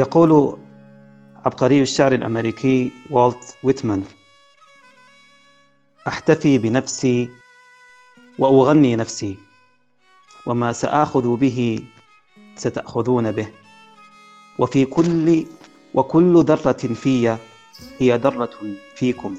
يقول 0.00 0.56
عبقري 1.46 1.82
الشعر 1.82 2.12
الأمريكي 2.12 2.92
والت 3.10 3.56
ويتمان 3.62 4.04
أحتفي 6.08 6.58
بنفسي 6.58 7.28
وأغني 8.38 8.96
نفسي 8.96 9.36
وما 10.46 10.72
سآخذ 10.72 11.36
به 11.36 11.84
ستأخذون 12.56 13.32
به 13.32 13.48
وفي 14.58 14.84
كل 14.84 15.44
وكل 15.94 16.44
ذرة 16.44 16.72
في 17.02 17.36
هي 17.98 18.16
ذرة 18.16 18.56
فيكم 18.94 19.34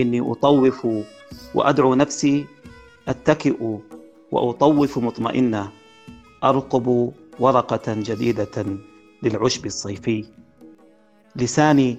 إني 0.00 0.20
أطوف 0.20 0.86
وأدعو 1.54 1.94
نفسي 1.94 2.46
أتكئ 3.08 3.78
وأطوف 4.32 4.98
مطمئنة 4.98 5.72
أرقب 6.44 7.12
ورقة 7.38 7.86
جديدة. 7.88 8.66
للعشب 9.24 9.66
الصيفي. 9.66 10.24
لساني 11.36 11.98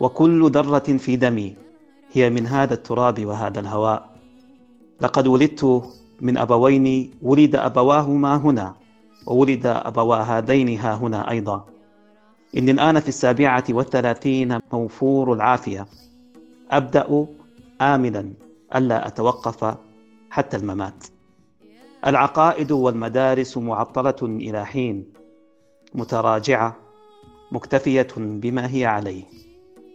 وكل 0.00 0.50
ذرة 0.50 0.96
في 0.96 1.16
دمي 1.16 1.56
هي 2.12 2.30
من 2.30 2.46
هذا 2.46 2.74
التراب 2.74 3.26
وهذا 3.26 3.60
الهواء. 3.60 4.10
لقد 5.00 5.26
ولدت 5.26 5.90
من 6.20 6.38
أبوين 6.38 7.10
ولد 7.22 7.56
أبواهما 7.56 8.36
هنا 8.36 8.74
وولد 9.26 9.66
أبوا 9.66 10.16
هذين 10.16 10.78
ها 10.78 10.94
هنا 10.94 11.30
أيضا. 11.30 11.64
إني 12.56 12.70
الآن 12.70 13.00
في 13.00 13.08
السابعة 13.08 13.64
والثلاثين 13.70 14.58
موفور 14.72 15.32
العافية. 15.32 15.86
أبدأ 16.70 17.26
آملا 17.80 18.32
ألا 18.74 19.06
أتوقف 19.06 19.76
حتى 20.30 20.56
الممات. 20.56 21.04
العقائد 22.06 22.72
والمدارس 22.72 23.58
معطلة 23.58 24.16
إلى 24.22 24.66
حين. 24.66 25.21
متراجعة 25.94 26.76
مكتفية 27.52 28.08
بما 28.16 28.74
هي 28.74 28.86
عليه 28.86 29.24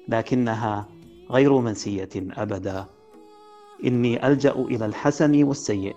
لكنها 0.07 0.89
غير 1.31 1.59
منسية 1.59 2.09
أبدا. 2.15 2.85
إني 3.85 4.27
ألجأ 4.27 4.51
إلى 4.51 4.85
الحسن 4.85 5.43
والسيء 5.43 5.95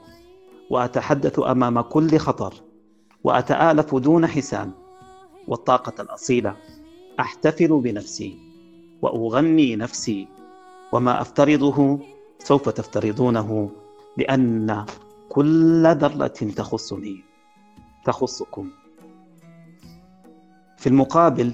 وأتحدث 0.70 1.38
أمام 1.38 1.80
كل 1.80 2.18
خطر 2.18 2.54
وأتآلف 3.24 3.94
دون 3.94 4.26
حسان 4.26 4.70
والطاقة 5.48 6.02
الأصيلة 6.02 6.56
أحتفل 7.20 7.80
بنفسي 7.80 8.38
وأغني 9.02 9.76
نفسي 9.76 10.28
وما 10.92 11.20
أفترضه 11.20 11.98
سوف 12.38 12.68
تفترضونه 12.68 13.70
لأن 14.16 14.84
كل 15.28 15.86
ذرة 15.86 16.26
تخصني 16.56 17.24
تخصكم. 18.04 18.70
في 20.80 20.86
المقابل 20.86 21.52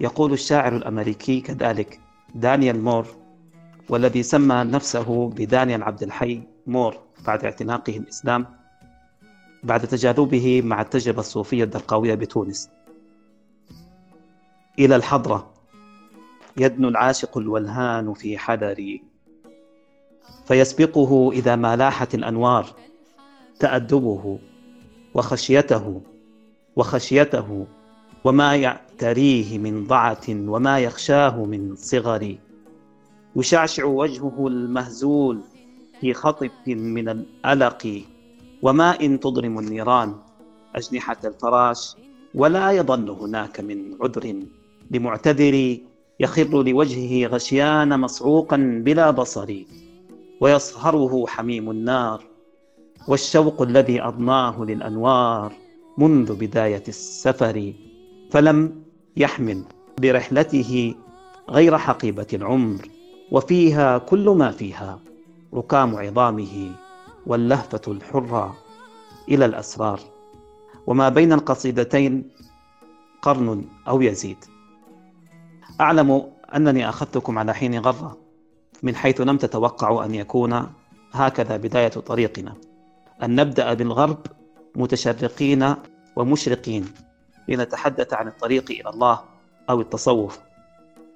يقول 0.00 0.32
الشاعر 0.32 0.76
الأمريكي 0.76 1.40
كذلك 1.40 2.00
دانيال 2.34 2.82
مور 2.82 3.06
والذي 3.88 4.22
سمى 4.22 4.54
نفسه 4.54 5.28
بدانيال 5.28 5.82
عبد 5.82 6.02
الحي 6.02 6.42
مور 6.66 6.96
بعد 7.26 7.44
اعتناقه 7.44 7.96
الإسلام 7.96 8.46
بعد 9.62 9.86
تجاذبه 9.86 10.62
مع 10.62 10.80
التجربة 10.80 11.20
الصوفية 11.20 11.64
الدرقاوية 11.64 12.14
بتونس. 12.14 12.70
إلى 14.78 14.96
الحضرة 14.96 15.54
يدنو 16.56 16.88
العاشق 16.88 17.38
الولهان 17.38 18.14
في 18.14 18.38
حذري 18.38 19.02
فيسبقه 20.46 21.30
إذا 21.32 21.56
ما 21.56 21.76
لاحت 21.76 22.14
الأنوار 22.14 22.66
تأدبه 23.60 24.38
وخشيته 25.14 26.02
وخشيته 26.76 27.66
وما 28.28 28.56
يعتريه 28.56 29.58
من 29.58 29.86
ضعة 29.86 30.26
وما 30.28 30.78
يخشاه 30.78 31.44
من 31.44 31.76
صغر. 31.76 32.36
يشعشع 33.36 33.84
وجهه 33.84 34.46
المهزول 34.46 35.40
في 36.00 36.14
خطف 36.14 36.50
من 36.66 37.08
الألق. 37.08 38.02
وما 38.62 39.00
إن 39.00 39.20
تضرم 39.20 39.58
النيران 39.58 40.14
أجنحة 40.74 41.16
الفراش 41.24 41.96
ولا 42.34 42.70
يظل 42.70 43.10
هناك 43.10 43.60
من 43.60 43.78
عذر. 44.00 44.34
لمعتذر 44.90 45.78
يخر 46.20 46.62
لوجهه 46.62 47.26
غشيان 47.26 48.00
مصعوقا 48.00 48.82
بلا 48.84 49.10
بصر. 49.10 49.54
ويصهره 50.40 51.26
حميم 51.26 51.70
النار. 51.70 52.24
والشوق 53.08 53.62
الذي 53.62 54.02
أضناه 54.02 54.64
للأنوار 54.64 55.52
منذ 55.98 56.34
بداية 56.34 56.84
السفر. 56.88 57.72
فلم 58.30 58.82
يحمل 59.16 59.64
برحلته 60.00 60.94
غير 61.50 61.78
حقيبة 61.78 62.26
العمر 62.32 62.88
وفيها 63.32 63.98
كل 63.98 64.28
ما 64.28 64.50
فيها 64.50 65.00
ركام 65.54 65.96
عظامه 65.96 66.72
واللهفة 67.26 67.80
الحرة 67.88 68.56
إلى 69.28 69.44
الأسرار. 69.44 70.00
وما 70.86 71.08
بين 71.08 71.32
القصيدتين 71.32 72.30
قرن 73.22 73.64
أو 73.88 74.02
يزيد. 74.02 74.44
أعلم 75.80 76.22
أنني 76.54 76.88
أخذتكم 76.88 77.38
على 77.38 77.54
حين 77.54 77.78
غرة 77.78 78.16
من 78.82 78.96
حيث 78.96 79.20
لم 79.20 79.36
تتوقعوا 79.36 80.04
أن 80.04 80.14
يكون 80.14 80.66
هكذا 81.12 81.56
بداية 81.56 81.88
طريقنا. 81.88 82.54
أن 83.22 83.34
نبدأ 83.34 83.74
بالغرب 83.74 84.18
متشرقين 84.76 85.74
ومشرقين. 86.16 86.84
لنتحدث 87.48 88.14
عن 88.14 88.28
الطريق 88.28 88.70
إلى 88.70 88.90
الله 88.90 89.20
أو 89.70 89.80
التصوف. 89.80 90.38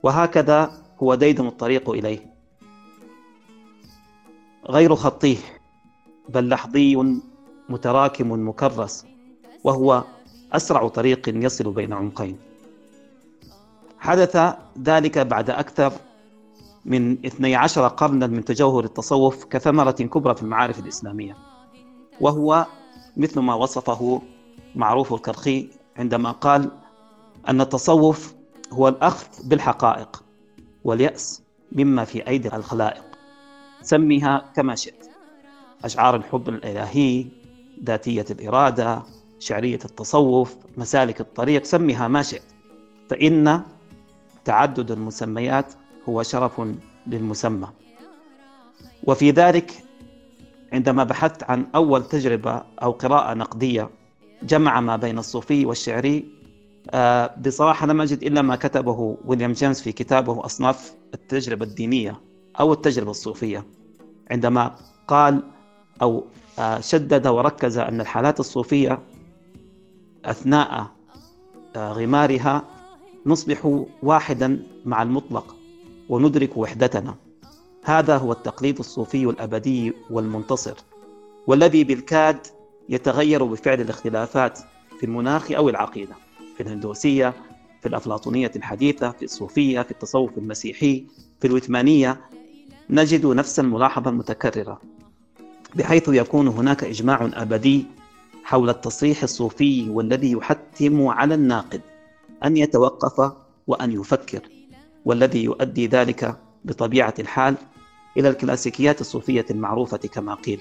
وهكذا 0.02 0.72
هو 1.02 1.14
ديدن 1.14 1.46
الطريق 1.46 1.90
إليه. 1.90 2.32
غير 4.68 4.94
خطيه 4.94 5.36
بل 6.28 6.48
لحظي 6.48 7.16
متراكم 7.68 8.48
مكرس 8.48 9.06
وهو 9.64 10.04
أسرع 10.52 10.88
طريق 10.88 11.28
يصل 11.28 11.72
بين 11.72 11.92
عمقين 11.92 12.38
حدث 13.98 14.54
ذلك 14.82 15.18
بعد 15.18 15.50
أكثر 15.50 15.92
من 16.84 17.26
12 17.26 17.88
قرنا 17.88 18.26
من 18.26 18.44
تجوهر 18.44 18.84
التصوف 18.84 19.44
كثمرة 19.44 19.90
كبرى 19.90 20.34
في 20.34 20.42
المعارف 20.42 20.78
الإسلامية 20.78 21.36
وهو 22.20 22.66
مثل 23.16 23.40
ما 23.40 23.54
وصفه 23.54 24.22
معروف 24.74 25.14
الكرخي 25.14 25.68
عندما 25.96 26.30
قال 26.30 26.70
أن 27.48 27.60
التصوف 27.60 28.34
هو 28.72 28.88
الأخذ 28.88 29.26
بالحقائق 29.44 30.24
واليأس 30.84 31.42
مما 31.72 32.04
في 32.04 32.28
أيدي 32.28 32.56
الخلائق. 32.56 33.02
سميها 33.82 34.44
كما 34.56 34.74
شئت. 34.74 35.06
أشعار 35.84 36.16
الحب 36.16 36.48
الإلهي 36.48 37.26
ذاتية 37.84 38.24
الإرادة 38.30 39.02
شعرية 39.38 39.78
التصوف 39.84 40.56
مسالك 40.76 41.20
الطريق 41.20 41.64
سميها 41.64 42.08
ما 42.08 42.22
شئت. 42.22 42.42
فإن 43.10 43.62
تعدد 44.44 44.90
المسميات 44.90 45.72
هو 46.08 46.22
شرف 46.22 46.62
للمسمى. 47.06 47.68
وفي 49.04 49.30
ذلك 49.30 49.84
عندما 50.72 51.04
بحثت 51.04 51.42
عن 51.42 51.66
أول 51.74 52.04
تجربة 52.04 52.62
أو 52.82 52.90
قراءة 52.90 53.34
نقدية 53.34 53.90
جمع 54.44 54.80
ما 54.80 54.96
بين 54.96 55.18
الصوفي 55.18 55.66
والشعري. 55.66 56.24
آه، 56.90 57.34
بصراحة 57.46 57.86
لم 57.86 58.00
أجد 58.00 58.22
إلا 58.22 58.42
ما 58.42 58.56
كتبه 58.56 59.16
ويليام 59.24 59.52
جيمس 59.52 59.82
في 59.82 59.92
كتابه 59.92 60.44
أصناف 60.44 60.94
التجربة 61.14 61.64
الدينية 61.64 62.20
أو 62.60 62.72
التجربة 62.72 63.10
الصوفية. 63.10 63.64
عندما 64.30 64.74
قال 65.08 65.42
أو 66.02 66.24
آه، 66.58 66.80
شدد 66.80 67.26
وركز 67.26 67.78
أن 67.78 68.00
الحالات 68.00 68.40
الصوفية 68.40 68.98
أثناء 70.24 70.86
آه، 71.76 71.92
غمارها 71.92 72.62
نصبح 73.26 73.84
واحدا 74.02 74.62
مع 74.84 75.02
المطلق 75.02 75.56
وندرك 76.08 76.56
وحدتنا. 76.56 77.14
هذا 77.84 78.16
هو 78.16 78.32
التقليد 78.32 78.78
الصوفي 78.78 79.24
الأبدي 79.24 79.92
والمنتصر. 80.10 80.74
والذي 81.46 81.84
بالكاد 81.84 82.46
يتغير 82.92 83.44
بفعل 83.44 83.80
الاختلافات 83.80 84.58
في 84.98 85.06
المناخ 85.06 85.52
أو 85.52 85.68
العقيدة 85.68 86.14
في 86.56 86.62
الهندوسية 86.62 87.34
في 87.80 87.88
الأفلاطونية 87.88 88.50
الحديثة 88.56 89.10
في 89.10 89.24
الصوفية 89.24 89.82
في 89.82 89.90
التصوف 89.90 90.38
المسيحي 90.38 91.04
في 91.40 91.46
الوثمانية. 91.46 92.20
نجد 92.90 93.26
نفس 93.26 93.60
الملاحظة 93.60 94.10
المتكررة 94.10 94.80
بحيث 95.74 96.08
يكون 96.08 96.48
هناك 96.48 96.84
إجماع 96.84 97.30
أبدي 97.34 97.86
حول 98.44 98.70
التصريح 98.70 99.22
الصوفي 99.22 99.90
والذي 99.90 100.32
يحتم 100.32 101.06
على 101.06 101.34
الناقد 101.34 101.80
أن 102.44 102.56
يتوقف 102.56 103.32
وأن 103.66 103.92
يفكر 103.92 104.40
والذي 105.04 105.44
يؤدي 105.44 105.86
ذلك 105.86 106.36
بطبيعة 106.64 107.14
الحال 107.18 107.54
إلى 108.16 108.28
الكلاسيكيات 108.28 109.00
الصوفية 109.00 109.46
المعروفة 109.50 109.96
كما 109.96 110.34
قيل 110.34 110.60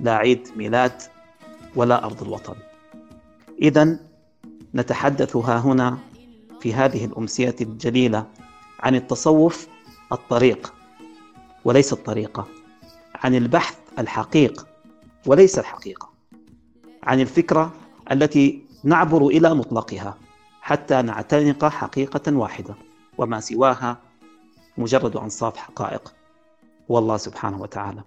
لا 0.00 0.14
عيد 0.16 0.48
ميلاد 0.56 1.02
ولا 1.76 2.04
أرض 2.04 2.22
الوطن. 2.22 2.54
إذا 3.62 3.98
نتحدث 4.74 5.36
ها 5.36 5.58
هنا 5.58 5.98
في 6.60 6.74
هذه 6.74 7.04
الأمسية 7.04 7.56
الجليلة 7.60 8.26
عن 8.80 8.94
التصوف 8.94 9.68
الطريق 10.12 10.74
وليس 11.64 11.92
الطريقة 11.92 12.46
عن 13.14 13.34
البحث 13.34 13.78
الحقيق 13.98 14.66
وليس 15.26 15.58
الحقيقة 15.58 16.10
عن 17.02 17.20
الفكرة 17.20 17.72
التي 18.12 18.62
نعبر 18.84 19.26
إلى 19.26 19.54
مطلقها 19.54 20.18
حتى 20.60 21.02
نعتنق 21.02 21.64
حقيقة 21.64 22.36
واحدة 22.36 22.74
وما 23.18 23.40
سواها 23.40 23.98
مجرد 24.78 25.16
أنصاف 25.16 25.56
حقائق. 25.56 26.14
والله 26.88 27.16
سبحانه 27.16 27.62
وتعالى. 27.62 28.02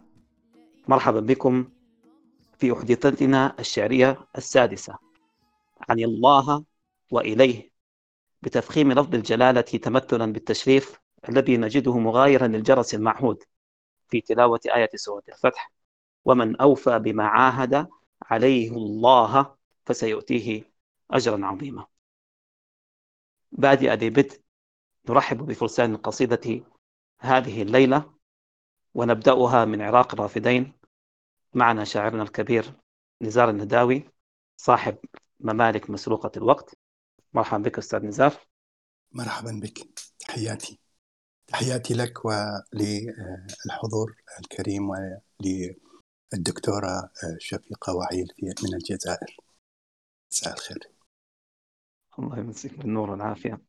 مرحبا 0.87 1.19
بكم. 1.19 1.65
في 2.59 2.73
أحدثتنا 2.73 3.55
الشعرية 3.59 4.27
السادسة. 4.37 4.97
عن 5.89 5.99
الله 5.99 6.65
وإليه 7.11 7.71
بتفخيم 8.41 8.91
لفظ 8.91 9.15
الجلالة 9.15 9.61
تمثلا 9.61 10.33
بالتشريف 10.33 10.99
الذي 11.29 11.57
نجده 11.57 11.97
مغايرا 11.97 12.47
للجرس 12.47 12.95
المعهود 12.95 13.43
في 14.09 14.21
تلاوة 14.21 14.59
آية 14.75 14.89
سورة 14.95 15.23
الفتح. 15.29 15.71
ومن 16.25 16.55
أوفى 16.55 16.99
بما 16.99 17.27
عاهد 17.27 17.87
عليه 18.21 18.71
الله 18.71 19.55
فسيؤتيه 19.85 20.63
أجرا 21.11 21.45
عظيما. 21.45 21.85
بادئ 23.51 23.93
ذي 23.93 24.09
بدء 24.09 24.41
نرحب 25.09 25.37
بفرسان 25.37 25.93
القصيدة 25.93 26.63
هذه 27.19 27.61
الليلة 27.61 28.13
ونبدأها 28.93 29.65
من 29.65 29.81
عراق 29.81 30.13
الرافدين 30.13 30.76
معنا 31.53 31.83
شاعرنا 31.83 32.23
الكبير 32.23 32.73
نزار 33.21 33.49
النداوي 33.49 34.09
صاحب 34.57 34.97
ممالك 35.39 35.89
مسروقة 35.89 36.31
الوقت. 36.37 36.75
مرحبا 37.33 37.63
بك 37.63 37.77
أستاذ 37.77 38.05
نزار. 38.05 38.33
مرحبا 39.11 39.59
بك. 39.63 39.87
تحياتي. 40.19 40.79
تحياتي 41.47 41.93
لك 41.93 42.25
وللحضور 42.25 44.15
الكريم 44.39 44.89
وللدكتورة 46.33 47.11
شفيقة 47.37 47.95
وعيل 47.95 48.27
من 48.43 48.73
الجزائر. 48.73 49.37
مساء 50.31 50.53
الخير. 50.53 50.79
الله 52.19 52.39
يمسك 52.39 52.77
بالنور 52.77 53.09
والعافية. 53.09 53.61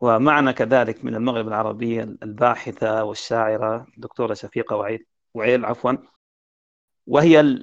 ومعنا 0.00 0.52
كذلك 0.52 1.04
من 1.04 1.14
المغرب 1.14 1.48
العربي 1.48 2.02
الباحثة 2.02 3.04
والشاعرة 3.04 3.86
دكتورة 3.96 4.34
شفيقة 4.34 4.76
وعيل 4.76 5.06
وعيل 5.34 5.64
عفوا. 5.64 5.92
وهي 7.06 7.62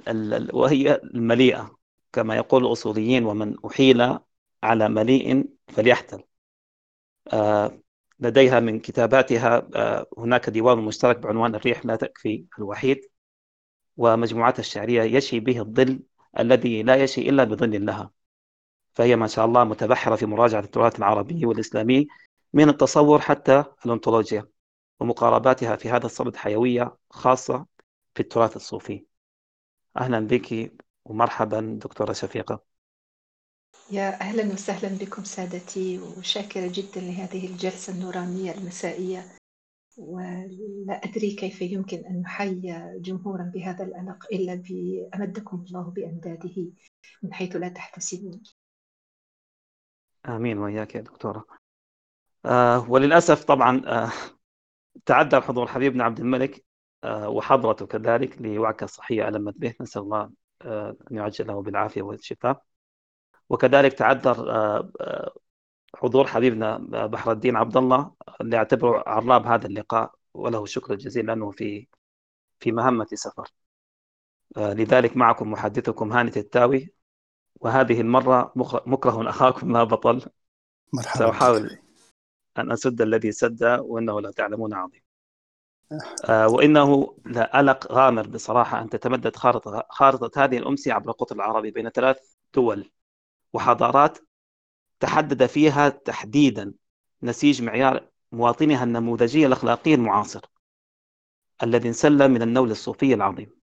وهي 0.52 0.94
المليئة. 0.94 1.76
كما 2.12 2.36
يقول 2.36 2.66
الأصوليين 2.66 3.24
ومن 3.24 3.56
أحيل 3.66 4.18
على 4.62 4.88
مليء 4.88 5.48
فليحتل. 5.68 6.22
آه 7.32 7.80
لديها 8.20 8.60
من 8.60 8.80
كتاباتها 8.80 9.68
آه 9.74 10.06
هناك 10.18 10.50
ديوان 10.50 10.78
مشترك 10.78 11.18
بعنوان 11.18 11.54
الريح 11.54 11.86
لا 11.86 11.96
تكفي 11.96 12.44
الوحيد 12.58 13.00
ومجموعاتها 13.96 14.60
الشعرية 14.60 15.02
يشي 15.02 15.40
به 15.40 15.60
الظل 15.60 16.00
الذي 16.38 16.82
لا 16.82 16.96
يشي 16.96 17.28
إلا 17.28 17.44
بظل 17.44 17.86
لها. 17.86 18.10
فهي 18.92 19.16
ما 19.16 19.26
شاء 19.26 19.44
الله 19.44 19.64
متبحرة 19.64 20.16
في 20.16 20.26
مراجعة 20.26 20.60
التراث 20.60 20.98
العربي 20.98 21.46
والإسلامي 21.46 22.08
من 22.52 22.68
التصور 22.68 23.20
حتى 23.20 23.64
الأنطولوجيا 23.86 24.48
ومقارباتها 25.00 25.76
في 25.76 25.90
هذا 25.90 26.06
الصدد 26.06 26.36
حيوية 26.36 26.96
خاصة 27.10 27.66
في 28.14 28.20
التراث 28.20 28.56
الصوفي. 28.56 29.09
أهلا 29.96 30.20
بك 30.20 30.72
ومرحبا 31.04 31.78
دكتورة 31.82 32.12
شفيقة. 32.12 32.64
يا 33.90 34.20
أهلا 34.20 34.52
وسهلا 34.52 34.98
بكم 34.98 35.24
سادتي 35.24 35.98
وشاكرة 35.98 36.70
جدا 36.74 37.00
لهذه 37.00 37.46
الجلسة 37.46 37.92
النورانية 37.92 38.52
المسائية. 38.52 39.24
ولا 39.98 41.00
أدري 41.04 41.34
كيف 41.34 41.62
يمكن 41.62 41.98
أن 41.98 42.20
نحيي 42.20 42.98
جمهورا 43.00 43.50
بهذا 43.54 43.84
الألق 43.84 44.26
إلا 44.32 44.54
بأمدكم 44.54 45.64
الله 45.66 45.90
بأمداده 45.90 46.72
من 47.22 47.34
حيث 47.34 47.56
لا 47.56 47.68
تحتسبون. 47.68 48.42
آمين 50.26 50.58
وإياك 50.58 50.94
يا 50.94 51.00
دكتورة. 51.00 51.46
آه 52.44 52.90
وللأسف 52.90 53.44
طبعا 53.44 53.82
آه 53.86 54.12
تعذر 55.06 55.40
حضور 55.40 55.66
حبيبنا 55.66 56.04
عبد 56.04 56.20
الملك. 56.20 56.64
وحضرته 57.04 57.86
كذلك 57.86 58.42
لوعكة 58.42 58.86
صحية 58.86 59.28
ألمت 59.28 59.54
به 59.56 59.74
نسأل 59.80 60.02
الله 60.02 60.30
آه 60.62 60.96
أن 61.10 61.16
يعجل 61.16 61.46
له 61.46 61.62
بالعافية 61.62 62.02
والشفاء. 62.02 62.62
وكذلك 63.48 63.92
تعذر 63.92 64.50
آه 64.50 64.92
آه 65.00 65.34
حضور 65.96 66.26
حبيبنا 66.26 66.78
بحر 67.06 67.32
الدين 67.32 67.56
عبد 67.56 67.76
الله 67.76 68.12
اللي 68.40 68.56
اعتبره 68.56 69.04
عراب 69.06 69.46
هذا 69.46 69.66
اللقاء 69.66 70.14
وله 70.34 70.62
الشكر 70.62 70.92
الجزيل 70.92 71.26
لأنه 71.26 71.50
في 71.50 71.88
في 72.60 72.72
مهمة 72.72 73.06
سفر. 73.14 73.48
آه 74.56 74.72
لذلك 74.72 75.16
معكم 75.16 75.50
محدثكم 75.52 76.12
هاني 76.12 76.30
التاوي 76.36 76.92
وهذه 77.54 78.00
المرة 78.00 78.52
مكره 78.86 79.30
أخاكم 79.30 79.72
لا 79.72 79.84
بطل. 79.84 80.30
مرحبا 80.94 81.18
سأحاول 81.18 81.78
أن 82.58 82.72
أسد 82.72 83.00
الذي 83.02 83.32
سد 83.32 83.64
وإنه 83.64 84.20
لا 84.20 84.30
تعلمون 84.30 84.74
عظيم. 84.74 85.02
آه 86.28 86.48
وإنه 86.48 87.16
لألق 87.26 87.92
غامر 87.92 88.26
بصراحة 88.26 88.80
أن 88.82 88.88
تتمدد 88.88 89.36
خارطة, 89.36 89.86
خارطة 89.90 90.44
هذه 90.44 90.58
الأمسية 90.58 90.92
عبر 90.92 91.10
القطر 91.10 91.36
العربي 91.36 91.70
بين 91.70 91.88
ثلاث 91.88 92.18
دول 92.54 92.90
وحضارات 93.52 94.18
تحدد 95.00 95.46
فيها 95.46 95.88
تحديدا 95.88 96.74
نسيج 97.22 97.62
معيار 97.62 98.08
مواطنها 98.32 98.84
النموذجي 98.84 99.46
الأخلاقي 99.46 99.94
المعاصر 99.94 100.40
الذي 101.62 101.88
انسل 101.88 102.28
من 102.28 102.42
النول 102.42 102.70
الصوفي 102.70 103.14
العظيم. 103.14 103.60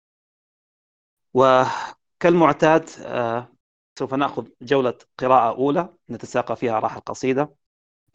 وكالمعتاد 1.34 2.90
آه 3.00 3.52
سوف 4.00 4.14
نأخذ 4.14 4.48
جولة 4.62 4.98
قراءة 5.18 5.56
أولى 5.56 5.94
نتساقى 6.10 6.56
فيها 6.56 6.80
راح 6.80 6.96
القصيده 6.96 7.56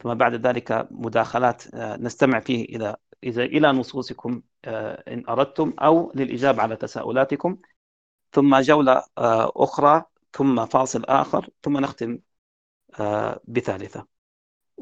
ثم 0.03 0.13
بعد 0.13 0.47
ذلك 0.47 0.87
مداخلات 0.91 1.75
نستمع 1.75 2.39
فيه 2.39 2.65
إلى 2.65 2.95
إذا 3.23 3.43
إلى 3.43 3.71
نصوصكم 3.71 4.41
إن 4.65 5.23
أردتم 5.29 5.73
أو 5.79 6.11
للإجابة 6.15 6.61
على 6.61 6.75
تساؤلاتكم. 6.75 7.57
ثم 8.33 8.59
جولة 8.59 9.03
أخرى 9.17 10.03
ثم 10.33 10.65
فاصل 10.65 11.03
آخر 11.05 11.49
ثم 11.63 11.77
نختم 11.77 12.19
بثالثة. 13.43 14.07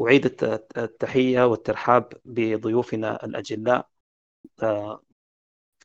أعيد 0.01 0.25
التحية 0.77 1.47
والترحاب 1.47 2.13
بضيوفنا 2.25 3.25
الأجلاء 3.25 3.89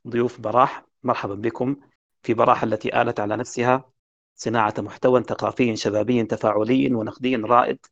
ضيوف 0.08 0.40
براح 0.40 0.84
مرحبا 1.02 1.34
بكم. 1.34 1.76
في 2.22 2.34
براح 2.34 2.62
التي 2.62 3.02
آلت 3.02 3.20
على 3.20 3.36
نفسها 3.36 3.90
صناعة 4.34 4.74
محتوى 4.78 5.22
ثقافي 5.22 5.76
شبابي 5.76 6.24
تفاعلي 6.24 6.94
ونقدي 6.94 7.36
رائد 7.36 7.86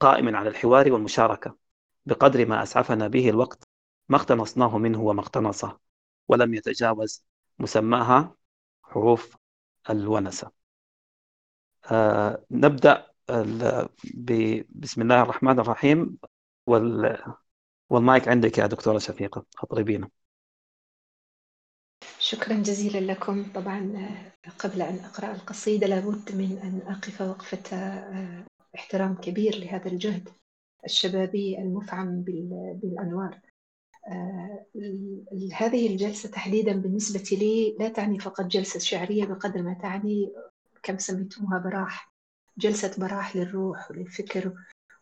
قائم 0.00 0.36
على 0.36 0.48
الحوار 0.48 0.92
والمشاركة. 0.92 1.56
بقدر 2.06 2.46
ما 2.46 2.62
أسعفنا 2.62 3.08
به 3.08 3.28
الوقت 3.28 3.68
ما 4.08 4.16
اقتنصناه 4.16 4.78
منه 4.78 5.00
وما 5.00 5.20
اقتنصه 5.20 5.78
ولم 6.28 6.54
يتجاوز 6.54 7.24
مسماها 7.58 8.36
حروف 8.82 9.36
الونسة. 9.90 10.50
آه 11.92 12.44
نبدأ 12.50 13.06
بسم 14.70 15.02
الله 15.02 15.22
الرحمن 15.22 15.60
الرحيم. 15.60 16.18
وال... 16.66 17.18
والمايك 17.90 18.28
عندك 18.28 18.58
يا 18.58 18.66
دكتورة 18.66 18.98
شفيقة 18.98 19.44
أطربينا 19.58 20.10
شكرا 22.18 22.54
جزيلا 22.54 23.12
لكم. 23.12 23.52
طبعا 23.52 24.08
قبل 24.58 24.82
أن 24.82 24.98
أقرأ 24.98 25.32
القصيدة 25.32 25.86
لابد 25.86 26.36
من 26.36 26.58
أن 26.58 26.92
أقف 26.92 27.20
وقفة 27.20 27.76
احترام 28.74 29.14
كبير 29.14 29.56
لهذا 29.58 29.90
الجهد 29.90 30.28
الشبابي 30.84 31.58
المفعم 31.58 32.22
بالأنوار. 32.82 33.40
هذه 35.52 35.86
الجلسة 35.86 36.30
تحديدا 36.30 36.72
بالنسبة 36.72 37.36
لي 37.38 37.76
لا 37.80 37.88
تعني 37.88 38.18
فقط 38.18 38.44
جلسة 38.44 38.80
شعرية 38.80 39.24
بقدر 39.24 39.62
ما 39.62 39.74
تعني 39.74 40.32
كما 40.82 40.98
سميتموها 40.98 41.58
براح 41.58 42.12
جلسة 42.58 42.94
براح 42.98 43.36
للروح 43.36 43.90
وللفكر 43.90 44.52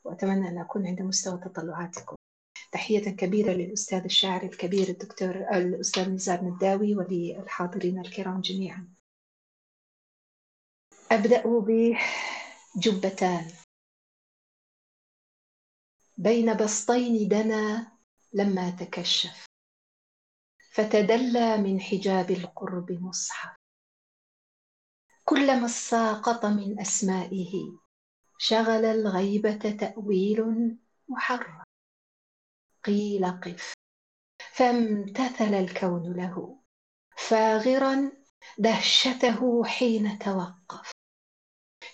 وأتمنى 0.04 0.48
أن 0.48 0.58
أكون 0.58 0.86
عند 0.86 1.02
مستوى 1.02 1.38
تطلعاتكم. 1.38 2.16
تحية 2.72 3.10
كبيرة 3.10 3.52
للأستاذ 3.52 4.04
الشاعر 4.04 4.42
الكبير 4.42 4.88
الدكتور 4.88 5.30
الأستاذ 5.30 6.10
نزار 6.10 6.44
نداوي 6.44 6.96
وللحاضرين 6.96 7.98
الكرام 7.98 8.40
جميعا. 8.40 8.88
أبدأ 11.12 11.42
بجبتان. 12.76 13.50
بين 16.18 16.56
بسطين 16.56 17.28
دنا 17.28 17.96
لما 18.37 18.71
تكشف 18.71 19.47
فتدلى 20.73 21.57
من 21.57 21.81
حجاب 21.81 22.31
القرب 22.31 22.93
مصحف. 22.93 23.57
كلما 25.25 25.69
ساقط 25.69 26.47
من 26.47 26.81
أسمائه 26.81 27.78
شغل 28.38 28.85
الغيبة 28.85 29.76
تأويل 29.81 30.78
محرم 31.09 31.62
قيل 32.85 33.26
قف 33.40 33.75
فامتثل 34.55 35.55
الكون 35.55 36.16
له. 36.16 36.62
فاغرا 37.16 38.12
دهشته 38.59 39.64
حين 39.64 40.19
توقف. 40.19 40.93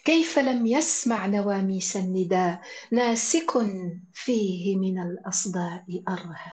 كيف 0.04 0.38
لم 0.38 0.66
يسمع 0.66 1.26
نواميس 1.26 1.96
النداء؟ 1.96 2.60
ناسك 2.92 3.50
فيه 4.12 4.76
من 4.76 4.98
الأصداء 4.98 6.02
أرهى 6.08 6.50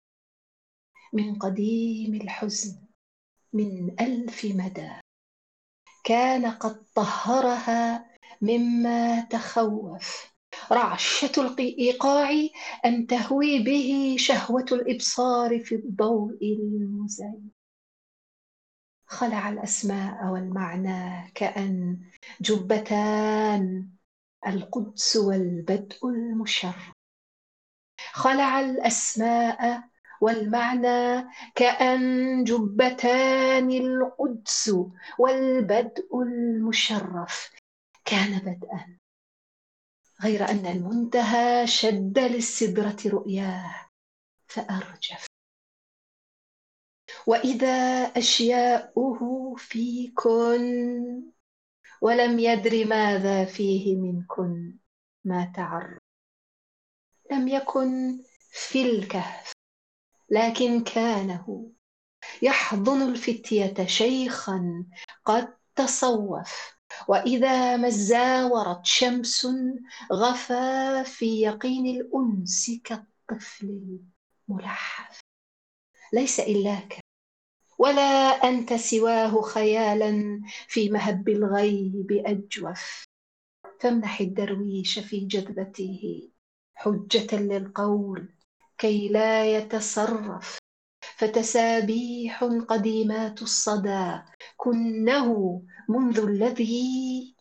من 1.13 1.35
قديم 1.35 2.13
الحزن 2.21 2.77
من 3.53 4.01
ألف 4.01 4.45
مدى. 4.45 4.91
كان 6.03 6.45
قد 6.45 6.85
طهرها 6.95 8.05
مما 8.41 9.21
تخوف. 9.21 10.37
رعشة 10.71 11.31
الإيقاع 11.37 12.29
أن 12.85 13.07
تهوي 13.07 13.59
به 13.59 14.15
شهوة 14.19 14.65
الإبصار 14.71 15.59
في 15.59 15.75
الضوء 15.75 16.37
المزين 16.41 17.56
خلع 19.07 19.49
الأسماء 19.49 20.25
والمعنى 20.25 21.31
كأن 21.31 21.99
جبتان 22.41 23.89
القدس 24.47 25.15
والبدء 25.15 26.07
المشرف. 26.07 26.91
خلع 28.11 28.59
الأسماء 28.59 29.83
والمعنى 30.21 31.27
كأن 31.55 32.43
جبتان 32.43 33.71
القدس 33.71 34.71
والبدء 35.19 36.21
المشرف. 36.21 37.51
كان 38.05 38.39
بدءا. 38.39 38.97
غير 40.23 40.49
أن 40.49 40.65
المنتهى 40.65 41.67
شد 41.67 42.19
للسدرة 42.19 42.97
رؤياه 43.05 43.89
فأرجف. 44.47 45.27
وإذا 47.27 48.03
أشياؤه 48.17 49.55
في 49.57 50.07
كن 50.07 51.23
ولم 52.01 52.39
يدر 52.39 52.85
ماذا 52.85 53.45
فيه 53.45 53.95
من 53.95 54.23
كن 54.23 54.77
ما 55.25 55.51
تعرف 55.55 55.99
لم 57.31 57.47
يكن 57.47 58.19
في 58.51 58.81
الكهف 58.81 59.51
لكن 60.29 60.83
كانه 60.83 61.71
يحضن 62.41 63.01
الفتية 63.01 63.85
شيخا 63.85 64.85
قد 65.25 65.57
تصوف 65.75 66.77
وإذا 67.07 67.77
ما 67.77 67.89
زاورت 67.89 68.85
شمس 68.85 69.47
غفا 70.13 71.03
في 71.03 71.41
يقين 71.41 71.85
الأنس 71.85 72.71
كالطفل 72.83 73.99
الملحف 74.49 75.19
ليس 76.13 76.39
إلاك 76.39 77.06
ولا 77.77 78.01
أنت 78.49 78.73
سواه 78.73 79.41
خيالا 79.41 80.41
في 80.67 80.89
مهب 80.89 81.29
الغيب 81.29 82.11
أجوف. 82.11 83.05
فامنح 83.79 84.19
الدرويش 84.21 84.99
في 84.99 85.19
جذبته 85.19 86.29
حجة 86.75 87.35
للقول 87.35 88.33
كي 88.77 89.09
لا 89.09 89.57
يتصرف. 89.57 90.57
فتسابيح 91.17 92.43
قديمات 92.43 93.41
الصدى 93.41 94.21
كنه 94.57 95.61
منذ 95.89 96.19
الذي 96.19 97.35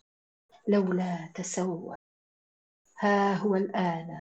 لولا 0.69 1.33
تسوى. 1.35 1.97
ها 2.99 3.35
هو 3.35 3.57
الآن. 3.57 4.19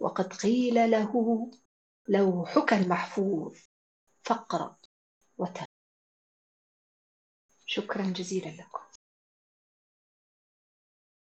وقد 0.00 0.32
قيل 0.32 0.90
له 0.90 1.50
لوحك 2.08 2.72
المحفوظ. 2.72 3.56
فاقرأ. 4.22 4.79
وتم. 5.40 5.64
شكرا 7.66 8.02
جزيلا 8.02 8.48
لكم. 8.48 8.80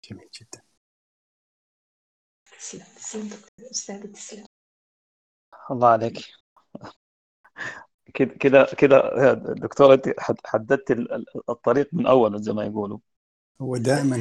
جميل 0.04 0.30
جدا. 0.34 0.62
تسلم. 2.60 2.84
تسلم 2.96 3.28
دكتور. 3.28 3.72
أستاذ 3.72 4.12
تسلم. 4.14 4.46
الله 5.72 5.88
عليك. 5.88 6.18
كده 8.14 8.36
كده 8.40 8.68
كده 8.78 9.34
دكتورة 9.34 9.94
أنت 9.94 10.14
حددت 10.46 10.92
الطريق 11.50 11.90
من 11.94 12.08
أول 12.08 12.42
زي 12.42 12.54
ما 12.54 12.64
يقولوا. 12.66 13.00
هو 13.62 13.78
دائما 13.78 14.16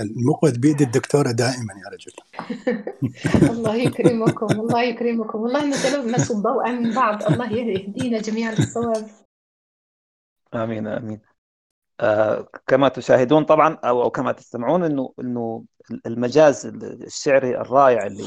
المقعد 0.00 0.52
بيد 0.52 0.80
الدكتورة 0.80 1.30
دائما 1.30 1.74
يا 1.84 1.88
رجل. 1.92 2.12
الله 3.58 3.76
يكرمكم 3.76 4.60
الله 4.60 4.82
يكرمكم. 4.82 5.38
والله 5.38 5.64
نتلمس 5.64 6.30
الضوء 6.30 6.70
من 6.70 6.94
بعض. 6.94 7.22
الله 7.22 7.52
يهدينا 7.52 8.18
جميعا 8.18 8.54
للصواب. 8.54 9.08
آمين 10.54 10.86
آمين. 10.86 11.20
آه 12.00 12.48
كما 12.66 12.88
تشاهدون 12.88 13.44
طبعا 13.44 13.74
أو 13.74 14.02
أو 14.02 14.10
كما 14.10 14.32
تستمعون 14.32 14.84
إنه 14.84 15.14
إنه 15.20 15.64
المجاز 16.06 16.66
الشعري 16.66 17.56
الرائع 17.56 18.06
اللي 18.06 18.24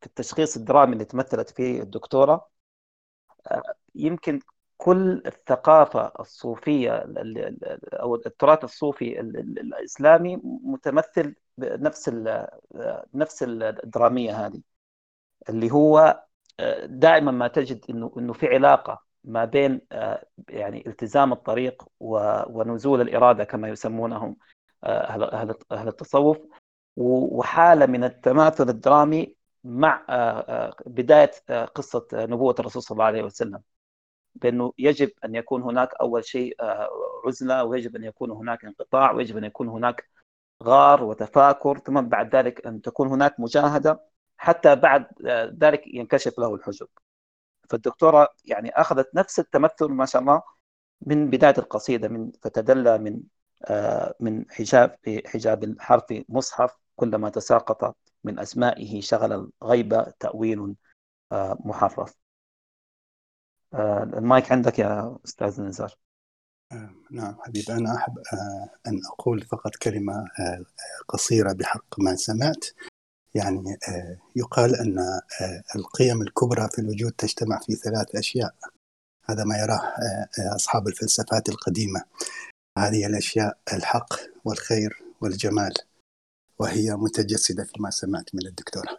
في 0.00 0.06
التشخيص 0.06 0.56
الدرامي 0.56 0.92
اللي 0.92 1.04
تمثلت 1.04 1.50
فيه 1.50 1.82
الدكتورة 1.82 2.48
آه 3.46 3.74
يمكن 3.94 4.40
كل 4.80 5.22
الثقافة 5.26 6.12
الصوفية 6.20 7.04
أو 7.92 8.14
التراث 8.14 8.64
الصوفي 8.64 9.20
الإسلامي 9.20 10.40
متمثل 10.44 11.34
بنفس 11.58 12.08
نفس 13.14 13.42
الدرامية 13.42 14.46
هذه 14.46 14.60
اللي 15.48 15.70
هو 15.70 16.22
دائما 16.84 17.30
ما 17.32 17.48
تجد 17.48 17.84
إنه 17.90 18.12
إنه 18.18 18.32
في 18.32 18.46
علاقة 18.46 19.02
ما 19.24 19.44
بين 19.44 19.80
يعني 20.48 20.86
التزام 20.86 21.32
الطريق 21.32 21.84
ونزول 22.00 23.00
الإرادة 23.00 23.44
كما 23.44 23.68
يسمونهم 23.68 24.36
أهل 24.84 25.22
أهل 25.72 25.88
التصوف 25.88 26.38
وحالة 26.96 27.86
من 27.86 28.04
التماثل 28.04 28.68
الدرامي 28.68 29.36
مع 29.64 30.04
بداية 30.86 31.30
قصة 31.74 32.06
نبوة 32.14 32.54
الرسول 32.58 32.82
صلى 32.82 32.96
الله 32.96 33.04
عليه 33.04 33.22
وسلم. 33.22 33.62
بأنه 34.34 34.72
يجب 34.78 35.10
أن 35.24 35.34
يكون 35.34 35.62
هناك 35.62 35.94
أول 35.94 36.24
شيء 36.24 36.56
عزلة 37.26 37.64
ويجب 37.64 37.96
أن 37.96 38.04
يكون 38.04 38.30
هناك 38.30 38.64
انقطاع 38.64 39.12
ويجب 39.12 39.36
أن 39.36 39.44
يكون 39.44 39.68
هناك 39.68 40.08
غار 40.64 41.04
وتفاكر 41.04 41.78
ثم 41.78 42.00
بعد 42.00 42.36
ذلك 42.36 42.66
أن 42.66 42.82
تكون 42.82 43.08
هناك 43.08 43.40
مجاهدة 43.40 44.00
حتى 44.36 44.76
بعد 44.76 45.06
ذلك 45.62 45.86
ينكشف 45.94 46.38
له 46.38 46.54
الحجب. 46.54 46.88
فالدكتورة 47.70 48.28
يعني 48.44 48.70
أخذت 48.70 49.14
نفس 49.14 49.38
التمثل 49.38 49.86
ما 49.86 50.06
شاء 50.06 50.22
الله 50.22 50.42
من 51.06 51.30
بداية 51.30 51.54
القصيدة 51.58 52.08
من 52.08 52.30
فتدلى 52.42 52.98
من 52.98 53.20
من 54.20 54.50
حجاب 54.50 54.96
حجاب 55.26 55.64
الحرف 55.64 56.04
مصحف 56.28 56.76
كلما 56.96 57.30
تساقط 57.30 57.96
من 58.24 58.38
أسمائه 58.38 59.00
شغل 59.00 59.50
الغيبه 59.62 60.02
تأويل 60.20 60.74
محرف. 61.64 62.14
المايك 63.74 64.52
عندك 64.52 64.78
يا 64.78 65.18
أستاذ 65.24 65.62
نزار. 65.62 65.96
نعم 67.10 67.36
حبيبي 67.40 67.72
أنا 67.72 67.96
أحب 67.96 68.18
أن 68.86 69.00
أقول 69.12 69.42
فقط 69.42 69.76
كلمة 69.76 70.28
قصيرة 71.08 71.52
بحق 71.52 72.00
ما 72.00 72.14
سمعت. 72.16 72.64
يعني 73.34 73.78
يقال 74.36 74.74
أن 74.74 75.20
القيم 75.76 76.22
الكبرى 76.22 76.68
في 76.72 76.78
الوجود 76.78 77.12
تجتمع 77.12 77.60
في 77.60 77.74
ثلاث 77.74 78.16
أشياء. 78.16 78.54
هذا 79.24 79.44
ما 79.44 79.58
يراه 79.58 79.94
أصحاب 80.54 80.88
الفلسفات 80.88 81.48
القديمة. 81.48 82.04
هذه 82.78 83.06
الأشياء 83.06 83.58
الحق 83.72 84.14
والخير 84.44 85.02
والجمال 85.20 85.74
وهي 86.58 86.96
متجسدة 86.96 87.64
فيما 87.64 87.90
سمعت 87.90 88.34
من 88.34 88.46
الدكتورة. 88.46 88.98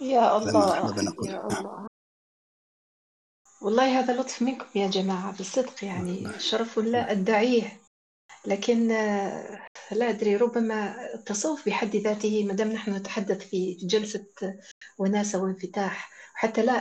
يا 0.00 0.36
الله. 0.36 0.76
يا 0.76 1.46
الله. 1.46 1.89
والله 3.62 3.98
هذا 3.98 4.20
لطف 4.20 4.42
منكم 4.42 4.66
يا 4.74 4.86
جماعة 4.86 5.36
بالصدق 5.36 5.84
يعني 5.84 6.28
شرف 6.38 6.78
لا 6.78 7.10
أدعيه. 7.10 7.80
لكن 8.46 8.88
لا 9.92 10.10
أدري 10.10 10.36
ربما 10.36 10.94
التصوف 11.14 11.66
بحد 11.66 11.96
ذاته 11.96 12.44
ما 12.44 12.54
دام 12.54 12.72
نحن 12.72 12.94
نتحدث 12.94 13.48
في 13.48 13.74
جلسة 13.74 14.26
وناسة 14.98 15.42
وانفتاح. 15.42 16.10
حتى 16.34 16.62
لا 16.62 16.74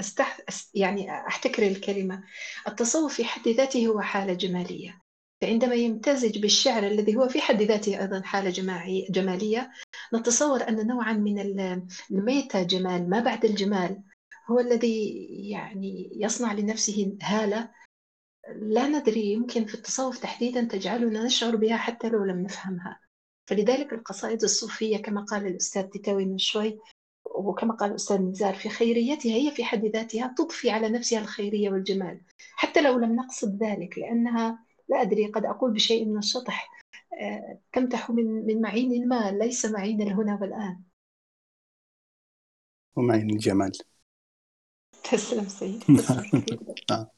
أستح 0.00 0.38
يعني 0.74 1.10
أحتكر 1.26 1.66
الكلمة. 1.66 2.22
التصوف 2.68 3.14
في 3.14 3.24
حد 3.24 3.48
ذاته 3.48 3.86
هو 3.86 4.00
حالة 4.00 4.32
جمالية. 4.32 5.00
فعندما 5.42 5.74
يمتزج 5.74 6.38
بالشعر 6.38 6.86
الذي 6.86 7.16
هو 7.16 7.28
في 7.28 7.40
حد 7.40 7.62
ذاته 7.62 8.00
أيضا 8.00 8.22
حالة 8.22 8.50
جماعية 8.50 9.06
جمالية 9.10 9.70
نتصور 10.14 10.68
أن 10.68 10.86
نوعا 10.86 11.12
من 11.12 11.38
الميتا 12.10 12.62
جمال 12.62 13.10
ما 13.10 13.20
بعد 13.20 13.44
الجمال. 13.44 14.02
هو 14.50 14.60
الذي 14.60 15.26
يعني 15.50 16.10
يصنع 16.12 16.52
لنفسه 16.52 17.18
هالة. 17.22 17.70
لا 18.56 18.88
ندري 18.88 19.32
يمكن 19.32 19.64
في 19.64 19.74
التصوف 19.74 20.18
تحديدا 20.18 20.64
تجعلنا 20.64 21.24
نشعر 21.24 21.56
بها 21.56 21.76
حتى 21.76 22.08
لو 22.08 22.24
لم 22.24 22.42
نفهمها. 22.42 23.00
فلذلك 23.46 23.92
القصائد 23.92 24.42
الصوفية 24.42 24.96
كما 24.96 25.24
قال 25.24 25.46
الأستاذ 25.46 25.82
تتاوي 25.82 26.24
من 26.24 26.38
شوي 26.38 26.78
وكما 27.24 27.74
قال 27.74 27.90
الأستاذ 27.90 28.20
نزار 28.20 28.54
في 28.54 28.68
خيريتها 28.68 29.32
هي 29.32 29.50
في 29.50 29.64
حد 29.64 29.84
ذاتها 29.84 30.34
تضفي 30.38 30.70
على 30.70 30.88
نفسها 30.88 31.20
الخيرية 31.20 31.70
والجمال. 31.70 32.20
حتى 32.56 32.80
لو 32.80 32.98
لم 32.98 33.16
نقصد 33.16 33.62
ذلك 33.62 33.98
لأنها 33.98 34.66
لا 34.88 35.02
أدري 35.02 35.26
قد 35.26 35.44
أقول 35.44 35.72
بشيء 35.72 36.04
من 36.04 36.18
الشطح. 36.18 36.70
آه، 37.20 37.60
تمتح 37.72 38.10
من 38.10 38.46
من 38.46 38.60
معين 38.60 39.08
ما 39.08 39.30
ليس 39.30 39.66
معين 39.66 40.02
الهنا 40.02 40.38
والآن. 40.40 40.82
ومعين 42.96 43.30
الجمال. 43.30 43.72
تسلم 45.12 45.48
سيدي. 45.48 45.84
تسلم 46.02 46.44
آه. 46.90 47.10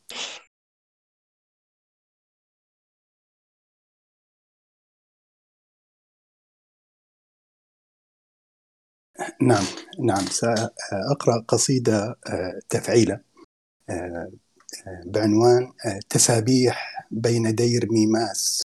نعم. 9.42 9.64
نعم 10.00 10.24
سأقرأ 10.26 11.44
قصيدة 11.48 12.16
آه، 12.26 12.60
تفعيلة. 12.68 13.20
آه، 13.90 14.30
بعنوان 15.06 15.72
تسابيح 16.10 17.06
بين 17.10 17.54
دير 17.54 17.92
ميماس 17.92 18.62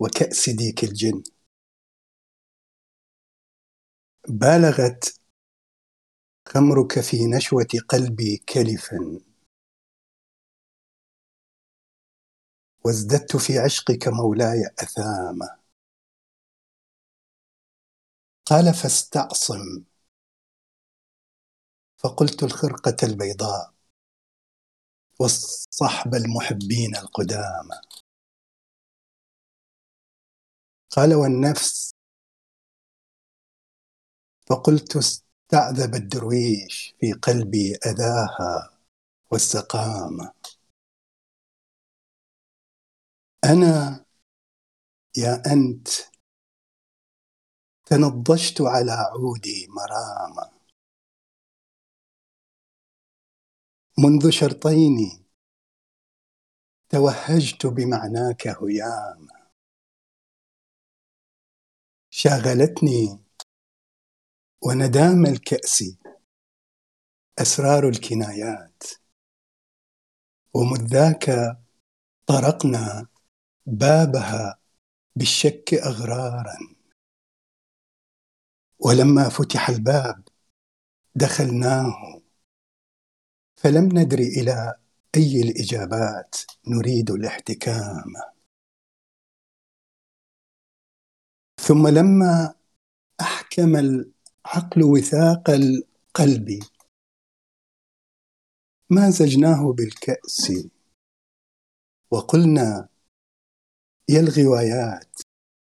وكأس 0.00 0.50
ديك 0.50 0.84
الجن. 0.84 1.22
بالغت 4.28 5.14
خمرك 6.48 7.00
في 7.00 7.26
نشوة 7.26 7.66
قلبي 7.88 8.36
كلفا. 8.36 9.20
وازددت 12.84 13.36
في 13.36 13.58
عشقك 13.58 14.08
مولاي 14.08 14.70
أثاما. 14.78 15.58
قال 18.46 18.74
فاستعصم. 18.74 19.84
فقلت 21.96 22.42
الخرقة 22.42 22.96
البيضاء 23.02 23.74
والصحب 25.20 26.14
المحبين 26.14 26.96
القدامى 26.96 27.80
قال 30.90 31.14
والنفس. 31.14 31.94
فقلت 34.46 35.23
استعذب 35.44 35.94
الدرويش 35.94 36.94
في 37.00 37.12
قلبي 37.12 37.76
أذاها 37.86 38.70
والسقامة 39.30 40.32
أنا 43.44 44.04
يا 45.16 45.42
أنت 45.52 45.88
تنضجت 47.86 48.60
على 48.60 48.92
عودي 48.92 49.68
مرامة 49.68 50.50
منذ 53.98 54.30
شرطين 54.30 55.24
توهجت 56.88 57.66
بمعناك 57.66 58.46
هياما 58.46 59.50
شاغلتني 62.10 63.23
وندام 64.66 65.26
الكأس 65.26 65.84
أسرار 67.38 67.88
الكنايات. 67.88 68.82
ومذ 70.54 70.86
ذاك 70.86 71.56
طرقنا 72.26 73.06
بابها 73.66 74.58
بالشك 75.16 75.74
أغرارا. 75.74 76.58
ولما 78.78 79.28
فتح 79.28 79.68
الباب 79.68 80.28
دخلناه 81.14 82.22
فلم 83.56 83.84
ندر 83.98 84.18
إلى 84.18 84.74
أي 85.16 85.40
الإجابات 85.42 86.36
نريد 86.68 87.10
الاحتكام. 87.10 88.12
ثم 91.60 91.88
لما 91.88 92.54
أحكم 93.20 93.76
العقل 94.46 94.82
وثاق 94.82 95.50
القلب. 95.50 96.62
مازجناه 98.90 99.72
بالكأس. 99.72 100.52
وقلنا 102.10 102.88
يا 104.08 104.20
الغوايات 104.20 105.16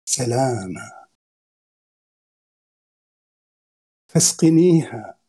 سلاما. 0.06 1.08
فاسقنيها. 4.08 5.20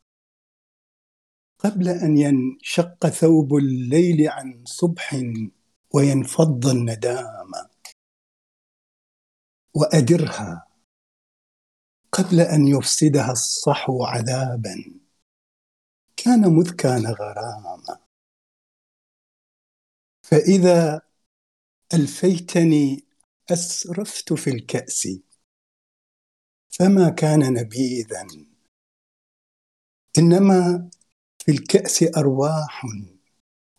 قبل 1.59 1.89
أن 1.89 2.19
ينشق 2.19 3.07
ثوب 3.07 3.55
الليل 3.57 4.29
عن 4.29 4.65
صبح 4.65 5.17
وينفض 5.95 6.67
الندام. 6.67 7.51
وأدرها. 9.75 10.70
قبل 12.21 12.41
أن 12.41 12.69
يفسدها 12.69 13.33
الصحو 13.33 14.05
عذابا. 14.05 15.01
كان 16.17 16.41
مذ 16.41 16.71
كان 16.77 17.07
غراما. 17.07 17.99
فإذا 20.23 21.03
ألفيتني 21.95 23.05
أسرفت 23.51 24.33
في 24.33 24.51
الكأس 24.51 25.09
فما 26.69 27.11
كان 27.11 27.53
نبيذا. 27.53 28.27
إنما 30.19 30.91
في 31.39 31.53
الكأس 31.53 32.05
أرواح 32.17 32.87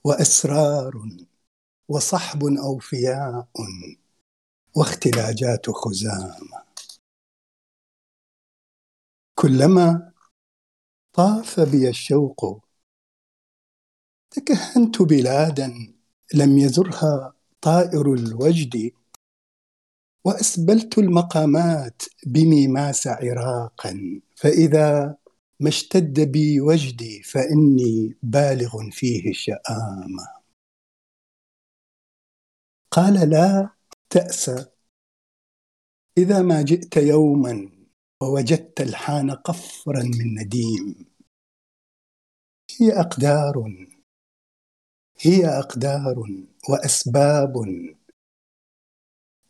وأسرار 0.04 0.92
وصحب 1.88 2.44
أوفياء 2.44 3.48
واختلاجات 4.76 5.70
خزامة. 5.70 6.71
كلما 9.42 10.12
طاف 11.14 11.60
بي 11.60 11.90
الشوق. 11.90 12.66
تكهنت 14.32 15.02
بلادا 15.02 15.94
لم 16.34 16.58
يزرها 16.58 17.34
طائر 17.62 18.14
الوجد 18.14 18.92
وأسبلت 20.26 20.98
المقامات 20.98 22.02
بميماس 22.26 23.08
عراقا. 23.08 24.22
فإذا 24.36 25.18
ما 25.60 25.70
اشتد 25.70 26.20
بي 26.20 26.62
وجدي 26.62 27.24
فإني 27.24 28.18
بالغ 28.24 28.90
فيه 28.92 29.34
شآمة 29.34 30.42
قال 32.92 33.30
لا 33.30 33.70
تأسى 34.10 34.66
إذا 36.18 36.42
ما 36.42 36.62
جئت 36.62 36.98
يوما 36.98 37.81
ووجدت 38.22 38.82
الحان 38.82 39.32
قفرا 39.32 40.04
من 40.04 40.40
نديم. 40.40 41.06
هي 42.80 43.00
أقدار 43.00 43.88
هي 45.20 45.46
أقدار 45.46 46.16
وأسباب. 46.70 47.54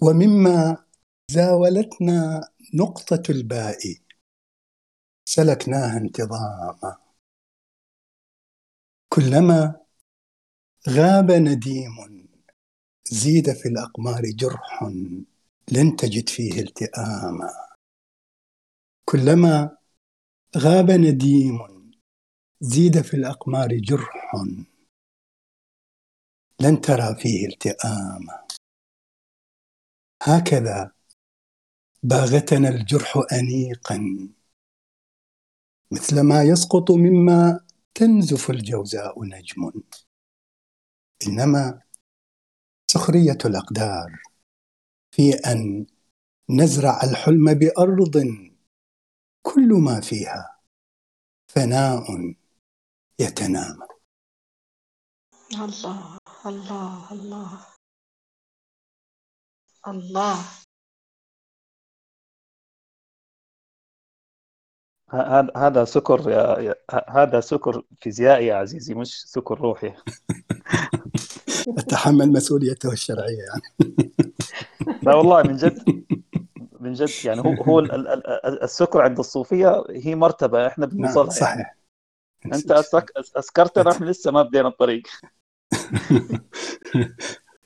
ومما 0.02 0.86
زاولتنا 1.32 2.50
نقطة 2.74 3.24
الباء 3.30 3.80
سلكناها 5.26 5.98
انتظاما. 5.98 6.98
كلما 9.10 9.86
غاب 10.90 11.32
نديم 11.32 12.28
زيد 13.12 13.54
في 13.54 13.68
الأقمار 13.70 14.22
جرح 14.26 14.84
لن 15.72 15.96
تجد 15.96 16.30
فيه 16.30 16.62
التئاما. 16.62 17.71
كلما 19.12 19.78
غاب 20.58 20.92
نديم 20.92 21.60
زيد 22.62 23.02
في 23.02 23.14
الأقمار 23.14 23.78
جرح. 23.78 24.36
لن 26.62 26.82
ترى 26.82 27.16
فيه 27.16 27.48
التئاما 27.48 28.48
هكذا 30.24 30.92
باغتنا 32.04 32.70
الجرح 32.70 33.14
أنيقا. 33.34 34.30
مثلما 35.92 36.44
يسقط 36.44 36.92
مما 36.92 37.66
تنزف 37.94 38.50
الجوزاء 38.50 39.24
نجم. 39.24 39.72
إنما 41.28 41.82
سخرية 42.92 43.38
الأقدار 43.46 44.22
في 45.12 45.34
أن 45.34 45.86
نزرع 46.50 47.04
الحلم 47.04 47.54
بأرض 47.54 48.51
كل 49.42 49.70
ما 49.74 50.02
فيها 50.02 50.60
فناء 51.48 52.36
يتنام 53.20 53.80
الله 55.54 56.18
الله 56.46 57.12
الله 57.12 57.66
الله. 59.88 60.38
هذا 65.10 65.52
هذا 65.58 65.86
سكر 65.86 66.30
يا 66.30 66.76
هذا 67.10 67.40
سكر 67.40 67.84
فيزيائي 68.02 68.46
يا 68.46 68.56
عزيزي 68.56 68.94
مش 68.94 69.22
سكر 69.26 69.60
روحي. 69.60 69.94
أتحمل 71.78 72.32
مسؤوليته 72.32 72.92
الشرعية 72.92 73.44
يعني. 73.44 74.02
لا 75.04 75.16
والله 75.16 75.44
من 75.44 75.56
جد. 75.56 75.84
من 76.82 76.94
جد 76.94 77.26
يعني 77.26 77.42
هو 77.42 77.64
هو 77.64 77.80
السكر 78.46 79.02
عند 79.02 79.20
الصوفية 79.20 79.84
هي 79.90 80.16
مرتبة 80.16 80.68
إحنا 80.68 80.86
بنوصلها 80.86 81.24
نعم 81.24 81.34
صحيح. 81.36 81.58
يعني. 82.46 82.56
أنت 82.56 82.72
أسك... 82.72 83.12
اسكرتنا 83.36 83.92
إحنا 83.92 84.06
لسه 84.06 84.32
ما 84.32 84.44
بدينا 84.44 84.68
الطريق. 84.68 85.04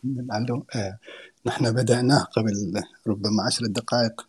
لعله 0.04 0.66
آه، 0.76 1.00
نحن 1.46 1.72
بدأناه 1.72 2.24
قبل 2.24 2.84
ربما 3.08 3.44
عشر 3.48 3.66
دقائق. 3.66 4.28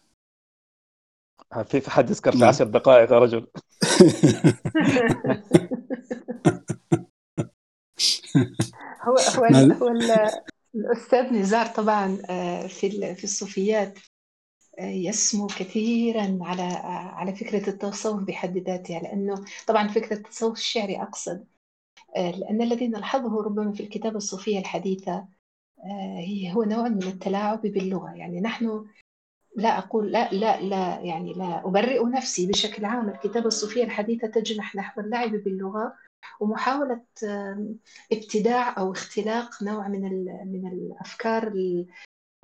في 1.64 1.80
في 1.80 1.90
حد 1.90 2.10
يسكر 2.10 2.32
في 2.32 2.44
عشر 2.44 2.64
دقائق 2.64 3.12
يا 3.12 3.18
رجل؟ 3.18 3.46
هو 9.02 9.16
هو 9.16 9.44
هو 9.72 9.88
الأستاذ 10.74 11.32
نزار 11.32 11.66
طبعا 11.66 12.18
آه، 12.30 12.66
في 12.66 13.14
في 13.14 13.24
الصوفيات. 13.24 13.98
يسمو 14.78 15.46
كثيرا 15.46 16.38
على 16.40 16.62
على 16.92 17.34
فكرة 17.34 17.70
التصوف 17.70 18.22
بحد 18.22 18.58
ذاتها 18.58 19.00
لأنه 19.00 19.44
طبعا 19.66 19.88
فكرة 19.88 20.16
التصوف 20.16 20.58
الشعري 20.58 21.02
أقصد 21.02 21.46
لأن 22.16 22.62
الذي 22.62 22.88
نلحظه 22.88 23.42
ربما 23.42 23.72
في 23.72 23.82
الكتابة 23.82 24.16
الصوفية 24.16 24.58
الحديثة 24.58 25.28
هي 26.18 26.52
هو 26.54 26.62
نوع 26.64 26.88
من 26.88 27.02
التلاعب 27.02 27.62
باللغة. 27.62 28.10
يعني 28.10 28.40
نحن 28.40 28.86
لا 29.56 29.78
أقول 29.78 30.12
لا 30.12 30.30
لا 30.30 30.60
لا 30.60 31.00
يعني 31.00 31.32
لا 31.32 31.66
أبرئ 31.66 32.04
نفسي 32.04 32.46
بشكل 32.46 32.84
عام. 32.84 33.08
الكتابة 33.08 33.46
الصوفية 33.46 33.84
الحديثة 33.84 34.28
تجنح 34.28 34.76
نحو 34.76 35.00
اللعب 35.00 35.30
باللغة 35.30 35.94
ومحاولة 36.40 37.00
ابتداع 38.12 38.78
أو 38.78 38.92
اختلاق 38.92 39.62
نوع 39.62 39.88
من 39.88 40.02
من 40.52 40.66
الأفكار 40.72 41.52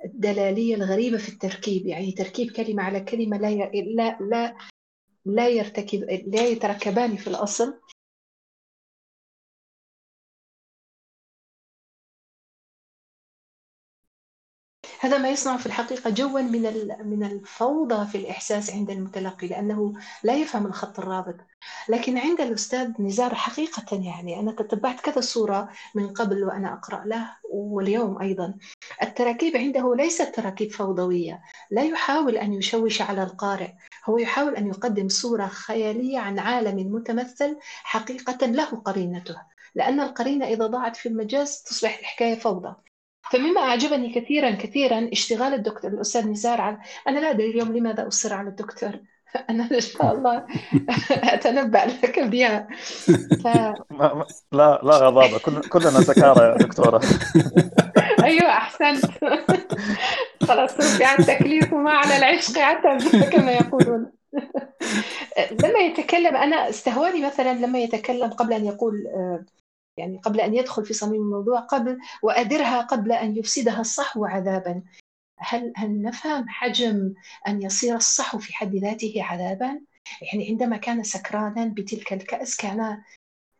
الدلالية 0.05 0.75
الغريبة 0.75 1.17
في 1.17 1.29
التركيب 1.29 1.85
يعني 1.85 2.11
تركيب 2.11 2.51
كلمة 2.51 2.83
على 2.83 2.99
كلمة 2.99 3.37
لا 3.37 3.71
لا 3.73 4.17
لا 4.21 4.55
لا 5.25 5.47
يرتكب 5.49 6.03
لا 6.27 6.47
يتركبان 6.47 7.15
في 7.15 7.27
الأصل. 7.27 7.79
هذا 15.03 15.17
ما 15.17 15.29
يصنع 15.29 15.57
في 15.57 15.65
الحقيقة 15.65 16.09
جوا 16.09 16.41
من 16.41 16.61
من 17.03 17.23
الفوضى 17.23 18.07
في 18.07 18.17
الإحساس 18.17 18.73
عند 18.73 18.89
المتلقي 18.89 19.47
لأنه 19.47 19.93
لا 20.23 20.33
يفهم 20.33 20.65
الخط 20.65 20.99
الرابط. 20.99 21.35
لكن 21.89 22.17
عند 22.17 22.41
الأستاذ 22.41 22.91
نزار 22.99 23.35
حقيقة 23.35 24.03
يعني 24.05 24.39
أنا 24.39 24.51
تتبعت 24.51 24.99
كذا 24.99 25.21
صورة 25.21 25.69
من 25.95 26.13
قبل 26.13 26.43
وأنا 26.43 26.73
أقرأ 26.73 27.03
له 27.05 27.29
واليوم 27.53 28.21
أيضا. 28.21 28.53
التراكيب 29.01 29.57
عنده 29.57 29.95
ليست 29.95 30.35
تراكيب 30.35 30.71
فوضوية. 30.71 31.41
لا 31.71 31.83
يحاول 31.83 32.37
أن 32.37 32.53
يشوش 32.53 33.01
على 33.01 33.23
القارئ. 33.23 33.71
هو 34.05 34.17
يحاول 34.17 34.55
أن 34.55 34.67
يقدم 34.67 35.09
صورة 35.09 35.47
خيالية 35.47 36.19
عن 36.19 36.39
عالم 36.39 36.95
متمثل 36.95 37.57
حقيقة 37.83 38.45
له 38.45 38.65
قرينته. 38.65 39.35
لأن 39.75 39.99
القرينة 39.99 40.45
إذا 40.45 40.67
ضاعت 40.67 40.95
في 40.95 41.09
المجاز 41.09 41.61
تصبح 41.61 41.99
الحكاية 41.99 42.35
فوضى. 42.39 42.75
فمما 43.33 43.61
أعجبني 43.61 44.13
كثيرا 44.13 44.51
كثيرا 44.51 45.09
اشتغال 45.11 45.53
الدكتور 45.53 45.91
الأستاذ 45.91 46.27
نزار 46.27 46.61
على 46.61 46.77
أنا 47.07 47.19
لا 47.19 47.29
أدري 47.29 47.49
اليوم 47.49 47.77
لماذا 47.77 48.07
أصر 48.07 48.33
على 48.33 48.49
الدكتور. 48.49 48.91
أنا 49.49 49.69
إن 49.71 49.79
شاء 49.79 50.13
الله 50.13 50.45
أتنبأ 51.33 51.77
لك 51.77 52.19
بها. 52.19 52.67
ف... 53.43 53.47
لا 54.51 54.81
لا 54.83 54.97
غضاضة 54.97 55.39
كلنا 55.69 56.01
سكارى 56.01 56.45
يا 56.45 56.57
دكتورة. 56.57 57.01
أيوة 58.23 58.49
أحسنت. 58.49 59.05
خلاص 60.43 60.79
رفع 60.79 61.15
التكليف 61.19 61.73
وما 61.73 61.91
على 61.91 62.17
العشق 62.17 62.59
عتب 62.59 63.19
كما 63.19 63.51
يقولون. 63.51 64.11
لما 65.63 65.79
يتكلم 65.79 66.35
أنا 66.35 66.69
استهواني 66.69 67.25
مثلا 67.25 67.53
لما 67.53 67.79
يتكلم 67.79 68.29
قبل 68.29 68.53
أن 68.53 68.65
يقول 68.65 69.07
آه، 69.07 69.45
يعني 69.97 70.17
قبل 70.17 70.41
أن 70.41 70.55
يدخل 70.55 70.85
في 70.85 70.93
صميم 70.93 71.21
الموضوع 71.21 71.59
قبل 71.59 71.97
وأدرها 72.23 72.81
قبل 72.81 73.11
أن 73.11 73.37
يفسدها 73.37 73.81
الصحو 73.81 74.25
عذابا 74.25 74.83
هل 75.39 75.73
هل 75.75 76.01
نفهم 76.01 76.49
حجم 76.49 77.13
أن 77.47 77.61
يصير 77.61 77.95
الصحو 77.95 78.37
في 78.37 78.53
حد 78.53 78.75
ذاته 78.75 79.13
عذابا؟ 79.17 79.81
يعني 80.21 80.49
عندما 80.49 80.77
كان 80.77 81.03
سكرانا 81.03 81.65
بتلك 81.65 82.13
الكأس 82.13 82.57
كان 82.57 83.03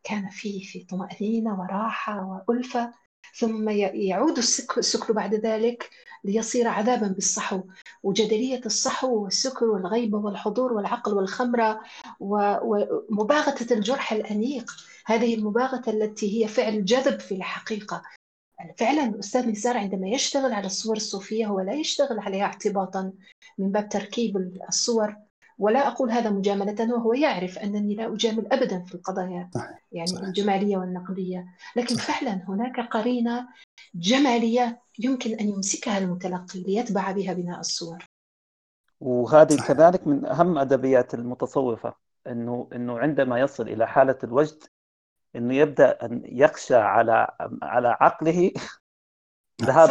كان 0.04 0.30
في 0.30 0.64
في 0.64 0.86
طمأنينة 0.86 1.60
وراحة 1.60 2.44
وألفة 2.48 2.94
ثم 3.36 3.70
يعود 3.94 4.38
السكر 4.38 5.14
بعد 5.14 5.36
ذلك 5.36 5.90
ليصير 6.24 6.68
عذابا 6.68 7.08
بالصحو 7.08 7.62
وجدلية 8.04 8.62
الصحو 8.66 9.24
والسكر 9.24 9.66
والغيبة 9.66 10.18
والحضور 10.18 10.74
والعقل 10.74 11.14
والخمرة 11.14 11.82
ومباغتة 12.20 13.74
الجرح 13.74 14.12
الأنيق 14.12 14.72
هذه 15.06 15.36
المباغتة 15.36 15.90
التي 15.90 16.44
هي 16.44 16.48
فعل 16.48 16.86
جذب 16.86 17.20
في 17.20 17.36
الحقيقة 17.36 18.02
فعلا 18.78 19.06
الأستاذ 19.06 19.50
نزار 19.50 19.78
عندما 19.78 20.08
يشتغل 20.08 20.54
على 20.54 20.66
الصور 20.66 20.96
الصوفية 20.96 21.46
هو 21.46 21.60
لا 21.60 21.74
يشتغل 21.74 22.20
عليها 22.20 22.44
اعتباطا 22.44 23.14
من 23.58 23.72
باب 23.72 23.90
تركيب 23.90 24.38
الصور 24.70 25.16
ولا 25.60 25.88
أقول 25.88 26.12
هذا 26.12 26.30
مجاملة 26.30 26.94
وهو 26.94 27.14
يعرف 27.14 27.58
أنني 27.58 27.96
لا 27.96 28.14
أجامل 28.14 28.54
أبدا 28.54 28.84
في 28.84 28.96
القضايا 28.96 29.50
يعني 29.92 30.08
صحيح. 30.08 30.28
الجمالية 30.28 30.78
والنقدية 30.78 31.46
لكن 31.76 31.96
صحيح. 31.96 32.20
فعلا 32.20 32.44
هناك 32.48 32.80
قرينة 32.80 33.48
جمالية 33.96 34.82
يمكن 35.00 35.34
أن 35.34 35.50
يمسكها 35.50 35.98
المتلقي 35.98 36.64
ليتبع 36.64 37.12
بها 37.12 37.34
بناء 37.34 37.60
الصور 37.60 38.06
وهذه 39.00 39.56
صحيح. 39.56 39.68
كذلك 39.68 40.08
من 40.08 40.26
أهم 40.26 40.58
أدبيات 40.58 41.14
المتصوفة 41.14 41.96
أنه 42.28 42.68
أنه 42.74 43.00
عندما 43.00 43.40
يصل 43.40 43.70
إلى 43.70 43.88
حالة 43.88 44.18
الوجد 44.24 44.64
إنه 45.36 45.56
يبدأ 45.56 46.06
أن 46.06 46.22
يخشى 46.26 46.76
على 46.76 47.28
على 47.64 47.98
عقله 48.02 48.52
ذهاب 49.62 49.90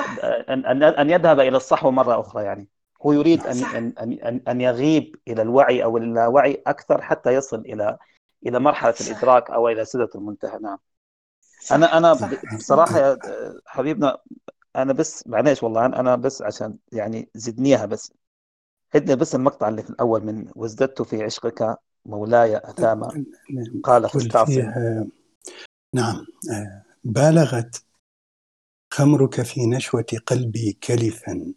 أن 0.49 0.83
أن 0.83 1.11
يذهب 1.11 1.41
إلى 1.41 1.57
الصحو 1.57 1.91
مرة 1.91 2.21
أخرى 2.21 2.45
يعني. 2.45 2.69
هو 3.03 3.13
يريد 3.13 3.47
أن 3.47 3.65
أن 3.65 3.93
أن 3.99 4.41
أن 4.49 4.61
يغيب 4.61 5.17
إلى 5.29 5.43
الوعي 5.43 5.85
أو 5.85 5.97
اللاوعي 5.97 6.63
أكثر 6.67 7.03
حتى 7.03 7.35
يصل 7.35 7.59
إلى 7.61 7.99
إلى 8.47 8.59
مرحلة 8.59 8.95
الإدراك 9.01 9.51
أو 9.51 9.69
إلى 9.69 9.85
سدره 9.85 10.11
المنتهى. 10.15 10.59
نعم. 10.59 10.79
أنا 11.73 11.99
أنا 11.99 12.19
بصراحة 12.57 12.99
يا 12.99 13.19
حبيبنا 13.67 14.19
أنا 14.77 14.93
بس 14.93 15.27
معليش 15.27 15.63
والله 15.63 15.87
أنا 15.87 16.17
بس 16.17 16.43
عشان 16.43 16.77
يعني 16.93 17.29
زدنيها 17.35 17.87
بس. 17.87 18.13
هدنا 18.95 19.15
بس 19.15 19.35
المقطع 19.35 19.69
اللي 19.69 19.83
في 19.83 19.91
الأول 19.91 20.25
من 20.25 20.47
وازددت 20.55 21.03
في 21.03 21.25
عشقك 21.25 21.79
مولاي 22.07 22.57
اثاما 22.57 23.25
قال 23.83 24.09
فاستعصم 24.09 24.73
نعم. 25.95 26.27
آه، 26.53 26.85
بالغت 27.05 27.85
خمرك 28.95 29.43
في 29.43 29.67
نشوة 29.67 30.07
قلبي 30.27 30.73
كلفا. 30.73 31.55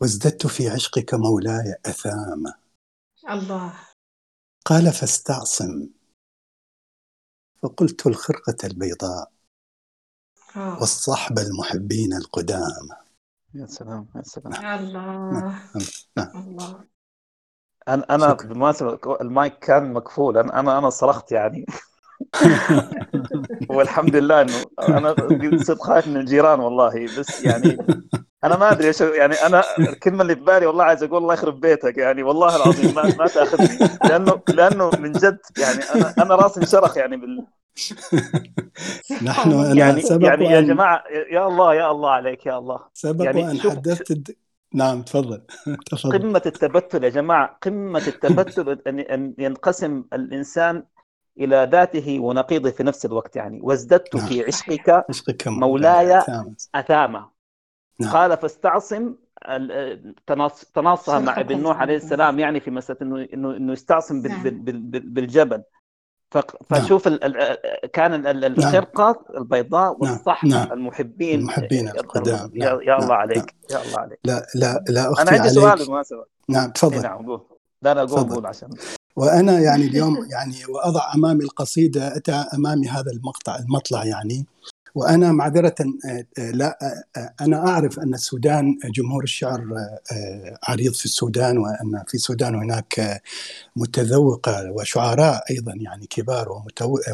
وازددت 0.00 0.46
في 0.46 0.68
عشقك 0.68 1.14
مولاي 1.14 1.76
أثاما. 1.86 2.54
الله. 3.30 3.72
قال 4.64 4.92
فاستعصم. 4.92 5.88
فقلت 7.62 8.06
الخرقة 8.06 8.56
البيضاء 8.64 9.32
آه. 10.56 10.78
والصحب 10.80 11.38
المحبين 11.38 12.12
القدام. 12.12 12.88
يا 13.54 13.66
سلام 13.66 14.08
يا 14.16 14.22
سلام. 14.22 14.52
الله. 14.54 15.32
نعم. 15.32 15.60
نعم. 16.16 16.48
الله. 16.48 16.84
أنا 17.88 18.14
أنا 18.14 18.32
بالمناسبه 18.32 19.20
المايك 19.20 19.58
كان 19.58 19.92
مكفول. 19.92 20.38
أنا 20.38 20.60
أنا 20.60 20.78
أنا 20.78 20.90
صرخت 20.90 21.32
يعني. 21.32 21.66
والحمد 23.70 24.16
لله 24.16 24.40
إنه 24.40 24.52
أنا 24.88 25.14
صرت 25.62 25.80
خايف 25.80 26.08
من 26.08 26.16
الجيران 26.16 26.60
والله 26.60 27.04
بس 27.18 27.44
يعني 27.44 27.78
أنا 28.44 28.56
ما 28.56 28.72
أدري 28.72 28.88
إيش 28.88 29.00
يعني 29.00 29.34
أنا 29.34 29.64
الكلمة 29.78 30.22
اللي 30.22 30.34
في 30.34 30.40
بالي 30.40 30.66
والله 30.66 30.84
عايز 30.84 31.02
أقول 31.02 31.22
الله 31.22 31.34
يخرب 31.34 31.60
بيتك 31.60 31.98
يعني 31.98 32.22
والله 32.22 32.56
العظيم 32.56 32.94
ما, 32.94 33.02
ما 33.02 33.26
تأخذني 33.26 33.88
لأنه 34.04 34.40
لأنه 34.48 34.90
من 34.98 35.12
جد 35.12 35.38
يعني 35.58 35.82
أنا 35.94 36.14
أنا 36.18 36.34
راسي 36.34 36.60
انشرخ 36.60 36.96
يعني 36.96 37.16
بال 37.16 37.46
نحن 39.22 39.52
أنا 39.52 39.74
يعني 39.74 40.00
سبق 40.00 40.26
يعني 40.28 40.44
يا 40.44 40.60
جماعة 40.60 41.04
يا 41.32 41.46
الله 41.46 41.74
يا 41.74 41.90
الله 41.90 42.10
عليك 42.10 42.46
يا 42.46 42.58
الله. 42.58 42.80
سبق 42.94 43.24
يعني 43.24 43.42
وان 43.42 43.60
حدثت 43.60 44.10
الد... 44.10 44.36
نعم 44.74 45.02
تفضل 45.02 45.42
تفضل. 45.90 46.18
قمة 46.18 46.42
التبتل 46.46 47.04
يا 47.04 47.08
جماعة 47.08 47.58
قمة 47.62 48.02
التبتل 48.06 48.82
إن 48.86 49.34
ينقسم 49.38 50.04
الإنسان 50.12 50.82
إلى 51.38 51.68
ذاته 51.72 52.20
ونقيضه 52.20 52.70
في 52.70 52.82
نفس 52.82 53.06
الوقت 53.06 53.36
يعني. 53.36 53.60
وازددت 53.62 54.16
نعم. 54.16 54.26
في 54.26 54.44
عشقك, 54.44 55.04
عشقك 55.08 55.48
مولاي 55.48 56.22
أثامة. 56.74 57.28
نعم. 58.00 58.12
قال 58.12 58.36
فاستعصم 58.36 59.14
تناصها 60.74 61.18
مع 61.18 61.40
ابن 61.40 61.60
نوح 61.60 61.80
عليه 61.80 61.96
السلام 61.96 62.38
يعني 62.38 62.60
في 62.60 62.70
مسألة 62.70 62.98
انه 63.02 63.28
انه 63.34 63.56
إنه 63.56 63.72
يستعصم 63.72 64.16
نعم. 64.16 64.42
بالجبل. 64.90 65.62
فشوف 66.66 67.06
ال 67.06 67.24
ال 67.24 67.56
كان 67.90 68.26
الخرقة 68.26 69.24
البيضاء 69.36 69.96
والصح 70.00 70.44
نعم. 70.44 70.72
المحبين 70.72 71.40
المحبين 71.40 71.88
القدام. 71.88 72.50
يا, 72.54 72.68
نعم. 72.68 72.80
يا 72.80 72.96
الله 72.96 73.08
نعم. 73.08 73.12
عليك 73.12 73.54
يا 73.70 73.82
الله 73.82 73.98
عليك. 73.98 74.18
لا 74.24 74.46
لا 74.54 74.84
لا 74.88 75.12
أختي 75.12 75.22
أنا 75.22 75.30
عندي 75.30 75.40
عليك. 75.40 75.52
سؤال 75.52 75.78
بالمناسبة. 75.78 76.24
نعم 76.48 76.70
تفضل. 76.70 77.02
نعم 77.02 77.26
قول. 77.26 77.40
لا 77.82 77.94
لا 77.94 78.04
قول. 78.04 78.28
قول 78.28 78.46
عشان 78.46 78.70
وأنا 79.16 79.58
يعني 79.66 79.86
اليوم 79.86 80.26
يعني 80.30 80.56
وأضع 80.68 81.14
أمامي 81.14 81.44
القصيدة 81.44 82.16
أتى 82.16 82.32
أمامي 82.32 82.88
هذا 82.88 83.10
المقطع 83.12 83.58
المطلع 83.58 84.04
يعني. 84.04 84.46
وأنا 84.96 85.32
معذرة 85.32 85.74
آه، 85.80 86.26
آه، 86.38 86.50
لا 86.50 86.78
آه، 87.16 87.34
أنا 87.40 87.68
أعرف 87.68 87.98
أن 87.98 88.14
السودان 88.14 88.78
جمهور 88.84 89.24
الشعر 89.24 89.64
عريض 90.62 90.92
في 90.92 91.04
السودان 91.04 91.58
وأن 91.58 92.04
في 92.08 92.14
السودان 92.14 92.54
هناك 92.54 93.22
متذوقة 93.76 94.70
وشعراء 94.72 95.44
أيضا 95.50 95.72
يعني 95.76 96.06
كبار 96.06 96.62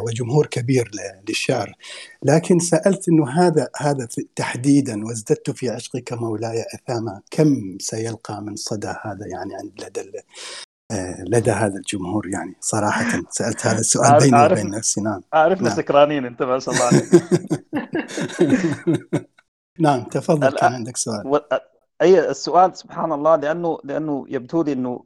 وجمهور 0.06 0.46
كبير 0.46 0.90
للشعر. 1.28 1.76
لكن 2.22 2.58
سألت 2.58 3.08
إنه 3.08 3.30
هذا 3.30 3.68
هذا 3.76 4.08
تحديدا 4.36 5.04
وازددت 5.04 5.50
في 5.50 5.70
عشقك 5.70 6.12
مولاي 6.12 6.64
أثاما 6.74 7.20
كم 7.30 7.78
سيلقى 7.80 8.42
من 8.42 8.56
صدى 8.56 8.94
هذا 9.04 9.26
يعني 9.26 9.54
عند 9.54 9.72
لدى 9.84 10.00
لدى 11.28 11.50
هذا 11.50 11.76
الجمهور 11.76 12.28
يعني 12.28 12.56
صراحة. 12.60 13.22
سألت 13.30 13.66
هذا 13.66 13.78
السؤال 13.86 14.18
بيني 14.20 14.46
وبين 14.46 14.70
نفسي 14.70 15.00
نعم 15.00 15.20
عارفنا 15.32 15.68
نعم. 15.68 15.76
سكرانين 15.76 16.26
أنت 16.26 16.42
ما 16.42 16.58
شاء 16.58 16.74
الله 16.74 16.86
عليك. 16.86 17.04
نعم 19.80 20.04
تفضل 20.04 20.56
كان 20.58 20.72
عندك 20.72 20.96
سؤال. 20.96 21.26
و... 21.26 21.38
أي 22.02 22.30
السؤال 22.30 22.76
سبحان 22.76 23.12
الله 23.12 23.36
لأنه 23.36 23.78
لأنه 23.84 24.24
يبدو 24.28 24.62
لي 24.62 24.72
إنه 24.72 25.04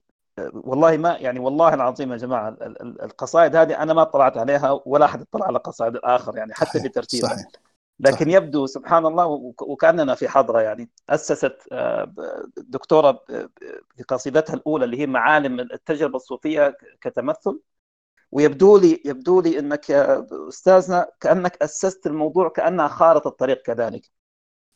والله 0.53 0.97
ما 0.97 1.17
يعني 1.17 1.39
والله 1.41 1.75
العظيم 1.75 2.13
يا 2.13 2.17
جماعة 2.17 2.49
ال- 2.49 2.83
ال- 2.83 3.03
القصائد 3.03 3.57
هذه 3.57 3.83
أنا 3.83 3.95
ما 3.95 4.03
اطلعت 4.03 4.37
عليها 4.39 4.81
ولا 4.87 5.05
أحد 5.05 5.21
اطلع 5.21 5.47
على 5.47 5.59
قصائد 5.59 5.95
الآخر 5.95 6.37
يعني 6.37 6.55
حتى 6.55 6.71
صحيح 6.79 6.87
بترتيبها 6.87 7.29
صحيح. 7.31 7.47
لكن. 8.01 8.31
يبدو 8.31 8.67
سبحان 8.67 9.07
الله 9.07 9.27
وك- 9.27 9.63
وكأننا 9.63 10.15
في 10.15 10.29
حضرة 10.29 10.61
يعني. 10.61 10.91
أسست 11.11 11.59
آه، 11.73 12.13
دكتورة 12.57 13.11
ب- 13.11 13.51
في 13.97 14.03
قصيدتها 14.03 14.55
الأولى 14.55 14.85
اللي 14.85 15.01
هي 15.01 15.07
معالم 15.07 15.61
التجربة 15.61 16.17
الصوفية 16.17 16.77
كتمثل. 17.01 17.61
ويبدو 18.33 18.77
لي 18.79 19.03
يبدو 19.05 19.41
لي 19.41 19.59
إنك 19.59 19.91
يا 19.91 20.27
أستاذنا 20.49 21.07
كأنك 21.21 21.57
أسست 21.63 22.07
الموضوع 22.07 22.49
كأنها 22.49 22.89
خارطة 22.89 23.29
الطريق 23.29 23.63
كذلك. 23.63 24.11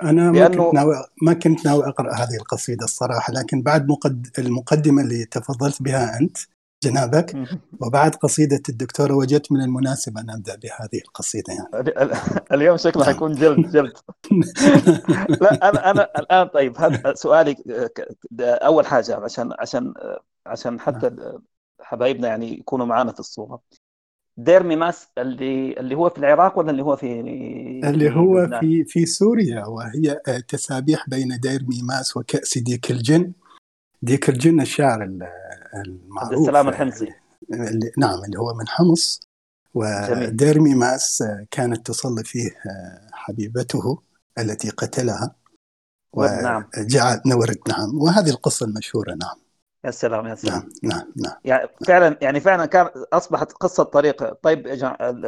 أنا 0.03 0.31
ما 0.33 0.47
كنت 0.49 0.75
ناوي 0.75 0.95
ما 1.23 1.33
كنت 1.33 1.67
ناوي 1.67 1.85
أقرأ 1.89 2.15
هذه 2.15 2.37
القصيدة 2.41 2.85
الصراحة 2.85 3.33
لكن 3.33 3.63
بعد 3.63 3.89
مقد... 3.89 4.27
المقدمة 4.39 5.03
اللي 5.03 5.25
تفضلت 5.25 5.83
بها 5.83 6.21
أنت 6.21 6.39
جنابك. 6.85 7.37
وبعد 7.81 8.15
قصيدة 8.15 8.63
الدكتورة 8.69 9.15
وجدت 9.15 9.53
من 9.53 9.61
المناسب 9.61 10.19
أن 10.19 10.31
أبدأ 10.31 10.57
بهذه 10.57 11.01
القصيدة 11.05 11.53
يعني. 11.53 11.89
ال- 11.89 11.99
ال- 11.99 12.53
اليوم 12.53 12.77
شكله 12.77 13.05
حيكون 13.05 13.33
جلد 13.33 13.71
جلد. 13.71 13.93
لا 15.43 15.69
أنا 15.71 15.91
أنا 15.91 16.09
الآن 16.19 16.47
طيب 16.47 16.79
هذا 16.79 17.15
سؤالي 17.15 17.57
أول 18.41 18.87
حاجة 18.87 19.17
عشان 19.17 19.51
عشان 19.59 19.95
عشان 20.47 20.81
حتى 20.81 21.11
حبايبنا 21.81 22.29
يعني 22.29 22.59
يكونوا 22.59 22.87
معنا 22.87 23.13
في 23.13 23.21
الصورة. 23.21 23.61
دير 24.37 24.63
ميماس 24.63 25.09
اللي 25.19 25.73
اللي 25.81 25.95
هو 25.95 26.11
في 26.11 26.19
العراق 26.19 26.59
ولا 26.59 26.71
اللي 26.71 26.83
هو 26.83 26.97
في 26.97 27.21
اللي 27.85 28.11
هو؟ 28.15 28.61
في 28.61 28.85
في 28.85 29.07
سوريا 29.07 29.67
وهي 29.67 30.21
تسابيح 30.49 31.09
بين 31.09 31.41
دير 31.41 31.65
ميماس 31.69 32.17
وكأس 32.17 32.59
ديك 32.59 32.91
الجن. 32.91 33.33
ديك 34.03 34.29
الجن 34.29 34.61
الشاعر 34.61 35.03
ال- 35.75 35.81
عبد 35.81 36.33
المعروف 36.33 36.41
السلام 36.41 36.69
الحمصي. 36.69 37.09
اللي 37.55 37.93
نعم 37.99 38.25
اللي 38.25 38.39
هو 38.39 38.55
من 38.55 38.69
حمص. 38.69 39.21
جميل. 39.77 40.29
ودير 40.29 40.61
ميماس 40.61 41.23
آه، 41.23 41.47
كانت 41.51 41.87
تصلي 41.87 42.25
فيه 42.25 42.49
آه، 42.51 43.09
حبيبته 43.13 43.99
التي 44.39 44.71
قتلها. 44.71 45.35
نعم. 46.17 46.65
وجعل 46.79 47.21
نورد 47.27 47.59
نعم. 47.69 47.99
وهذه 47.99 48.31
القصة 48.31 48.67
المشهورة 48.67 49.11
نعم. 49.11 49.37
يا 49.85 49.91
سلام 49.91 50.27
يا 50.27 50.35
سلام. 50.35 50.55
نعم 50.55 50.69
نعم 50.93 51.07
نعم. 51.17 51.35
يعني 51.45 51.69
فعلا 51.87 52.19
يعني 52.23 52.41
فعلا 52.41 52.67
كان 52.67 52.89
أصبحت 53.13 53.53
قصة 53.53 53.83
طريقه 53.83 54.37
طيب 54.43 54.69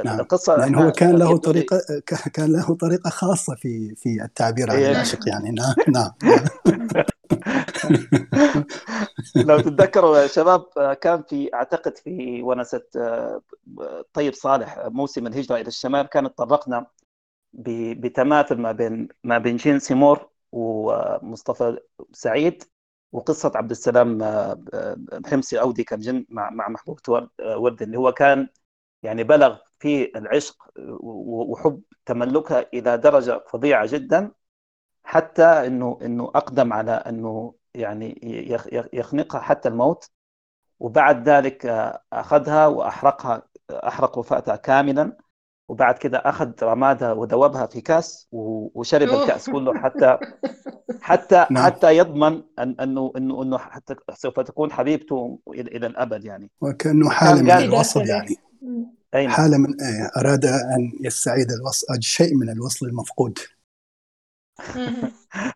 نعم. 0.04 0.20
القصة 0.20 0.64
إحنا 0.64 0.84
هو 0.84 0.92
كان 0.92 1.16
له 1.16 1.38
ك- 1.38 2.28
كان 2.32 2.52
له 2.52 2.74
طريقة 2.74 3.10
خاصة 3.10 3.54
في 3.54 3.94
في 3.94 4.22
التعبير 4.24 4.70
عن 4.70 4.76
إيه. 4.76 4.90
العشق 4.90 5.28
يعني. 5.28 5.50
نعم 5.50 5.74
نعم. 5.88 6.10
لو 9.42 9.58
تتذكروا 9.58 10.18
يا 10.18 10.26
شباب 10.26 10.64
كان 11.02 11.22
في 11.22 11.54
أعتقد 11.54 11.98
في 11.98 12.42
ونسة 12.42 12.82
طيب 14.12 14.34
صالح 14.34 14.78
موسم 14.86 15.26
الهجرة 15.26 15.56
إلى 15.56 15.68
الشمال 15.68 16.02
كان 16.06 16.34
تطرقنا 16.34 16.86
بتماثل 17.54 18.54
ما 18.56 18.72
بين 18.72 19.08
ما 19.24 19.38
بين 19.38 19.56
جين 19.56 19.78
سيمور 19.78 20.28
ومصطفى 20.52 21.78
سعيد 22.12 22.64
وقصة 23.12 23.52
عبد 23.56 23.70
السلام 23.70 24.22
الحمصي 25.12 25.60
أودي 25.60 25.84
كان 25.84 26.00
جن 26.00 26.26
مع 26.28 26.50
مع 26.50 26.68
محبوب 26.68 27.00
تور- 27.02 27.28
ورد 27.40 27.82
اللي 27.82 27.98
هو 27.98 28.12
كان 28.12 28.48
يعني 29.02 29.24
بلغ 29.24 29.58
في 29.80 30.18
العشق 30.18 30.56
وحب 31.00 31.82
تملكها 32.06 32.66
إلى 32.74 32.98
درجة 32.98 33.44
فظيعة 33.50 33.86
جدا. 33.92 34.32
حتى 35.04 35.44
إنه 35.44 35.98
إنه 36.02 36.24
أقدم 36.24 36.72
على 36.72 36.90
إنه 36.92 37.54
يعني 37.74 38.20
يخ- 38.50 38.72
يخ- 38.72 38.88
يخنقها 38.92 39.40
حتى 39.40 39.68
الموت 39.68 40.10
وبعد 40.80 41.28
ذلك 41.28 41.66
آه، 41.66 42.02
أخذها 42.12 42.66
وأحرقها 42.66 43.42
أحرق 43.70 44.18
وفاتها 44.18 44.56
كاملا 44.56 45.16
وبعد 45.68 45.98
كده 45.98 46.18
أخذ 46.18 46.52
رمادها 46.62 47.12
وذوبها 47.12 47.66
في 47.66 47.80
كاس 47.80 48.28
وشرب. 48.32 49.08
الكاس 49.08 49.50
كله 49.50 49.74
حتى 49.74 50.18
حتى 51.00 51.46
نعم. 51.50 51.64
حتى 51.64 51.96
يضمن 51.96 52.42
أن 52.58 52.76
أنه 52.80 53.12
إنه 53.16 53.42
إنه 53.42 53.58
حتى 53.58 53.94
سوف 54.14 54.40
تكون 54.40 54.72
حبيبته 54.72 55.38
إلى 55.48 55.76
إلى 55.76 55.86
الأبد 55.86 56.24
يعني. 56.24 56.50
وكأنه 56.60 57.10
حالة 57.10 57.42
من 57.42 57.50
الوصل 57.50 58.06
يعني. 58.06 58.36
أين؟ 59.14 59.30
حالة 59.30 59.58
من 59.58 59.80
إيه، 59.80 60.10
أراد 60.16 60.44
أن 60.44 60.92
يستعيد 61.00 61.50
الوصل 61.52 61.86
شيء 62.02 62.34
من 62.34 62.48
الوصل 62.50 62.86
المفقود. 62.86 63.38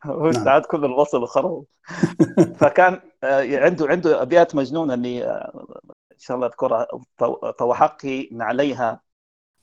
هو 0.05 0.23
نعم. 0.23 0.27
استعاد 0.27 0.63
كل 0.63 0.85
الوصل 0.85 1.23
وخرب 1.23 1.65
فكان 2.61 3.01
آه، 3.25 3.59
عنده 3.59 3.87
عنده 3.87 4.23
أبيات 4.23 4.55
مجنونة 4.55 4.95
اللي 4.95 5.25
آه، 5.25 5.67
إن 6.13 6.19
شاء 6.19 6.37
الله 6.37 6.47
أذكرها 6.47 6.87
طوحقي 7.59 8.29
نعليها 8.33 9.01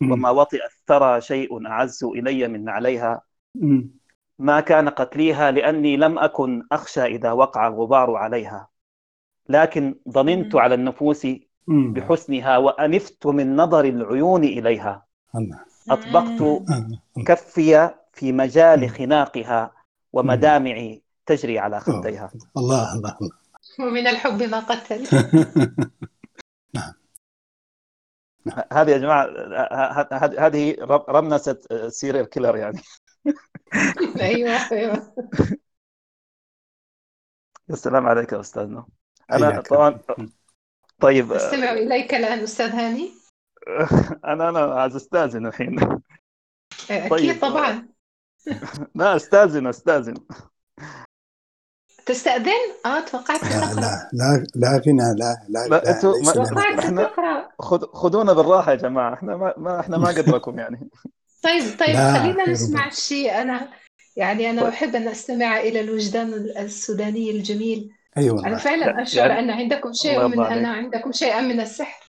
وما 0.02 0.30
وطئ 0.30 0.60
الثرى 0.65 1.22
شيء 1.22 1.67
أعز 1.67 2.04
إلي 2.04 2.48
من 2.48 2.63
نعليها. 2.63 3.22
ما 4.39 4.60
كان 4.60 4.89
قتليها 4.89 5.52
لأني 5.52 5.98
لم 5.98 6.19
أكن 6.19 6.63
أخشى 6.72 7.06
إذا 7.06 7.32
وقع 7.32 7.67
الغبار 7.67 8.15
عليها 8.15 8.67
لكن 9.50 9.96
ضننت 10.10 10.56
مم. 10.56 10.62
على 10.62 10.76
النفوس. 10.76 11.28
بحسنها 11.67 12.58
وأنفت 12.58 13.28
من 13.28 13.56
نظر 13.56 13.86
العيون 13.86 14.43
إليها 14.43 15.06
أطبقت. 15.89 16.63
كفي 17.26 17.93
في 18.13 18.32
مجال. 18.32 18.89
خناقها 18.89 19.71
ومدامعي 20.13 21.04
تجري 21.26 21.60
على 21.60 21.80
خديها. 21.80 22.32
الله 22.58 22.93
الله 22.95 23.17
الله. 23.21 23.32
ومن 23.80 24.08
الحب 24.08 24.43
ما 24.43 24.60
قتل. 24.60 25.08
هذه 28.73 28.89
يا 28.91 28.97
جماعة 28.97 29.28
هذه 30.39 30.76
رم- 30.80 31.06
رمنسة 31.10 31.60
serial 31.89 32.26
killer 32.30 32.56
يعني. 32.58 32.82
أيوه 34.21 34.71
أيوه. 34.71 35.15
السلام 37.69 38.08
عليك 38.08 38.32
يا 38.32 38.39
أستاذنا. 38.39 38.86
أنا. 39.32 39.62
طبعا 39.62 39.99
طيب. 40.99 41.32
أستمع 41.32 41.71
إليك 41.71 42.13
الآن 42.13 42.39
أستاذ 42.39 42.69
هاني. 42.69 43.12
أنا 44.32 44.49
أنا 44.49 44.60
عايز 44.60 44.95
أستأذن 44.95 45.45
الحين. 45.47 45.80
أكيد 46.91 47.10
طيب. 47.10 47.41
طبعا. 47.41 47.88
لا 48.95 49.15
استأذن 49.15 49.67
استأذن. 49.67 50.13
تستأذن؟ 52.06 52.51
آه 52.86 52.99
توقعت 52.99 53.43
لا 53.43 53.73
لا 53.73 54.10
لا 54.13 54.43
لا 54.56 54.82
غنى 54.88 55.15
لا 55.17 55.36
لا, 55.49 55.67
لا، 56.91 57.49
خذ 57.60 57.86
خذونا 57.93 58.34
بالراحة 58.34 58.71
يا 58.71 58.75
جماعة. 58.77 59.13
إحنا 59.13 59.38
ما, 59.38 59.53
ما 59.58 59.79
إحنا 59.79 59.97
ما 59.97 60.08
قدركم 60.08 60.60
يعني. 60.60 60.89
طيب 61.43 61.63
طيب 61.79 61.89
لا، 61.89 62.13
خلينا 62.19 62.49
نسمع. 62.49 62.89
شيء 62.89 63.41
أنا 63.41 63.69
يعني 64.15 64.49
أنا 64.49 64.62
طيب. 64.62 64.71
أحب 64.71 64.95
أن 64.95 65.08
أستمع 65.08 65.60
إلى 65.60 65.79
الوجدان 65.79 66.34
السوداني 66.34 67.32
الجميل. 67.32 67.89
أي 68.17 68.29
أنا 68.32 68.58
فعلا 68.58 69.01
أشعر 69.01 69.29
يعني- 69.29 69.39
أن 69.39 69.49
عندكم 69.60 69.93
شيء 69.93 70.27
من 70.27 70.39
أن. 70.45 70.65
عندكم 70.65 71.12
شيئا 71.12 71.41
من 71.41 71.60
السحر. 71.60 72.08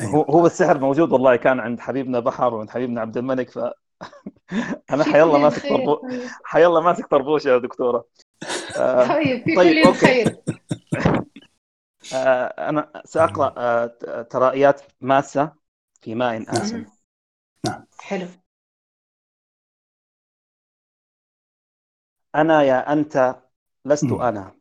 أي 0.00 0.06
هو 0.06 0.22
هو 0.22 0.46
السحر 0.46 0.78
موجود 0.78 1.12
والله 1.12 1.36
كان 1.36 1.60
عند 1.60 1.80
حبيبنا 1.80 2.20
بحر 2.20 2.54
وعند 2.54 2.70
حبيبنا 2.70 3.00
عبد 3.00 3.16
الملك 3.16 3.50
ف 3.50 3.58
أنا 4.90 5.04
حيالله 5.04 5.38
ماسك. 5.38 5.68
طربوش 5.68 5.98
حيالله 6.44 6.80
ماسك 6.80 7.06
طربوش 7.06 7.46
يا 7.46 7.58
دكتورة. 7.58 8.04
آه، 8.78 9.08
طيب 9.08 9.44
في 9.44 9.56
طيب 9.56 9.72
كل 9.84 9.88
الخير 9.88 10.36
آه، 12.14 12.68
أنا 12.68 13.02
سأقرأ 13.04 13.54
آه، 13.58 14.22
ترائيات 14.22 14.82
ماسة 15.00 15.52
في 16.00 16.14
ماء 16.14 16.42
آسن 16.48 16.86
نعم. 17.64 17.84
حلو. 18.00 18.26
أنا 22.34 22.62
يا 22.62 22.92
أنت 22.92 23.36
لست 23.84 24.12
أنا. 24.12 24.54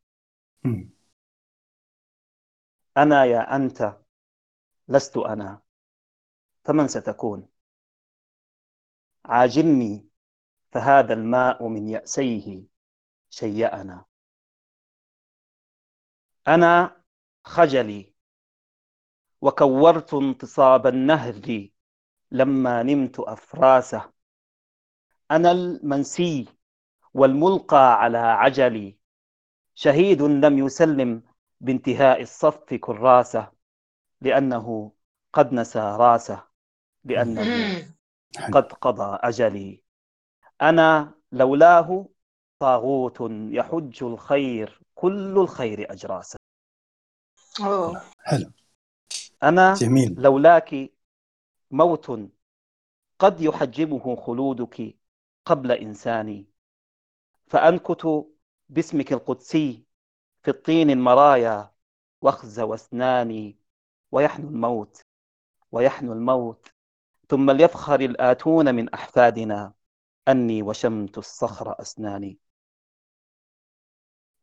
أنا 2.98 3.26
يا 3.26 3.56
أنت 3.56 3.98
لست 4.88 5.18
أنا. 5.18 5.62
فمن 6.66 6.88
ستكون؟ 6.88 7.51
عاجلني 9.26 10.08
فهذا 10.72 11.14
الماء 11.14 11.68
من 11.68 11.88
يأسيه 11.88 12.64
شيئنا. 13.30 14.06
أنا 16.48 17.04
خجلي 17.44 18.14
وكورت 19.42 20.14
انتصاب 20.14 20.88
النهر 20.88 21.68
لما 22.32 22.84
نمت 22.84 23.20
أفراسه. 23.20 24.12
أنا 25.32 25.52
المنسي 25.52 26.48
والملقى 27.14 28.02
على 28.04 28.18
عجلي. 28.18 28.98
شهيد 29.76 30.22
لم 30.22 30.58
يسلم 30.58 31.24
بانتهاء 31.60 32.22
الصف 32.22 32.74
كراسه 32.74 33.52
لأنه 34.22 34.92
قد 35.34 35.54
نسى 35.54 35.80
راسه 35.80 36.48
لأنه 37.04 37.42
قد 38.40 38.74
قضى 38.74 39.20
أجلي. 39.22 39.84
أنا 40.62 41.14
لولاه 41.32 42.10
طاغوت 42.60 43.18
يحج 43.32 44.04
الخير 44.04 44.82
كل 44.96 45.38
الخير 45.38 45.92
أجراسه 45.92 46.38
أوه. 47.60 48.02
حلو. 48.20 48.52
أنا 49.44 49.74
جميل. 49.74 50.16
لولاك 50.18 50.92
موت 51.72 52.30
قد 53.20 53.42
يحجبه 53.42 54.16
خلودك 54.16 54.98
قبل 55.46 55.72
إنساني. 55.72 56.48
فأنكت 57.48 58.28
باسمك 58.70 59.14
القدسي 59.14 59.84
في 60.44 60.52
الطين 60.52 60.90
المرايا 60.90 61.72
واخز 62.22 62.60
واسناني 62.60 63.58
ويحنو 64.12 64.48
الموت 64.48 65.02
ويحنو 65.72 66.14
الموت. 66.14 66.71
ثم 67.32 67.52
ليفخر 67.52 68.00
الآتون 68.00 68.76
من 68.76 68.94
أحفادنا 68.94 69.74
أني 70.28 70.64
وشمت 70.64 71.18
الصخر 71.18 71.82
أسناني. 71.82 72.40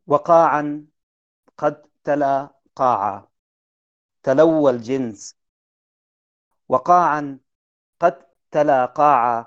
وقاعا 0.06 0.86
قد 1.58 1.82
تلا 2.04 2.54
قاعا 2.76 3.28
تلوى 4.22 4.70
الجنس. 4.70 5.36
وقاعا 6.68 7.40
قد 8.00 8.26
تلا 8.50 8.84
قاعا 8.84 9.46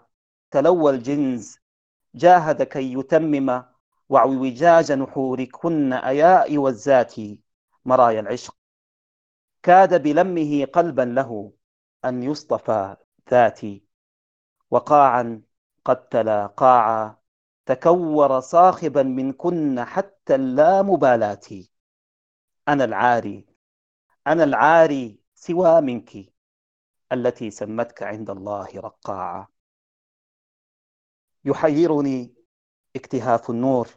تلوى 0.51 0.91
الجنس. 0.91 1.59
جاهد 2.15 2.63
كي 2.63 2.93
يتمم 2.93 3.63
وعوجاج 4.09 4.91
نحوركن 4.91 5.93
أياء 5.93 6.57
والذات 6.57 7.15
مرايا 7.85 8.19
العشق. 8.19 8.55
كاد 9.63 10.03
بلمه 10.03 10.65
قلبا 10.65 11.01
له 11.01 11.53
أن 12.05 12.23
يصطفى 12.23 12.95
ذاتي 13.31 13.83
وقاعا 14.71 15.41
قد 15.85 16.09
تلا 16.09 16.45
قاعا 16.47 17.17
تكور 17.65 18.39
صاخبا 18.39 19.03
منكن 19.03 19.83
حتى 19.83 20.35
اللامبالاة 20.35 21.39
أنا 22.67 22.83
العاري 22.83 23.45
أنا 24.27 24.43
العاري 24.43 25.19
سوى 25.35 25.81
منك 25.81 26.33
التي 27.11 27.51
سمتك 27.51 28.03
عند 28.03 28.29
الله 28.29 28.67
رقاعا. 28.75 29.47
يحيرني 31.45 32.35
اكتهاف 32.95 33.49
النور 33.49 33.87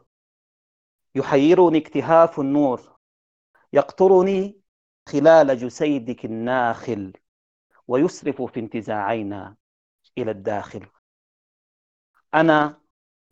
يحيرني 1.15 1.79
اكتهاف 1.79 2.41
النور 2.41 2.99
يقطرني 3.73 4.61
خلال 5.09 5.59
جسيدك 5.59 6.25
الناخل. 6.25 7.13
ويسرف 7.89 8.43
في 8.43 8.61
انتزاعينا 8.61 9.57
إلى 10.19 10.31
الداخل. 10.31 10.87
أنا 12.35 12.81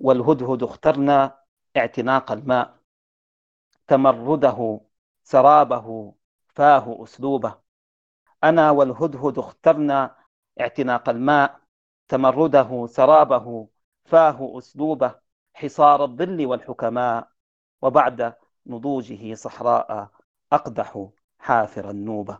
والهدهد 0.00 0.62
اخترنا 0.62 1.38
اعتناق 1.76 2.32
الماء. 2.32 2.78
تمرده 3.86 4.80
سرابه 5.22 6.14
فاه 6.48 7.02
أسلوبه. 7.04 7.58
أنا 8.44 8.70
والهدهد 8.70 9.38
اخترنا 9.38 10.16
اعتناق 10.60 11.08
الماء. 11.08 11.60
تمرده 12.08 12.86
سرابه 12.86 13.68
فاه 14.04 14.58
أسلوبه. 14.58 15.14
حصار 15.54 16.04
الظل 16.04 16.46
والحكماء. 16.46 17.28
وبعد 17.82 18.34
نضوجه 18.66 19.34
صحراء 19.34 20.10
أقدح 20.52 21.08
حافر 21.38 21.90
النوبة. 21.90 22.38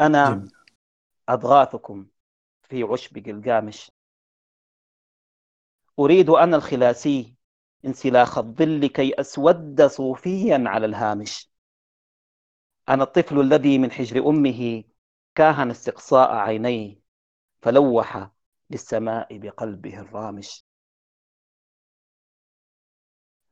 أنا 0.00 0.48
أضغاثكم 1.28 2.06
في 2.62 2.82
عشب 2.82 3.26
قلقامش 3.26 3.90
أريد 5.98 6.30
أنا 6.30 6.56
الخلاسي 6.56 7.34
انسلاخ 7.84 8.38
الظل 8.38 8.86
كي 8.86 9.20
أسود 9.20 9.86
صوفيا 9.86 10.64
على 10.66 10.86
الهامش. 10.86 11.50
أنا 12.88 13.02
الطفل 13.02 13.40
الذي 13.40 13.78
من 13.78 13.90
حجر 13.90 14.28
أمه 14.28 14.84
كاهن 15.34 15.70
استقصاء 15.70 16.32
عينيه 16.34 17.00
فلوح 17.62 18.30
للسماء 18.70 19.38
بقلبه 19.38 20.00
الرامش. 20.00 20.64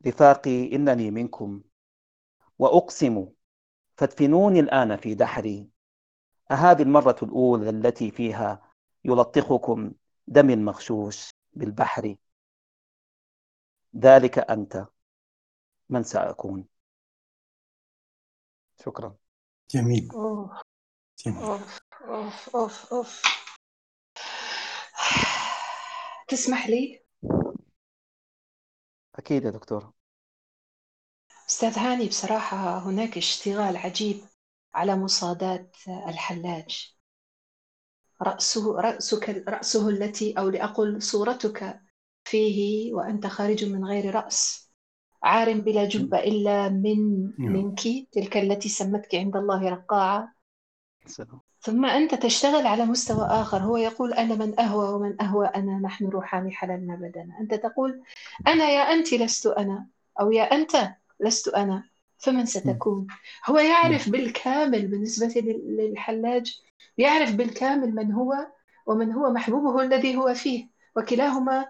رفاقي 0.06 0.76
إنني 0.76 1.10
منكم. 1.10 1.62
وأقسم 2.58 3.28
فادفنوني 3.96 4.60
الآن 4.60 4.96
في 4.96 5.14
دحري. 5.14 5.68
أهذه 6.52 6.82
المرة 6.82 7.16
الأولى 7.22 7.70
التي 7.70 8.10
فيها 8.10 8.72
يلطخكم 9.04 9.92
دم 10.26 10.64
مغشوش 10.64 11.30
بالبحر. 11.52 12.16
ذلك 13.96 14.38
أنت. 14.38 14.86
من 15.88 16.02
سأكون؟ 16.02 16.68
شكرا. 18.84 19.16
جميل. 19.70 20.10
أوه. 20.12 20.62
جميل. 21.26 21.42
أوف 21.42 21.78
أوف 22.04 22.56
أوف 22.56 22.92
أوف. 22.92 23.22
تسمح 26.28 26.68
لي؟ 26.68 27.02
أكيد 29.14 29.44
يا 29.44 29.50
دكتور. 29.50 29.92
أستاذ 31.48 31.78
هاني 31.78 32.08
بصراحة 32.08 32.78
هناك 32.78 33.16
اشتغال 33.16 33.76
عجيب. 33.76 34.31
على 34.74 34.96
مصاداة 34.96 35.70
الحلاج. 35.88 36.96
رأسه 38.22 38.80
رأسك 38.80 39.44
رأسه 39.48 39.88
التي 39.88 40.32
أو 40.32 40.48
لأقل 40.48 41.02
صورتك 41.02 41.80
فيه 42.24 42.94
وأنت 42.94 43.26
خارج 43.26 43.64
من 43.64 43.84
غير 43.84 44.14
رأس. 44.14 44.70
عار 45.22 45.52
بلا 45.52 45.84
جبة 45.84 46.18
إلا 46.18 46.68
من 46.68 47.22
نعم. 47.38 47.52
منك 47.52 47.80
تلك 48.12 48.36
التي 48.36 48.68
سمتك 48.68 49.14
عند 49.14 49.36
الله 49.36 49.68
رقاعة. 49.68 50.34
ثم 51.60 51.84
أنت 51.84 52.14
تشتغل 52.14 52.66
على 52.66 52.84
مستوى 52.84 53.24
آخر. 53.24 53.58
هو 53.58 53.76
يقول 53.76 54.12
أنا 54.12 54.34
من 54.34 54.60
أهوى 54.60 54.94
ومن 54.94 55.22
أهوى 55.22 55.46
أنا 55.46 55.78
نحن 55.78 56.06
روحان 56.06 56.52
حللنا 56.52 56.96
بدنا. 56.96 57.40
أنت 57.40 57.54
تقول 57.54 58.02
أنا 58.46 58.70
يا 58.70 58.80
أنت 58.80 59.14
لست 59.14 59.46
أنا 59.46 59.86
أو 60.20 60.32
يا 60.32 60.42
أنت 60.42 60.94
لست 61.20 61.48
أنا. 61.48 61.91
فمن 62.22 62.46
ستكون؟ 62.46 63.06
هو 63.46 63.58
يعرف 63.58 64.08
بالكامل 64.08 64.86
بالنسبة 64.86 65.40
للحلاج 65.40 66.62
يعرف 66.98 67.34
بالكامل 67.34 67.94
من 67.94 68.12
هو 68.12 68.52
ومن 68.86 69.12
هو 69.12 69.30
محبوبه 69.30 69.82
الذي 69.82 70.16
هو 70.16 70.34
فيه 70.34 70.68
وكلاهما 70.96 71.66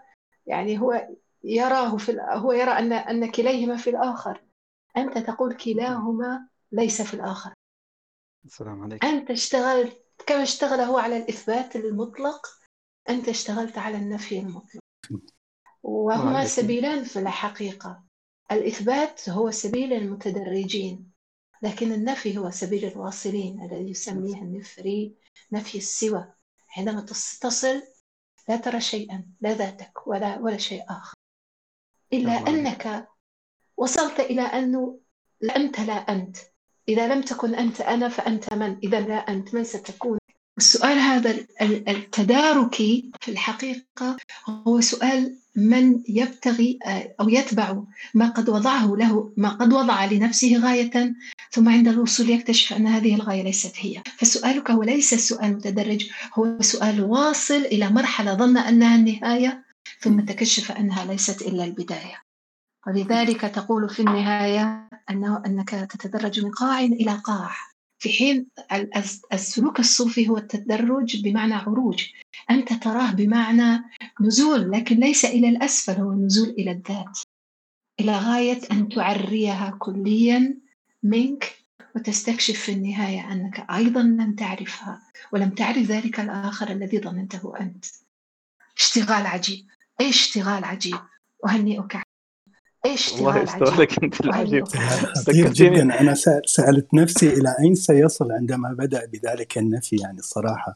يعني 0.47 0.81
هو 0.81 1.09
يراه 1.45 1.97
في 1.97 2.17
هو 2.21 2.53
يرى 2.53 2.71
أن 2.71 2.93
أن 2.93 3.31
كليهما 3.31 3.77
في 3.77 3.91
الآخر. 3.91 4.45
أنت 4.97 5.19
تقول 5.19 5.57
كلاهما 5.57 6.49
ليس 6.73 7.03
في 7.03 7.15
الآخر. 7.15 7.53
السلام 8.45 8.83
عليكم. 8.83 9.07
أنت 9.07 9.31
اشتغلت 9.31 10.03
كما 10.27 10.43
اشتغل 10.43 10.81
هو 10.81 10.99
على 10.99 11.17
الإثبات 11.17 11.77
المطلق 11.77 12.47
أنت 13.09 13.29
اشتغلت 13.29 13.79
على 13.79 13.97
النفي 13.97 14.39
المطلق. 14.39 14.83
وهما 15.83 16.45
سبيلان 16.45 17.05
في 17.05 17.19
الحقيقة. 17.19 18.03
الإثبات 18.53 19.29
هو 19.29 19.51
سبيل 19.51 19.93
المتدرجين 19.93 21.13
لكن 21.63 21.93
النفي 21.93 22.39
هو 22.39 22.51
سبيل 22.51 22.85
الواصلين 22.85 23.63
الذي 23.63 23.91
يسميه 23.91 24.43
النفري 24.43 25.15
نفي 25.53 25.79
السوى. 25.79 26.33
عندما 26.77 27.01
تصل 27.41 27.83
لا 28.49 28.57
ترى 28.57 28.81
شيئا 28.81 29.27
لا 29.41 29.55
ذاتك 29.55 30.07
ولا 30.07 30.39
ولا 30.39 30.57
شيء 30.57 30.85
آخر. 30.89 31.15
إلا 32.13 32.33
أنك 32.33 33.09
وصلت 33.77 34.21
إلى 34.21 34.43
أنه 34.43 35.01
أنت 35.57 35.81
لا 35.81 35.93
أنت. 35.93 36.37
إذا 36.89 37.15
لم 37.15 37.23
تكن 37.23 37.55
أنت 37.55 37.81
أنا 37.81 38.09
فأنت 38.09 38.53
من؟ 38.53 38.79
إذا 38.79 39.01
لا 39.01 39.15
أنت. 39.15 39.55
من 39.55 39.65
ستكون؟ 39.65 40.19
السؤال 40.63 40.99
هذا 40.99 41.31
التداركي 41.63 43.11
في 43.21 43.31
الحقيقة 43.31 44.17
هو 44.47 44.81
سؤال 44.81 45.37
من 45.57 46.03
يبتغي 46.09 46.79
آه، 46.87 47.15
أو 47.21 47.29
يتبع 47.29 47.83
ما 48.15 48.29
قد 48.29 48.49
وضعه 48.49 48.87
له 48.97 49.33
ما 49.37 49.49
قد 49.49 49.73
وضع 49.73 50.05
لنفسه 50.05 50.57
غاية 50.57 51.15
ثم 51.51 51.69
عند 51.69 51.89
الوصول 51.89 52.31
يكتشف 52.31 52.73
أن 52.73 52.87
هذه 52.87 53.15
الغاية 53.15 53.43
ليست 53.43 53.73
هي. 53.77 54.03
فسؤالك 54.17 54.71
هو 54.71 54.83
ليس 54.83 55.15
سؤال 55.15 55.57
متدرج 55.57 56.11
هو 56.35 56.61
سؤال 56.61 57.05
واصل 57.05 57.55
إلى 57.75 57.91
مرحلة 57.91 58.35
ظن 58.35 58.59
أنها 58.59 58.97
النهاية 58.97 59.65
ثم 60.01 60.21
تكشف 60.21 60.73
أنها 60.73 61.05
ليست 61.05 61.43
إلا 61.43 61.65
البداية. 61.65 62.23
ولذلك 62.87 63.41
تقول 63.41 63.89
في 63.91 64.01
النهاية 64.01 64.89
أنه 65.11 65.43
أنك 65.47 65.71
تتدرج 65.71 66.45
من 66.45 66.51
قاع 66.51 66.81
إلى 66.81 67.21
قاع. 67.25 67.72
في 68.03 68.13
حين 68.13 68.47
السلوك 69.33 69.81
الصوفي 69.81 70.29
هو 70.29 70.37
التدرج 70.37 71.23
بمعنى 71.23 71.55
عروج. 71.55 72.07
أنت 72.51 72.73
تراه 72.73 73.13
بمعنى 73.13 73.85
نزول 74.21 74.71
لكن 74.71 74.97
ليس 74.97 75.25
إلى 75.25 75.49
الأسفل 75.49 76.01
هو 76.01 76.13
نزول 76.13 76.49
إلى 76.49 76.71
الذات 76.71 77.19
إلى 78.01 78.19
غاية 78.19 78.61
أن 78.73 78.89
تعريها 78.89 79.77
كليا 79.79 80.59
منك 81.03 81.57
وتستكشف 81.97 82.61
في 82.61 82.73
النهاية 82.73 83.33
أنك 83.33 83.67
أيضا 83.71 84.03
لم 84.03 84.35
تعرفها 84.35 85.03
ولم 85.33 85.51
تعرف 85.51 85.79
ذلك 85.79 86.21
الآخر 86.21 86.71
الذي 86.71 86.99
ظننته 86.99 87.53
أنت. 87.61 87.85
اشتغال 88.79 89.27
عجيب. 89.27 89.67
أي 90.01 90.09
اشتغال 90.09 90.65
عجيب؟ 90.65 90.99
أهنئك 91.49 92.12
والله 92.87 93.43
اشتغالك 93.43 94.05
أنت 94.05 94.21
العجيب. 94.21 94.65
خطير 95.17 95.53
جدا 95.53 96.01
أنا 96.01 96.15
سألت 96.47 96.95
نفسي 96.95 97.29
إلى 97.29 97.57
أين 97.61 97.75
سيصل 97.75 98.33
عندما 98.33 98.73
بدأ 98.73 99.07
بذلك 99.07 99.59
النفي 99.59 99.97
يعني 99.97 100.19
الصراحة. 100.19 100.75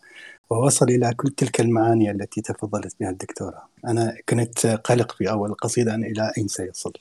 ووصل 0.51 0.87
إلى 0.87 1.15
كل 1.17 1.29
تلك 1.31 1.61
المعاني 1.61 2.11
التي 2.11 2.41
تفضلت 2.41 2.97
بها 3.01 3.11
الدكتورة. 3.11 3.69
أنا 3.87 4.17
كنت 4.29 4.67
قلق 4.67 5.13
في 5.13 5.31
أول 5.31 5.51
القصيدة 5.51 5.95
أن 5.95 6.05
إلى 6.05 6.33
أين 6.39 6.49
سيصل. 6.49 6.93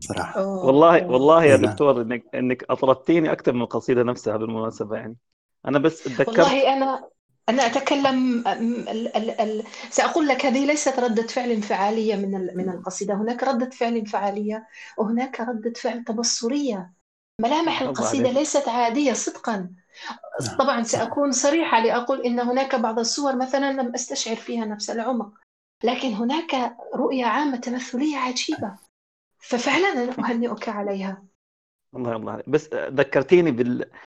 صراحة. 0.00 0.46
والله 0.46 1.06
والله 1.06 1.44
يا 1.44 1.56
دكتور 1.56 2.02
انك 2.02 2.24
إنك 2.34 2.64
اطربتيني 2.70 3.32
أكثر 3.32 3.52
من 3.52 3.62
القصيدة 3.62 4.02
نفسها 4.02 4.36
بالمناسبة 4.36 4.96
يعني. 4.96 5.16
أنا 5.68 5.78
بس 5.78 6.02
تذكرت 6.04 6.28
والله 6.28 6.72
أنا 6.72 7.08
أنا 7.48 7.66
أتكلم 7.66 8.44
سأقول 9.90 10.28
لك 10.28 10.46
هذه 10.46 10.66
ليست 10.66 10.98
ردة 10.98 11.26
فعل 11.26 11.50
انفعالية 11.50 12.16
من 12.16 12.56
من 12.56 12.70
القصيدة. 12.70 13.14
هناك 13.14 13.42
ردة 13.42 13.70
فعل 13.70 13.96
انفعالية 13.96 14.66
وهناك 14.98 15.40
ردة 15.40 15.72
فعل 15.72 16.04
تبصرية. 16.04 16.92
ملامح 17.40 17.82
القصيدة 17.82 18.30
ليست 18.30 18.68
عادية 18.68 19.12
صدقا. 19.12 19.70
نعم، 20.46 20.56
طبعا 20.58 20.82
سأكون 20.82 21.32
صريحة 21.32 21.80
لأقول 21.80 22.20
إن 22.22 22.40
هناك 22.40 22.74
بعض 22.74 22.98
الصور 22.98 23.36
مثلا 23.36 23.72
لم 23.72 23.94
أستشعر 23.94 24.36
فيها 24.36 24.64
نفس 24.64 24.90
العمق. 24.90 25.32
لكن 25.84 26.08
هناك 26.08 26.76
رؤية 26.94 27.24
عامة 27.24 27.56
تمثلية 27.56 28.16
عجيبة. 28.16 28.76
ففعلا 29.38 29.88
أنا 29.88 30.12
أهنئك 30.18 30.68
عليها. 30.68 31.22
الله 31.96 32.16
الله 32.16 32.42
بس 32.46 32.68
ذكرتيني 32.74 33.50
بال 33.50 33.82
آه، 33.82 34.05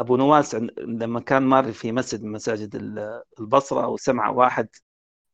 أبو 0.00 0.16
نواس 0.16 0.54
لما 0.78 1.20
كان 1.20 1.42
مار 1.42 1.72
في 1.72 1.92
مسجد 1.92 2.22
من 2.24 2.32
مساجد 2.32 2.74
البصرة 3.38 3.88
وسمع 3.88 4.28
واحد 4.28 4.68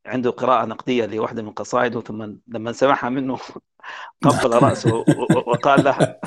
عنده 0.06 0.30
قراءة 0.30 0.66
نقدية 0.66 1.06
لواحدة 1.06 1.42
من 1.42 1.50
قصائده 1.50 2.00
ثم 2.00 2.36
لما 2.48 2.72
سمعها 2.72 3.08
منه 3.08 3.38
قبل 4.22 4.50
رأسه 4.50 5.04
وقال 5.46 5.84
لها 5.84 6.20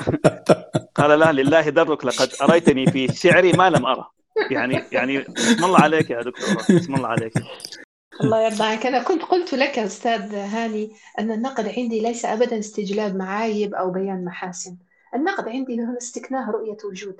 قال 0.94 1.18
لها 1.20 1.32
لله 1.32 1.68
درك 1.68 2.04
لقد 2.04 2.28
أريتني 2.42 2.86
في 2.86 3.08
شعري 3.08 3.52
ما 3.52 3.70
لم 3.70 3.86
ارى 3.86 4.06
يعني 4.50 4.82
يعني 4.92 5.26
اسم 5.38 5.64
الله 5.64 5.80
عليك 5.80 6.10
يا 6.10 6.22
دكتور 6.22 6.76
اسم 6.76 6.94
الله 6.94 7.08
عليك. 7.08 7.32
الله 8.20 8.44
يرضى 8.44 8.64
عنك 8.64 8.86
أنا 8.86 9.02
كنت 9.02 9.22
قلت 9.22 9.54
لك 9.54 9.78
أستاذ 9.78 10.34
هاني 10.34 10.90
أن 11.18 11.32
النقد 11.32 11.68
عندي 11.68 12.00
ليس 12.00 12.24
ابدا 12.24 12.58
استجلاب 12.58 13.16
معايب 13.16 13.74
أو 13.74 13.90
بيان 13.90 14.24
محاسن. 14.24 14.76
النقد 15.14 15.48
عندي 15.48 15.80
هو 15.80 15.96
استكناه 15.96 16.50
رؤية 16.50 16.76
وجود. 16.84 17.16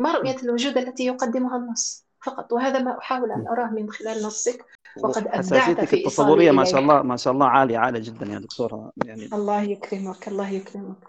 ما 0.00 0.12
رؤية 0.12 0.36
الوجود 0.42 0.78
التي 0.78 1.06
يقدمها 1.06 1.56
النص 1.56 2.06
فقط 2.22 2.52
وهذا 2.52 2.78
ما 2.78 2.98
أحاول 2.98 3.32
أن 3.32 3.48
أراه 3.48 3.70
من 3.70 3.90
خلال 3.90 4.22
نصك. 4.22 4.66
وقد 5.02 5.26
أبدعت 5.26 5.84
في 5.84 5.96
التصورية 5.96 6.50
ما 6.50 6.64
شاء 6.64 6.80
الله 6.80 7.02
ما 7.02 7.16
شاء 7.16 7.32
الله 7.32 7.46
عالية 7.46 7.78
عالية 7.78 8.00
جدا 8.00 8.26
يا 8.26 8.38
دكتورة. 8.38 8.92
يعني 9.04 9.24
الله 9.24 9.62
يكرمك 9.62 10.28
الله 10.28 10.48
يكرمك. 10.48 11.08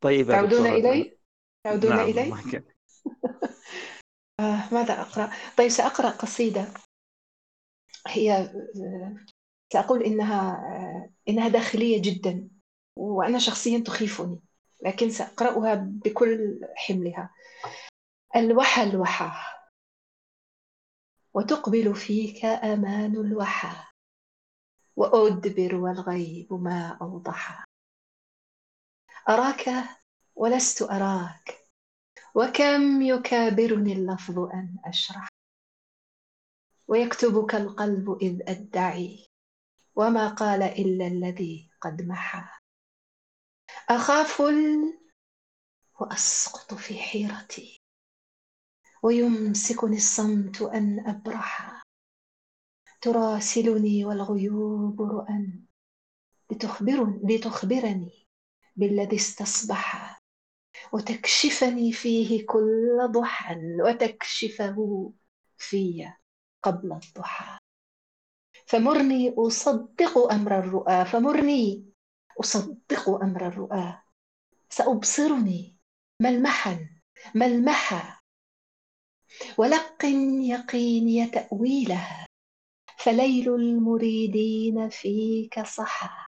طيب 0.00 0.28
تعودون 0.28 0.66
إلي؟ 0.66 1.18
تعودون 1.64 1.96
نعم 1.96 2.08
إلي؟ 2.08 2.32
آه 4.40 4.74
ماذا 4.74 5.00
أقرأ؟ 5.00 5.30
طيب 5.58 5.68
سأقرأ 5.68 6.10
قصيدة. 6.10 6.68
هي 8.06 8.52
سأقول 9.72 10.02
إنها 10.02 10.62
إنها 11.28 11.48
داخلية 11.48 12.02
جدا 12.02 12.48
وأنا 12.96 13.38
شخصيا 13.38 13.78
تخيفني. 13.78 14.40
لكن 14.86 15.10
سأقرأها 15.10 15.74
بكل 15.74 16.60
حملها. 16.76 17.34
الوحى 18.36 18.82
الوحى 18.82 19.30
وتقبل 21.34 21.94
فيك 21.94 22.44
أمان 22.44 23.16
الوحى 23.16 23.84
وأدبر 24.96 25.74
والغيب 25.74 26.52
ما 26.52 26.98
أوضح 27.02 27.64
أراك 29.28 29.70
ولست 30.34 30.82
أراك 30.82 31.68
وكم 32.34 33.02
يكابرني 33.02 33.92
اللفظ 33.92 34.38
أن 34.38 34.76
أشرح؟ 34.84 35.28
ويكتبك 36.88 37.54
القلب 37.54 38.18
إذ 38.22 38.50
أدعي 38.50 39.26
وما 39.96 40.28
قال 40.28 40.62
إلا 40.62 41.06
الذي 41.06 41.70
قد 41.80 42.02
محى. 42.02 42.65
أخاف 43.90 44.42
وأسقط 46.00 46.74
في 46.74 46.98
حيرتي 46.98 47.80
ويمسكني 49.02 49.96
الصمت 49.96 50.62
أن 50.62 51.08
أبرح. 51.08 51.82
تراسلني 53.00 54.04
والغيوب 54.04 55.02
رؤى 55.02 55.64
لتخبرني, 56.50 57.34
لتخبرني 57.34 58.26
بالذي 58.76 59.16
استصبح. 59.16 60.18
وتكشفني 60.92 61.92
فيه 61.92 62.46
كل 62.46 62.98
ضحى 63.10 63.56
وتكشفه 63.80 65.12
في 65.58 66.12
قبل 66.62 66.92
الضحى. 66.92 67.58
فمرني 68.66 69.34
أصدق 69.38 70.32
أمر 70.32 70.58
الرؤى 70.58 71.04
فمرني 71.04 71.85
أصدق 72.40 73.08
أمر 73.08 73.46
الرؤى. 73.46 73.98
سأبصرني. 74.70 75.76
ملمحا 76.22 76.88
ملمحا 77.34 78.20
ولقن 79.58 80.42
يقيني 80.42 81.26
تأويلها 81.26 82.26
فليل 82.98 83.54
المريدين 83.54 84.88
فيك 84.88 85.60
صحى. 85.60 86.26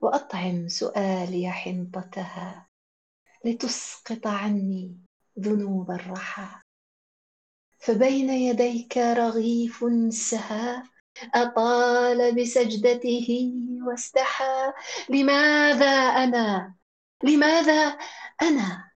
وأطعم 0.00 0.68
سؤالي 0.68 1.50
حنطتها. 1.50 2.68
لتسقط 3.44 4.26
عني 4.26 4.96
ذنوب 5.38 5.90
الرحى. 5.90 6.60
فبين 7.78 8.30
يديك 8.30 8.96
رغيف 8.96 9.84
سها 10.10 10.90
أطال 11.34 12.34
بسجدته 12.34 13.50
واستحى. 13.82 14.72
لماذا 15.08 15.96
أنا؟ 16.24 16.74
لماذا 17.24 17.98
أنا؟ 18.42 18.90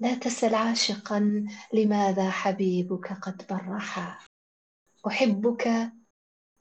لا 0.00 0.14
تسل 0.14 0.54
عاشقا. 0.54 1.46
لماذا 1.72 2.30
حبيبك 2.30 3.12
قد 3.12 3.46
برحا 3.50 4.18
أحبك 5.06 5.92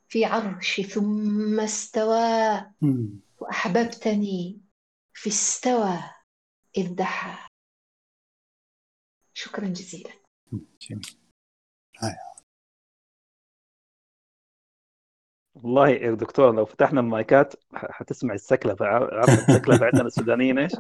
في 0.08 0.26
عرش 0.26 0.82
ثم 0.82 1.60
استوى. 1.60 2.66
وأحببتني 3.38 4.62
في 5.14 5.30
استوى 5.30 6.00
إذ 6.78 6.96
دحى. 6.96 7.48
شكرا 9.34 9.68
جزيلا. 9.68 10.12
والله 15.64 15.90
يا 15.90 16.12
دكتور 16.12 16.56
لو 16.56 16.66
فتحنا 16.66 17.02
المايكات 17.02 17.54
حتسمع 17.74 18.34
السكلة 18.34 18.76
عارف 18.82 19.50
السكلة 19.50 19.86
عندنا 19.86 20.08
السودانيين 20.08 20.60
إيش؟ 20.60 20.72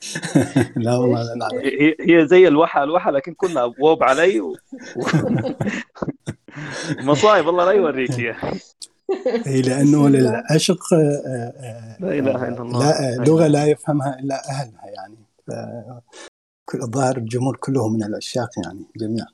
لا 0.76 0.96
والله 0.96 1.34
لا. 1.34 1.48
هي 1.52 1.96
هي 2.00 2.26
زي 2.26 2.48
الوحى 2.48 2.82
الوحى 2.82 3.10
لكن 3.10 3.34
كنا 3.34 3.64
ابواب 3.64 4.02
علي 4.02 4.40
و... 4.40 4.56
مصايب 6.98 7.48
الله 7.48 7.64
لا 7.64 7.72
يوريك 7.72 8.18
اياها 8.18 8.52
إي 9.46 9.62
لأنه 9.62 10.08
للعشق 10.08 10.94
لا 12.00 12.12
إله 12.18 12.48
إلا 12.48 12.62
الله. 12.62 12.78
لا 12.78 13.24
لغة 13.24 13.46
لا 13.46 13.66
يفهمها 13.66 14.18
إلا 14.18 14.50
أهلها 14.50 14.86
يعني. 14.86 15.16
الظاهر 16.74 17.16
الجمهور 17.16 17.56
كله 17.56 17.88
من 17.88 18.02
العشاق 18.04 18.50
يعني 18.64 18.84
جميعا. 18.96 19.26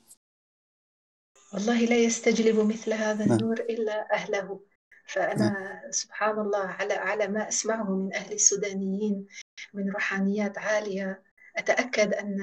والله 1.53 1.85
لا 1.85 1.95
يستجلب 1.95 2.59
مثل 2.59 2.93
هذا 2.93 3.25
النور 3.25 3.59
إلا 3.59 4.13
أهله. 4.13 4.59
فأنا 5.07 5.81
سبحان 5.91 6.39
الله 6.39 6.65
على 6.67 6.93
على 6.93 7.27
ما 7.27 7.47
أسمعه 7.47 7.95
من 7.95 8.13
أهل 8.13 8.33
السودانيين 8.33 9.27
من 9.73 9.89
روحانيات 9.91 10.57
عالية. 10.57 11.23
أتأكد 11.57 12.13
أن 12.13 12.41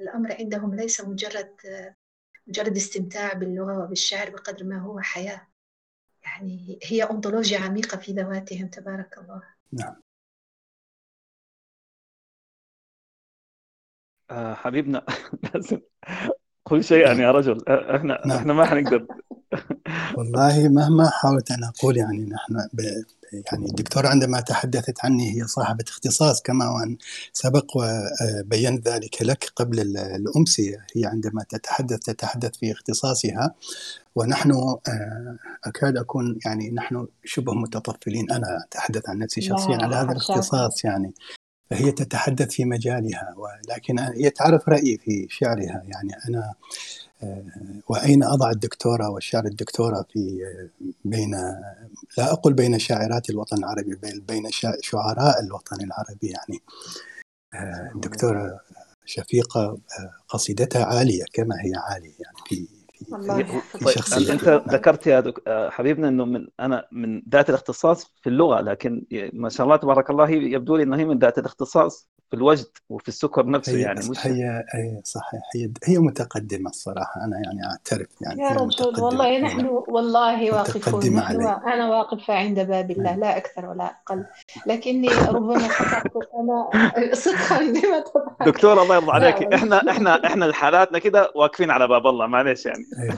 الأمر 0.00 0.36
عندهم 0.38 0.74
ليس 0.74 1.00
مجرد 1.00 1.56
مجرد 2.46 2.76
استمتاع 2.76 3.32
باللغة 3.32 3.84
وبالشعر 3.84 4.30
بقدر 4.30 4.64
ما 4.64 4.78
هو 4.78 5.00
حياة. 5.00 5.48
يعني 6.24 6.78
هي 6.82 7.02
أنطولوجيا 7.02 7.58
عميقة 7.58 7.98
في 7.98 8.12
ذواتهم 8.12 8.68
تبارك 8.68 9.18
الله. 9.18 9.42
نعم. 9.72 9.96
آه 14.30 14.54
حبيبنا 14.54 15.06
لازم 15.54 15.80
قل 16.66 16.84
شيئا 16.84 17.12
يا 17.12 17.30
رجل 17.30 17.58
إحنا 17.68 18.20
نعم. 18.26 18.38
إحنا 18.38 18.52
ما 18.52 18.64
حنقدر. 18.64 19.06
والله 20.16 20.68
مهما 20.68 21.10
حاولت 21.10 21.50
أن 21.50 21.64
أقول 21.64 21.96
يعني 21.96 22.24
نحن 22.24 22.54
ب... 22.72 22.80
يعني 23.52 23.66
الدكتورة 23.66 24.08
عندما 24.08 24.40
تحدثت 24.40 25.04
عني 25.04 25.36
هي 25.36 25.46
صاحبة 25.46 25.84
اختصاص 25.88 26.42
كما 26.42 26.68
وأن 26.68 26.96
سبق 27.32 27.66
وبينت 27.76 28.88
ذلك 28.88 29.22
لك 29.22 29.52
قبل 29.56 29.96
الأمسية 29.96 30.86
هي 30.96 31.06
عندما 31.06 31.44
تتحدث 31.48 31.98
تتحدث 31.98 32.56
في 32.56 32.72
اختصاصها 32.72 33.54
ونحن 34.14 34.52
آه، 34.52 35.36
أكاد 35.64 35.96
أكون 35.96 36.38
يعني 36.46 36.70
نحن 36.70 37.06
شبه 37.24 37.54
متطفلين. 37.54 38.30
أنا 38.30 38.64
أتحدث 38.68 39.08
عن 39.08 39.18
نفسي 39.18 39.40
شخصيا 39.40 39.78
على 39.82 39.96
هذا 39.96 40.12
الاختصاص 40.12 40.84
يعني. 40.84 41.14
فهي 41.70 41.92
تتحدث 41.92 42.50
في 42.50 42.64
مجالها 42.64 43.34
ولكن 43.36 43.98
هي 43.98 44.30
تعرف 44.30 44.68
رأيي 44.68 44.98
في 44.98 45.26
شعرها. 45.30 45.82
يعني 45.84 46.12
أنا 46.28 46.54
آه، 47.22 47.44
وأين 47.88 48.24
أضع 48.24 48.50
الدكتورة 48.50 49.08
والشعر 49.08 49.44
الدكتورة 49.46 50.06
في 50.12 50.44
آه، 50.44 50.88
بين 51.04 51.34
لا 52.18 52.32
أقول 52.32 52.52
بين 52.52 52.78
شاعرات 52.78 53.30
الوطن 53.30 53.56
العربي 53.58 53.94
بل 53.94 54.20
بين 54.20 54.50
شعراء 54.80 55.40
الوطن 55.40 55.76
العربي 55.84 56.26
يعني. 56.26 56.60
الدكتورة 57.94 58.60
شفيقة 59.04 59.78
قصيدتها 60.28 60.84
عالية 60.84 61.24
كما 61.32 61.54
هي 61.54 61.72
عالية 61.76 62.14
يعني 62.20 62.38
في 62.46 62.66
الله 63.12 63.62
طيب 64.16 64.28
أنت 64.30 64.62
ذكرت 64.68 65.06
يا 65.06 65.20
دك... 65.20 65.42
حبيبنا 65.48 66.08
إنه 66.08 66.24
من 66.24 66.46
أنا 66.60 66.86
من 66.92 67.22
ذات 67.28 67.50
الاختصاص 67.50 68.14
في 68.22 68.28
اللغة 68.28 68.60
لكن 68.60 69.04
ما 69.32 69.48
شاء 69.48 69.64
الله 69.64 69.76
تبارك 69.76 70.10
الله 70.10 70.28
هي 70.28 70.36
يبدو 70.36 70.76
لي 70.76 70.82
إنه 70.82 70.96
هي 70.96 71.04
من 71.04 71.18
ذات 71.18 71.38
الاختصاص 71.38 72.08
في 72.34 72.40
الوجد 72.40 72.66
وفي 72.88 73.08
السكر 73.08 73.46
نفسه 73.46 73.72
هي 73.72 73.80
يعني 73.80 74.00
مش 74.10 74.26
هي 74.26 74.64
هي 74.74 75.00
صحيح 75.04 75.40
هي 75.54 75.70
هي 75.84 75.98
متقدمة 75.98 76.70
الصراحة 76.70 77.24
أنا 77.24 77.36
يعني 77.44 77.70
أعترف 77.70 78.08
يعني 78.20 78.42
يا 78.42 78.48
رجل 78.48 79.02
والله 79.02 79.38
نحن 79.38 79.66
والله 79.88 80.52
واقفون 80.52 81.14
نحن 81.14 81.46
أنا 81.46 81.90
واقفة 81.90 82.34
عند 82.34 82.60
باب 82.60 82.90
الله 82.90 83.16
لا 83.16 83.36
أكثر 83.36 83.66
ولا 83.66 83.84
أقل. 83.84 84.24
لكني 84.66 85.08
ربما 85.08 85.68
أنا 86.40 86.70
صدقا 87.14 87.62
لما 87.62 88.00
تضحك 88.00 88.46
دكتور 88.46 88.82
الله 88.82 88.94
يرضى 88.94 89.12
عليك 89.12 89.54
إحنا 89.54 89.90
إحنا 89.90 90.26
إحنا 90.26 90.44
لحالاتنا 90.44 90.98
كده 90.98 91.32
واقفين 91.34 91.70
على 91.70 91.88
باب 91.88 92.06
الله 92.06 92.26
معلش 92.26 92.66
يعني. 92.66 92.84
أيوة. 92.98 93.16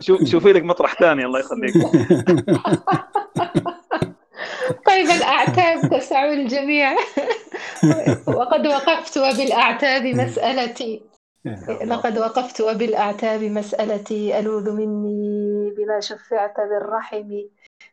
شوف 0.00 0.24
شوفي 0.24 0.52
لك 0.52 0.64
مطرح 0.64 0.94
ثاني 0.94 1.24
الله 1.24 1.40
يخليك. 1.40 1.74
طيب 4.86 5.10
الأعتاب 5.10 5.90
تسع 5.90 6.32
الجميع. 6.32 6.96
وقد 8.38 8.66
وقفت 8.66 9.18
وبالأعتاب 9.18 10.02
مسألتي. 10.02 11.02
لقد 11.84 12.18
وقفت 12.18 12.60
وبالأعتاب 12.60 13.42
مسألتي. 13.42 14.38
ألوذ 14.38 14.72
مني 14.72 15.70
بما 15.70 16.00
شفعت 16.00 16.56
بالرحم 16.56 17.30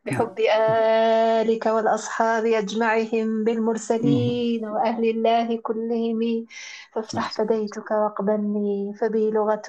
بحب 0.06 0.40
آلك 0.40 1.66
والأصحاب 1.66 2.46
أجمعهم 2.46 3.44
بالمرسلين 3.44 4.66
وأهل 4.66 5.10
الله 5.10 5.58
كلهم. 5.58 6.46
فافتح 6.94 7.32
فديتك 7.32 7.92
واقبلني 7.92 8.94
فبي 9.00 9.32
لغة 9.32 9.62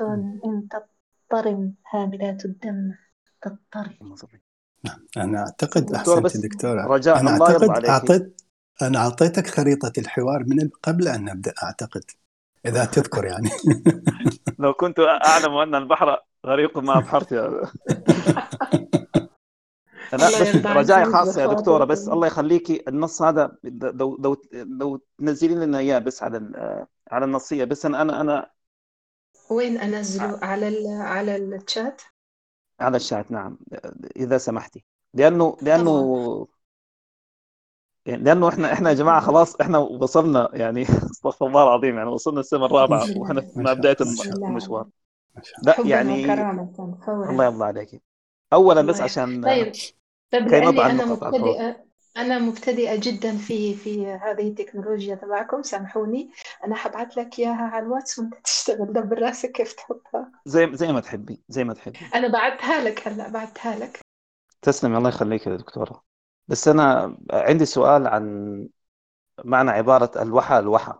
إن 0.44 0.68
تضطرم 0.70 1.74
هاملات 1.92 2.44
الدم 2.44 2.94
تضطرم. 3.42 4.18
أنا 5.16 5.38
أعتقد 5.38 5.92
أحسنت 5.92 6.36
دكتورة. 6.36 6.86
رجاء 6.86 7.20
أنا 7.20 7.30
أعتقد 7.30 7.84
اعطيت 7.84 8.40
أنا 8.82 8.98
أعطيتك 8.98 9.46
خريطة 9.46 9.92
الحوار 9.98 10.44
من 10.46 10.70
قبل 10.82 11.08
أن 11.08 11.24
نبدأ 11.24 11.54
أعتقد 11.62 12.02
إذا 12.66 12.84
تذكر 12.84 13.24
يعني. 13.24 13.50
لو 14.58 14.72
كنت 14.74 14.98
أعلم 15.00 15.54
أن 15.54 15.74
البحر 15.74 16.18
غريق 16.46 16.78
ما 16.78 16.98
أبحرت. 16.98 17.32
يا 20.12 20.18
لا 20.18 20.26
بس 20.26 20.66
رجائي 20.66 21.04
خاصة 21.04 21.42
يا 21.42 21.46
دكتورة 21.46 21.84
بس 21.84 22.08
الله 22.08 22.26
يخليكي 22.26 22.82
النص 22.88 23.22
هذا 23.22 23.56
لو 23.64 24.16
لو 24.16 24.42
لو 24.52 25.00
تنزلي 25.18 25.54
لنا 25.54 25.78
إياه 25.78 25.98
بس 25.98 26.22
على 26.22 26.36
على 27.10 27.24
النصية. 27.24 27.64
بس 27.64 27.86
أنا 27.86 28.02
أنا 28.02 28.20
أنا 28.20 28.50
وين 29.50 29.78
أنزله؟ 29.78 30.38
على 30.42 30.88
على 31.00 31.36
الشات؟ 31.36 32.02
على 32.80 32.96
الشات 32.96 33.30
نعم. 33.30 33.58
إذا 34.16 34.38
سمحتي. 34.38 34.84
لأنه 35.14 35.56
لأنه 35.62 36.46
يعني 38.06 38.22
لأنه 38.22 38.48
إحنا 38.48 38.72
إحنا 38.72 38.90
يا 38.90 38.94
جماعة 38.94 39.20
خلاص 39.20 39.60
إحنا 39.60 39.78
وصلنا 39.78 40.50
يعني 40.52 40.82
أستغفر 41.10 41.46
الله 41.46 41.62
العظيم 41.62 41.96
يعني 41.96 42.10
وصلنا 42.10 42.40
السنة 42.40 42.66
الرابعة 42.66 43.06
وإحنا 43.16 43.40
في 43.40 43.62
بدايه 43.62 43.96
المشوار. 44.00 44.86
لا 45.62 45.76
يعني 45.84 46.24
الله 47.30 47.44
يرضى 47.44 47.64
عليك. 47.64 48.02
اولا 48.52 48.82
بس 48.82 49.00
عشان 49.00 49.44
طيب. 49.44 49.72
طيب 50.32 50.80
أنا 50.80 51.04
مبتدئة 51.04 51.87
أنا 52.16 52.38
مبتدئة 52.38 52.96
جدا 52.96 53.36
في 53.36 53.74
في 53.74 54.06
هذه 54.06 54.48
التكنولوجيا 54.48 55.14
تبعكم 55.14 55.62
سامحوني. 55.62 56.30
أنا 56.64 56.74
حبعت 56.74 57.16
لك 57.16 57.38
إياها 57.38 57.70
على 57.72 57.86
الواتس 57.86 58.18
وأنت 58.18 58.34
تشتغل 58.44 58.92
دبر 58.92 59.18
راسك 59.22 59.52
كيف 59.52 59.72
تحطها 59.72 60.32
زي 60.46 60.70
زي 60.72 60.92
ما 60.92 61.00
تحبي 61.00 61.42
زي 61.48 61.64
ما 61.64 61.74
تحبي. 61.74 61.98
أنا 62.14 62.28
بعتها 62.28 62.84
لك 62.84 63.08
هلا 63.08 63.28
بعتها 63.28 63.76
لك. 63.76 64.00
تسلم 64.62 64.96
الله 64.96 65.08
يخليك 65.08 65.46
يا 65.46 65.56
دكتورة. 65.56 66.04
بس 66.48 66.68
أنا 66.68 67.18
عندي 67.30 67.64
سؤال 67.64 68.06
عن 68.06 68.68
معنى 69.44 69.70
عبارة 69.70 70.22
الوحى 70.22 70.58
الوحى. 70.58 70.94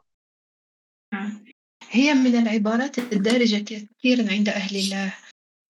هي 1.91 2.15
من 2.15 2.37
العبارات 2.37 2.99
الدارجة 2.99 3.65
كثيرا 3.65 4.33
عند 4.33 4.49
أهل 4.49 4.77
الله. 4.77 5.15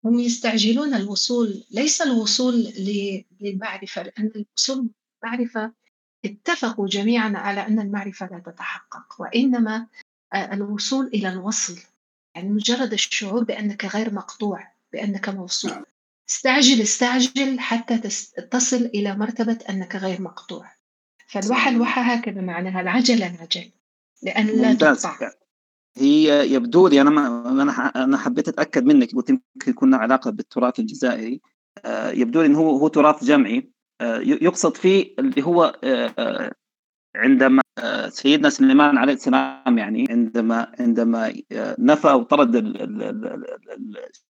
هم 0.05 0.19
يستعجلون 0.19 0.95
الوصول 0.95 1.65
ليس 1.71 2.03
الوصول 2.03 2.55
للمعرفة 3.41 4.03
لأن 4.03 4.33
الوصول 4.37 4.91
المعرفة 5.25 5.73
اتفقوا 6.25 6.89
جميعا 6.89 7.33
على 7.37 7.67
أن 7.67 7.81
المعرفة 7.81 8.27
لا 8.27 8.39
تتحقق 8.39 9.21
وإنما 9.21 9.87
آه، 10.35 10.55
الوصول 10.55 11.07
إلى 11.07 11.29
الوصل 11.29 11.79
يعني 12.35 12.49
مجرد 12.49 12.93
الشعور 12.93 13.45
بأنك 13.45 13.85
غير 13.85 14.15
مقطوع 14.15 14.69
بأنك 14.93 15.29
موصول. 15.29 15.71
نعم. 15.71 15.85
استعجل 16.31 16.81
استعجل 16.83 17.61
حتى 17.61 17.99
تصل 18.51 18.77
إلى 18.77 19.17
مرتبة 19.17 19.59
أنك 19.71 19.97
غير 19.97 20.23
مقطوع. 20.23 20.71
فالوحى 21.27 21.71
الوحى 21.71 22.01
هكذا 22.01 22.41
معناها 22.41 22.81
العجل 22.81 23.23
العجل 23.23 23.71
لأن 24.23 24.47
لا 24.47 24.75
تقطع. 24.75 25.31
هي 25.97 26.53
يبدو 26.53 26.89
لي 26.89 27.01
أنا 27.01 27.11
أنا 27.51 28.05
أنا 28.05 28.19
حبيت 28.19 28.49
أتأكد 28.49 28.85
منك 28.85 29.15
قلت 29.15 29.31
يمكن 29.31 29.71
يكون 29.71 29.95
علاقة 29.95 30.31
بالتراث 30.31 30.81
الجزائري. 30.81 31.41
آه، 31.85 32.11
يبدو 32.11 32.41
لي 32.41 32.47
انه 32.47 32.59
هو 32.59 32.79
هو 32.79 32.89
تراث 32.89 33.25
جمعي. 33.25 33.71
يقصد 34.23 34.77
فيه 34.77 35.15
اللي 35.19 35.43
هو 35.43 35.79
آه، 35.85 36.15
آه، 36.19 36.53
عندما 37.17 37.63
سيدنا 38.09 38.51
سليمان 38.51 38.99
عليه 38.99 39.13
السلام 39.13 39.79
يعني 39.79 40.07
عندما 40.11 40.73
عندما 40.81 41.35
نفى 41.79 42.09
وطرد 42.09 42.57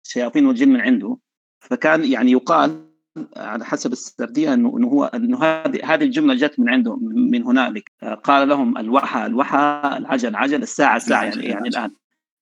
الشياطين 0.06 0.46
والجن 0.46 0.70
من 0.70 0.82
عنده 0.82 1.18
فكان 1.60 2.06
يعني 2.06 2.32
يقال 2.32 2.94
على 3.38 3.66
حسب 3.66 3.92
السردية 3.92 4.54
إنه 4.54 4.78
إنه 4.78 4.88
هو 4.88 5.04
إنه 5.04 5.44
هذه 5.44 5.94
هذه 5.94 6.04
الجملة 6.04 6.36
جت 6.36 6.60
من 6.60 6.70
عنده 6.70 6.96
من 7.02 7.44
هنالك. 7.44 7.92
قال 8.24 8.48
لهم 8.48 8.78
الوحى 8.78 9.26
الوحى 9.26 9.82
العجل 9.98 10.36
عجل 10.36 10.62
الساعة 10.62 10.98
الساعة 10.98 11.24
يعني 11.24 11.46
يعني 11.46 11.68
الآن 11.68 11.92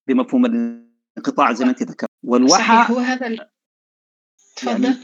بمفهوم 0.08 0.46
الانقطاع 0.46 1.54
زي 1.54 1.66
ما 1.66 1.72
أنت 1.72 1.84
ذكرت. 1.84 2.10
والوحى 2.24 2.94
هو 2.94 3.00
هذا 3.00 3.28
يعني 3.28 3.52
تفضل. 4.56 4.84
يعني 4.84 4.96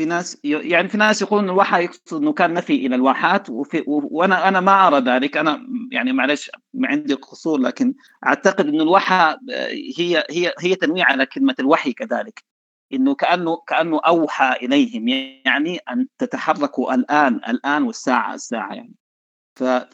في 0.00 0.06
ناس 0.06 0.38
يعني 0.44 0.88
في 0.88 0.98
ناس 0.98 1.22
يقولون 1.22 1.50
الوحى 1.50 1.84
يقصد 1.84 2.22
إنه 2.22 2.32
كان 2.32 2.54
نفي 2.54 2.86
إلى 2.86 2.94
الواحات 2.94 3.50
وفي 3.50 3.84
وأنا 3.86 4.48
أنا 4.48 4.60
ما 4.60 4.86
أرى 4.86 5.00
ذلك. 5.00 5.36
أنا 5.36 5.66
يعني 5.92 6.12
معلش 6.12 6.50
عندي 6.84 7.14
قصور 7.14 7.60
لكن 7.60 7.94
أعتقد 8.26 8.68
إنه 8.68 8.82
الوحى 8.82 9.36
هي 9.98 10.24
هي 10.30 10.52
هي 10.60 10.74
تنويع 10.74 11.06
على 11.06 11.26
كلمة 11.26 11.54
الوحي 11.60 11.92
كذلك. 11.92 12.44
إنه 12.92 13.14
كأنه 13.14 13.56
كأنه 13.66 14.00
أوحى 14.06 14.52
إليهم 14.66 15.08
يعني 15.08 15.78
أن 15.90 16.06
تتحركوا 16.18 16.94
الآن 16.94 17.40
الآن 17.48 17.82
والساعة 17.82 18.34
الساعة 18.34 18.72
يعني. 18.74 18.94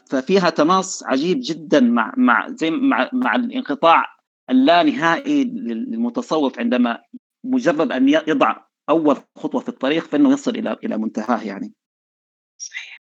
ففيها 0.09 0.49
تماس 0.49 1.03
عجيب 1.07 1.39
جدا 1.41 1.79
مع 1.79 2.13
مع 2.17 2.49
زي 2.49 2.71
مع 2.71 3.09
مع 3.13 3.35
الانقطاع 3.35 4.05
اللانهائي 4.49 5.43
للمتصوف 5.43 6.59
عندما 6.59 6.99
مجرد 7.43 7.91
أن 7.91 8.09
يضع 8.09 8.66
أول 8.89 9.23
خطوة 9.35 9.61
في 9.61 9.69
الطريق 9.69 10.03
فانه 10.05 10.33
يصل 10.33 10.51
إلى 10.51 10.77
إلى 10.83 10.97
منتهاه 10.97 11.43
يعني. 11.43 11.73
صحيح. 12.57 12.97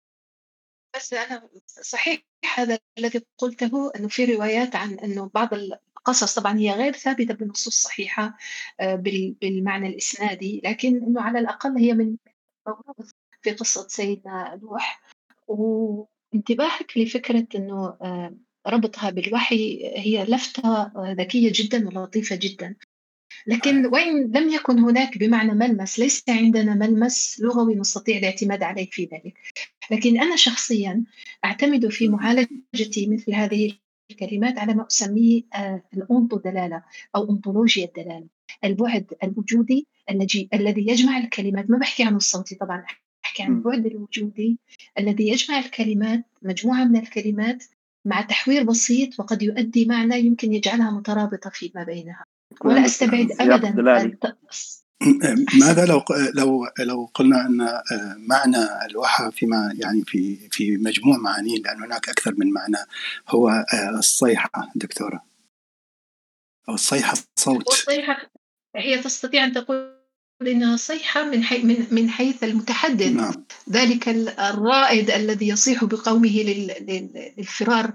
بس 0.96 1.12
أنا 1.12 1.48
صحيح 1.66 2.22
هذا 2.56 2.78
الذي 2.98 3.22
قلته 3.38 3.90
إنه 3.96 4.08
في 4.08 4.24
روايات 4.24 4.76
عن 4.76 4.98
إنه 4.98 5.30
بعض 5.34 5.54
القصص 5.54 6.38
طبعا 6.38 6.58
هي 6.58 6.72
غير 6.72 6.92
ثابتة 6.92 7.34
بنصوص 7.34 7.82
صحيحة 7.82 8.36
آه، 8.80 8.94
بالمعنى 9.42 9.88
الإسنادي 9.88 10.60
لكن 10.64 11.02
إنه 11.02 11.22
على 11.22 11.38
الأقل 11.38 11.78
هي 11.78 11.94
من 11.94 12.16
في 13.42 13.52
قصة 13.52 13.88
سيدنا 13.88 14.60
نوح. 14.62 15.02
وانتباهك 15.46 16.98
لفكرة 16.98 17.46
إنه 17.54 17.86
آه، 18.02 18.36
ربطها 18.66 19.10
بالوحي 19.10 19.86
هي 19.96 20.24
لفتة 20.24 20.82
آه، 20.82 21.14
ذكية 21.18 21.52
جدا 21.54 21.88
ولطيفة 21.88 22.36
جدا. 22.36 22.76
لكن 23.46 23.86
وإن 23.86 24.32
لم 24.36 24.48
يكن 24.48 24.78
هناك 24.78 25.18
بمعنى 25.18 25.52
ملمس 25.54 25.98
ليس 25.98 26.24
عندنا 26.28 26.74
ملمس 26.74 27.40
لغوي 27.40 27.74
نستطيع 27.74 28.18
الاعتماد 28.18 28.62
عليه 28.62 28.90
في 28.90 29.04
ذلك. 29.04 29.38
لكن 29.90 30.20
أنا 30.20 30.36
شخصيا 30.36 31.04
أعتمد 31.44 31.88
في 31.88 32.08
معالجتي 32.08 33.06
مثل 33.06 33.34
هذه 33.34 33.72
الكلمات 34.10 34.58
على 34.58 34.74
ما 34.74 34.86
أسميه 34.86 35.42
آه، 35.54 35.82
الأنطو 35.94 36.38
دلالة 36.38 36.82
أو 37.16 37.30
أنطولوجيا 37.30 37.84
الدلالة. 37.84 38.26
البعد 38.64 39.14
الوجودي 39.24 39.86
الذي 40.10 40.48
الذي 40.54 40.86
يجمع 40.88 41.18
الكلمات. 41.18 41.70
ما 41.70 41.78
بحكي 41.78 42.02
عن 42.04 42.16
الصوتي 42.16 42.54
طبعا 42.54 42.84
أحكي 43.24 43.42
عن 43.42 43.52
البعد 43.52 43.86
الوجودي 43.86 44.58
الذي 44.98 45.28
يجمع 45.28 45.58
الكلمات 45.58 46.24
مجموعة 46.42 46.84
من 46.84 46.96
الكلمات 46.96 47.64
مع 48.04 48.20
تحوير 48.20 48.62
بسيط 48.62 49.20
وقد 49.20 49.42
يؤدي 49.42 49.86
معنى 49.86 50.20
يمكن 50.20 50.52
يجعلها 50.52 50.90
مترابطة 50.90 51.50
فيما 51.50 51.84
بينها. 51.84 52.24
ولا 52.64 52.84
أستبعد 52.84 53.32
ابدا 53.40 54.16
ماذا 55.60 55.86
لو 55.86 56.04
لو 56.34 56.66
لو 56.78 57.10
قلنا 57.14 57.46
أن 57.46 57.60
آه، 57.60 58.16
معنى 58.18 58.86
الوحى 58.90 59.30
فيما 59.32 59.74
يعني 59.78 60.04
في 60.06 60.48
في 60.50 60.76
مجموع 60.76 61.16
معانيه 61.16 61.58
لأن 61.58 61.82
هناك 61.82 62.08
أكثر 62.08 62.34
من 62.38 62.52
معنى 62.52 62.76
هو 63.28 63.48
آه، 63.48 63.90
الصيحة 63.90 64.50
دكتورة. 64.74 65.22
أو 66.68 66.74
الصيحه 66.74 67.16
صوت. 67.36 67.68
الصيحه 67.68 68.30
هي 68.76 68.98
تستطيع 68.98 69.44
أن 69.44 69.52
تقول 69.52 69.96
إنها 70.42 70.76
صيحة 70.76 71.24
من 71.24 71.44
حي 71.44 71.62
من 71.62 71.86
من 71.90 72.10
حيث 72.10 72.44
المتحدث. 72.44 73.12
نعم. 73.12 73.44
ذلك 73.70 74.08
الرائد 74.38 75.10
الذي 75.10 75.48
يصيح 75.48 75.84
بقومه 75.84 76.42
للفرار 77.38 77.92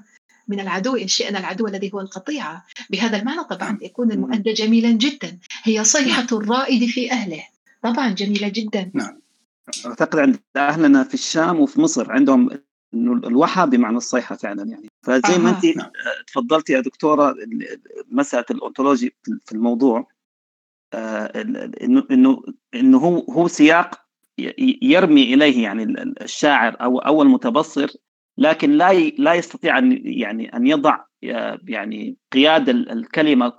من 0.52 0.60
العدو 0.60 0.95
إن 0.95 1.08
شئنا 1.08 1.39
العدو 1.39 1.68
الذي 1.68 1.93
هو 1.93 1.99
القطيعة 1.99 2.66
بهذا 2.89 3.18
المعنى 3.18 3.43
طبعا 3.43 3.78
يكون 3.82 4.12
المؤدى 4.12 4.54
جميلا 4.54 4.91
جدا. 4.91 5.39
هي 5.64 5.84
صيحة 5.84 6.28
نعم. 6.32 6.41
الرائد 6.41 6.89
في 6.89 7.12
أهله. 7.12 7.43
طبعا 7.84 8.10
جميلة 8.10 8.47
جدا. 8.47 8.91
نعم. 8.93 9.22
أعتقد 9.86 10.20
عند 10.20 10.39
أهلنا 10.56 11.04
في 11.04 11.14
الشام 11.14 11.60
وفي 11.60 11.82
مصر 11.82 12.12
عندهم 12.12 12.49
إنه 12.93 13.14
الوحى 13.14 13.66
بمعنى 13.66 13.97
الصيحة 13.97 14.36
فعلا 14.36 14.64
يعني. 14.64 14.88
فزي 15.04 15.38
ما 15.38 15.49
انت 15.49 15.66
نعم. 15.66 15.91
تفضلتي 16.28 16.74
يا 16.74 16.80
دكتورة 16.80 17.36
مسألة 18.12 18.45
الأونتولوجي 18.52 19.16
في 19.45 19.52
الموضوع. 19.52 20.08
آه، 20.93 21.41
إنه 21.82 22.04
إنه 22.12 22.43
إنه 22.76 22.97
هو 22.97 23.20
هو 23.20 23.47
سياق 23.47 24.02
يرمي 24.82 25.34
إليه 25.34 25.64
يعني 25.64 25.84
الشاعر 26.22 26.78
أو 26.82 26.99
أو 26.99 27.22
المتبصر 27.22 27.91
لكن 28.42 28.72
لا 28.72 28.94
لا 28.94 29.34
يستطيع 29.34 29.78
أن 29.78 30.02
يعني 30.04 30.56
أن 30.56 30.68
يضع 30.68 31.00
يعني 31.68 32.18
قياد 32.32 32.70
الكلمة 32.70 33.50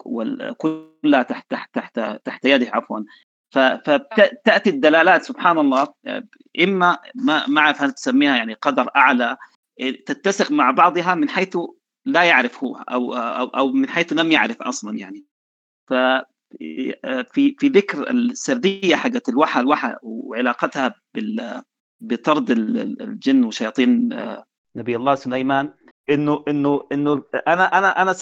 كلها 0.59 1.23
تحت 1.23 1.51
تحت 1.51 1.75
تحت 1.75 2.01
تحت 2.25 2.45
يده 2.45 2.71
عفوا. 2.73 3.01
فتاتي 3.51 4.71
الدلالات 4.71 5.23
سبحان 5.23 5.59
الله. 5.59 5.89
إما 6.61 6.99
ما 7.15 7.47
ما 7.47 7.61
أعرف 7.61 7.83
هل 7.83 7.93
تسميها 7.93 8.37
يعني 8.37 8.55
قدر 8.55 8.89
أعلى 8.97 9.37
تتسق 10.07 10.53
مع 10.53 10.71
بعضها 10.71 11.15
من 11.15 11.29
حيث 11.29 11.57
لا 12.07 12.23
يعرف 12.23 12.65
هو 12.65 12.77
أو 12.77 13.15
أو 13.15 13.47
أو 13.47 13.73
من 13.73 13.89
حيث 13.89 14.13
لم 14.13 14.33
يعرف 14.33 14.63
أصلا 14.63 14.99
يعني. 14.99 15.25
ف 15.91 15.95
في 17.33 17.55
في 17.59 17.69
ذكر 17.69 18.11
السردية 18.11 18.97
حقت 18.97 19.29
الوحى 19.29 19.61
الوحى 19.61 19.97
وعلاقتها 20.03 20.95
بال 21.15 21.63
بطرد 22.01 22.51
الجن 22.51 23.45
وشياطين 23.45 24.09
نبي 24.77 24.97
الله 24.97 25.15
سليمان 25.15 25.75
إنه 26.11 26.45
إنه 26.49 26.89
إنه 26.93 27.23
أنا 27.49 27.65
أنا 27.79 28.03
أنا 28.03 28.15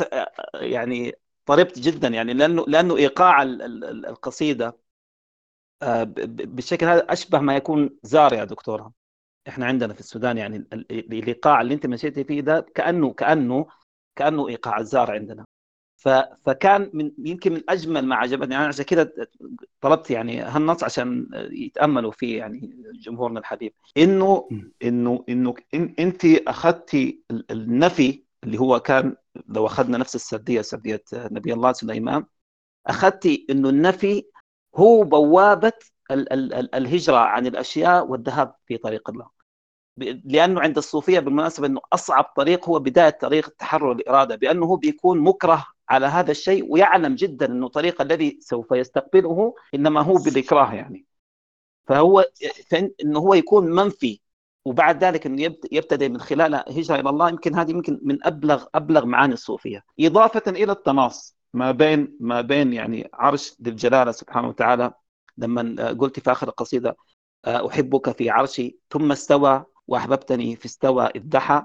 يعني 0.55 1.15
طربت 1.47 1.79
جدا 1.79 2.09
يعني 2.09 2.33
لأنه 2.35 2.65
لأنه 2.69 2.97
إيقاع 2.97 3.43
القصيدة 3.43 4.79
آه، 5.83 6.05
بالشكل 6.05 6.87
هذا 6.87 7.13
أشبه 7.13 7.39
ما 7.41 7.57
يكون 7.57 7.99
زار 8.03 8.33
يا 8.33 8.45
دكتورة. 8.45 8.93
إحنا 9.49 9.67
عندنا 9.67 9.95
في 9.95 10.01
السودان 10.01 10.39
يعني 10.39 10.57
الإيقاع 10.91 11.61
اللي 11.61 11.75
أنت 11.75 11.87
مشيتي 11.87 12.25
فيه 12.25 12.41
ده 12.41 12.61
كأنه 12.75 13.13
كأنه 13.15 13.67
كأنه 14.17 14.49
إيقاع 14.49 14.79
الزار 14.79 15.11
عندنا. 15.13 15.47
فكان 16.45 16.91
من 16.95 17.13
يمكن 17.19 17.53
من 17.53 17.63
أجمل 17.69 18.07
ما 18.07 18.17
عجبني 18.17 18.57
أنا 18.57 18.67
عشان 18.67 18.85
كذا 18.85 19.13
طلبت 19.81 20.11
يعني 20.11 20.41
هالنص 20.41 20.85
عشان 20.85 21.29
يتأملوا 21.53 22.13
فيه 22.13 22.39
يعني 22.39 22.83
جمهورنا 22.95 23.41
الحبيب. 23.41 23.73
إنه 23.97 24.49
إنه 24.83 25.25
إنه 25.29 25.55
إن 25.75 25.95
انت 25.99 26.25
اخذتي 26.25 27.23
النفي 27.51 28.23
اللي 28.45 28.59
هو 28.61 28.81
كان 28.81 29.17
لو 29.49 29.67
أخذنا 29.67 29.99
نفس 29.99 30.15
السردية 30.15 30.61
سردية 30.63 31.03
نبي 31.15 31.53
الله 31.53 31.73
سليمان 31.73 32.25
اخذتي 32.87 33.47
إنه 33.51 33.69
النفي 33.69 34.25
هو 34.77 35.05
بوابة 35.05 35.73
ال 36.11 36.33
ال 36.33 36.55
ال 36.55 36.75
الهجرة 36.75 37.17
عن 37.17 37.47
الأشياء 37.47 38.07
والذهاب 38.07 38.55
في 38.67 38.77
طريق 38.77 39.11
الله. 39.11 39.41
لأنه 40.25 40.61
عند 40.61 40.77
الصوفية 40.77 41.21
بالمناسبة 41.21 41.67
إنه 41.67 41.81
أصعب 41.93 42.25
طريق 42.25 42.69
هو 42.69 42.79
بداية 42.79 43.11
طريق 43.11 43.49
تحرر 43.49 43.93
الإرادة 43.93 44.37
بأنه 44.37 44.77
بيكون 44.77 45.19
مكره 45.19 45.67
على 45.91 46.07
هذا 46.07 46.31
الشيء 46.31 46.73
ويعلم 46.73 47.15
جدا 47.15 47.47
إنه 47.47 47.67
الطريق 47.67 48.03
الذي 48.03 48.39
سوف 48.41 48.73
يستقبله 48.73 49.55
إنما 49.75 50.01
هو 50.01 50.15
بالإكراه 50.15 50.75
يعني. 50.75 51.07
فهو 51.87 52.25
إنه 53.05 53.19
هو 53.19 53.35
يكون 53.35 53.71
منفي. 53.71 54.21
وبعد 54.65 55.05
ذلك 55.05 55.27
إنه 55.27 55.43
يبتدئ 55.73 56.09
من 56.09 56.21
خلال 56.21 56.55
هجرة 56.55 57.01
إلى 57.01 57.11
الله. 57.11 57.29
يمكن 57.29 57.55
هذه 57.55 57.71
يمكن 57.71 58.01
من 58.03 58.27
ابلغ 58.27 58.65
أبلغ 58.75 59.07
معاني 59.07 59.33
الصوفية. 59.33 59.85
إضافة 60.01 60.43
إلى 60.51 60.73
التناص. 60.73 61.37
ما 61.55 61.71
بين 61.71 62.17
ما 62.21 62.41
بين 62.41 62.73
يعني 62.73 63.11
عرش 63.15 63.57
ذي 63.63 63.71
الجلالة 63.71 64.13
سبحانه 64.13 64.49
وتعالى. 64.49 64.93
لما 65.39 65.89
قلت 65.89 66.21
في 66.21 66.33
آخر 66.33 66.49
القصيدة 66.49 66.97
أحبك 67.47 68.17
في 68.17 68.31
عرشي 68.31 68.79
ثم 68.91 69.13
استوى 69.13 69.65
وأحببتني 69.89 70.57
في 70.57 70.67
استوى 70.67 71.07
إذ 71.07 71.23
دحى. 71.25 71.63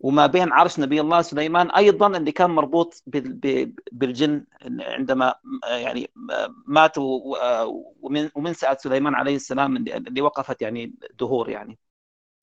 وما 0.00 0.26
بين 0.26 0.52
عرش 0.52 0.80
نبي 0.80 1.00
الله 1.00 1.22
سليمان 1.22 1.70
أيضا 1.70 2.06
اللي 2.16 2.32
كان 2.32 2.50
مربوط 2.50 3.02
بالجن 3.92 4.44
عندما 4.80 5.34
يعني 5.64 6.10
ماتوا 6.66 7.20
ومن 8.00 8.30
ومن 8.34 8.52
ساعة 8.52 8.76
سليمان 8.80 9.14
عليه 9.14 9.36
السلام 9.36 9.76
اللي 9.76 10.20
وقفت 10.20 10.62
يعني 10.62 10.94
دهور 11.18 11.50
يعني. 11.50 11.78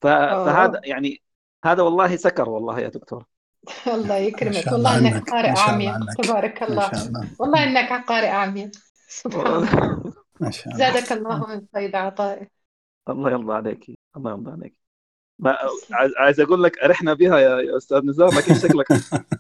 فهذا 0.02 0.82
يعني 0.84 1.22
هذا 1.66 1.84
والله 1.84 2.16
سكر 2.16 2.50
والله 2.50 2.80
يا 2.80 2.88
دكتور. 2.88 3.26
الله 3.96 4.16
يكرمك. 4.16 4.72
والله 4.72 4.98
إنك 4.98 5.30
قارئ 5.30 5.60
عميق 5.60 6.14
تبارك 6.22 6.64
الله. 6.64 6.92
والله 7.40 7.64
إنك 7.64 8.08
قارئ 8.08 8.30
عميق 8.30 8.72
سبحان 9.08 9.46
الله. 9.46 10.14
ما 10.40 10.52
شاء 10.52 10.74
الله. 10.74 10.78
زادك 10.78 11.12
الله 11.12 11.48
من 11.48 11.66
فيض 11.74 11.96
عطائه. 11.96 12.48
الله 13.10 13.32
يرضى 13.32 13.54
عليك. 13.54 14.00
الله 14.18 14.32
يرضى 14.32 14.52
عليك. 14.52 14.83
ما 15.40 15.58
عايز 16.18 16.40
أقول 16.40 16.64
لك 16.64 16.78
ارحنا 16.78 17.14
بها 17.14 17.40
يا 17.40 17.78
أستاذ 17.78 18.06
نزار 18.06 18.30
لكن 18.38 18.56
شكلك 18.56 18.88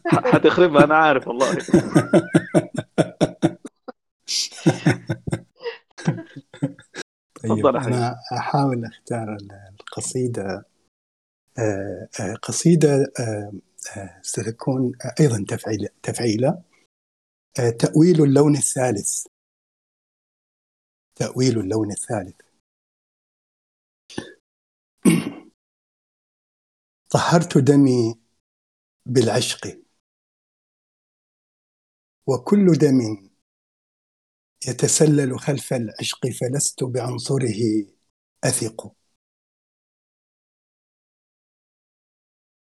حتخربها 0.05 0.83
أنا 0.83 0.95
عارف 0.95 1.27
والله. 1.27 1.57
طيب 7.43 7.65
أنا 7.65 8.15
أحاول 8.37 8.85
أختار 8.85 9.37
القصيدة 9.79 10.65
آه، 11.59 12.09
آه، 12.19 12.33
قصيدة 12.33 13.11
آه، 13.19 13.51
ستكون 14.21 14.91
أيضا 15.19 15.45
تفعيلة. 15.47 15.89
تفعيله 16.03 16.61
تأويل 17.79 18.23
اللون 18.23 18.55
الثالث. 18.55 19.25
تأويل 21.15 21.59
اللون 21.59 21.91
الثالث. 21.91 22.41
طهرت 27.13 27.57
دمي 27.57 28.19
بالعشق. 29.05 29.81
وكل 32.27 32.73
دم 32.81 33.29
يتسلل 34.67 35.39
خلف 35.39 35.73
العشق 35.73 36.27
فلست 36.27 36.83
بعنصره 36.83 37.85
أثق. 38.43 38.95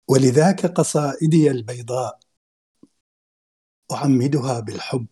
ولذاك 0.09 0.67
قصائدي 0.67 1.51
البيضاء 1.51 2.21
أعمدها 3.93 4.61
بالحب. 4.61 5.07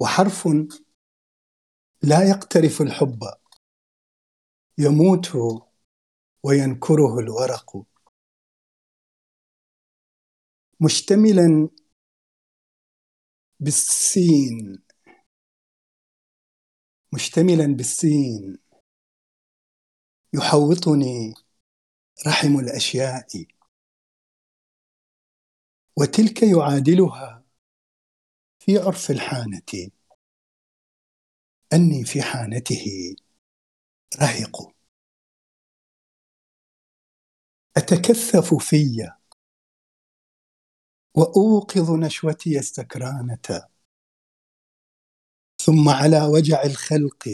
وحرف 0.00 0.48
لا 2.02 2.28
يقترف 2.28 2.82
الحب 2.82 3.20
يموت 4.78 5.36
وينكره 6.42 7.18
الورق. 7.18 7.86
مشتملا 10.80 11.68
بالسين. 13.60 14.82
مشتملا 17.14 17.66
بالسين. 17.76 18.58
يحوطني 20.34 21.34
رحم 22.26 22.58
الأشياء. 22.58 23.46
وتلك 25.96 26.42
يعادلها 26.42 27.44
في 28.58 28.78
عرف 28.78 29.10
الحانة. 29.10 29.90
أني 31.72 32.04
في 32.04 32.22
حانته 32.22 33.16
رهق 34.20 34.77
أتكثف 37.78 38.54
في. 38.54 39.10
وأوقظ 41.16 41.90
نشوتي 41.90 42.58
السكرانه 42.58 43.68
ثم 45.62 45.88
على 45.88 46.20
وجع 46.22 46.62
الخلق 46.62 47.28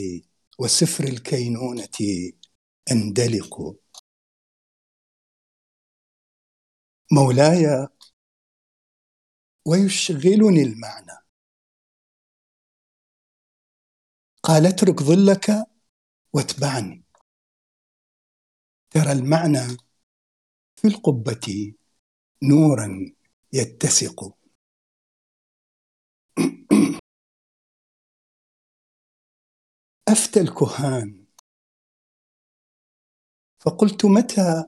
وسفر 0.59 1.05
الكينونة 1.05 1.99
أندلق. 2.93 3.77
مولاي 7.13 7.89
ويشغلني 9.67 10.63
المعنى. 10.63 11.19
قال 14.43 14.67
اترك 14.67 15.03
ظلك 15.03 15.67
واتبعني. 16.33 17.05
ترى 18.91 19.13
المعنى 19.13 19.84
في 20.85 20.91
القبة 20.91 21.75
نورا 22.43 23.15
يتسق. 23.53 24.37
أفتى 30.09 30.41
الكهان. 30.41 31.27
فقلت 33.61 34.05
متى 34.05 34.65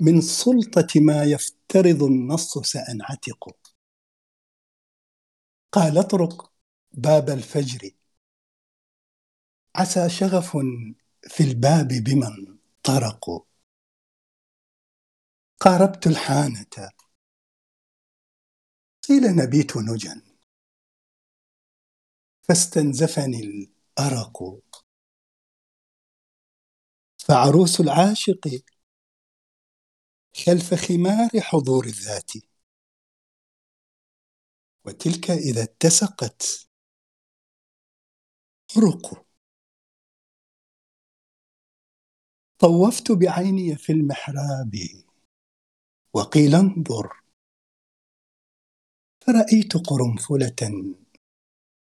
من 0.00 0.20
سلطة 0.20 1.00
ما 1.00 1.24
يفترض 1.24 2.02
النص 2.02 2.58
سانعتق 2.58 3.58
قال 5.72 5.98
اطرق 5.98 6.52
باب 6.92 7.30
الفجر. 7.30 7.90
عسى 9.76 10.08
شغف 10.08 10.56
في 11.28 11.42
الباب 11.42 11.88
بمن 11.88 12.58
طرقوا 12.82 13.49
قاربت 15.62 16.06
الحانة. 16.06 16.90
قيل 19.08 19.22
نبيت 19.36 19.76
نجا. 19.76 20.22
فاستنزفني 22.42 23.40
الأرق. 23.40 24.62
فعروس 27.18 27.80
العاشق 27.80 28.64
خلف 30.36 30.74
خمار 30.74 31.40
حضور 31.40 31.84
الذات. 31.84 32.32
وتلك 34.84 35.30
إذا 35.30 35.62
اتسقت 35.62 36.68
طرق 38.74 39.26
طوفت 42.58 43.12
بعيني 43.12 43.76
في 43.76 43.92
المحراب. 43.92 45.09
وقيل 46.14 46.54
انظر. 46.54 47.20
فرأيت 49.20 49.76
قرنفلة 49.76 50.94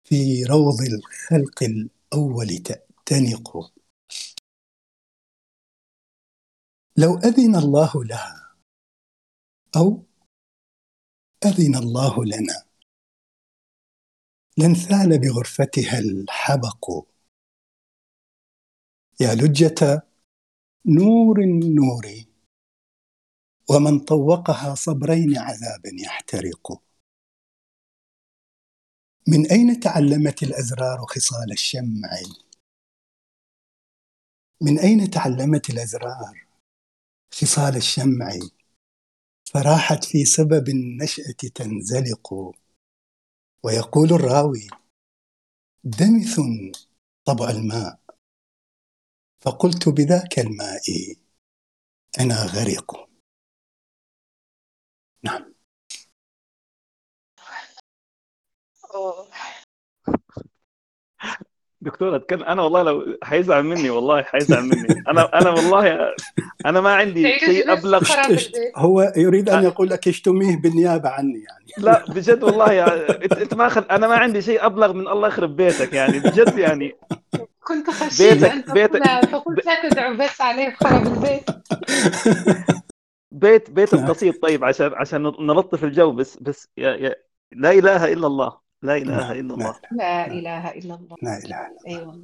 في 0.03 0.43
روض 0.43 0.81
الخلق 0.81 1.63
الأول 1.63 2.47
تأتنق. 2.47 3.73
لو 6.97 7.17
أذن 7.17 7.55
الله 7.55 8.03
لها 8.03 8.55
أو 9.75 10.05
أذن 11.45 11.75
الله 11.75 12.25
لنا. 12.25 12.65
لانثال 14.57 15.19
بغرفتها 15.19 15.99
الحبق. 15.99 17.05
يا 19.21 19.35
لجة 19.35 20.07
نور 20.85 21.39
النور. 21.39 22.30
ومن 23.69 23.99
طوقها 23.99 24.75
صبرين 24.75 25.37
عذابا 25.37 25.91
يحترق. 25.93 26.83
من 29.27 29.51
أين 29.51 29.79
تعلمت 29.79 30.43
الأزرار 30.43 31.05
خصال 31.05 31.51
الشمع؟ 31.51 32.09
من 34.61 34.79
أين 34.79 35.09
تعلمت 35.09 35.69
الأزرار 35.69 36.47
خصال 37.33 37.75
الشمع؟ 37.75 38.39
فراحت 39.53 40.03
في 40.03 40.25
سبب 40.25 40.69
النشأة 40.69 41.49
تنزلق. 41.55 42.33
ويقول 43.63 44.13
الراوي 44.13 44.67
دمث 45.83 46.39
طبع 47.25 47.49
الماء. 47.49 47.99
فقلت 49.41 49.89
بذاك 49.89 50.39
الماء 50.39 50.81
أنا 52.19 52.45
غرق. 52.45 53.10
نعم. 55.23 55.53
دكتور 61.81 62.15
اتكلم 62.15 62.43
أنا 62.43 62.61
والله 62.61 62.83
لو 62.83 63.17
حيزعل 63.23 63.63
مني 63.63 63.89
والله 63.89 64.23
حيزعل 64.23 64.63
مني. 64.63 65.03
أنا 65.07 65.39
أنا 65.41 65.49
والله 65.49 66.15
أنا 66.65 66.81
ما 66.81 66.93
عندي 66.93 67.39
شيء 67.39 67.71
أبلغ. 67.71 68.03
هو 68.75 69.13
يريد 69.17 69.49
أن 69.49 69.63
يقول 69.63 69.89
لك 69.89 70.07
اشتميه 70.07 70.61
بالنيابة 70.61 71.09
عني 71.09 71.43
يعني. 71.43 71.71
لا 71.77 72.05
بجد 72.05 72.43
والله 72.43 72.71
يعني 72.71 72.91
أنت 73.41 73.53
ما. 73.53 73.85
أنا 73.91 74.07
ما 74.07 74.15
عندي 74.15 74.41
شيء 74.41 74.65
أبلغ 74.65 74.93
من 74.93 75.07
الله 75.07 75.27
يخرب 75.27 75.55
بيتك 75.55 75.93
يعني 75.93 76.19
بجد 76.19 76.57
يعني. 76.57 76.95
كنت 77.63 77.89
خشيت 77.89 78.33
بيتك 78.33 78.71
بيتك. 78.71 79.03
فقلت 79.31 79.65
لا 79.65 79.89
تدعو 79.89 80.13
بس 80.17 80.41
عليه 80.41 80.75
خرب 80.75 81.07
البيت. 81.07 81.49
بيت 83.31 83.69
بيت 83.69 83.95
بسيط 84.11 84.41
طيب 84.41 84.63
عشان 84.63 84.93
عشان 84.93 85.21
نلطف 85.21 85.83
الجو 85.83 86.11
بس 86.11 86.37
بس 86.37 86.67
يا 86.77 86.95
يا 86.95 87.15
لا 87.51 87.71
إله 87.71 88.13
إلا 88.13 88.27
الله 88.27 88.61
لا 88.81 88.97
إله 88.97 89.31
إلا 89.31 89.53
الله. 89.53 89.79
لا 89.91 90.27
إله 90.27 90.71
إلا 90.71 90.95
الله. 90.95 91.17
لا 91.21 91.37
إله 91.37 91.67
إلا 91.67 91.67
الله. 91.67 91.77
أيوه. 91.87 92.23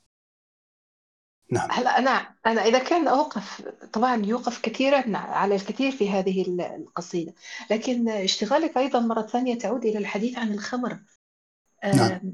نعم. 1.52 1.72
هلا 1.72 2.00
أنا 2.00 2.36
أنا 2.46 2.62
إذا 2.62 2.80
كان 2.80 3.08
أوقف 3.08 3.62
طبعا 3.94 4.26
يوقف 4.26 4.62
كثيرا 4.62 5.18
على 5.18 5.56
الكثير 5.56 5.92
في 5.92 6.10
هذه 6.10 6.46
القصيدة 6.76 7.34
لكن 7.72 8.10
اشتغالك 8.10 8.78
أيضا 8.78 9.00
مرة 9.00 9.22
ثانية 9.22 9.58
تعود 9.58 9.86
إلى 9.86 9.98
الحديث 9.98 10.38
عن 10.38 10.54
الخمر. 10.54 11.00
نعم. 11.84 12.34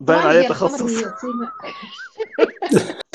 باين 0.00 0.20
عليه 0.20 0.48
تخصص. 0.48 1.04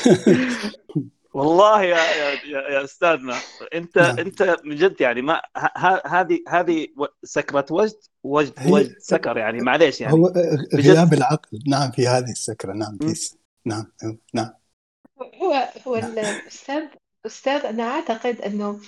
والله 1.34 1.82
يا 1.82 1.96
يا 1.96 2.60
يا 2.70 2.84
أستاذنا 2.84 3.36
انت 3.74 3.98
نعم. 3.98 4.18
أنت 4.18 4.56
من 4.64 4.76
جد 4.76 5.00
يعني 5.00 5.22
ما 5.22 5.40
هذه 6.06 6.40
هذه 6.48 6.86
سكره 7.22 7.66
وجد 7.70 7.96
وجد 8.22 8.52
وجد 8.66 8.94
سكر 8.98 9.36
يعني 9.36 9.60
معليش 9.60 10.00
يعني. 10.00 10.14
هو 10.14 10.32
غياب 10.74 11.12
العقل. 11.12 11.58
نعم 11.68 11.90
في 11.90 12.08
هذه 12.08 12.30
السكرة. 12.30 12.72
نعم 12.72 12.96
بيس. 12.96 13.38
نعم 13.64 13.92
نعم. 14.34 14.50
هو 15.42 15.68
هو 15.86 15.96
نعم. 15.96 16.10
الاستاذ 16.10 16.82
أستاذ 17.26 17.66
أنا 17.66 17.82
أعتقد 17.82 18.40
إنه 18.40 18.80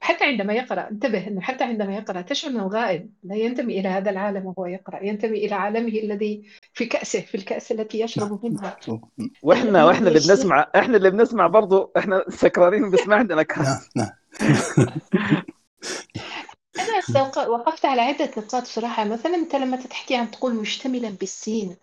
حتى 0.00 0.24
عندما 0.24 0.52
يقرأ 0.52 0.90
انتبه 0.90 1.26
أنه 1.26 1.40
حتى 1.40 1.64
عندما 1.64 1.96
يقرأ 1.96 2.20
تشعر 2.20 2.50
أنه 2.50 2.66
غائب. 2.66 3.12
لا 3.22 3.36
ينتمي 3.36 3.80
إلى 3.80 3.88
هذا 3.88 4.10
العالم 4.10 4.46
وهو 4.46 4.66
يقرأ 4.66 5.04
ينتمي 5.04 5.46
إلى 5.46 5.54
عالمه 5.54 5.88
الذي 5.88 6.48
في 6.74 6.86
كأسه 6.86 7.20
في 7.20 7.34
الكأس 7.34 7.72
التي 7.72 8.00
يشرب 8.00 8.44
منها. 8.44 8.76
وإحنا 9.42 9.84
وإحنا 9.84 10.08
اللي 10.08 10.20
بنسمع 10.20 10.70
إحنا 10.76 10.96
اللي 10.96 11.10
بنسمع 11.10 11.46
برضو 11.46 11.92
إحنا 11.96 12.24
سكرانين 12.28 12.90
بس 12.90 13.06
ما 13.06 13.16
عندنا 13.16 13.42
كأس 13.42 13.88
نعم 13.96 14.10
أنا 16.80 17.22
وقفت 17.48 17.84
على 17.84 18.00
عدة 18.00 18.30
نقاط 18.36 18.62
بصراحة. 18.62 19.04
مثلا 19.04 19.34
أنت 19.34 19.54
لما 19.54 19.76
تحكي 19.76 20.16
عن 20.16 20.30
تقول 20.30 20.54
مشتملا 20.54 21.10
بالسين 21.10 21.76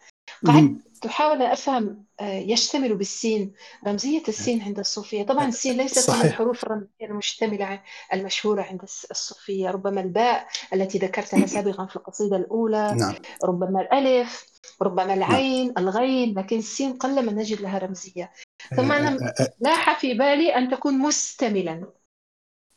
قعدت 0.46 0.90
تحاول 1.02 1.42
أفهم 1.42 2.06
آه، 2.20 2.34
يشتمل 2.34 2.96
بالسين. 2.96 3.54
رمزية 3.88 4.24
السين 4.28 4.62
عند 4.62 4.80
الصوفية. 4.80 5.24
طبعا 5.24 5.48
السين 5.48 5.78
ليست 5.78 6.00
صحيح. 6.00 6.24
من 6.24 6.30
الحروف 6.30 6.64
الرمزية 6.64 6.88
المشتملة 7.02 7.82
المشهورة 8.14 8.62
عند 8.62 8.82
الصوفية. 9.12 9.72
ربما 9.72 10.02
الباء 10.02 10.48
التي 10.74 10.98
ذكرتها 10.98 11.46
سابقا 11.56 11.86
في 11.86 11.96
القصيدة 11.96 12.36
الأولى. 12.36 12.96
نعم. 13.00 13.16
ربما 13.44 13.82
الألف 13.82 14.46
ربما 14.82 15.06
نعم. 15.06 15.18
العين 15.18 15.68
نعم. 15.68 15.88
الغين. 15.88 16.40
لكن 16.40 16.58
السين 16.58 16.94
قلما 16.94 17.32
نجد 17.32 17.62
لها 17.62 17.78
رمزية. 17.78 18.32
ثم 18.76 18.92
أنا 18.92 19.10
آه، 19.10 19.44
آه، 19.44 19.50
لاح 19.60 20.00
في 20.00 20.14
بالي 20.14 20.56
أن 20.56 20.72
تكون 20.72 20.98
مستملا. 20.98 21.99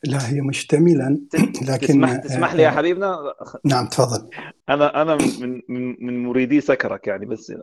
لا 0.03 0.29
هي 0.29 0.41
مشتملا 0.41 1.19
لكن 1.69 1.87
تسمح, 1.87 2.15
تسمح 2.15 2.53
لي 2.53 2.63
يا 2.63 2.69
حبيبنا؟ 2.71 3.33
نعم 3.65 3.87
تفضل. 3.87 4.29
أنا 4.69 5.01
أنا 5.01 5.15
من 5.15 5.61
من 5.69 6.05
من 6.05 6.23
مريدي 6.23 6.61
سكرك 6.61 7.07
يعني 7.07 7.25
بس 7.25 7.53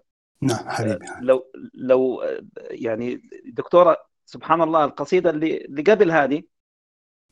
نعم 0.43 0.68
حبيبي. 0.68 1.07
لو 1.20 1.53
لو 1.74 2.22
يعني 2.70 3.22
دكتورة 3.45 3.97
سبحان 4.24 4.62
الله 4.62 4.84
القصيدة 4.84 5.30
اللي 5.30 5.64
اللي 5.64 5.82
قبل 5.82 6.11
هذه. 6.11 6.43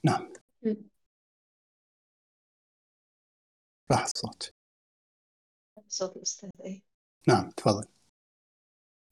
نعم. 0.04 0.32
راح 3.90 4.04
الصوت. 4.04 4.54
صوت 5.88 6.16
الأستاذ 6.16 6.50
اي 6.64 6.82
نعم 7.28 7.50
تفضل. 7.50 7.84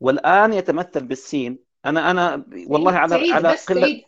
والآن 0.01 0.53
يتمثل 0.53 1.07
بالسين. 1.07 1.59
أنا 1.86 2.11
أنا 2.11 2.47
والله 2.68 2.92
على 2.92 3.32
على 3.32 3.57
قلة 3.68 4.03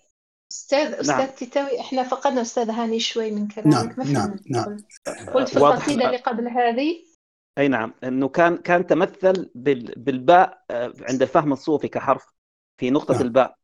أستاذ 0.53 0.93
أستاذ 0.93 1.17
نعم. 1.17 1.27
تيتاوي 1.27 1.81
إحنا 1.81 2.03
فقدنا 2.03 2.41
أستاذ 2.41 2.71
هاني 2.71 3.01
شوي 3.01 3.31
من 3.31 3.49
كلامك. 3.49 3.99
نعم 3.99 4.13
نعم 4.13 4.37
نعم. 4.51 4.77
قلت 5.35 5.49
في 5.49 5.57
القصيده 5.57 6.07
اللي 6.07 6.17
قبل 6.17 6.49
هذه. 6.49 7.05
أي 7.59 7.69
نعم 7.69 7.95
انه 8.05 8.29
كان 8.29 8.57
كان 8.57 8.87
تمثل 8.87 9.51
بالباء 9.97 10.65
آه، 10.71 10.93
عند 11.01 11.23
الفهم 11.23 11.53
الصوفي 11.53 11.89
كحرف 11.89 12.27
في 12.81 12.91
نقطة 12.91 13.15
نعم. 13.15 13.23
الباء. 13.23 13.57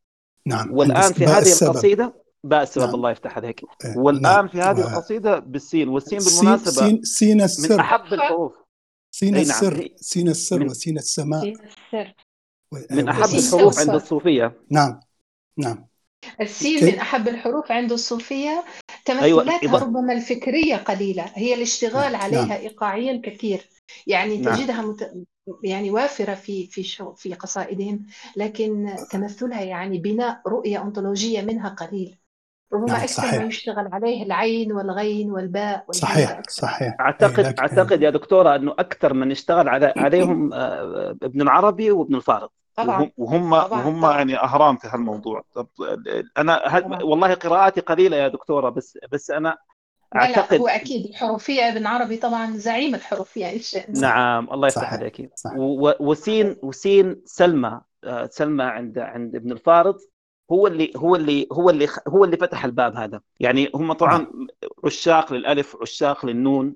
نعم. 0.46 0.72
والآن 0.72 1.12
في 1.12 1.24
هذه 1.26 1.38
السبب. 1.38 1.70
القصيدة 1.70 2.24
باء 2.44 2.62
السبب 2.62 2.84
نعم. 2.84 2.94
الله 2.94 3.10
يفتح 3.10 3.36
عليك. 3.36 3.60
إيه، 3.84 3.98
والآن 3.98 4.22
نعم. 4.22 4.48
في 4.48 4.60
هذه 4.60 4.80
القصيدة 4.80 5.38
بالسين 5.38 5.88
والسين 5.88 6.18
بالمناسبة 6.18 6.70
سين, 6.70 7.02
سين 7.02 7.40
السر. 7.40 7.74
من 7.74 7.80
أحب 7.80 8.12
الحروف. 8.12 8.52
سين 9.10 9.32
نعم. 9.32 9.42
السر. 9.42 9.88
سين 9.96 10.28
السر 10.28 10.62
وسين 10.64 10.98
السماء. 10.98 11.40
سين 11.40 11.56
السر. 11.56 12.14
من 12.90 13.08
أحب 13.08 13.34
الحروف 13.34 13.78
عند 13.78 13.90
الصوفية. 13.90 14.60
نعم 14.70 15.00
نعم. 15.58 15.86
السين 16.40 16.84
من 16.84 16.98
أحب 16.98 17.28
الحروف 17.28 17.72
عند 17.72 17.92
الصوفية 17.92 18.64
تمثلاتها 19.04 19.60
أيوة. 19.62 19.82
ربما 19.82 20.12
الفكرية 20.12 20.76
قليلة 20.76 21.24
هي 21.34 21.54
الاشتغال 21.54 22.12
نعم. 22.12 22.22
عليها 22.22 22.46
نعم. 22.46 22.60
إيقاعيا 22.60 23.20
كثير 23.24 23.60
يعني 24.06 24.38
نعم. 24.38 24.54
تجدها 24.54 24.82
مت... 24.82 25.26
يعني 25.64 25.90
وافرة 25.90 26.34
في 26.34 26.66
في 26.66 26.82
شو... 26.82 27.12
في 27.12 27.34
قصائدهم 27.34 28.06
لكن 28.36 28.96
تمثلها 29.10 29.62
يعني 29.62 29.98
بناء 29.98 30.40
رؤية 30.46 30.82
أنطولوجية 30.82 31.42
منها 31.42 31.68
قليل 31.68 32.18
ربما 32.72 32.86
نعم 32.86 33.00
أكثر 33.00 33.22
صحيح. 33.22 33.34
ما 33.34 33.44
يشتغل 33.46 33.88
عليه 33.92 34.22
العين 34.22 34.72
والغين 34.72 35.30
والباء 35.30 35.86
صحيح 35.90 36.42
صحيح 36.48 36.96
أعتقد 37.00 37.44
إيه 37.44 37.54
أعتقد 37.58 38.02
يا 38.02 38.10
دكتورة 38.10 38.56
أنه 38.56 38.72
أكثر 38.78 39.14
من 39.14 39.30
اشتغل 39.30 39.68
على 39.68 39.94
عليهم 39.96 40.52
آه، 40.52 41.16
ابن 41.22 41.42
العربي 41.42 41.90
وابن 41.90 42.14
الفارض 42.14 42.48
طبعا 42.76 43.10
وهم 43.16 43.60
طبعا. 43.60 43.80
وهم 43.82 44.00
طبعا. 44.02 44.16
يعني 44.16 44.36
أهرام 44.36 44.76
في 44.76 44.88
هالموضوع. 44.88 45.44
طب 45.54 45.68
أنا 46.38 46.60
هد... 46.64 47.02
والله 47.02 47.34
قراءاتي 47.34 47.80
قليلة 47.80 48.16
يا 48.16 48.28
دكتورة 48.28 48.70
بس 48.70 48.98
بس 49.12 49.30
أنا 49.30 49.58
اعتقد 50.16 50.54
لا 50.54 50.60
هو 50.60 50.68
أكيد 50.68 51.06
الحروفية 51.06 51.62
ابن 51.62 51.86
عربي 51.86 52.16
طبعا 52.16 52.56
زعيم 52.56 52.94
الحروفية 52.94 53.60
شاء 53.60 53.90
الله 53.90 54.00
نعم 54.00 54.48
الله 54.52 54.68
يفتح 54.68 54.92
عليك. 54.92 55.30
و... 55.56 55.92
وسين 56.00 56.56
وسين 56.62 57.22
سلمى 57.24 57.80
آه، 58.04 58.26
سلمى 58.32 58.64
عند 58.64 58.98
عند 58.98 59.36
ابن 59.36 59.52
الفارض 59.52 59.96
هو 60.52 60.66
اللي 60.66 60.92
هو 60.96 61.16
اللي 61.16 61.48
هو 61.52 61.70
اللي 61.70 61.88
هو 62.08 62.24
اللي 62.24 62.36
فتح 62.36 62.64
الباب 62.64 62.96
هذا. 62.96 63.20
يعني 63.40 63.70
هم 63.74 63.92
طبعا. 63.92 64.26
عشاق 64.84 65.32
للألف 65.32 65.76
عشاق 65.82 66.26
للنون 66.26 66.74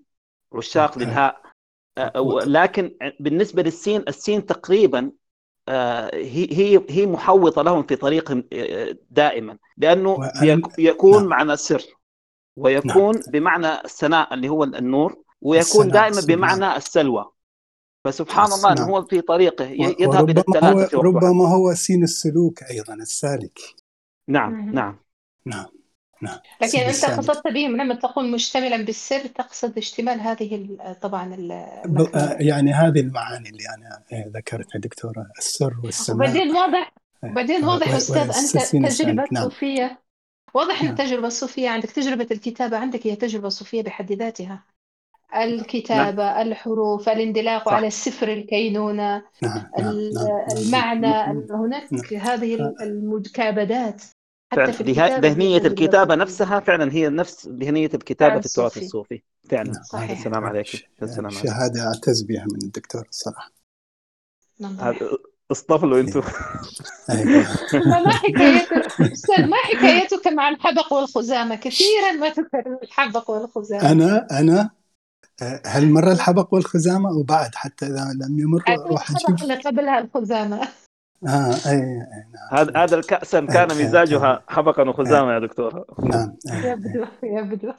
عشاق 0.54 0.98
للهاء. 0.98 1.40
آه، 1.98 2.40
لكن 2.46 2.96
بالنسبة 3.20 3.62
للسين 3.62 4.04
السين 4.08 4.46
تقريبا 4.46 4.98
آه، 4.98 5.12
هي 6.14 6.48
هي 6.52 6.84
هي 6.90 7.06
محوطة 7.06 7.62
لهم 7.62 7.82
في 7.82 7.96
طريقهم 7.96 8.44
آه، 8.52 8.96
دائما 9.10 9.58
لأنه. 9.76 10.18
يكون 10.78 11.20
نعم. 11.20 11.26
معنى 11.26 11.52
السر 11.52 11.82
ويكون 12.56 13.14
نعم. 13.14 13.24
بمعنى 13.32 13.84
السناء 13.84 14.34
اللي 14.34 14.48
هو 14.48 14.64
النور 14.64 15.22
ويكون 15.40 15.88
دائما 15.88 16.20
بمعنى 16.28 16.76
السلوى 16.76 17.30
فسبحان 18.04 18.52
الله 18.52 18.74
نعم. 18.74 18.88
هو 18.88 19.04
في 19.04 19.20
طريقه 19.20 19.64
يذهب 20.00 20.30
إلى 20.30 20.40
الثلاثه 20.40 20.98
هو 20.98 21.02
ربما 21.02 21.48
هو 21.48 21.74
سين 21.74 22.02
السلوك 22.02 22.62
أيضا 22.62 22.94
السالك 22.94 23.58
نعم 24.28 24.74
نعم 24.74 24.98
نعم 25.46 25.66
نعم 26.22 26.38
لكن 26.62 26.78
أنت 26.78 27.04
قصدت 27.04 27.48
بهم 27.48 27.76
لما 27.76 27.94
تقول 27.94 28.30
مشتملا 28.30 28.76
بالسر 28.76 29.26
تقصد 29.26 29.78
اشتمال 29.78 30.20
هذه 30.20 30.68
طبعا 31.02 31.48
آه، 32.14 32.36
يعني 32.40 32.72
هذه 32.72 33.00
المعاني 33.00 33.48
اللي 33.48 33.64
أنا 33.78 34.02
آه، 34.12 34.30
ذكرتها 34.36 34.78
دكتورة 34.78 35.26
السر 35.38 35.74
والسماء 35.84 36.16
وبعدين 36.16 36.56
واضح 36.56 36.92
آه، 37.24 37.30
وبعدين 37.30 37.64
واضح 37.64 37.94
أستاذ 37.94 38.54
أنت 38.74 38.86
تجربة 38.86 39.24
نعم. 39.32 39.44
صوفيه 39.44 39.98
واضح 40.54 40.82
أن 40.82 40.88
التجربة 40.88 41.26
الصوفية 41.26 41.68
عندك 41.68 41.90
تجربة 41.90 42.26
الكتابة 42.30 42.76
عندك 42.76 43.06
هي 43.06 43.16
تجربة 43.16 43.48
صوفية 43.48 43.82
بحد 43.82 44.12
ذاتها 44.12 44.64
الكتابة 45.36 46.24
نعم. 46.24 46.46
الحروف 46.46 47.08
الاندلاق 47.08 47.64
صح. 47.66 47.72
على 47.72 47.86
السفر 47.86 48.32
الكينونة 48.32 49.22
نعم. 49.42 49.70
نعم. 49.78 49.94
نعم. 50.14 50.46
المعنى 50.56 51.00
نعم. 51.00 51.46
هناك 51.50 51.92
نعم. 52.12 52.22
هذه 52.22 52.54
المكابدات 52.80 54.02
حتى 54.52 54.72
في 54.72 54.92
ذهنية 55.20 55.58
الكتابة 55.58 56.14
نفسها 56.14 56.60
فعلا 56.60 56.92
هي 56.92 57.08
نفس 57.08 57.48
ذهنية 57.48 57.90
الكتابة 57.94 58.40
في 58.40 58.46
التراث 58.46 58.78
الصوفي. 58.78 59.22
فعلا. 59.50 59.72
نعم. 59.72 59.82
صحيح. 59.82 60.10
السلام 60.10 60.44
عليك 60.44 60.88
السلام 61.02 61.26
عليك 61.26 61.46
شهادة 61.46 61.86
أعتز 61.86 62.22
بها 62.22 62.44
من 62.44 62.62
الدكتور 62.62 63.06
الصراحة 63.08 63.52
نعم. 64.60 64.94
اصطفلوا 65.52 66.00
أنتم. 66.00 66.22
أيوة. 67.10 67.46
ما 68.04 68.10
حكايتك 68.10 69.00
أستاذ 69.00 69.46
ما 69.50 69.56
حكايتك 69.56 70.26
مع 70.26 70.48
الحبق 70.48 70.92
والخزامة؟ 70.92 71.54
كثيرا 71.54 72.12
ما 72.12 72.28
تذكر 72.28 72.78
الحبق 72.82 73.30
والخزامة. 73.30 73.92
أنا 73.92 74.26
أنا 74.30 74.70
هل 75.66 75.90
مر 75.90 76.12
الحبق 76.12 76.54
والخزامة 76.54 77.10
وبعد 77.10 77.54
حتى 77.54 77.86
إذا 77.86 78.12
لم 78.14 78.38
يمر؟ 78.38 78.64
روح 78.68 79.10
الحبق 79.10 79.42
اللي 79.42 79.54
قبلها 79.54 79.98
الخزامة. 79.98 80.68
آه 81.26 81.54
أي 81.66 81.72
أي 81.72 81.96
نعم 82.32 82.58
هذا 82.58 82.72
هذا 82.76 82.96
الكأس 82.96 83.36
كان 83.36 83.68
مزاجها 83.68 84.42
حبقا 84.48 84.88
وخزاما 84.88 85.34
يا 85.34 85.38
دكتور. 85.38 85.84
نعم 85.98 86.36
يبدو 86.62 87.06
يبدو 87.22 87.72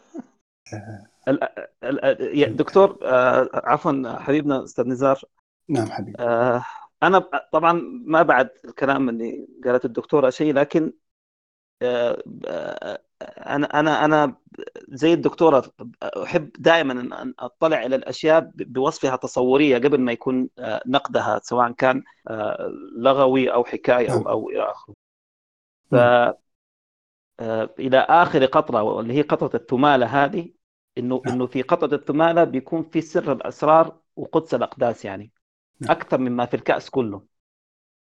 دكتور 2.55 2.99
آه، 3.03 3.49
عفوا 3.53 4.19
حبيبنا 4.19 4.63
أستاذ 4.63 4.87
نزار. 4.87 5.21
نعم 5.69 5.91
حبيبي. 5.91 6.17
آه، 6.19 6.65
أنا 7.03 7.25
طبعا 7.51 7.81
ما 8.05 8.21
بعد 8.21 8.49
الكلام 8.65 9.09
اللي 9.09 9.47
قالته 9.65 9.87
الدكتورة 9.87 10.29
شيء 10.29 10.53
لكن 10.53 10.93
آه، 11.81 12.23
أنا 13.21 13.79
أنا 13.79 14.05
أنا 14.05 14.35
زي 14.89 15.13
الدكتورة 15.13 15.63
أحب 16.03 16.49
دائما 16.59 16.93
ان 16.93 17.33
أطلع 17.39 17.85
إلى 17.85 17.95
الأشياء 17.95 18.51
بوصفها 18.55 19.15
تصورية 19.15 19.77
قبل 19.77 20.01
ما 20.01 20.11
يكون 20.11 20.49
آه، 20.59 20.81
نقدها 20.85 21.39
سواء 21.43 21.71
كان 21.71 22.03
آه، 22.27 22.71
لغوي 22.97 23.53
أو 23.53 23.63
حكاية 23.63 24.13
أو 24.13 24.29
أو 24.29 24.49
إلى 24.49 24.63
آخره. 24.63 24.95
ف 25.91 25.95
آه، 27.39 27.69
إلى 27.79 27.97
آخر 27.97 28.45
قطرة 28.45 28.83
واللي 28.83 29.13
هي 29.13 29.21
قطرة 29.21 29.55
التمالة 29.55 30.05
هذه 30.05 30.51
انه 30.97 31.21
نعم. 31.25 31.35
إنه 31.35 31.47
في 31.47 31.61
قطرة 31.61 31.95
التمالة 31.95 32.43
بيكون 32.43 32.83
في 32.83 33.01
سر 33.01 33.31
الأسرار 33.31 33.99
وقدس 34.15 34.53
الأقداس 34.53 35.05
يعني 35.05 35.31
نعم. 35.79 35.91
أكثر 35.91 36.17
مما 36.17 36.45
في 36.45 36.53
الكأس 36.53 36.89
كله. 36.89 37.25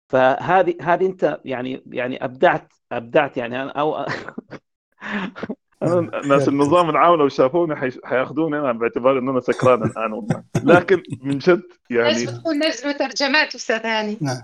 فهذه 0.09 0.75
هذه 0.81 1.05
أنت 1.05 1.41
يعني 1.45 1.83
يعني 1.87 2.25
ابدعت 2.25 2.73
أبدعت 2.91 3.37
يعني 3.37 3.69
أو 3.69 4.05
أنا 5.83 6.27
ناس 6.27 6.47
النظام 6.47 6.89
العام 6.89 7.15
لو 7.15 7.29
شافوني 7.29 7.75
حياخذوني 8.03 8.59
أنا 8.59 8.71
باعتبار 8.71 9.19
إنه 9.19 9.31
أنا 9.31 9.39
سكران 9.39 9.83
الآن 9.83 10.13
والله. 10.13 10.43
لكن 10.63 11.03
من 11.21 11.37
جد 11.37 11.61
يعني 11.89 12.03
لازم 12.03 12.37
تكون 12.37 12.67
نزلوا 12.67 12.91
ترجمات 12.93 13.55
أستاذ 13.55 13.85
هاني. 13.85 14.17
نعم. 14.21 14.41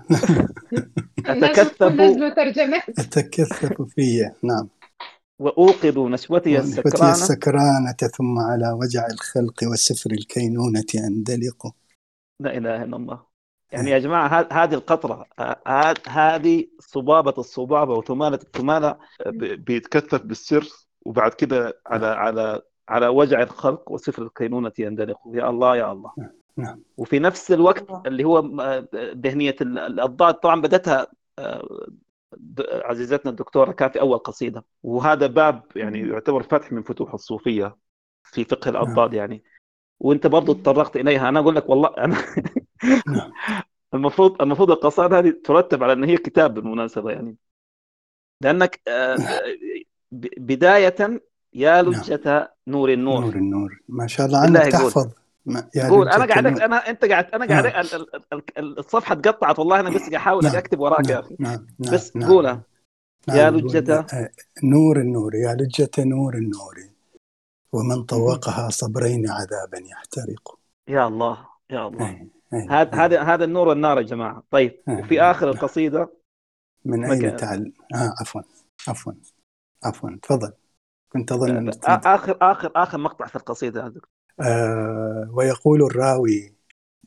اتكثفوا 1.26 1.88
نزلوا 1.88 2.28
ترجمات. 2.28 2.88
أتكثفوا 2.88 3.86
في. 3.86 4.30
نعم. 4.42 4.68
وأوقظوا 5.38 6.10
نشوتي 6.10 6.58
السكرانة. 6.58 7.12
السكرانة 7.12 7.96
ثم 8.16 8.38
على 8.38 8.72
وجع 8.72 9.06
الخلق 9.06 9.64
وسفر 9.72 10.10
الكينونة 10.10 10.84
أندلق. 11.08 11.66
لا 12.40 12.56
إله 12.56 12.82
إلا 12.82 12.96
الله. 12.96 13.36
يعني 13.72 13.90
يا 13.90 13.98
جماعة 13.98 14.48
هذه 14.52 14.74
القطرة 14.74 15.26
هذه 16.08 16.66
صبابة 16.80 17.34
الصبابة 17.38 17.94
وثمالة 17.94 18.38
الثمالة. 18.42 18.96
بيتكثف 19.56 20.22
بالسر. 20.22 20.85
وبعد 21.06 21.34
كده 21.34 21.80
على 21.86 22.06
على 22.06 22.62
على 22.88 23.08
وجع 23.08 23.42
الخلق 23.42 23.92
وسفر 23.92 24.22
الكينونة 24.22 24.72
يندلق. 24.78 25.18
يا 25.26 25.50
الله 25.50 25.76
يا 25.76 25.92
الله. 25.92 26.12
نعم 26.56 26.82
وفي 26.96 27.18
نفس 27.18 27.52
الوقت 27.52 28.06
اللي 28.06 28.24
هو 28.24 28.40
ذهنية 28.94 29.56
الضاد 29.60 30.34
طبعا 30.34 30.60
بدتها 30.60 31.06
آه، 31.38 31.88
عزيزتنا 32.60 33.30
الدكتورة 33.30 33.72
كان 33.72 33.90
في 33.90 34.00
أول 34.00 34.18
قصيدة. 34.18 34.64
وهذا 34.82 35.26
باب 35.26 35.62
يعني 35.76 36.08
يعتبر 36.08 36.42
فتح 36.42 36.72
من 36.72 36.82
فتوح 36.82 37.14
الصوفية 37.14 37.76
في 38.24 38.44
فقه 38.44 38.68
الأضداد 38.68 39.10
نعم. 39.10 39.14
يعني. 39.14 39.44
وأنت 40.00 40.26
برضو 40.26 40.52
تطرقت 40.52 40.96
إليها. 40.96 41.28
أنا 41.28 41.40
أقول 41.40 41.56
لك 41.56 41.68
والله 41.68 41.88
أنا 41.98 42.16
نعم. 43.06 43.32
المفروض 43.94 44.42
المفروض 44.42 44.70
القصائد 44.70 45.12
هذه 45.12 45.34
ترتب 45.44 45.82
على 45.82 45.92
إن 45.92 46.04
هي 46.04 46.16
كتاب 46.16 46.54
بالمناسبة 46.54 47.10
يعني. 47.10 47.36
لأنك 48.40 48.80
آه، 48.88 49.16
بداية 50.38 51.20
يا 51.52 51.82
نعم. 51.82 51.92
لجة 51.92 52.52
نور 52.66 52.92
النور. 52.92 53.20
نور 53.20 53.36
النور. 53.36 53.80
ما 53.88 54.06
شاء 54.06 54.26
الله 54.26 54.38
عنك 54.38 54.72
تحفظ. 54.72 55.12
ما 55.46 55.68
قول 55.88 56.08
أنا 56.08 56.24
قاعد 56.24 56.46
أنا 56.46 56.90
أنت 56.90 57.04
قاعد 57.04 57.30
أنا 57.34 57.46
قاعد 57.46 57.66
نعم. 57.66 57.84
الصفحة 58.58 59.14
تقطعت 59.14 59.58
والله 59.58 59.80
أنا 59.80 59.90
بس 59.90 60.00
قاعد 60.00 60.14
أحاول 60.14 60.44
نعم. 60.44 60.56
أكتب 60.56 60.80
وراك 60.80 61.08
يا 61.08 61.20
أخي. 61.20 61.36
نعم. 61.38 61.66
نعم. 61.78 61.94
بس 61.94 62.16
نعم. 62.16 62.30
قولها 62.30 62.62
نعم. 63.28 63.36
يا 63.36 63.50
لجة. 63.50 64.06
نور 64.64 65.00
النور. 65.00 65.34
يا 65.34 65.54
لجة 65.54 65.90
نور 65.98 66.34
النور. 66.34 66.74
ومن 67.72 68.02
طوقها 68.02 68.68
صبرين 68.68 69.30
عذابا 69.30 69.78
يحترق. 69.78 70.58
يا 70.88 71.06
الله. 71.06 71.46
يا 71.70 71.88
الله. 71.88 72.26
هذا 72.70 72.94
هذا 72.94 73.22
هذا 73.22 73.44
النور 73.44 73.68
والنار 73.68 73.96
يا 73.98 74.02
جماعة. 74.02 74.42
طيب. 74.50 74.82
وفي 74.88 75.20
آخر 75.20 75.50
القصيدة. 75.50 76.12
من 76.84 77.04
أين 77.04 77.36
تعلم 77.36 77.72
آه 77.94 78.14
عفوا. 78.20 78.42
عفوا. 78.88 79.12
عفوا 79.84 80.10
تفضل. 80.22 80.52
كنت 81.12 81.32
أظن 81.32 81.70
آخر 81.84 82.38
آخر 82.42 82.70
آخر 82.76 82.98
مقطع 82.98 83.26
في 83.26 83.36
القصيدة 83.36 83.86
هذا 83.86 84.00
آه 84.40 85.28
ويقول 85.32 85.82
الراوي 85.82 86.54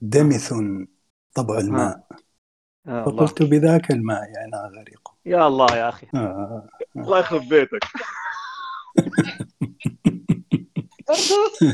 دمث 0.02 0.54
طبع 1.36 1.58
الماء. 1.58 2.08
آه. 2.88 3.06
فقلت 3.06 3.44
بذاك 3.44 3.92
الماء 3.92 4.24
أنا 4.46 4.72
غريق. 4.80 5.10
يا 5.26 5.48
الله 5.48 5.76
يا 5.76 5.90
أخي. 5.90 6.08
آه. 6.16 6.68
الله 6.98 7.20
يخرب 7.20 7.42
بيتك. 7.42 7.80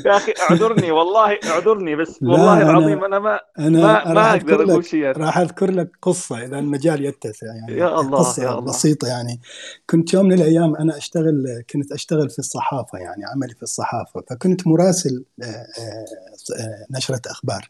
يا 0.06 0.18
أخي 0.18 0.34
اعذرني 0.50 0.92
والله 0.92 1.40
اعذرني 1.46 1.96
بس 1.96 2.20
والله 2.22 2.62
العظيم 2.62 3.04
أنا 3.04 3.20
ما 3.20 3.40
أنا 3.60 3.82
ما, 3.82 4.14
ما 4.14 4.32
أقدر 4.32 4.64
أقول 4.64 4.86
شيء. 4.86 5.06
راح 5.06 5.38
أذكر 5.38 5.72
لك 5.72 5.92
قصة 6.02 6.46
إذا 6.46 6.60
المجال 6.60 7.06
يتسع 7.06 7.48
يعني. 7.48 7.80
يا 7.80 8.00
الله 8.02 8.18
قصة 8.20 8.44
يا 8.44 8.50
الله. 8.50 8.62
بسيطة 8.62 9.08
يعني. 9.08 9.42
كنت 9.90 10.14
يوم 10.14 10.26
من 10.26 10.34
الأيام 10.34 10.76
أنا 10.76 10.98
أشتغل 10.98 11.64
كنت 11.70 11.92
أشتغل 11.92 12.30
في 12.30 12.40
الصحافة 12.40 12.98
يعني 12.98 13.26
عملي 13.26 13.56
في 13.56 13.64
الصحافة. 13.64 14.24
فكنت 14.30 14.68
مراسل 14.68 15.26
آه، 15.44 15.46
آه، 15.46 16.86
نشرة 16.92 17.22
أخبار. 17.28 17.70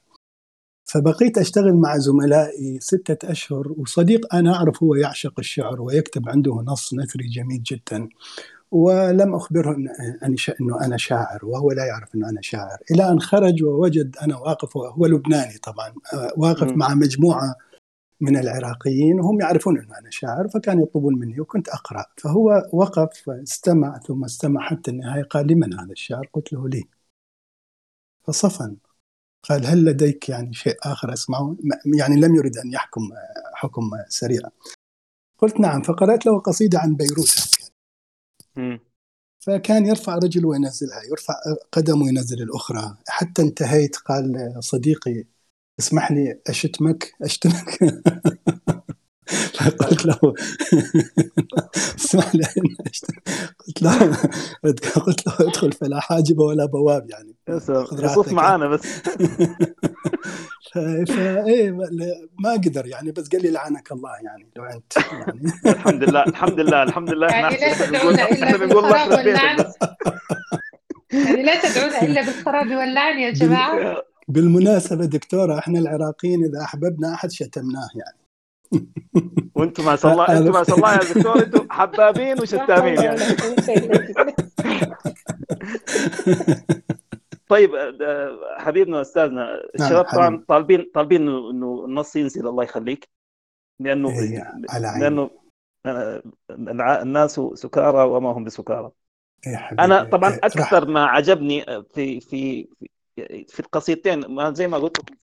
فبقيت 0.85 1.37
أشتغل 1.37 1.73
مع 1.73 1.97
زملائي 1.97 2.79
ستة 2.79 3.31
أشهر 3.31 3.73
وصديق 3.77 4.35
أنا 4.35 4.55
أعرف 4.55 4.83
هو 4.83 4.95
يعشق 4.95 5.33
الشعر 5.39 5.81
ويكتب 5.81 6.29
عنده 6.29 6.63
نص 6.67 6.93
نثري 6.93 7.27
جميل 7.27 7.63
جدا. 7.63 8.09
ولم 8.71 9.35
أخبره 9.35 9.75
أنه 10.61 10.85
أنا 10.85 10.97
شاعر 10.97 11.45
وهو 11.45 11.71
لا 11.71 11.85
يعرف 11.85 12.15
أنه 12.15 12.29
أنا 12.29 12.41
شاعر. 12.41 12.77
إلى 12.91 13.09
أن 13.09 13.19
خرج 13.19 13.63
ووجد 13.63 14.17
أنا 14.17 14.37
واقف 14.37 14.75
وهو 14.75 15.05
لبناني 15.05 15.57
طبعا 15.57 15.93
آه، 16.13 16.31
واقف 16.37 16.71
م. 16.71 16.77
مع 16.77 16.93
مجموعة 16.93 17.55
من 18.21 18.37
العراقيين 18.37 19.19
وهم 19.19 19.41
يعرفون 19.41 19.79
أنه 19.79 19.97
أنا 19.97 20.09
شاعر 20.09 20.47
فكانوا 20.47 20.83
يطلبون 20.83 21.19
مني 21.19 21.39
وكنت 21.39 21.69
أقرأ. 21.69 22.05
فهو 22.17 22.69
وقف 22.73 23.29
استمع 23.29 23.99
ثم 23.99 24.23
استمع 24.23 24.61
حتى 24.61 24.91
النهاية 24.91 25.23
قال 25.23 25.47
لمن 25.47 25.73
هذا 25.73 25.91
الشعر 25.91 26.29
قلت 26.33 26.53
له 26.53 26.69
لي. 26.69 26.83
فصفن. 28.23 28.77
قال 29.49 29.65
هل 29.65 29.85
لديك 29.85 30.29
يعني 30.29 30.53
شيء 30.53 30.77
آخر 30.83 31.13
أسمعه؟ 31.13 31.55
يعني 31.99 32.15
لم 32.21 32.35
يرد 32.35 32.57
أن 32.57 32.73
يحكم 32.73 33.01
حكم 33.53 33.91
سريع. 34.07 34.41
قلت 35.37 35.59
نعم. 35.59 35.81
فقرأت 35.81 36.25
له 36.25 36.39
قصيدة 36.39 36.79
عن 36.79 36.95
بيروت. 36.95 37.54
فكان 39.39 39.85
يرفع 39.85 40.15
رجل 40.15 40.45
وينزلها 40.45 41.03
يرفع 41.11 41.33
قدم 41.71 42.01
وينزل 42.01 42.41
الأخرى. 42.43 42.97
حتى 43.07 43.41
انتهيت 43.41 43.95
قال 43.95 44.55
صديقي 44.59 45.25
اسمح 45.79 46.11
لي 46.11 46.41
أشتمك 46.47 47.13
أشتمك. 47.21 47.79
فقلت 49.53 50.05
له 50.05 50.33
اسمح 51.97 52.35
لي 52.35 52.45
قلت 53.67 53.81
له 53.81 54.17
قلت 54.63 55.27
له 55.27 55.33
ادخل 55.39 55.71
فلا 55.71 55.99
حاجب 55.99 56.39
ولا 56.39 56.65
بواب 56.65 57.09
يعني 57.09 57.35
يا 57.49 57.59
سلام 57.59 57.85
معانا 58.31 58.67
بس. 58.67 58.81
فايه 61.07 61.71
ما 62.39 62.51
قدر 62.51 62.87
يعني 62.87 63.11
بس 63.11 63.29
قال 63.29 63.41
لي 63.41 63.51
لعنك 63.51 63.91
الله 63.91 64.09
يعني 64.23 64.49
لو 64.55 64.63
أنت 64.63 64.93
يعني. 65.11 65.51
الحمد 65.75 66.03
لله 66.03 66.23
الحمد 66.23 66.59
لله 66.59 66.83
الحمد 66.83 67.09
لله. 67.09 67.27
يعني 67.27 67.57
لا 67.57 67.85
تدعونا 67.85 68.29
إلا 68.29 68.57
بالخراب 68.57 69.11
واللعن. 69.11 69.65
يعني 71.13 71.43
لا 71.43 71.61
تدعونا 71.61 72.01
إلا 72.01 72.21
بالخراب 72.21 72.67
واللعن 72.67 73.19
يا 73.19 73.31
جماعة. 73.31 74.03
بالمناسبة 74.27 75.05
دكتورة 75.05 75.59
إحنا 75.59 75.79
العراقيين 75.79 76.43
إذا 76.43 76.61
أحببنا 76.63 77.13
أحد 77.13 77.31
شتمناه 77.31 77.89
يعني. 77.95 78.24
وأنتم 79.55 79.85
ما 79.85 79.95
شاء 79.95 80.11
الله 80.11 80.37
أنتم 80.37 80.51
ما 80.51 80.63
شاء 80.63 80.75
الله 80.75 80.93
يا 80.93 80.97
دكتور 80.97 81.39
أنتم 81.43 81.67
حبابين 81.69 82.41
وشتامين 82.41 83.01
يعني. 83.01 83.21
طيب 87.49 87.75
آه، 87.75 88.39
حبيبنا 88.57 89.01
استاذنا 89.01 89.43
نعم، 89.43 89.87
الشباب 89.87 90.05
طبعا 90.05 90.43
طالبين 90.47 90.91
طالبين 90.93 91.21
إنه 91.21 91.85
النص 91.85 92.15
ينزل 92.15 92.47
الله 92.47 92.63
يخليك. 92.63 93.09
لأنه 93.79 94.11
لأنه 94.99 95.29
آه، 95.85 96.23
الناس 97.01 97.41
سكارى 97.53 98.03
وما 98.03 98.31
هم 98.31 98.43
بسكارى. 98.43 98.91
إيه 99.47 99.69
أنا 99.79 100.03
طبعا 100.03 100.31
إيه 100.31 100.39
أكثر 100.43 100.87
ما 100.87 101.05
عجبني 101.05 101.65
في 101.93 102.19
في 102.19 102.67
في 103.47 103.59
القصيدتين 103.59 104.53
زي 104.53 104.67
ما 104.67 104.77
قلت 104.77 104.99
لكم 104.99 105.15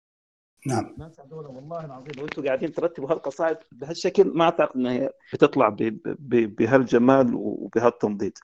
نعم. 0.66 0.94
ناس 0.98 1.20
هذول 1.20 1.46
والله 1.46 1.84
العظيم. 1.84 2.12
وأنتم 2.18 2.46
قاعدين 2.46 2.72
ترتبوا 2.72 3.12
هالقصائد 3.12 3.56
بهالشكل 3.72 4.28
ما 4.34 4.44
أعتقد 4.44 4.76
إنها 4.76 5.10
بتطلع 5.32 5.76
بهالجمال 5.78 7.34
وبهالتنضيد 7.34 8.38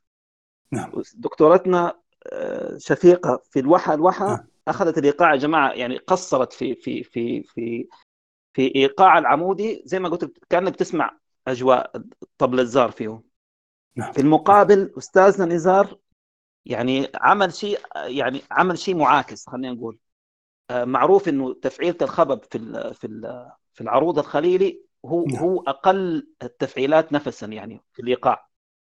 نعم. 0.73 0.93
دكتورتنا 1.14 1.95
آه، 2.33 2.79
شفيقة 2.79 3.43
في 3.51 3.61
الوحى 3.61 3.95
الوحى 3.95 4.25
نعم. 4.25 4.47
أخذت 4.69 4.99
الإيقاع 4.99 5.33
يا 5.33 5.37
جماعة 5.37 5.73
يعني 5.73 5.99
قصرت 5.99 6.53
في 6.53 6.75
في 6.75 7.03
في 7.03 7.43
في 7.43 7.89
في 8.55 8.75
إيقاع 8.77 9.19
العمودي. 9.19 9.83
زي 9.85 9.99
ما 9.99 10.09
قلت 10.09 10.33
كأنك 10.51 10.77
تسمع 10.77 11.19
أجواء 11.49 12.03
طبل 12.39 12.61
الزار 12.61 12.91
فيه 12.91 13.21
نعم. 13.97 14.12
في 14.12 14.21
المقابل 14.21 14.93
أستاذنا 14.99 15.55
نزار 15.55 15.99
يعني 16.64 17.09
عمل 17.14 17.55
شيء 17.55 17.79
يعني 17.97 18.43
عمل 18.51 18.79
شيء 18.79 18.97
معاكس 18.97 19.49
خلينا 19.49 19.73
نقول. 19.73 19.99
معروف 20.73 21.29
إنه 21.29 21.55
تفعيلة 21.55 21.97
الخبب 22.03 22.43
في 22.45 22.59
في 22.95 23.09
في 23.75 23.81
العروض 23.81 24.19
الخليلي 24.19 24.83
هو 25.05 25.25
نعم. 25.25 25.39
هو 25.39 25.61
أقل 25.61 26.29
التفعيلات 26.43 27.12
نفسا 27.12 27.47
يعني 27.47 27.81
في 27.93 28.03
الإيقاع 28.03 28.49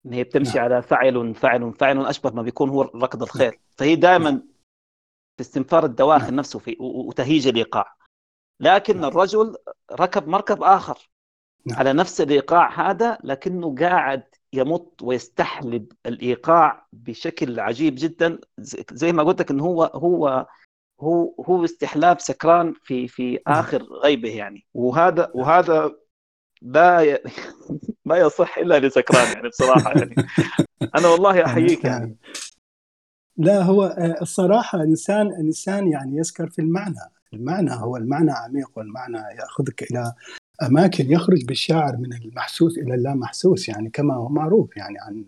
إن 0.07 0.12
هي 0.12 0.25
بتمشي 0.25 0.59
نعم. 0.59 0.64
على 0.64 0.83
فعل 0.83 1.35
فعل 1.35 1.75
فعل 1.75 2.07
أشبه 2.07 2.31
ما 2.31 2.43
بيكون 2.43 2.71
هو 2.71 2.83
ركض 2.83 3.23
الخيل 3.23 3.51
نعم. 3.51 3.59
فهي 3.77 3.97
دائما 3.97 4.31
نعم. 4.31 4.49
في 5.37 5.41
استنفار 5.41 5.85
الدواخل 5.85 6.25
نعم. 6.25 6.35
نفسه 6.35 6.59
في 6.59 6.77
وتهيج 6.81 7.49
الإيقاع 7.49 7.97
لكن 8.61 8.97
نعم. 8.97 9.05
الرجل 9.05 9.57
ركب 9.93 10.29
مركب 10.29 10.62
آخر 10.62 11.11
نعم. 11.67 11.79
على 11.79 11.93
نفس 11.93 12.21
الإيقاع 12.21 12.91
هذا 12.91 13.19
لكنه 13.25 13.75
قاعد 13.75 14.23
يمط 14.53 15.03
ويستحلب 15.03 15.93
الإيقاع 16.07 16.87
بشكل 16.93 17.61
عجيب 17.61 17.95
جدا 17.99 18.39
زي 18.93 19.12
ما 19.12 19.23
قلت 19.23 19.41
لك 19.41 19.51
انه 19.51 19.64
هو 19.64 19.85
هو 19.85 20.47
هو 21.01 21.44
هو 21.44 21.64
استحلاب 21.64 22.20
سكران 22.20 22.74
في 22.82 23.09
في 23.09 23.32
نعم. 23.32 23.59
آخر 23.59 23.82
غيبه 23.82 24.28
يعني. 24.28 24.66
وهذا 24.74 25.22
نعم. 25.22 25.30
وهذا 25.34 25.92
لا 26.62 27.01
ي... 27.01 27.18
ما 28.05 28.16
يصح 28.16 28.59
إلا 28.59 28.78
لسكران 28.78 29.32
يعني 29.32 29.49
بصراحة 29.49 29.92
يعني. 29.92 30.14
أنا 30.94 31.09
والله 31.09 31.44
أحييك 31.47 31.84
يعني. 31.84 32.16
لا 33.36 33.62
هو 33.62 33.84
آه، 33.84 34.22
الصراحة 34.22 34.78
الانسان 34.78 35.26
الانسان 35.26 35.88
يعني 35.88 36.16
يسكر 36.16 36.51
في 36.51 36.59
المعنى. 36.59 37.11
المعنى 37.32 37.70
هو 37.72 37.97
المعنى 37.97 38.32
عميق 38.32 38.78
والمعنى 38.78 39.16
يأخذك 39.16 39.82
إلى 39.90 40.14
أماكن 40.62 41.12
يخرج 41.12 41.44
بالشاعر 41.44 41.97
من 41.97 42.12
المحسوس 42.12 42.78
إلى 42.78 42.94
اللا 42.94 43.14
محسوس 43.14 43.68
يعني 43.68 43.90
كما 43.90 44.14
هو 44.14 44.28
معروف 44.28 44.76
يعني 44.76 44.99
عن 44.99 45.24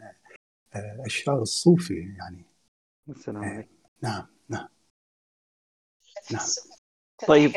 آه، 0.74 1.02
الشعر 1.06 1.42
الصوفي 1.42 2.14
يعني. 2.18 2.44
السلام 3.08 3.44
آه، 3.44 3.48
عليكم. 3.48 3.68
نعم 4.02 4.26
نعم. 4.48 4.68
نعم. 6.32 6.46
طيب 7.28 7.52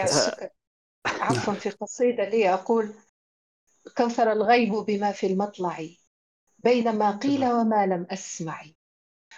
عفوا 1.05 1.53
في 1.53 1.69
قصيدة 1.69 2.29
لي 2.29 2.53
أقول 2.53 2.93
كوثر 3.97 4.31
الغيب 4.31 4.73
بما 4.73 5.11
في 5.11 5.27
المطلع 5.27 5.85
بينما 6.59 7.11
قيل 7.11 7.45
وما 7.45 7.85
لم 7.85 8.07
أسمع. 8.09 8.61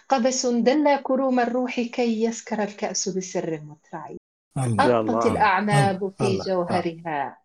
قبس 0.09 0.45
دل 0.45 0.95
كروم 1.03 1.39
الروح 1.39 1.79
كي 1.79 2.23
يسكر 2.23 2.63
الكأس 2.63 3.09
بسر 3.09 3.61
مترعي 3.61 4.17
أطت 4.57 5.25
الأعناب 5.25 6.13
في 6.17 6.37
جوهرها. 6.37 7.37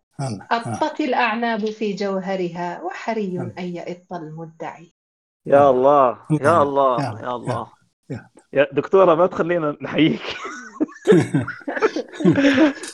أطت 0.51 0.99
الأعناب 0.99 1.65
في 1.65 1.93
جوهرها 1.93 2.81
وحري 2.81 3.39
أن 3.57 3.65
يئط 3.65 4.13
المدعي 4.13 4.93
يا 5.45 5.69
الله 5.69 6.19
يا 6.31 6.61
الله 6.61 7.21
يا 7.21 7.35
الله. 7.35 7.71
يا 8.53 8.67
دكتورة 8.73 9.15
ما 9.15 9.27
تخلينا 9.27 9.77
نحييك. 9.81 10.21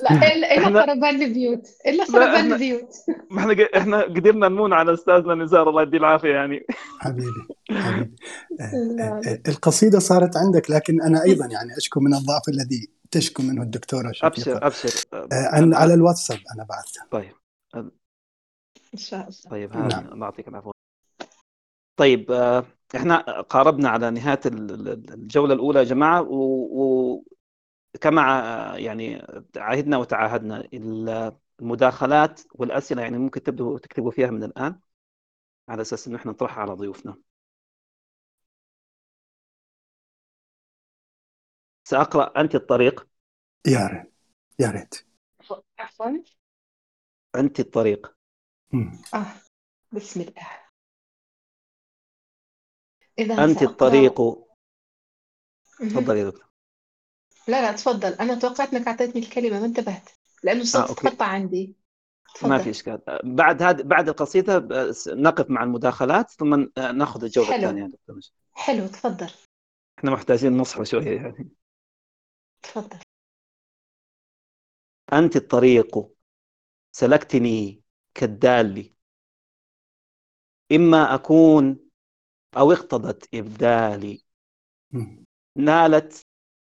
لا 0.03 0.33
الا 0.33 0.86
خربان 0.86 1.21
البيوت. 1.21 1.67
إلا 1.88 2.05
خربان 2.05 2.53
البيوت. 2.53 2.95
ما 3.31 3.41
إحنا 3.41 3.67
إحنا 3.77 4.01
قدرنا 4.01 4.47
نمون 4.47 4.73
على 4.73 4.93
أستاذنا 4.93 5.36
نزار 5.36 5.69
الله 5.69 5.81
يديه 5.81 5.97
العافية 5.97 6.29
يعني. 6.29 6.65
حبيبي 6.99 7.47
حبيبي. 7.71 8.15
آه، 9.01 9.21
آه، 9.27 9.39
القصيدة 9.47 9.99
صارت 9.99 10.38
عندك 10.38 10.71
لكن 10.71 11.01
أنا 11.01 11.23
أيضا 11.23 11.45
يعني 11.45 11.77
أشكو 11.77 11.99
من 11.99 12.13
الضعف 12.13 12.49
الذي 12.49 12.89
تشكو 13.11 13.43
منه 13.43 13.61
الدكتورة 13.61 14.11
شفيقة. 14.11 14.27
أبشر 14.27 14.67
أبشر. 14.67 14.89
آه، 15.13 15.75
على 15.75 15.93
الواتساب 15.93 16.39
أنا 16.55 16.65
بعثتها. 16.69 17.07
طيب. 17.11 17.33
إن 18.93 18.99
شاء 18.99 19.19
الله. 19.19 19.51
طيب 19.51 19.77
نعم. 19.77 20.13
الله 20.13 20.25
يعطيك 20.25 20.47
العافيه 20.47 20.71
طيب 21.97 22.31
إحنا 22.95 23.41
قاربنا 23.41 23.89
على 23.89 24.11
نهاية 24.11 24.39
الجولة 24.45 25.53
الأولى 25.53 25.79
يا 25.79 25.83
جماعة 25.83 26.21
و... 26.21 27.23
كما 28.01 28.75
يعني 28.77 29.27
عهدنا 29.57 29.97
وتعاهدنا 29.97 30.67
المداخلات 31.61 32.41
والأسئلة 32.51 33.01
يعني 33.01 33.17
ممكن 33.17 33.43
تبدوا 33.43 33.79
تكتبوا 33.79 34.11
فيها 34.11 34.27
من 34.27 34.43
الآن 34.43 34.79
على 35.69 35.81
أساس 35.81 36.07
إنه 36.07 36.17
إحنا 36.17 36.31
نطرحها 36.31 36.61
على 36.61 36.73
ضيوفنا. 36.73 37.17
سأقرأ 41.83 42.41
أنت 42.41 42.55
الطريق. 42.55 43.07
يا 43.67 43.87
ريت 43.87 44.13
يا 44.59 44.71
ريت. 44.71 45.07
عفوا. 45.79 46.23
أنت 47.35 47.59
الطريق. 47.59 48.15
آه 49.13 49.25
بسم 49.91 50.21
الله. 50.21 50.65
إذا 53.19 53.43
أنت 53.43 53.61
الطريق 53.61 54.21
تفضلي 55.79 56.19
يا 56.19 56.29
دكتور 56.29 56.55
لا 57.47 57.61
لا 57.61 57.71
تفضل 57.71 58.13
أنا 58.13 58.39
توقعت 58.39 58.73
أنك 58.73 58.87
أعطيتني 58.87 59.21
الكلمة 59.21 59.59
ما 59.59 59.65
انتبهت. 59.65 60.09
لأنه 60.43 60.61
الصوت 60.61 60.89
آه، 60.89 61.09
تقطع 61.09 61.25
عندي. 61.25 61.75
تفضل. 62.35 62.49
ما 62.49 62.57
في 62.57 62.69
إشكال. 62.69 63.01
بعد 63.23 63.61
هذا 63.61 63.83
بعد 63.83 64.09
القصيدة 64.09 64.67
نقف 65.07 65.49
مع 65.49 65.63
المداخلات 65.63 66.31
ثم 66.31 66.67
نأخذ 66.77 67.23
الجولة 67.23 67.47
حلو. 67.47 67.55
الثانية 67.55 67.85
دكتور 67.85 68.19
حلو 68.53 68.87
تفضل 68.87 69.29
إحنا 69.99 70.11
محتاجين 70.11 70.57
نصحى 70.57 70.85
شوية 70.85 71.15
يعني. 71.15 71.49
تفضل 72.63 72.99
أنت 75.13 75.35
الطريق 75.35 76.07
سلكتني 76.91 77.81
كالدال. 78.13 78.93
إما 80.71 81.15
أكون 81.15 81.79
أو 82.57 82.71
اقتضت 82.71 83.29
إبدالي. 83.33 84.25
نالت 85.57 86.25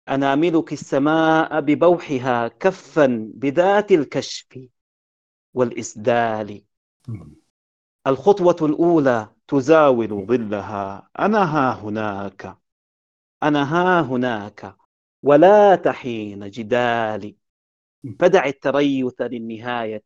أناملك 0.09 0.72
السماء 0.72 1.61
ببوحها 1.61 2.48
كفا 2.48 3.30
بذات 3.34 3.92
الكشف 3.92 4.68
والإسدال. 5.54 6.64
الخطوة 8.07 8.57
الأولى 8.62 9.34
تزاول 9.48 10.26
ظلها. 10.26 11.11
أنا 11.18 11.38
ها 11.38 11.74
هناك. 11.74 12.59
أنا 13.42 13.62
ها 13.62 14.00
هناك. 14.00 14.76
ولا 15.22 15.76
تحين 15.76 16.50
جدالي 16.50 17.36
فدع 18.20 18.46
التريث 18.46 19.20
للنهاية. 19.20 20.04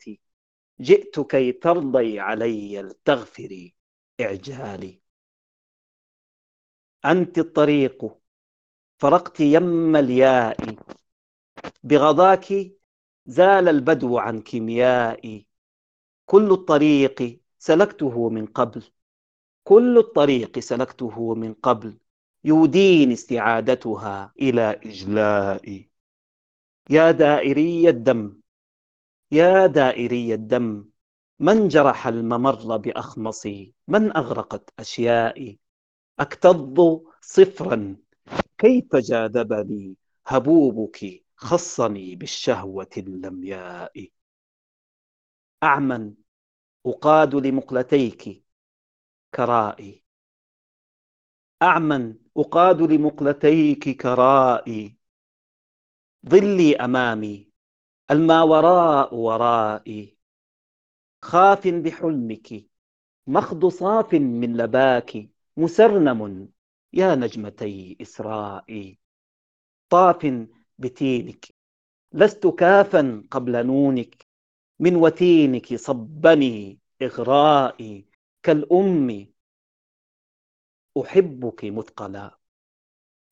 جئت 0.81 1.21
كي 1.21 1.53
ترضي 1.53 2.21
علي 2.21 2.81
التغفري 2.81 3.75
إعجالي. 4.21 5.01
أنت 7.05 7.39
الطريق. 7.39 8.20
فرقت 9.01 9.41
يم 9.41 9.97
الياء 9.97 10.77
بغضاك 11.83 12.73
زال 13.27 13.69
البدو 13.69 14.19
عن 14.19 14.41
كيميائي. 14.41 15.47
كل 16.27 16.53
الطريق 16.53 17.41
سلكته 17.59 18.29
من 18.29 18.47
قبل. 18.47 18.83
كل 19.65 19.99
الطريق 19.99 20.59
سلكته 20.59 21.35
من 21.35 21.55
قبل. 21.55 21.99
يوديني 22.45 23.13
استعادتها 23.13 24.33
إلى 24.41 24.81
إجلائي. 24.85 25.91
يا 26.91 27.11
دائري 27.11 27.89
الدم. 27.89 28.41
يا 29.33 29.67
دائري 29.67 30.35
الدم. 30.35 30.85
من 31.39 31.69
جرح 31.69 32.07
الممر 32.07 32.77
بأخمصي؟ 32.77 33.75
من 33.89 34.17
أغرقت 34.17 34.71
أشيائي؟ 34.79 35.59
أكتظ 36.19 37.01
صفرا 37.21 37.97
كيف 38.59 38.97
جاذبني 38.97 39.97
هبوبك 40.27 41.25
خصني 41.37 42.17
بالشهوة 42.17 42.91
اللمياء؟ 42.97 44.09
أعمى 45.63 46.15
أقاد 46.87 47.35
لمقلتيك 47.35 48.45
كرائي. 49.35 50.05
أعمى 51.63 52.15
أقاد 52.37 52.83
لمقلتيك 52.83 54.01
كرائي. 54.03 54.97
ظلي 56.29 56.77
أمامي 56.77 57.51
الما 58.11 58.43
وراء 58.43 59.15
ورائي. 59.15 60.19
خاف 61.23 61.69
بحلمك 61.69 62.67
مخض 63.27 63.67
صاف 63.67 64.15
من 64.15 64.57
لباك 64.57 65.29
مسرنم 65.57 66.49
يا 66.93 67.15
نجمتي 67.15 67.97
إسرائي 68.03 68.99
طاف 69.91 70.47
بتينك 70.79 71.45
لست 72.13 72.47
كافا 72.47 73.25
قبل 73.31 73.67
نونك 73.67 74.27
من 74.81 74.97
وتينك 74.97 75.75
صبني 75.75 76.79
إغرائي 77.03 78.07
كالأم. 78.43 79.27
أحبك 81.01 81.65
مثقلا 81.65 82.39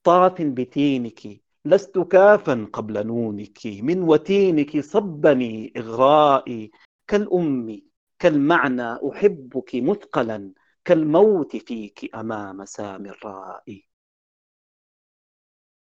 طاف 0.04 0.42
بتينك 0.42 1.42
لست 1.64 1.98
كافا 1.98 2.68
قبل 2.72 3.06
نونك 3.06 3.58
من 3.66 4.02
وتينك 4.02 4.80
صبني 4.80 5.72
إغرائي 5.76 6.70
كالأم. 7.06 7.82
كالمعنى 8.18 8.82
أحبك 8.82 9.70
مثقلا 9.74 10.52
كالموت 10.88 11.56
فيك 11.56 12.14
أمام 12.14 12.64
سامي 12.64 13.10
الرائي. 13.10 13.88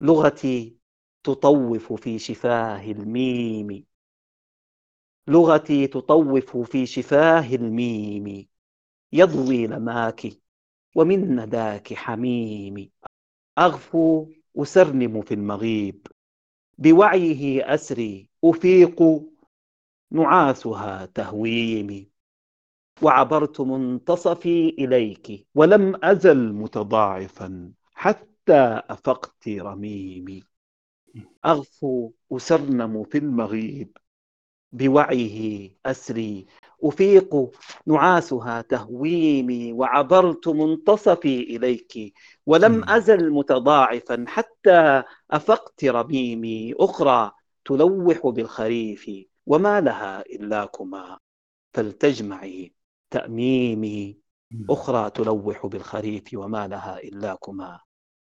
لغتي 0.02 0.78
تطوف 1.24 1.94
في 1.94 2.20
شفاه 2.20 2.92
الميم. 2.92 3.86
لغتي 5.28 5.88
تطوف 5.88 6.58
في 6.58 6.86
شفاه 6.86 7.56
الميم. 7.56 8.48
يضوي 9.14 9.68
لماك 9.68 10.28
ومن 10.96 11.36
نداك 11.36 11.94
حميم. 11.94 12.92
أغفو 13.58 14.32
أسرنم 14.58 15.22
في 15.22 15.34
المغيب. 15.34 16.08
بوعيه 16.78 17.74
أسري 17.74 18.30
أفيق. 18.44 19.04
نعاسها 20.12 21.06
تهويمي 21.06 22.12
وعبرت 23.02 23.61
منتصفي 23.61 24.70
إليك 24.70 25.48
ولم 25.56 25.99
أزل 26.03 26.53
متضاعفا 26.53 27.72
حتى 27.94 28.82
أفقت 28.90 29.48
رميمي. 29.48 30.44
أغفو 31.45 32.11
أسرنم 32.32 33.03
في 33.03 33.18
المغيب 33.18 33.98
بوعيه 34.72 35.70
أسري. 35.86 36.45
أفيق 36.84 37.52
نعاسها 37.86 38.61
تهويمي 38.61 39.74
وعبرت 39.74 40.48
منتصفي 40.48 41.40
إليك 41.40 42.14
ولم 42.45 42.90
أزل 42.90 43.32
متضاعفا 43.32 44.26
حتى 44.28 45.03
أفقت 45.32 45.86
رميمي. 45.86 46.74
أخرى 46.74 47.32
تلوح 47.65 48.28
بالخريف 48.28 49.11
وما 49.45 49.82
لها 49.82 50.22
إلاكما 50.22 51.20
فلتجمعي. 51.74 52.74
تأميمي 53.14 54.18
أخرى 54.69 55.10
تلوح 55.10 55.65
بالخريف 55.65 56.23
وما 56.34 56.68
لها 56.68 56.98
إلاكما 56.98 57.80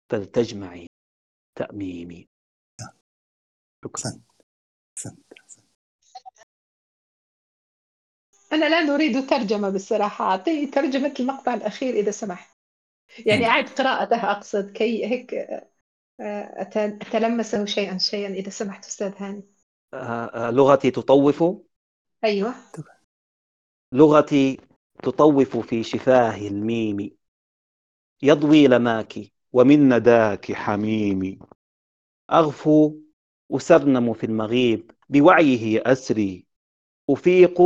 فلتجمعي 0.09 0.87
تأميمي. 1.55 2.27
شكرا. 3.85 4.19
أنا 8.53 8.69
لا 8.69 8.81
نريد 8.81 9.29
ترجمة 9.29 9.69
بالصراحة 9.69 10.25
أعطيني 10.25 10.65
ترجمة 10.65 11.13
المقطع 11.19 11.53
الأخير 11.53 11.93
إذا 11.93 12.11
سمحت. 12.11 12.57
يعني 13.25 13.45
أعد 13.45 13.69
قراءته 13.69 14.31
أقصد 14.31 14.71
كي 14.71 15.05
هيك 15.05 15.33
آه، 16.19 16.61
أتلمسه 17.01 17.65
شيئا 17.65 17.97
شيئا 17.97 18.29
إذا 18.29 18.49
سمحت 18.49 18.85
أستاذ 18.85 19.13
هاني. 19.17 19.43
آه، 19.93 20.51
لغتي 20.51 20.91
تطوف؟ 20.91 21.43
أيوة. 22.23 22.55
لغتي 23.91 24.68
تطوف 25.03 25.57
في 25.57 25.83
شفاه 25.83 26.47
الميم. 26.47 27.11
يضوي 28.21 28.67
لماك 28.67 29.19
ومن 29.53 29.93
نداك 29.93 30.51
حميمي 30.51 31.39
أغفو 32.31 32.95
أسرنم 33.51 34.13
في 34.13 34.25
المغيب 34.25 34.91
بوعيه 35.09 35.81
أسري. 35.85 36.45
أفيق 37.09 37.61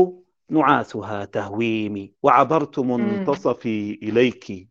نعاسها 0.50 1.26
تهويمي 1.26 2.14
وعبرت 2.24 2.80
منتصفي 2.80 3.94
إليك. 3.94 4.70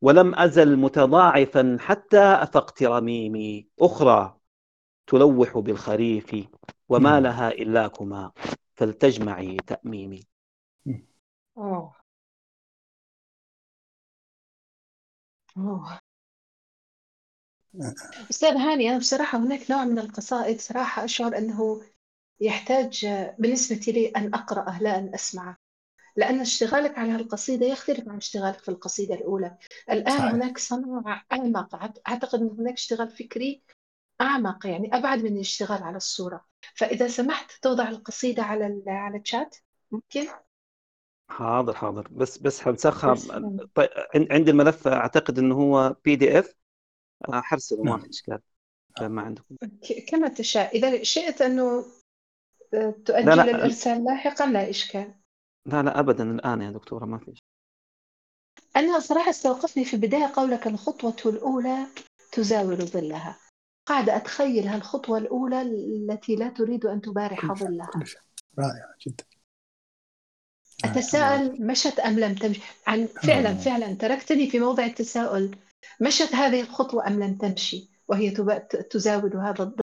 ولم 0.00 0.34
أزل 0.34 0.76
متضاعفا 0.76 1.76
حتى 1.80 2.22
أفقت 2.22 2.82
رميمي. 2.82 3.66
أخرى 3.80 4.36
تلوح 5.06 5.58
بالخريف 5.58 6.36
وما 6.88 7.20
لها 7.20 7.48
إلاكما 7.48 8.32
فلتجمعي 8.74 9.56
تأميمي. 9.56 10.33
أوه. 11.58 11.94
أوه. 15.56 15.98
أستاذ 18.30 18.56
هاني 18.56 18.90
أنا 18.90 18.98
بصراحة 18.98 19.38
هناك 19.38 19.70
نوع 19.70 19.84
من 19.84 19.98
القصائد 19.98 20.60
صراحة 20.60 21.04
أشعر 21.04 21.38
أنه 21.38 21.82
يحتاج 22.40 23.06
بالنسبة 23.38 23.92
لي 23.92 24.06
أن 24.08 24.34
أقرأه 24.34 24.82
لا 24.82 24.98
أن 24.98 25.14
أسمعه 25.14 25.56
لأن 26.16 26.40
اشتغالك 26.40 26.98
على 26.98 27.12
هالقصيدة 27.12 27.66
يختلف 27.66 28.08
عن 28.08 28.16
اشتغالك 28.16 28.58
في 28.58 28.68
القصيدة 28.68 29.14
الأولى 29.14 29.56
الآن 29.90 30.18
صحيح. 30.18 30.32
هناك 30.32 30.58
صناعة 30.58 31.24
أعمق 31.32 31.74
أعتقد 32.08 32.40
أن 32.40 32.56
هناك 32.58 32.74
اشتغال 32.74 33.10
فكري 33.10 33.62
أعمق 34.20 34.66
يعني 34.66 34.96
أبعد 34.96 35.18
من 35.18 35.34
الاشتغال 35.34 35.82
على 35.82 35.96
الصورة 35.96 36.44
فإذا 36.74 37.08
سمحت 37.08 37.52
توضع 37.62 37.88
القصيدة 37.88 38.42
على 38.42 38.82
على 38.86 39.18
الشات 39.18 39.56
ممكن 39.92 40.26
حاضر 41.28 41.74
حاضر. 41.74 42.08
بس 42.10 42.38
بس 42.38 42.60
حنسخها 42.60 43.14
طيب 43.74 43.88
عندي 44.14 44.50
الملف 44.50 44.88
أعتقد 44.88 45.38
إنه 45.38 45.54
هو 45.54 45.96
بي 46.04 46.16
دي 46.16 46.38
اف 46.38 46.54
حرسله 47.30 47.82
ما 47.82 47.90
نعم. 47.90 48.00
في 48.00 48.10
إشكال. 48.10 48.38
ما 49.00 49.22
عندكم. 49.22 49.56
كما 50.08 50.28
تشاء. 50.28 50.76
إذا 50.76 51.02
شئت 51.02 51.42
انه 51.42 51.84
تؤجل 53.04 53.26
لا 53.26 53.34
لا. 53.34 53.42
الإرسال 53.42 54.04
لاحقا 54.04 54.46
لا 54.46 54.70
إشكال. 54.70 55.14
لا 55.66 55.82
لا 55.82 55.98
ابدا 55.98 56.30
الآن 56.30 56.62
يا 56.62 56.70
دكتورة 56.70 57.04
ما 57.04 57.18
في 57.18 57.40
أنا 58.76 58.98
صراحة 58.98 59.30
استوقفني 59.30 59.84
في 59.84 59.94
البداية 59.94 60.32
قولك 60.36 60.66
الخطوة 60.66 61.16
الأولى 61.26 61.86
تزاول 62.32 62.76
ظلها. 62.76 63.38
قاعدة 63.86 64.16
أتخيل 64.16 64.68
هالخطوة 64.68 65.18
الأولى 65.18 65.62
التي 65.62 66.36
لا 66.36 66.48
تريد 66.48 66.86
أن 66.86 67.00
تبارح 67.00 67.52
ظلها. 67.52 67.90
رائع 68.58 68.94
جدا. 69.06 69.24
أتساءل 70.84 71.66
مشت 71.66 72.00
أم 72.00 72.18
لم 72.18 72.34
تمشي 72.34 72.60
عن 72.86 73.06
فعلا 73.06 73.50
آه. 73.50 73.54
فعلا. 73.54 73.94
تركتني 73.94 74.50
في 74.50 74.60
موضع 74.60 74.84
التساؤل. 74.84 75.56
مشت 76.00 76.34
هذه 76.34 76.60
الخطوة 76.60 77.06
أم 77.06 77.22
لم 77.22 77.36
تمشي؟ 77.36 77.90
وهي 78.08 78.30
تزاول 78.90 79.36
هذا 79.36 79.62
الظل 79.62 79.80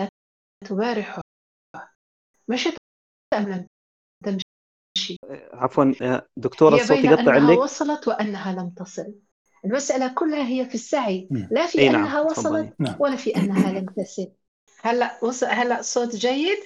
لا 0.00 0.08
تبارحه. 0.64 1.22
مشت 2.48 2.76
أم 3.34 3.48
لم 3.48 3.66
تمشي؟ 4.24 5.16
عفوا 5.52 5.92
دكتورة 6.36 6.74
الصوت 6.74 6.98
يقطع 6.98 7.34
عندك 7.34 7.58
وصلت 7.58 8.08
وأنها 8.08 8.52
لم 8.52 8.70
تصل. 8.70 9.14
المسألة 9.64 10.14
كلها 10.14 10.46
هي 10.46 10.68
في 10.68 10.74
السعي. 10.74 11.28
لا 11.30 11.66
في 11.66 11.88
نعم. 11.88 11.94
أنها 11.94 12.20
وصلت 12.20 12.74
نعم. 12.78 12.96
ولا 13.00 13.16
في 13.16 13.36
أنها 13.36 13.72
لم 13.72 13.86
تصل 13.86 14.32
هلا 14.86 15.18
وصل 15.22 15.46
هلا 15.46 15.82
صوت 15.82 16.16
جيد. 16.16 16.58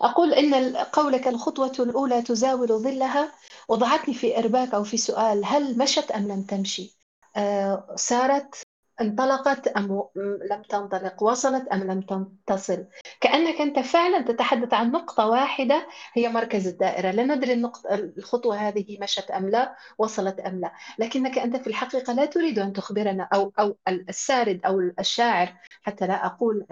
أقول 0.00 0.34
إن 0.34 0.76
قولك 0.76 1.28
الخطوة 1.28 1.72
الأولى 1.78 2.22
تزاول 2.22 2.68
ظلها. 2.68 3.32
وضعتني 3.68 4.14
في 4.14 4.38
إرباك 4.38 4.74
أو 4.74 4.84
في 4.84 4.96
سؤال 4.96 5.44
هل 5.44 5.78
مشت 5.78 6.10
أم 6.10 6.28
لم 6.28 6.42
تمشي؟ 6.42 6.98
آه 7.36 7.94
سارت 7.96 8.62
انطلقت 9.00 9.68
أم 9.68 10.04
لم 10.50 10.62
تنطلق؟ 10.62 11.22
وصلت 11.22 11.68
أم 11.68 11.78
لم 11.90 12.00
تصل 12.46 12.86
كأنك 13.20 13.60
أنت 13.60 13.78
فعلا 13.78 14.22
تتحدث 14.22 14.74
عن 14.74 14.90
نقطة 14.90 15.26
واحدة 15.26 15.86
هي 16.12 16.28
مركز 16.28 16.66
الدائرة. 16.66 17.10
لا 17.10 17.22
ندري 17.22 17.52
النقطة 17.52 17.94
الخطوة 17.94 18.56
هذه 18.56 18.98
مشت 19.00 19.30
أم 19.30 19.48
لا 19.50 19.76
وصلت 19.98 20.40
أم 20.40 20.60
لا. 20.60 20.72
لكنك 20.98 21.38
أنت 21.38 21.56
في 21.56 21.66
الحقيقة 21.66 22.12
لا 22.12 22.24
تريد 22.24 22.58
أن 22.58 22.72
تخبرنا 22.72 23.28
أو 23.34 23.52
أو 23.58 23.76
السارد 23.88 24.60
أو 24.66 24.80
الشاعر 24.80 25.54
حتى 25.82 26.06
لا 26.06 26.26
أقول 26.26 26.66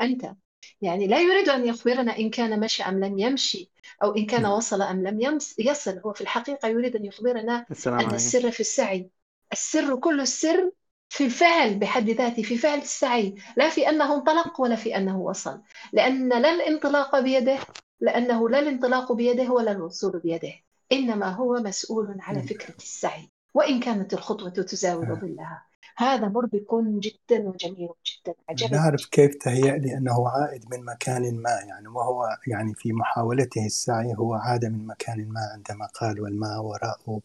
أنت. 0.00 0.34
يعني 0.80 1.06
لا 1.06 1.20
يريد 1.20 1.48
أن 1.48 1.66
يخبرنا 1.66 2.18
إن 2.18 2.30
كان 2.30 2.60
مشى 2.60 2.82
أم 2.82 3.04
لم 3.04 3.18
يمشي 3.18 3.70
أو 4.02 4.16
إن 4.16 4.26
كان 4.26 4.46
وصل 4.46 4.82
أم 4.82 5.02
لم 5.02 5.38
يصل. 5.58 6.00
هو 6.06 6.12
في 6.12 6.20
الحقيقة 6.20 6.68
يريد 6.68 6.96
أن 6.96 7.04
يخبرنا 7.04 7.66
أن 7.86 8.14
السر 8.14 8.50
في 8.50 8.60
السعي. 8.60 9.10
السر 9.52 9.96
كل 9.96 10.20
السر 10.20 10.70
في 11.08 11.24
الفعل 11.24 11.78
بحد 11.78 12.10
ذاته 12.10 12.42
في 12.42 12.56
فعل 12.56 12.78
السعي. 12.78 13.34
لا 13.56 13.68
في 13.68 13.88
أنه 13.88 14.14
انطلق 14.14 14.60
ولا 14.60 14.76
في 14.76 14.96
أنه 14.96 15.20
وصل. 15.20 15.62
لأن 15.92 16.28
لا 16.28 16.54
الانطلاق 16.54 17.20
بيده 17.20 17.58
لأنه 18.00 18.48
لا 18.48 18.58
الانطلاق 18.58 19.12
بيده 19.12 19.50
ولا 19.50 19.72
الوصول 19.72 20.18
بيده. 20.18 20.52
إنما 20.92 21.28
هو 21.28 21.54
مسؤول 21.54 22.16
على 22.20 22.42
فكرة 22.42 22.74
السعي. 22.76 23.30
وإن 23.54 23.80
كانت 23.80 24.14
الخطوة 24.14 24.50
تزاول 24.50 25.06
ظلها. 25.06 25.66
هذا 25.96 26.28
مربك 26.28 26.74
جدا 26.84 27.48
وجميل 27.48 27.88
جدا 28.06 28.34
عجبني. 28.48 28.78
نعرف 28.78 29.06
كيف 29.06 29.34
تهيأ 29.34 29.76
لي 29.76 29.96
أنه 29.96 30.28
عائد 30.28 30.64
من 30.70 30.84
مكان 30.84 31.42
ما 31.42 31.50
يعني 31.50 31.88
وهو 31.88 32.28
يعني 32.46 32.74
في 32.74 32.92
محاولته 32.92 33.66
السعي 33.66 34.14
هو 34.18 34.34
عاد 34.34 34.64
من 34.64 34.86
مكان 34.86 35.28
ما 35.28 35.40
عندما 35.54 35.86
قال 35.86 36.20
والماء 36.20 36.62
وراءه 36.62 37.20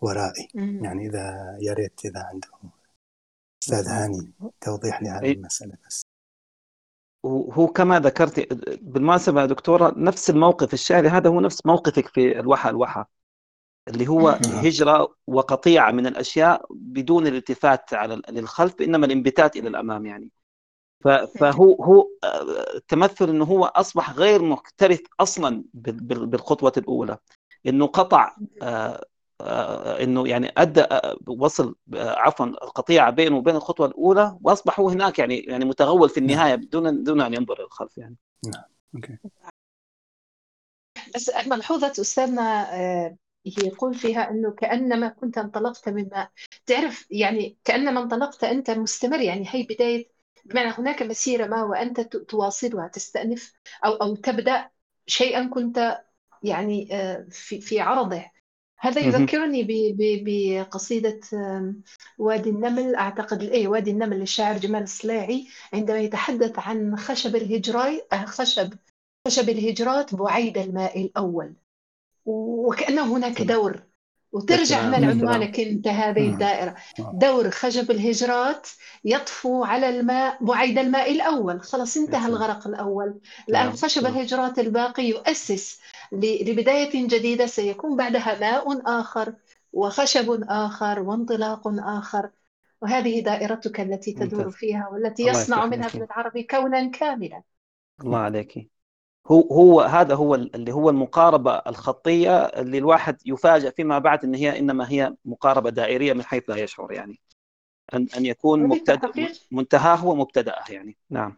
ورائي. 0.00 0.48
يعني 0.54 1.06
إذا 1.06 1.56
يا 1.60 1.72
ريت 1.72 2.00
إذا 2.04 2.22
عنده 2.22 2.48
أستاذ 3.62 3.88
هاني 3.88 4.32
توضيح 4.60 5.02
لهذه 5.02 5.32
المسألة 5.32 5.74
بس. 5.86 6.02
وهو 7.22 7.66
كما 7.66 8.00
ذكرت 8.00 8.52
بالمناسبة 8.82 9.40
يا 9.40 9.46
دكتورة 9.46 9.94
نفس 9.96 10.30
الموقف 10.30 10.74
الشعري 10.74 11.08
هذا 11.08 11.30
هو 11.30 11.40
نفس 11.40 11.66
موقفك 11.66 12.08
في 12.08 12.40
الوحى 12.40 12.70
الوحى. 12.70 13.04
اللي 13.88 14.08
هو 14.08 14.28
هجرة 14.44 15.14
وقطيعة 15.26 15.90
من 15.90 16.06
الأشياء 16.06 16.66
بدون 16.70 17.26
الالتفات 17.26 17.94
على 17.94 18.22
للخلف 18.30 18.82
إنما 18.82 19.06
الانبتات 19.06 19.56
إلى 19.56 19.68
الأمام 19.68 20.06
يعني. 20.06 20.30
فهو 21.38 21.74
هو 21.74 22.08
تمثل 22.88 23.28
إنه 23.28 23.44
هو 23.44 23.64
أصبح 23.64 24.12
غير 24.12 24.42
مكترث 24.42 25.00
أصلا 25.20 25.64
بالخطوة 25.74 26.72
الأولى. 26.76 27.18
إنه 27.66 27.86
قطع 27.86 28.36
آه، 28.62 29.04
آه، 29.40 30.02
إنه 30.02 30.28
يعني 30.28 30.52
أدى 30.56 30.80
آه، 30.80 31.16
وصل 31.26 31.76
عفوا 31.94 32.46
القطيعه 32.46 33.10
بينه 33.10 33.36
وبين 33.36 33.56
الخطوة 33.56 33.86
الأولى 33.86 34.38
وأصبح 34.42 34.80
هو 34.80 34.88
هناك 34.88 35.18
يعني 35.18 35.38
يعني 35.38 35.64
متغول 35.64 36.08
في 36.08 36.18
النهاية 36.20 36.54
دون 36.54 37.04
دون 37.04 37.20
أن 37.20 37.34
ينظر 37.34 37.62
للخلف 37.62 37.98
يعني. 37.98 38.16
نعم. 38.46 38.62
أوكي. 38.94 39.18
بس 41.14 41.30
ملحوظه 41.46 41.92
أستاذنا 42.00 42.66
يقول 43.44 43.94
فيها 43.94 44.30
إنه 44.30 44.50
كأنما 44.50 45.08
كنت 45.08 45.38
انطلقت 45.38 45.88
من 45.88 46.08
ماء 46.12 46.30
تعرف 46.66 47.06
يعني 47.10 47.58
كأنما 47.64 48.02
انطلقت 48.02 48.44
أنت 48.44 48.70
مستمر 48.70 49.20
يعني 49.20 49.46
هي 49.50 49.62
بداية 49.62 50.08
بمعنى 50.44 50.70
هناك 50.78 51.02
مسيرة 51.02 51.46
ما 51.46 51.62
وأنت 51.62 52.00
تواصلها 52.00 52.88
تستأنف 52.88 53.52
أو 53.84 53.92
أو 53.92 54.16
تبدأ 54.16 54.70
شيئا 55.06 55.46
كنت 55.46 56.04
يعني 56.42 56.88
آه، 56.92 57.26
في 57.30 57.60
في 57.60 57.80
عرضه. 57.80 58.24
هذا 58.80 59.00
يذكرني 59.00 59.66
بقصيدة 60.24 61.20
وادي 62.18 62.50
النمل 62.50 62.94
أعتقد 62.94 63.42
إيه 63.42 63.68
وادي 63.68 63.90
النمل 63.90 64.18
للشاعر 64.18 64.58
جمال 64.58 64.82
الصلاعي 64.82 65.48
عندما 65.72 65.98
يتحدث 65.98 66.58
عن 66.58 66.96
خشب 66.96 67.36
الهجراء 67.36 68.06
آه، 68.12 68.24
خشب 68.24 68.72
خشب 69.26 69.48
الهجرات 69.48 70.14
بعيد 70.14 70.58
الماء 70.58 71.00
الأول. 71.00 71.54
وكأنه 72.24 73.16
هناك 73.16 73.42
دور. 73.42 73.82
وترجع 74.32 74.88
من 74.88 75.04
عنوانك 75.04 75.60
أنت 75.60 75.88
هذه 75.88 76.30
الدائرة. 76.30 76.74
دور 76.98 77.50
خشب 77.50 77.90
الهجرات 77.90 78.68
يطفو 79.04 79.64
على 79.64 79.88
الماء 79.88 80.44
بعيد 80.44 80.78
الماء 80.78 81.12
الأول. 81.12 81.60
خلاص 81.60 81.96
انتهى 81.96 82.28
الغرق 82.28 82.66
الأول. 82.66 83.20
الآن 83.48 83.72
خشب 83.72 84.06
الهجرات 84.06 84.58
الباقي 84.58 85.04
يؤسس 85.04 85.80
لبداية 86.12 87.06
جديدة. 87.06 87.46
سيكون 87.46 87.96
بعدها 87.96 88.40
ماء 88.40 88.82
آخر 89.00 89.34
وخشب 89.72 90.44
آخر 90.48 91.00
وانطلاق 91.00 91.62
آخر. 91.68 92.30
وهذه 92.82 93.20
دائرتك 93.20 93.80
التي 93.80 94.12
تدور 94.12 94.50
فيها 94.50 94.88
والتي 94.92 95.22
يصنع 95.22 95.66
منها 95.66 95.86
ابن 95.86 96.02
العربي 96.02 96.42
كونا 96.42 96.90
كاملا. 96.90 97.42
الله 98.00 98.18
عليك. 98.18 98.73
هو 99.26 99.40
هو 99.40 99.80
هذا 99.80 100.14
هو 100.14 100.34
اللي 100.34 100.72
هو 100.72 100.90
المقاربة 100.90 101.52
الخطية 101.52 102.36
اللي 102.38 102.78
الواحد 102.78 103.16
يفاجئ 103.26 103.70
فيما 103.70 103.98
بعد 103.98 104.24
إن 104.24 104.34
هي 104.34 104.58
إنما 104.58 104.90
هي 104.90 105.14
مقاربة 105.24 105.70
دائرية 105.70 106.12
من 106.12 106.22
حيث 106.22 106.50
لا 106.50 106.56
يشعر 106.56 106.92
يعني. 106.92 107.20
ان 107.94 108.06
أن 108.16 108.26
يكون 108.26 108.62
مبتدا 108.62 109.32
منتهاه 109.50 109.96
هو 109.96 110.14
مبتداه 110.14 110.64
يعني. 110.68 110.96
نعم. 111.10 111.36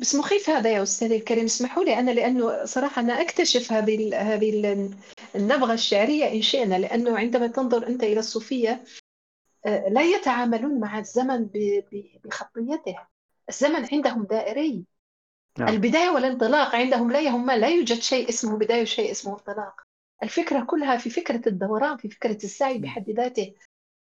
بس 0.00 0.14
مخيف 0.14 0.50
هذا 0.50 0.72
يا 0.72 0.82
استاذي 0.82 1.16
الكريم. 1.16 1.44
اسمحوا 1.44 1.84
لي 1.84 1.98
أنا 1.98 2.10
لأنه 2.10 2.64
صراحة 2.64 3.02
أنا 3.02 3.20
أكتشف 3.20 3.72
هذه 3.72 4.20
هذه 4.20 4.90
النبغة 5.36 5.72
الشعرية 5.72 6.32
إن 6.32 6.42
شئنا 6.42 6.78
لأنه 6.78 7.18
عندما 7.18 7.46
تنظر 7.46 7.86
أنت 7.86 8.02
إلى 8.02 8.18
الصوفية 8.18 8.84
آه، 9.66 9.88
لا 9.88 10.02
يتعاملون 10.02 10.80
مع 10.80 10.98
الزمن 10.98 11.48
بخطيته. 12.24 12.96
الزمن 13.48 13.88
عندهم 13.92 14.24
دائري. 14.24 14.84
نعم. 15.58 15.68
البداية 15.68 16.10
والانطلاق 16.10 16.74
عندهم 16.74 17.12
لا 17.12 17.20
يهمه 17.20 17.56
لا 17.56 17.68
يوجد 17.68 17.98
شيء 17.98 18.28
اسمه 18.28 18.58
بداية 18.58 18.82
وشيء 18.82 19.10
اسمه 19.10 19.32
انطلاق. 19.32 19.80
الفكرة 20.22 20.64
كلها 20.64 20.96
في 20.96 21.10
فكرة 21.10 21.48
الدوران 21.48 21.96
في 21.96 22.08
فكرة 22.08 22.36
السعي 22.44 22.78
بحد 22.78 23.10
ذاته. 23.10 23.54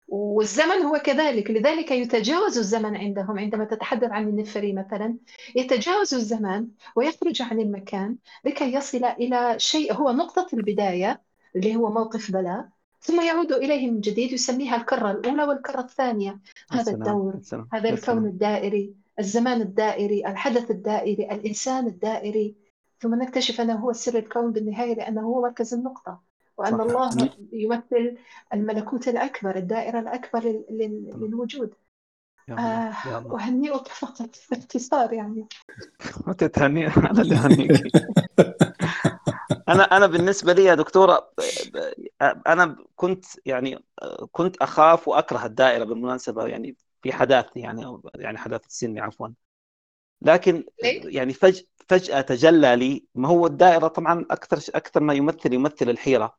والزمن 0.08 0.82
هو 0.82 0.98
كذلك 0.98 1.52
لذلك 1.52 1.92
يتجاوز 1.92 2.58
الزمن 2.58 2.96
عندهم. 2.96 3.40
عندما 3.40 3.66
تتحدث 3.66 4.12
عن 4.12 4.28
النفري 4.28 4.74
مثلا 4.74 5.16
يتجاوز 5.56 6.14
الزمان 6.14 6.68
ويخرج 6.96 7.42
عن 7.42 7.60
المكان 7.60 8.16
لكي 8.46 8.74
يصل 8.74 9.06
إلى 9.06 9.56
شيء 9.60 9.94
هو 9.94 10.12
نقطة 10.12 10.48
البداية 10.54 11.22
اللي 11.56 11.76
هو 11.76 11.92
موقف 11.92 12.32
بلاء 12.32 12.70
ثم 13.00 13.22
يعود 13.22 13.52
إليه 13.52 13.92
من 13.92 14.00
جديد 14.00 14.32
يسميها 14.32 14.76
الكرة 14.76 15.12
الأولى 15.12 15.44
والكرة 15.44 15.82
الثانية. 15.82 16.40
هذا 16.72 16.92
الدور 16.92 17.40
هذا 17.74 17.90
الكون 17.90 18.26
الدائري. 18.26 19.07
الزمان 19.20 19.62
الدائري 19.62 20.28
الحدث 20.28 20.72
الدائري 20.72 21.32
الإنسان 21.32 21.88
الدائري 21.88 22.56
ثم 23.00 23.16
نكتشف 23.16 23.62
أنه 23.62 23.76
هو 23.76 23.94
سر 23.94 24.18
الكون 24.18 24.52
بالنهاية 24.52 24.96
لأنه 24.96 25.22
هو 25.22 25.42
مركز 25.42 25.74
النقطة 25.74 26.22
وأن 26.58 26.82
الله 26.82 27.30
يمثل 27.54 28.18
الملكوت 28.54 29.08
الأكبر 29.08 29.56
الدائرة 29.56 30.00
الأكبر 30.00 30.64
للوجود. 30.70 31.74
آه 32.50 32.94
أهنئك 33.34 33.88
فقط 33.88 34.30
باختصار 34.52 35.14
يعني. 35.14 35.48
تتهني 36.38 36.88
أنا 36.88 37.22
اللي 37.22 37.36
أهنيك. 37.36 37.92
أنا 39.70 39.84
أنا 39.84 40.08
بالنسبة 40.08 40.54
لي 40.54 40.64
يا 40.64 40.76
دكتورة 40.76 41.32
أنا 42.22 42.76
كنت 42.96 43.26
يعني 43.46 43.86
كنت 44.32 44.58
أخاف 44.58 45.08
وأكره 45.08 45.46
الدائرة 45.46 45.84
بالمناسبة 45.84 46.46
يعني 46.48 46.78
في 47.08 47.14
حداثتي 47.14 47.60
يعني 47.60 48.02
يعني 48.16 48.38
حداثة 48.38 48.66
سني 48.68 49.00
عفوا. 49.00 49.28
لكن 50.22 50.64
يعني 50.84 51.34
فج 51.34 51.62
فجأة 51.88 52.22
تجلى 52.22 52.76
لي 52.76 53.06
ما 53.16 53.28
هو 53.28 53.48
الدائرة 53.48 53.88
طبعا 53.88 54.26
أكثر 54.32 54.76
أكثر 54.76 55.04
ما 55.04 55.14
يمثل 55.14 55.54
يمثل 55.54 55.90
الحيرة. 55.90 56.38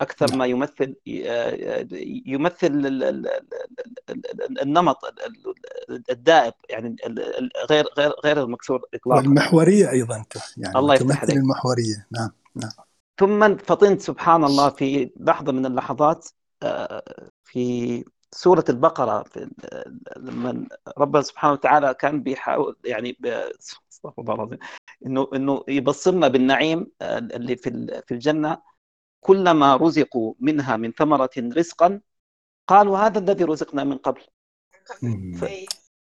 أكثر 0.00 0.30
نعم. 0.30 0.38
ما 0.38 0.46
يمثل 0.46 0.96
يمثل 2.26 2.70
النمط 4.62 4.98
الدائب 6.10 6.52
يعني 6.70 6.96
غير 7.70 7.84
غير 7.98 8.12
غير 8.24 8.42
المكسور 8.42 8.82
اطلاقا. 8.94 9.20
والمحورية 9.20 9.90
أيضا 9.90 10.24
يعني 10.56 10.78
الله 10.78 10.94
يفتح 10.94 11.24
تمثل 11.24 11.32
المحورية. 11.32 12.06
نعم 12.10 12.30
نعم. 12.54 12.70
ثم 13.18 13.56
فطنت 13.56 14.00
سبحان 14.00 14.44
الله 14.44 14.70
في 14.70 15.10
لحظة 15.20 15.52
من 15.52 15.66
اللحظات 15.66 16.28
آه، 16.62 17.02
في 17.44 18.04
سورة 18.34 18.64
البقرة 18.68 19.22
في 19.22 19.50
لما 20.16 20.66
ربنا 20.98 21.22
سبحانه 21.22 21.52
وتعالى 21.52 21.94
كان 21.94 22.22
بيحاول 22.22 22.76
يعني 22.84 23.18
استغفر 23.90 24.22
الله 24.22 24.34
العظيم 24.34 24.58
إنه 25.06 25.28
إنه 25.34 25.64
يبصرنا 25.68 26.28
بالنعيم 26.28 26.86
آه، 27.02 27.18
اللي 27.18 27.56
في 27.56 28.02
في 28.06 28.14
الجنة. 28.14 28.62
كلما 29.20 29.76
رزقوا 29.76 30.34
منها 30.40 30.76
من 30.76 30.92
ثمرة 30.92 31.30
رزقا 31.38 32.00
قالوا 32.66 32.98
هذا 32.98 33.18
الذي 33.18 33.44
رزقنا 33.44 33.84
من 33.84 33.96
قبل. 33.96 34.22
ف... 35.38 35.44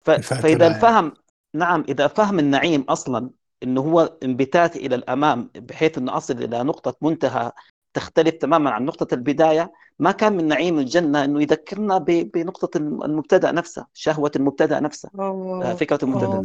ف... 0.00 0.10
فإذا 0.10 0.66
الفهم 0.66 1.12
نعم 1.54 1.84
إذا 1.88 2.06
فهم 2.06 2.38
النعيم 2.38 2.82
أصلا 2.82 3.30
أنه 3.62 3.80
هو 3.80 4.18
انبتات 4.22 4.76
إلى 4.76 4.94
الأمام 4.94 5.50
بحيث 5.54 5.98
أنه 5.98 6.16
أصل 6.16 6.34
إلى 6.34 6.62
نقطة 6.62 6.96
منتهى 7.02 7.52
تختلف 7.94 8.34
تماما 8.34 8.70
عن 8.70 8.84
نقطة 8.84 9.14
البداية. 9.14 9.72
ما 9.98 10.12
كان 10.12 10.32
من 10.32 10.46
نعيم 10.46 10.78
الجنة 10.78 11.24
أنه 11.24 11.42
يذكرنا. 11.42 11.98
بنقطة 11.98 12.78
المبتدأ 12.78 13.52
نفسه 13.52 13.86
شهوة 13.94 14.32
المبتدأ 14.36 14.80
نفسه. 14.80 15.10
أوه. 15.14 15.74
فكرة 15.74 15.98
المبتدأ. 16.02 16.42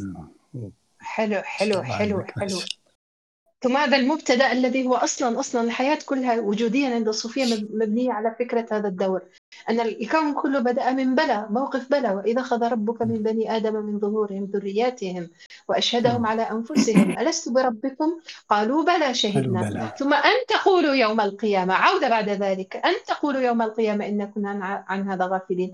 حلو 0.99 1.41
حلو 1.41 1.83
حلو 1.83 2.23
حلو. 2.23 2.59
ثم 3.61 3.77
هذا 3.77 3.97
المبتدأ 3.97 4.51
الذي 4.51 4.87
هو 4.87 4.95
أصلا 4.95 5.39
أصلا 5.39 5.61
الحياة 5.61 5.99
كلها 6.05 6.39
وجوديا 6.39 6.95
عند 6.95 7.07
الصوفيه 7.07 7.67
مبنية 7.69 8.11
على 8.11 8.35
فكرة 8.39 8.65
هذا 8.71 8.87
الدور. 8.87 9.21
أن 9.69 9.79
الكون 9.79 10.33
كله 10.33 10.59
بدأ 10.59 10.91
من 10.91 11.15
بلا 11.15 11.47
موقف 11.49 11.91
بلا. 11.91 12.11
وإذا 12.11 12.41
أخذ 12.41 12.63
ربك 12.63 13.01
من 13.01 13.23
بني 13.23 13.55
آدم 13.55 13.75
من 13.75 13.99
ظهورهم 13.99 14.49
ذرياتهم 14.53 15.29
وأشهدهم 15.67 16.25
على 16.25 16.41
أنفسهم 16.41 17.19
ألست 17.19 17.49
بربكم؟ 17.49 18.19
قالوا 18.49 18.83
بلى 18.83 19.13
شهدنا. 19.13 19.61
ثم 19.99 20.13
أن 20.13 20.33
تقولوا 20.47 20.93
يوم 20.93 21.21
القيامة 21.21 21.73
عوده 21.73 22.09
بعد 22.09 22.29
ذلك 22.29 22.75
أن 22.85 22.93
تقولوا 23.07 23.41
يوم 23.41 23.61
القيامة 23.61 24.07
إن 24.07 24.25
كنا 24.25 24.85
عن 24.87 25.09
هذا 25.09 25.25
غافلين. 25.25 25.73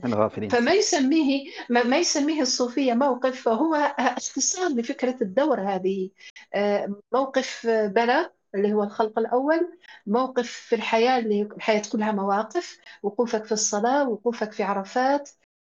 فما 0.49 0.71
يسميه 0.71 1.49
ما 1.69 1.97
يسميه 1.97 2.41
الصوفية 2.41 2.93
موقف 2.93 3.41
فهو 3.41 3.75
اختصار 3.99 4.69
لفكرة 4.69 5.15
الدور 5.21 5.59
هذه. 5.59 6.09
آه، 6.53 6.95
موقف 7.13 7.67
بلى 7.67 8.29
اللي 8.55 8.73
هو 8.73 8.83
الخلق 8.83 9.19
الأول 9.19 9.77
موقف 10.07 10.49
في 10.49 10.75
الحياة 10.75 11.19
اللي 11.19 11.41
الحياة 11.41 11.81
كلها 11.91 12.11
مواقف 12.11 12.79
وقوفك 13.03 13.45
في 13.45 13.51
الصلاة 13.51 14.09
وقوفك 14.09 14.51
في 14.51 14.63
عرفات 14.63 15.29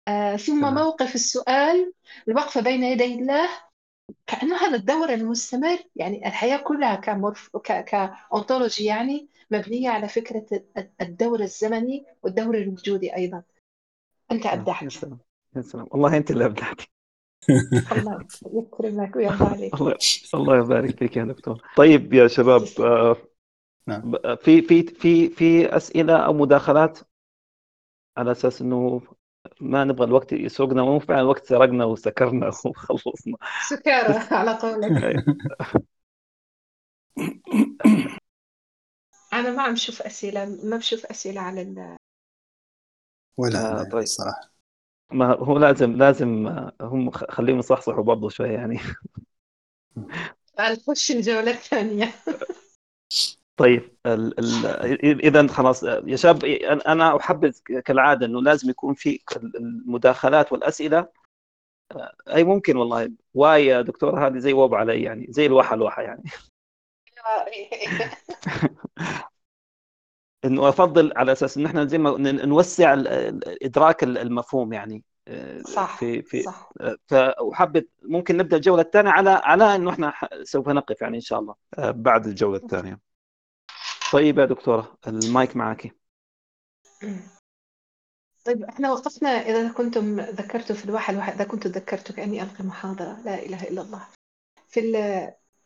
آه 0.08 0.36
ثم 0.36 0.74
موقف 0.74 1.14
السؤال 1.14 1.92
الوقفة 2.28 2.60
بين 2.60 2.82
يدي 2.84 3.14
الله 3.14 3.48
كأنه 4.26 4.56
هذا 4.56 4.76
الدور 4.76 5.14
المستمر. 5.14 5.78
يعني 5.96 6.28
الحياة 6.28 6.56
كلها 6.56 6.94
كمورف... 6.94 7.56
ك... 7.56 7.84
كأونتولوجي 7.84 8.84
يعني 8.84 9.28
مبنية 9.50 9.90
على 9.90 10.08
فكرة 10.08 10.46
الدور 11.00 11.40
الزمني 11.40 12.06
والدور 12.22 12.56
الوجودي 12.56 13.16
أيضا. 13.16 13.42
أنت 14.32 14.46
أبدعت. 14.46 14.82
يا 14.82 14.88
سلام 14.88 15.18
يا 15.56 15.62
سلام. 15.62 15.86
والله 15.90 16.16
أنت 16.16 16.30
اللي 16.30 16.44
أبدعتي. 16.44 16.93
الله 17.92 18.18
يكرمك 18.52 19.16
ويرضى 19.16 19.44
عليك. 19.44 19.74
الله 20.34 20.56
يبارك 20.56 20.98
فيك 20.98 21.16
يا 21.16 21.24
دكتور. 21.24 21.62
طيب 21.76 22.14
يا 22.14 22.26
شباب 22.28 22.62
آه، 22.80 23.16
نعم. 23.86 24.12
في 24.36 24.62
في 24.62 24.82
في 24.82 25.28
في 25.28 25.76
أسئلة 25.76 26.16
أو 26.16 26.32
مداخلات؟ 26.32 26.98
على 28.16 28.32
أساس 28.32 28.62
إنه 28.62 29.00
ما 29.60 29.84
نبغى 29.84 30.06
الوقت 30.06 30.32
يسرقنا 30.32 30.82
مو 30.82 30.98
فعلا 30.98 31.20
الوقت 31.20 31.46
سرقنا 31.46 31.84
وسكرنا 31.84 32.46
وخلصنا. 32.66 33.36
سكارى 33.68 34.14
على 34.38 34.54
قولك. 34.58 35.24
أنا 39.32 39.50
ما 39.50 39.62
عم 39.62 39.72
بشوف 39.74 40.02
أسئلة 40.02 40.44
ما 40.64 40.76
بشوف 40.76 41.06
أسئلة 41.06 41.40
على 41.40 41.62
ال 41.62 41.96
ولا 43.36 43.80
آه 43.80 43.84
طيب. 43.84 44.04
صراحة. 44.04 44.53
ما 45.12 45.34
هو 45.34 45.58
لازم 45.58 45.96
لازم 45.96 46.58
هم 46.80 47.10
خليهم 47.10 47.58
يصحصحوا 47.58 48.02
برضه 48.02 48.28
شوي 48.28 48.48
يعني. 48.48 48.80
نخش 50.60 51.10
الجولة 51.10 51.50
الثانية. 51.50 52.10
طيب 53.56 53.96
ال 54.06 54.40
ال 54.40 55.24
إذا 55.24 55.46
خلاص 55.46 55.82
يا 55.82 56.16
شباب 56.16 56.44
أنا 56.86 57.16
أحبذ 57.16 57.58
كالعادة 57.84 58.26
إنه 58.26 58.42
لازم 58.42 58.70
يكون 58.70 58.94
في 58.94 59.20
المداخلات 59.56 60.52
والأسئلة. 60.52 61.08
أي 62.28 62.44
ممكن 62.44 62.76
والله. 62.76 63.12
واي 63.34 63.66
يا 63.66 63.82
دكتور؟ 63.82 64.26
هذه 64.26 64.38
زي 64.38 64.52
وضع 64.52 64.78
علي 64.78 65.02
يعني 65.02 65.26
زي 65.30 65.46
الواحة 65.46 65.74
الواحة 65.74 66.02
يعني. 66.02 66.22
انه 70.44 70.68
أفضل 70.68 71.12
على 71.16 71.32
أساس 71.32 71.56
إن 71.56 71.66
إحنا 71.66 71.84
زي 71.84 71.98
ما 71.98 72.18
نوسع 72.32 72.94
إدراك 73.62 74.04
المفهوم 74.04 74.72
يعني 74.72 75.02
آه، 75.28 75.62
صح 75.62 75.96
في 75.98 76.22
في 76.22 76.42
صح. 76.42 76.70
فاحبذ 77.06 77.82
ممكن 78.02 78.36
نبدأ 78.36 78.56
الجولة 78.56 78.82
الثانية 78.82 79.10
على 79.10 79.30
على 79.30 79.76
انه 79.76 79.90
إحنا 79.90 80.12
سوف 80.42 80.68
نقف 80.68 81.02
يعني 81.02 81.16
إن 81.16 81.20
شاء 81.20 81.38
الله. 81.38 81.54
آه، 81.78 81.90
بعد 81.90 82.26
الجولة 82.26 82.56
الثانية. 82.56 83.00
طيب 84.12 84.38
يا 84.38 84.44
دكتورة 84.44 84.98
المايك 85.06 85.56
معك. 85.56 85.96
طيب 88.44 88.62
إحنا 88.62 88.92
وقفنا 88.92 89.28
إذا 89.28 89.72
كنتم 89.72 90.20
ذكرتوا 90.20 90.76
في 90.76 90.84
الواحد 90.84 91.14
إذا 91.14 91.44
كنت 91.44 91.66
ذكرتوا 91.66 92.16
كاني 92.16 92.42
ألقي 92.42 92.64
محاضرة 92.64 93.20
لا 93.24 93.42
إله 93.42 93.68
إلا 93.68 93.82
الله. 93.82 94.06
في 94.68 94.80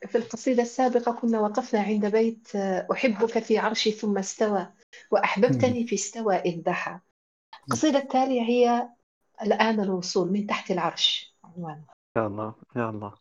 في 0.07 0.19
القصيدة 0.19 0.63
السابقة 0.63 1.13
كنا 1.13 1.41
وقفنا 1.41 1.81
عند 1.81 2.07
بيت 2.07 2.57
أحبك 2.93 3.39
في 3.39 3.59
عرشي 3.59 3.91
ثم 3.91 4.19
استوى 4.19 4.73
وأحببتني 5.11 5.87
في 5.87 5.95
استوى 5.95 6.37
إذ 6.37 6.63
دحى. 6.63 7.01
القصيدة 7.65 7.99
التالية 7.99 8.43
هي 8.43 8.89
الآن 9.43 9.81
الوصول 9.81 10.33
من 10.33 10.47
تحت 10.47 10.71
العرش. 10.71 11.37
عنوان 11.45 11.85
يا 12.17 12.27
الله 12.27 12.55
يا 12.77 12.91
الله. 12.91 13.15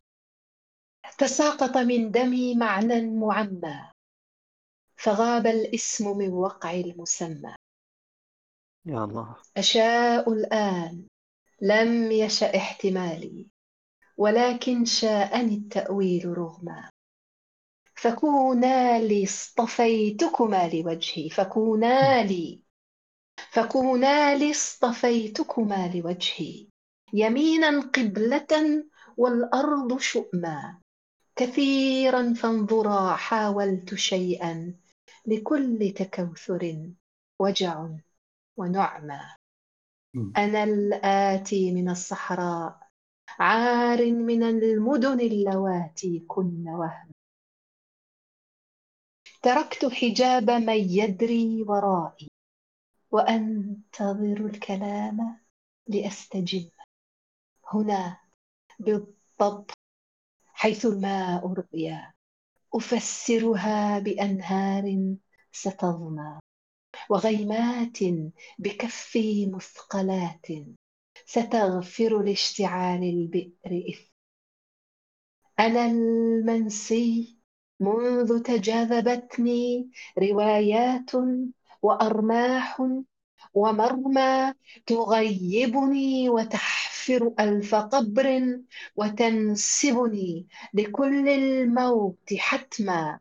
تساقط 1.17 1.77
من 1.77 2.11
دمي 2.11 2.55
معنى 2.55 3.01
معمى 3.01 3.91
فغاب 4.95 5.47
الاسم 5.47 6.17
من 6.17 6.29
وقع 6.29 6.71
المسمى. 6.71 7.55
يا 8.85 9.03
الله. 9.03 9.35
أشاء 9.57 10.33
الآن 10.33 11.07
لم 11.61 12.11
يشأ 12.11 12.57
احتمالي. 12.57 13.47
ولكن 14.17 14.85
شاءني 14.85 15.55
التأويل 15.55 16.37
رغما. 16.37 16.89
فكونا 17.95 18.99
لي 18.99 19.23
اصطفيتكما 19.23 20.69
لوجهي 20.69 21.29
فكونا 21.29 22.23
لي 22.23 22.61
فكونا 23.51 24.35
لي 24.35 24.51
اصطفيتكما 24.51 25.91
لوجهي. 25.95 26.67
يمينا 27.13 27.81
قبلة 27.81 28.83
والأرض 29.17 29.99
شؤما. 29.99 30.79
كثيرا 31.35 32.33
فانظرا 32.33 33.15
حاولت 33.15 33.95
شيئا 33.95 34.73
لكل 35.25 35.93
تكوثر 35.95 36.91
وجع 37.39 37.87
ونعمى 38.57 39.21
أنا 40.37 40.63
الآتي 40.63 41.71
من 41.71 41.89
الصحراء 41.89 42.86
عار 43.39 44.11
من 44.11 44.43
المدن 44.43 45.19
اللواتي 45.19 46.19
كن 46.19 46.69
وهم 46.69 47.11
تركت 49.43 49.85
حجاب 49.85 50.49
من 50.49 50.73
يدري 50.89 51.63
ورائي 51.63 52.27
وأنتظر 53.11 54.45
الكلام 54.45 55.39
لأستجم 55.87 56.69
هنا 57.73 58.19
بالضبط 58.79 59.71
حيث 60.45 60.85
الماء 60.85 61.47
رؤيا. 61.47 62.13
أفسرها 62.75 63.99
بأنهار 63.99 65.15
ستظمى 65.51 66.39
وغيمات 67.09 67.97
بكفي 68.59 69.45
مثقلات. 69.45 70.45
ستغفر 71.27 72.21
لاشتعال 72.23 73.03
البئر 73.03 73.83
إثم 73.89 74.11
أنا 75.59 75.85
المنسي 75.85 77.37
منذ 77.79 78.39
تجاذبتني 78.43 79.91
روايات 80.19 81.11
وأرماح 81.81 82.81
ومرمى 83.53 84.53
تغيبني 84.85 86.29
وتحفر 86.29 87.33
ألف 87.39 87.75
قبر 87.75 88.59
وتنسبني 88.95 90.47
لكل 90.73 91.29
الموت 91.29 92.33
حتما. 92.37 93.19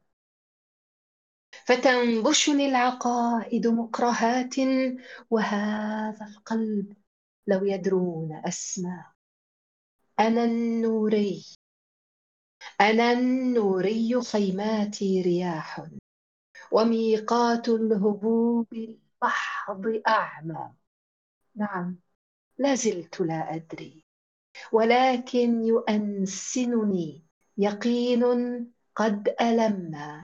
فتنبشني 1.66 2.66
العقائد 2.69 3.66
مكرهات 3.66 4.55
وهذا 5.31 6.27
القلب 6.27 6.93
لو 7.47 7.64
يدرون 7.64 8.43
أسمى 8.44 9.05
أنا 10.20 10.44
النوري. 10.44 11.44
أنا 12.81 13.12
النوري 13.12 14.20
خيماتي 14.20 15.23
رياح. 15.23 15.86
وميقات 16.73 17.68
الهبوب 17.68 18.73
البحض 18.73 20.02
أعمى. 20.09 20.73
نعم 21.56 21.98
لا 22.59 22.74
زلت 22.74 23.20
لا 23.20 23.55
أدري. 23.55 24.05
ولكن 24.73 25.62
يؤنسنني 25.62 27.23
يقين 27.59 28.23
قد 28.94 29.35
ألمنا 29.40 30.23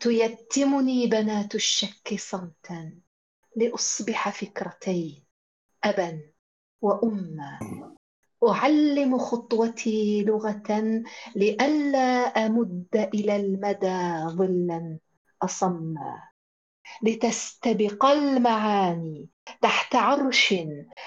تيتمني 0.00 1.06
بنات 1.06 1.54
الشك 1.54 2.14
صمتا 2.18 3.00
لأصبح 3.56 4.28
فكرتين. 4.28 5.27
أبا 5.88 6.20
وأما. 6.80 7.58
أعلم 8.48 9.18
خطوتي 9.18 10.22
لغة 10.24 11.02
لئلا 11.36 12.46
أمد 12.46 13.10
إلى 13.14 13.36
المدى 13.36 14.28
ظلا 14.36 14.98
أصما. 15.42 16.22
لتستبق 17.02 18.04
المعاني 18.04 19.28
تحت 19.62 19.94
عرش 19.94 20.54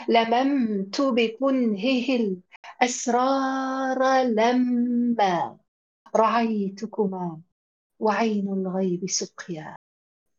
لممت 0.08 1.02
بكنهه 1.02 2.40
الأسرار 2.82 4.24
لما. 4.24 5.58
رعيتكما 6.16 7.42
وعين 8.00 8.48
الغيب 8.54 9.10
سقيا. 9.10 9.76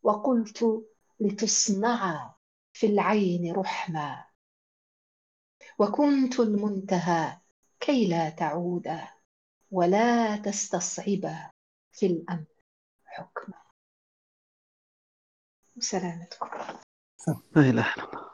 وقلت 0.02 0.84
لتصنعا 1.20 2.34
في 2.72 2.86
العين 2.86 3.52
رحما. 3.52 4.31
وكنت 5.78 6.40
المنتهى 6.40 7.38
كي 7.80 8.08
لا 8.08 8.30
تعودا 8.30 9.08
ولا 9.70 10.36
تستصعبا 10.36 11.50
في 11.92 12.06
الأمر 12.06 12.44
حكما. 13.04 13.62
وسلامتكم. 15.76 16.46
لا 17.28 17.62
إله 17.62 17.70
إلا 17.70 18.04
الله. 18.04 18.32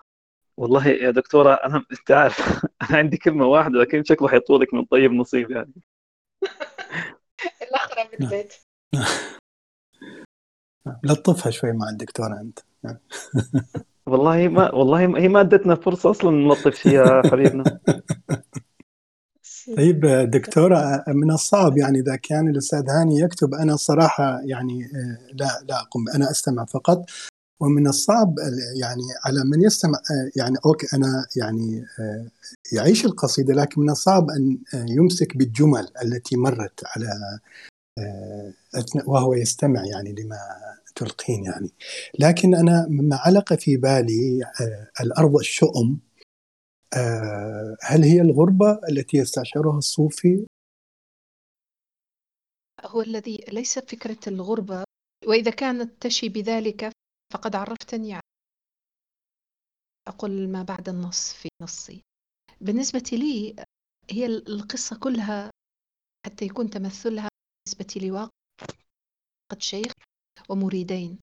والله 0.56 0.86
يا 0.86 1.10
دكتورة 1.10 1.55
أنا 1.55 1.77
أنت 1.93 2.10
عارف 2.10 2.65
أنا 2.82 2.98
عندي 2.98 3.16
كلمة 3.16 3.47
واحدة 3.47 3.78
لكن 3.78 4.05
شكله 4.05 4.28
حيطولك 4.28 4.74
من 4.74 4.85
طيب 4.85 5.12
نصيب 5.12 5.51
يعني. 5.51 5.73
الأخرى 7.62 8.05
من 8.05 8.24
البيت. 8.24 8.55
لطفها 11.05 11.51
شوي 11.51 11.73
مع 11.73 11.89
الدكتورة 11.89 12.40
أنت. 12.40 12.59
والله 14.09 14.49
ما 14.49 14.75
والله 14.75 14.99
هي 14.99 15.29
ما 15.29 15.41
ادتنا 15.41 15.75
فرصة 15.75 16.11
أصلا 16.11 16.31
نلطف 16.31 16.87
يا 16.87 17.23
حبيبنا. 17.31 17.65
طيب 19.77 20.01
دكتورة 20.31 21.05
من 21.09 21.31
الصعب 21.31 21.79
يعني 21.79 21.99
إذا 21.99 22.17
كان 22.17 22.49
الأستاذ 22.49 22.91
هاني 22.91 23.21
يكتب 23.21 23.55
أنا 23.55 23.77
صراحة 23.77 24.41
يعني 24.45 24.91
لا 25.33 25.65
لا 25.69 25.81
أقوم 25.81 26.09
أنا 26.15 26.31
أستمع 26.31 26.65
فقط. 26.65 27.05
ومن 27.61 27.87
الصعب 27.87 28.35
يعني 28.81 29.03
على 29.25 29.45
من 29.45 29.63
يستمع 29.63 29.99
يعني 30.37 30.57
أوكي 30.67 30.87
أنا 30.97 31.27
يعني 31.37 31.85
يعيش 32.73 33.05
القصيدة 33.05 33.55
لكن 33.55 33.81
من 33.81 33.91
الصعب 33.91 34.31
أن 34.31 34.59
يمسك 34.75 35.37
بالجمل 35.37 35.89
التي 36.03 36.37
مرت 36.37 36.81
على 36.97 37.41
وهو 39.07 39.35
يستمع 39.35 39.85
يعني 39.85 40.15
لما 40.19 40.37
تلقين 40.99 41.45
يعني. 41.45 41.70
لكن 42.19 42.55
أنا 42.55 42.87
ما 42.91 43.16
علق 43.16 43.55
في 43.55 43.77
بالي 43.77 44.41
الأرض 45.01 45.37
الشؤم 45.37 46.01
هل 47.83 48.03
هي 48.03 48.20
الغربة 48.20 48.81
التي 48.91 49.16
يستشعرها 49.16 49.79
الصوفي؟ 49.79 50.47
هو 52.85 53.01
الذي 53.03 53.37
ليس 53.53 53.79
فكرة 53.79 54.19
الغربة 54.27 54.85
وإذا 55.27 55.51
كانت 55.51 56.03
تشي 56.03 56.29
بذلك 56.29 56.93
فقد 57.33 57.57
عرفتني 57.57 58.20
أقول 60.09 60.49
ما 60.49 60.62
بعد 60.62 60.89
النص 60.89 61.33
في 61.33 61.49
نصي. 61.62 62.03
بالنسبة 62.61 63.11
لي 63.12 63.57
هي 64.11 64.27
القصة 64.27 64.99
كلها 64.99 65.51
حتى 66.27 66.45
يكون 66.45 66.70
تمثلها 66.70 67.29
بالنسبة 67.66 68.01
لي 68.01 68.11
واقع 68.11 68.29
شيخ. 69.59 69.93
ومريدين. 70.51 71.19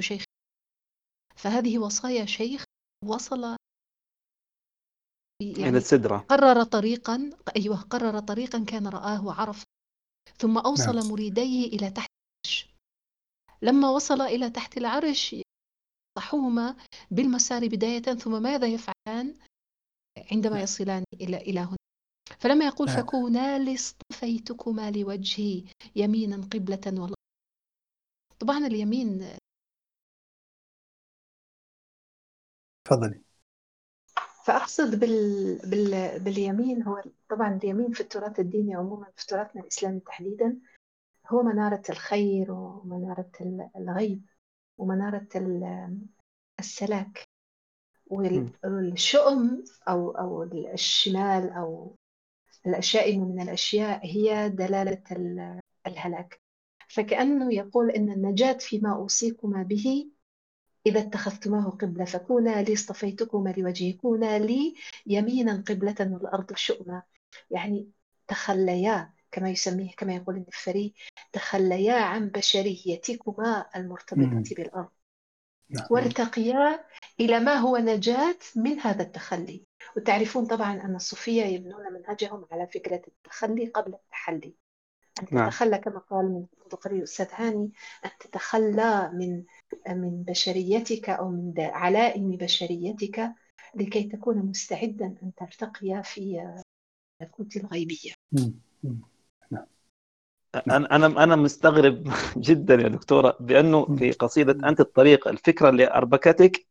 شيخ. 0.00 0.24
فهذه 1.36 1.78
وصايا 1.78 2.26
شيخ 2.26 2.64
وصل 3.04 3.56
يعني 5.42 5.68
إلى 5.68 5.78
السدرة. 5.78 6.16
قرر 6.18 6.64
طريقا 6.64 7.30
أيوه 7.56 7.80
قرر 7.80 8.20
طريقا 8.20 8.64
كان 8.64 8.86
رآه 8.86 9.26
وعرف 9.26 9.64
ثم 10.38 10.58
أوصل 10.58 10.96
نعم. 10.96 11.08
مريديه 11.08 11.66
إلى 11.66 11.90
تحت 11.90 12.08
العرش. 12.46 12.68
لما 13.62 13.90
وصل 13.90 14.20
إلى 14.20 14.50
تحت 14.50 14.76
العرش 14.76 15.36
صحوهما 16.18 16.76
بالمسار 17.10 17.68
بداية 17.68 18.02
ثم 18.02 18.42
ماذا 18.42 18.66
يفعلان؟ 18.66 19.38
عندما 20.32 20.54
نعم. 20.54 20.62
يصلان 20.62 21.04
إلى 21.14 21.36
إلى 21.36 21.60
هنا. 21.60 21.76
فلما 22.38 22.66
يقول 22.66 22.88
نعم. 22.88 22.96
فكونا 22.96 23.58
لاصطفيتكما 23.58 24.90
لوجهي 24.90 25.64
يمينا 25.96 26.36
قبلة 26.36 26.80
والله 26.86 27.16
طبعا 28.38 28.58
اليمين. 28.58 29.38
تفضلي. 32.84 33.22
فأقصد 34.46 35.00
بال... 35.00 35.58
بال... 35.70 36.20
باليمين 36.20 36.82
هو 36.82 37.02
طبعا 37.30 37.54
اليمين 37.56 37.92
في 37.92 38.00
التراث 38.00 38.40
الديني 38.40 38.74
عموما 38.74 39.06
في 39.16 39.26
تراثنا 39.26 39.62
الإسلامي 39.62 40.00
تحديدا 40.00 40.58
هو 41.28 41.42
منارة 41.42 41.82
الخير 41.90 42.52
ومنارة 42.52 43.30
الغيب 43.76 44.24
ومنارة 44.78 45.28
السلاك 46.58 47.24
والشؤم 48.06 49.64
أو 49.88 50.10
أو 50.10 50.42
الشمال 50.72 51.50
أو 51.50 51.96
الأشياء 52.66 53.18
من 53.18 53.40
الأشياء 53.40 54.06
هي 54.06 54.48
دلالة 54.48 55.02
الهلاك. 55.86 56.45
فكأنه 56.88 57.54
يقول 57.54 57.90
إن 57.90 58.12
النجاة 58.12 58.52
فيما 58.52 58.94
أوصيكما 58.94 59.62
به 59.62 60.10
إذا 60.86 61.00
اتخذتماه 61.00 61.70
قبلة 61.70 62.04
فكونا 62.04 62.62
لي 62.62 62.72
اصطفيتكما 62.72 63.54
لوجهي 63.56 63.92
كونا 63.92 64.38
لي 64.38 64.74
يمينا 65.06 65.64
قبلة 65.68 65.96
والأرض 66.00 66.54
شؤما. 66.54 67.02
يعني 67.50 67.90
تخليا 68.28 69.12
كما 69.32 69.50
يسميه 69.50 69.90
كما 69.96 70.14
يقول 70.14 70.36
النفري 70.36 70.94
تخليا 71.32 71.94
عن 71.94 72.28
بشريتكما 72.28 73.66
المرتبطة 73.76 74.54
بالأرض. 74.56 74.88
نعم. 75.70 75.86
وارتقيا 75.90 76.84
إلى 77.20 77.40
ما 77.40 77.54
هو 77.54 77.76
نجاة 77.76 78.38
من 78.56 78.80
هذا 78.80 79.02
التخلي. 79.02 79.64
وتعرفون 79.96 80.46
طبعا 80.46 80.72
أن 80.72 80.96
الصوفية 80.96 81.44
يبنون 81.44 81.92
منهجهم 81.92 82.46
على 82.52 82.66
فكرة 82.66 83.02
التخلي 83.08 83.66
قبل 83.66 83.94
التحلي. 83.94 84.54
أن 85.22 85.26
نعم. 85.32 85.48
تتخلى 85.48 85.78
كما 85.78 85.98
قال 85.98 86.24
من 86.24 86.46
قريب 86.70 86.98
الأستاذ 86.98 87.26
هاني 87.32 87.70
أن 88.04 88.10
تتخلى 88.20 89.10
من 89.14 89.44
من 89.88 90.22
بشريتك 90.22 91.10
أو 91.10 91.28
من 91.28 91.54
علائم 91.58 92.30
بشريتك 92.30 93.32
لكي 93.74 94.02
تكون 94.02 94.36
مستعدا 94.38 95.06
أن 95.22 95.32
ترتقي 95.36 96.02
في 96.02 96.54
الملكوت 97.20 97.56
الغيبية 97.56 98.12
نعم. 98.32 98.96
أنا 100.56 100.96
أنا 100.96 101.06
أنا 101.06 101.36
مستغرب 101.36 102.08
جدا 102.36 102.74
يا 102.74 102.88
دكتورة 102.88 103.36
بأنه 103.40 103.96
في 103.96 104.12
قصيدة 104.12 104.68
أنت 104.68 104.80
الطريق 104.80 105.28
الفكرة 105.28 105.68
اللي 105.68 105.90
أربكتك 105.90 106.66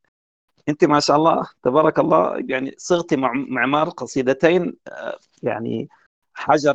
أنت 0.69 0.85
ما 0.85 0.99
شاء 0.99 1.17
الله 1.17 1.49
تبارك 1.63 1.99
الله 1.99 2.45
يعني 2.49 2.75
صغتي 2.77 3.15
معمار 3.15 3.89
قصيدتين 3.89 4.75
آه، 4.87 5.19
يعني 5.43 5.89
حجر 6.33 6.73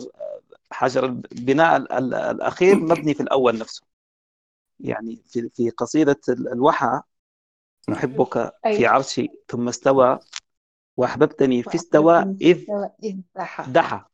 حجر 0.70 1.05
البناء 1.05 1.76
الأخير 1.98 2.76
مبني 2.90 3.14
في 3.14 3.22
الأول 3.22 3.59
نفسه. 3.59 3.82
يعني 4.80 5.22
في 5.26 5.48
في 5.48 5.70
قصيدة 5.70 6.20
الوحى 6.28 7.01
أحبك 7.92 8.32
في 8.34 8.51
أيوة. 8.66 8.88
عرشي 8.88 9.28
ثم 9.48 9.68
استوى 9.68 10.18
وأحببتني 10.97 11.62
في 11.62 11.74
استوى 11.74 12.36
إذ 12.40 12.64
دحى 13.68 14.05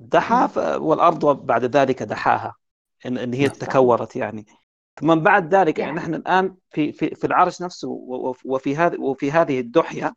دحى 0.00 0.48
والأرض 0.56 1.46
بعد 1.46 1.76
ذلك 1.76 2.02
دحاها. 2.02 2.54
إن, 3.06 3.18
إن 3.18 3.34
هي 3.34 3.48
تكورت 3.48 4.16
يعني. 4.16 4.46
ثم 5.00 5.14
بعد 5.14 5.54
ذلك 5.54 5.78
يعني, 5.78 5.92
نحن 5.92 6.14
الآن 6.14 6.56
في 6.70 6.92
في 6.92 7.14
في 7.14 7.26
العرش 7.26 7.62
نفسه 7.62 7.88
وفي 8.44 8.76
هذه 8.76 9.00
وفي 9.00 9.32
هذه 9.32 9.60
الدحية 9.60 10.14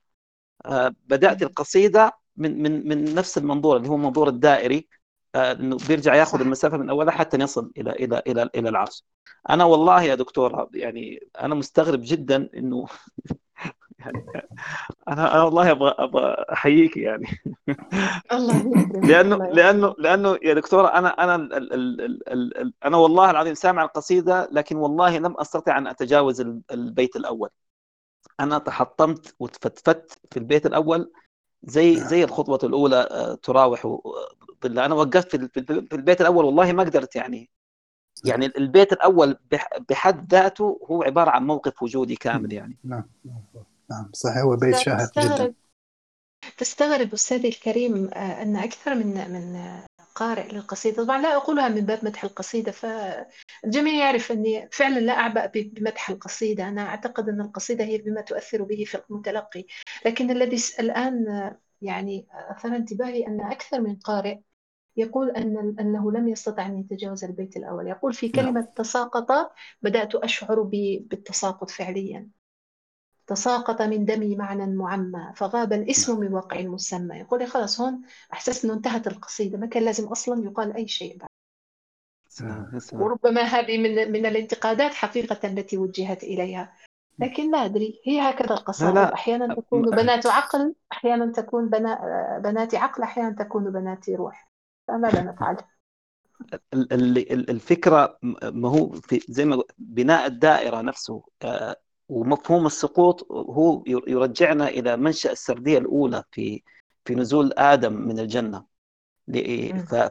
آه، 0.65 0.95
بدأت 1.05 1.43
القصيدة 1.43 2.11
من 2.35 2.63
من 2.63 2.87
من 2.87 3.15
نفس 3.15 3.37
المنظور 3.37 3.77
اللي 3.77 3.89
هو 3.89 3.95
المنظور 3.95 4.27
الدائري. 4.27 4.87
انه 5.35 5.77
بيرجع 5.87 6.15
ياخذ 6.15 6.41
المسافة 6.41 6.77
من 6.77 6.89
أولها 6.89 7.11
حتى 7.11 7.37
يصل 7.37 7.71
إلى 7.77 7.91
إلى 7.91 8.21
إلى 8.27 8.49
إلى 8.55 8.69
العرش. 8.69 9.03
أنا 9.49 9.63
والله 9.63 10.03
يا 10.03 10.15
دكتور 10.15 10.69
يعني 10.73 11.27
أنا 11.41 11.55
مستغرب 11.55 11.99
جدا 12.03 12.49
إنه 12.57 12.85
يعني 13.99 14.25
أنا 15.07 15.33
أنا 15.35 15.43
والله 15.43 15.71
أبغى 15.71 15.95
أبغى 15.99 16.35
أحييك 16.53 16.97
يعني. 16.97 17.27
الله 18.31 18.63
لأنه 19.09 19.37
لأنه 19.37 19.95
لأنه 19.97 20.37
يا 20.43 20.53
دكتورة 20.53 20.87
أنا 20.87 21.09
أنا 21.09 21.35
ال 21.35 21.53
ال 21.53 21.73
ال 21.73 22.01
ال 22.29 22.57
ال 22.57 22.73
أنا 22.85 22.97
والله 22.97 23.31
العظيم 23.31 23.53
سامع 23.53 23.83
القصيدة 23.83 24.49
لكن 24.51 24.75
والله 24.75 25.17
لم 25.17 25.35
أستطع 25.37 25.77
أن 25.77 25.87
أتجاوز 25.87 26.41
البيت 26.71 27.15
الأول. 27.15 27.49
أنا 28.39 28.57
تحطمت 28.57 29.35
وتفتفت 29.39 30.19
في 30.31 30.37
البيت 30.37 30.65
الأول 30.65 31.11
زي 31.63 31.95
نعم. 31.95 32.07
زي 32.07 32.23
الخطوة 32.23 32.59
الأولى 32.63 33.07
آه، 33.11 33.35
تراوح 33.35 33.87
ظل 34.63 34.79
أنا 34.79 34.95
وقفت 34.95 35.35
في 35.35 35.59
البيت 35.93 36.21
الأول 36.21 36.45
والله 36.45 36.71
ما 36.71 36.83
قدرت 36.83 37.15
يعني. 37.15 37.49
يعني 38.25 38.45
البيت 38.45 38.93
الأول 38.93 39.37
بحد 39.89 40.31
ذاته 40.33 40.79
هو 40.91 41.03
عبارة 41.03 41.29
عن 41.29 41.47
موقف 41.47 41.83
وجودي 41.83 42.15
كامل 42.15 42.53
يعني. 42.53 42.77
نعم. 42.83 43.03
نعم. 43.89 44.09
صحيح 44.13 44.37
هو 44.37 44.55
بيت 44.55 44.75
شاهق 44.75 45.19
جدا. 45.19 45.53
تستغرب 46.57 47.13
أستاذي 47.13 47.47
الكريم 47.47 48.09
آه، 48.13 48.41
أن 48.41 48.55
أكثر 48.55 48.95
من 48.95 49.31
من 49.31 49.55
قارئ 50.15 50.53
للقصيدة. 50.53 51.03
طبعا 51.03 51.21
لا 51.21 51.35
أقولها 51.35 51.69
من 51.69 51.81
باب 51.81 52.05
مدح 52.05 52.23
القصيدة 52.23 52.71
فالجميع 52.71 53.93
يعرف 53.93 54.31
أني 54.31 54.69
فعلا 54.71 54.99
لا 54.99 55.13
أعبأ 55.13 55.45
بمدح 55.45 56.09
القصيدة. 56.09 56.67
أنا 56.67 56.81
أعتقد 56.81 57.29
أن 57.29 57.41
القصيدة 57.41 57.83
هي 57.83 57.97
بما 57.97 58.21
تؤثر 58.21 58.63
به 58.63 58.83
في 58.87 59.01
المتلقي. 59.09 59.65
لكن 60.05 60.31
الذي 60.31 60.57
الآن 60.79 61.25
يعني 61.81 62.27
أثار 62.31 62.75
انتباهي 62.75 63.27
أن 63.27 63.41
أكثر 63.41 63.81
من 63.81 63.95
قارئ 63.95 64.37
يقول 64.97 65.31
أن 65.31 65.75
أنه 65.79 66.11
لم 66.11 66.27
يستطع 66.27 66.65
أن 66.65 66.79
يتجاوز 66.79 67.23
البيت 67.23 67.57
الأول. 67.57 67.87
يقول 67.87 68.13
في 68.13 68.31
نعم. 68.35 68.45
كلمة 68.45 68.67
تساقط 68.75 69.51
بدأت 69.81 70.15
أشعر 70.15 70.61
بالتساقط 70.61 71.69
فعليا. 71.69 72.29
تساقط 73.33 73.81
من 73.81 74.05
دمي 74.05 74.35
معنى 74.35 74.75
معمى 74.75 75.33
فغاب 75.35 75.73
الاسم 75.73 76.19
من 76.19 76.33
واقع 76.33 76.59
المسمى 76.59 77.15
يقول 77.15 77.47
خلاص 77.47 77.81
هون 77.81 78.01
أحسست 78.33 78.65
أنه 78.65 78.73
انتهت 78.73 79.07
القصيدة 79.07 79.57
ما 79.57 79.67
كان 79.67 79.83
لازم 79.83 80.07
أصلا 80.07 80.45
يقال 80.45 80.73
أي 80.75 80.87
شيء 80.87 81.17
بعد. 81.17 81.29
وربما 82.93 83.41
هذه 83.41 83.77
من 83.77 84.11
من 84.11 84.25
الانتقادات 84.25 84.93
حقيقة 84.93 85.47
التي 85.47 85.77
وجهت 85.77 86.23
إليها. 86.23 86.73
لكن 87.19 87.51
لا 87.51 87.65
أدري 87.65 88.01
هي 88.05 88.21
هكذا 88.21 88.53
القصائد 88.53 88.97
أحيانا 88.97 89.55
تكون 89.55 89.81
بنات 89.81 90.25
عقل 90.25 90.75
أحيانا 90.91 91.31
تكون 91.31 91.69
بنا 91.69 91.99
بنات 92.43 92.75
عقل 92.75 93.03
أحيانا 93.03 93.35
تكون 93.43 93.71
بنات 93.71 94.09
روح. 94.09 94.49
فماذا 94.87 95.21
نفعل؟ 95.21 95.57
الفكرة 96.73 98.19
ما 98.43 98.69
هو 98.69 98.89
في 98.89 99.19
زي 99.29 99.45
ما 99.45 99.63
بناء 99.77 100.25
الدائرة 100.25 100.81
نفسه 100.81 101.23
آه، 101.43 101.75
ومفهوم 102.13 102.65
السقوط 102.65 103.31
هو 103.31 103.83
يرجعنا 103.87 104.67
إلى 104.67 104.97
منشأ 104.97 105.31
السردية 105.31 105.77
الأولى 105.77 106.23
في 106.31 106.63
في 107.05 107.15
نزول 107.15 107.53
آدم 107.57 107.93
من 107.93 108.19
الجنة. 108.19 108.65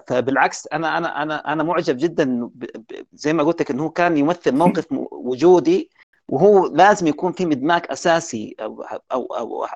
فبالعكس 0.07 0.69
أنا 0.73 0.99
أنا 0.99 1.23
أنا 1.23 1.53
أنا 1.53 1.63
معجب 1.63 1.97
جدا 1.99 2.51
زي 3.13 3.33
ما 3.33 3.43
قلت 3.43 3.61
لك 3.61 3.71
إنه 3.71 3.89
كان 3.89 4.17
يمثل 4.17 4.55
موقف 4.55 4.87
وجودي 5.13 5.91
وهو 6.29 6.67
لازم 6.67 7.07
يكون 7.07 7.33
في 7.33 7.47
مدماج 7.47 7.83
أساسي 7.91 8.57
أو 8.61 8.83
أو 9.13 9.25
أو 9.25 9.67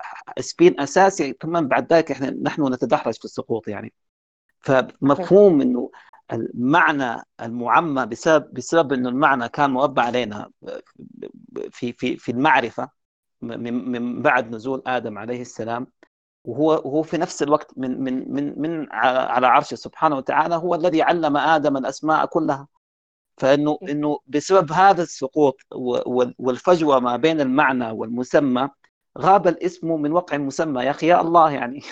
سبين 0.40 0.80
أساسي. 0.80 1.34
ثم 1.42 1.60
بعد 1.60 1.92
ذلك 1.92 2.10
إحنا 2.10 2.30
نحن 2.30 2.72
نتدحرج 2.72 3.14
في 3.14 3.24
السقوط 3.24 3.68
يعني. 3.68 3.92
فمفهوم 4.60 5.60
إنه 5.60 5.90
المعنى 6.32 7.22
المعمى 7.40 8.06
بسبب 8.06 8.54
بسبب 8.54 8.92
إنه 8.92 9.08
المعنى 9.08 9.48
كان 9.48 9.70
مربع 9.70 10.02
علينا 10.02 10.50
في 11.70 11.92
في 11.92 12.16
في 12.16 12.32
المعرفة 12.32 12.90
من 13.42 14.22
بعد 14.22 14.50
نزول 14.54 14.82
آدم 14.86 15.18
عليه 15.18 15.40
السلام. 15.40 15.86
وهو 16.44 16.70
وهو 16.84 17.02
في 17.02 17.18
نفس 17.18 17.42
الوقت 17.42 17.78
من 17.78 18.00
من 18.04 18.32
من 18.32 18.60
من 18.60 18.86
على 18.92 19.46
عرشه 19.46 19.74
سبحانه 19.74 20.16
وتعالى 20.16 20.54
هو 20.56 20.74
الذي 20.74 21.02
علم 21.02 21.36
آدم 21.36 21.76
الأسماء 21.76 22.26
كلها. 22.26 22.68
فانه 23.38 23.78
إنه 23.82 24.18
بسبب 24.26 24.72
هذا 24.72 25.02
السقوط 25.02 25.56
والفجوة 26.38 27.00
ما 27.00 27.16
بين 27.16 27.40
المعنى 27.40 27.90
والمسمى 27.90 28.68
غاب 29.18 29.48
الاسم 29.48 29.88
من 30.02 30.12
وقع 30.12 30.36
المسمى 30.36 30.84
يا 30.84 30.90
أخي 30.90 31.06
يا 31.06 31.20
الله 31.20 31.50
يعني. 31.50 31.82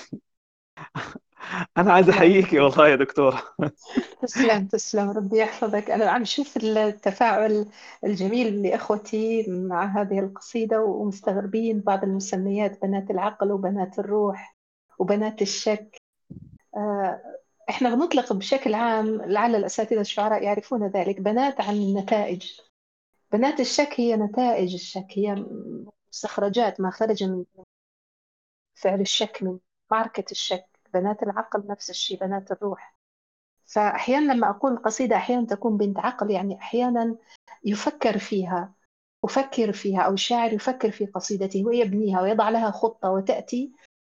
أنا 1.78 1.92
عايز 1.92 2.08
أحييكي 2.08 2.60
والله 2.60 2.88
يا 2.88 2.96
دكتورة. 2.96 3.42
تسلم 4.22 4.66
تسلم. 4.66 5.10
ربي 5.10 5.38
يحفظك. 5.38 5.90
أنا 5.90 6.10
عم 6.10 6.24
شوف 6.24 6.56
التفاعل 6.56 7.66
الجميل 8.04 8.62
لاخوتي 8.62 9.44
مع 9.48 9.84
هذه 9.84 10.18
القصيدة 10.18 10.82
ومستغربين 10.82 11.80
بعض 11.80 12.04
المسميات 12.04 12.82
بنات 12.82 13.10
العقل 13.10 13.52
وبنات 13.52 13.98
الروح 13.98 14.56
وبنات 14.98 15.42
الشك. 15.42 15.96
آه، 16.76 17.20
إحنا 17.70 17.94
بنطلق 17.94 18.32
بشكل 18.32 18.74
عام 18.74 19.22
لعل 19.22 19.56
الأساتذة 19.56 20.00
الشعراء 20.00 20.42
يعرفون 20.42 20.86
ذلك 20.86 21.20
بنات 21.20 21.60
عن 21.60 21.74
النتائج. 21.74 22.60
بنات 23.32 23.60
الشك 23.60 24.00
هي 24.00 24.16
نتائج 24.16 24.74
الشك 24.74 25.06
هي 25.10 25.44
مستخرجات 26.12 26.80
ما 26.80 26.90
خرج 26.90 27.24
من 27.24 27.44
فعل 28.74 29.00
الشك 29.00 29.38
من 29.42 29.58
معركه 29.90 30.24
الشك. 30.30 30.73
بنات 30.94 31.22
العقل 31.22 31.66
نفس 31.66 31.90
الشيء 31.90 32.20
بنات 32.20 32.52
الروح. 32.52 32.94
فأحيانا 33.66 34.32
لما 34.32 34.50
أقول 34.50 34.76
قصيدة 34.76 35.16
أحيانا 35.16 35.46
تكون 35.46 35.76
بنت 35.76 35.98
عقل 35.98 36.30
يعني 36.30 36.58
أحيانا 36.58 37.16
يفكر 37.64 38.18
فيها 38.18 38.72
أفكر 39.24 39.72
فيها 39.72 40.00
أو 40.02 40.12
الشاعر 40.12 40.52
يفكر 40.52 40.90
في 40.90 41.06
قصيدته 41.06 41.64
ويبنيها 41.66 42.22
ويضع 42.22 42.48
لها 42.48 42.70
خطة 42.70 43.10
وتأتي. 43.10 43.72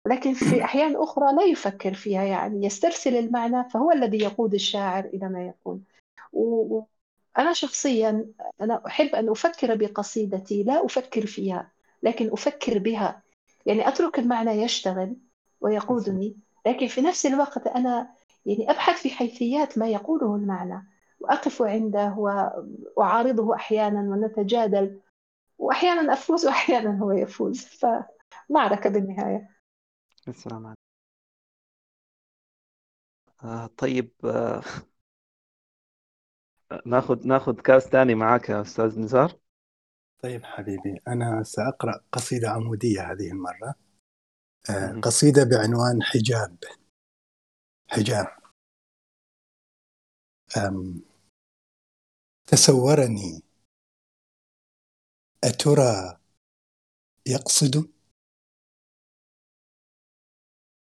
لكن 0.06 0.34
في 0.34 0.64
أحيان 0.64 0.96
أخرى 0.96 1.36
لا 1.36 1.42
يفكر 1.42 1.94
فيها 1.94 2.22
يعني 2.22 2.66
يسترسل 2.66 3.16
المعنى 3.16 3.68
فهو 3.70 3.92
الذي 3.92 4.18
يقود 4.18 4.54
الشاعر 4.54 5.04
إلى 5.04 5.28
ما 5.28 5.46
يكون 5.46 5.84
وأنا 6.32 7.52
شخصيا 7.52 8.26
أنا 8.60 8.86
أحب 8.86 9.14
أن 9.14 9.28
أفكر 9.28 9.74
بقصيدتي 9.74 10.62
لا 10.62 10.84
أفكر 10.84 11.26
فيها 11.26 11.72
لكن 12.02 12.32
أفكر 12.32 12.78
بها. 12.78 13.22
يعني 13.66 13.88
أترك 13.88 14.18
المعنى 14.18 14.50
يشتغل 14.50 15.16
ويقودني. 15.60 16.36
لكن 16.66 16.86
في 16.86 17.00
نفس 17.00 17.26
الوقت 17.26 17.66
أنا 17.66 18.14
يعني 18.46 18.70
أبحث 18.70 19.02
في 19.02 19.10
حيثيات 19.10 19.78
ما 19.78 19.88
يقوله 19.88 20.36
المعنى 20.36 20.86
وأقف 21.20 21.62
عنده 21.62 22.14
وأعارضه 22.96 23.54
أحيانا 23.54 24.00
ونتجادل 24.00 25.00
وأحيانا 25.58 26.12
أفوز 26.12 26.46
وأحيانا 26.46 26.98
هو 26.98 27.12
يفوز 27.12 27.60
فمعركة 27.66 28.90
بالنهاية. 28.90 29.48
السلام 30.28 30.66
عليكم. 30.66 30.80
آه 33.44 33.66
طيب 33.66 34.10
آه 34.24 34.62
ناخذ 36.86 37.26
ناخذ 37.26 37.54
كاس 37.60 37.82
ثاني 37.88 38.14
معك 38.14 38.48
يا 38.48 38.60
أستاذ 38.60 39.00
نزار. 39.00 39.38
طيب 40.22 40.44
حبيبي 40.44 41.00
أنا 41.08 41.42
سأقرأ 41.42 42.00
قصيدة 42.12 42.48
عمودية 42.50 43.12
هذه 43.12 43.30
المرة. 43.30 43.74
آه 44.70 45.00
قصيدة 45.00 45.44
بعنوان 45.44 46.02
حجاب. 46.02 46.58
حجاب. 47.88 48.26
أم 50.56 51.02
تسورني. 52.46 53.42
أترى 55.44 56.20
يقصد؟ 57.26 57.92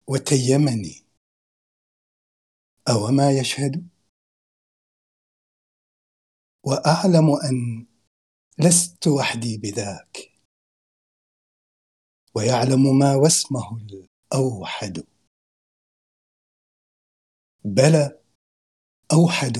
وتيمني. 0.06 1.06
أو 2.88 3.06
ما 3.10 3.30
يشهد؟ 3.30 3.88
وأعلم 6.64 7.30
أن 7.30 7.86
لست 8.58 9.06
وحدي 9.06 9.58
بذاك. 9.58 10.31
ويعلم 12.34 12.98
ما 12.98 13.14
واسمه 13.14 13.78
الأوحد. 14.32 15.04
بلى 17.64 18.20
أوحد. 19.12 19.58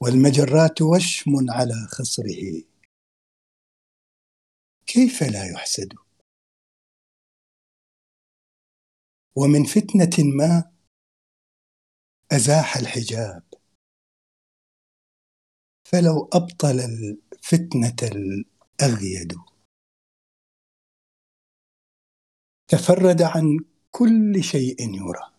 والمجرات 0.00 0.82
وشم 0.82 1.50
على 1.50 1.74
خصره. 1.88 2.64
كيف 4.86 5.22
لا 5.22 5.50
يحسد؟ 5.52 5.92
ومن 9.36 9.64
فتنة 9.64 10.24
ما 10.36 10.72
أزاح 12.32 12.76
الحجاب. 12.76 13.42
فلو 15.84 16.30
أبطل 16.32 16.80
الفتنة 16.80 17.96
الأغيد. 18.02 19.53
تفرد 22.74 23.22
عن 23.22 23.64
كل 23.90 24.44
شيء 24.44 24.80
يرى. 24.80 25.32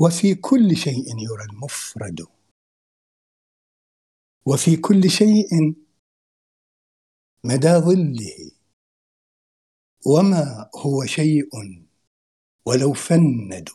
وفي 0.00 0.34
كل 0.34 0.76
شيء 0.76 1.06
يرى 1.18 1.44
المفرد. 1.50 2.20
وفي 4.46 4.76
كل 4.76 5.10
شيء 5.10 5.50
مدى 7.44 7.74
ظله. 7.86 8.50
وما 10.06 10.70
هو 10.76 11.04
شيء 11.04 11.50
ولو 12.66 12.92
فند. 12.92 13.68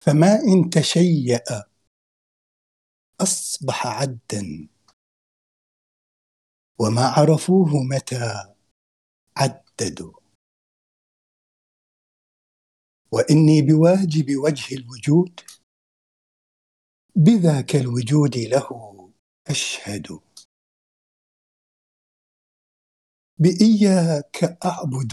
فما 0.00 0.34
إن 0.34 0.70
تشيأ 0.70 1.64
أصبح 3.20 3.86
عدا. 3.86 4.68
وما 6.78 7.06
عرفوه 7.06 7.82
متى 7.82 8.53
عددوا 9.36 10.20
وإني 13.12 13.62
بواجب 13.62 14.36
وجه 14.44 14.74
الوجود 14.76 15.40
بذاك 17.16 17.76
الوجود 17.76 18.36
له 18.36 18.68
أشهد. 19.46 20.20
بإياك 23.38 24.64
أعبد 24.64 25.12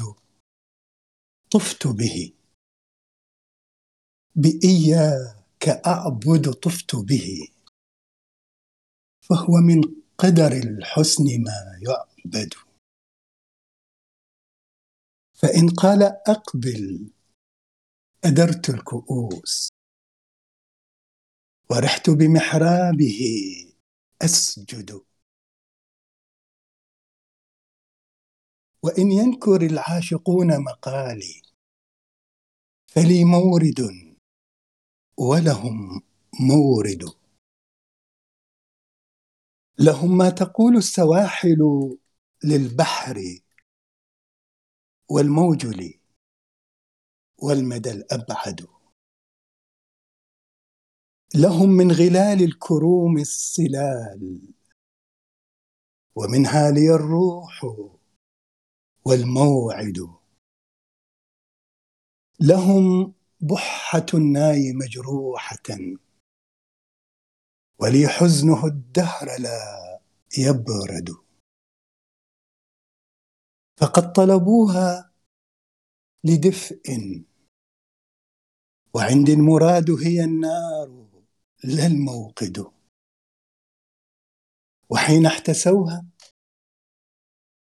طفت 1.51 1.87
به. 1.87 2.33
بإياك 4.35 5.67
أعبد 5.87 6.51
طفت 6.51 6.95
به. 6.95 7.47
فهو 9.29 9.53
من 9.67 9.81
قدر 10.17 10.51
الحسن 10.51 11.23
ما 11.23 11.79
يعبد. 11.87 12.70
فإن 15.41 15.69
قال 15.69 16.03
أقبل 16.03 17.11
أدرت 18.23 18.69
الكؤوس. 18.69 19.69
ورحت 21.69 22.09
بمحرابه 22.09 23.21
أسجد. 24.21 25.01
وإن 28.83 29.11
ينكر 29.11 29.61
العاشقون 29.61 30.63
مقالي 30.63 31.41
فلي 32.87 33.23
مورد 33.23 33.79
ولهم 35.17 36.01
مورد. 36.39 37.03
لهم 39.79 40.17
ما 40.17 40.29
تقول 40.29 40.77
السواحل 40.77 41.59
للبحر. 42.43 43.41
والموج 45.13 45.65
لي 45.65 45.99
والمدى 47.37 47.91
الأبعد. 47.91 48.67
لهم 51.35 51.69
من 51.69 51.91
غلال 51.91 52.43
الكروم 52.43 53.17
الصلال 53.17 54.41
ومنها 56.15 56.71
لي 56.71 56.95
الروح 56.95 57.65
والموعد. 59.05 59.99
لهم 62.39 63.13
بحة 63.41 64.05
الناي 64.13 64.73
مجروحة 64.73 65.69
ولي 67.79 68.07
حزنه 68.07 68.65
الدهر 68.65 69.39
لا 69.39 69.99
يبرد. 70.37 71.30
فقد 73.81 74.13
طلبوها 74.13 75.13
لدفء. 76.23 76.81
وعندي 78.95 79.33
المراد 79.33 79.91
هي 79.91 80.23
النار 80.23 81.09
لا 81.63 81.87
الموقد. 81.87 82.71
وحين 84.89 85.25
احتسوها 85.25 86.05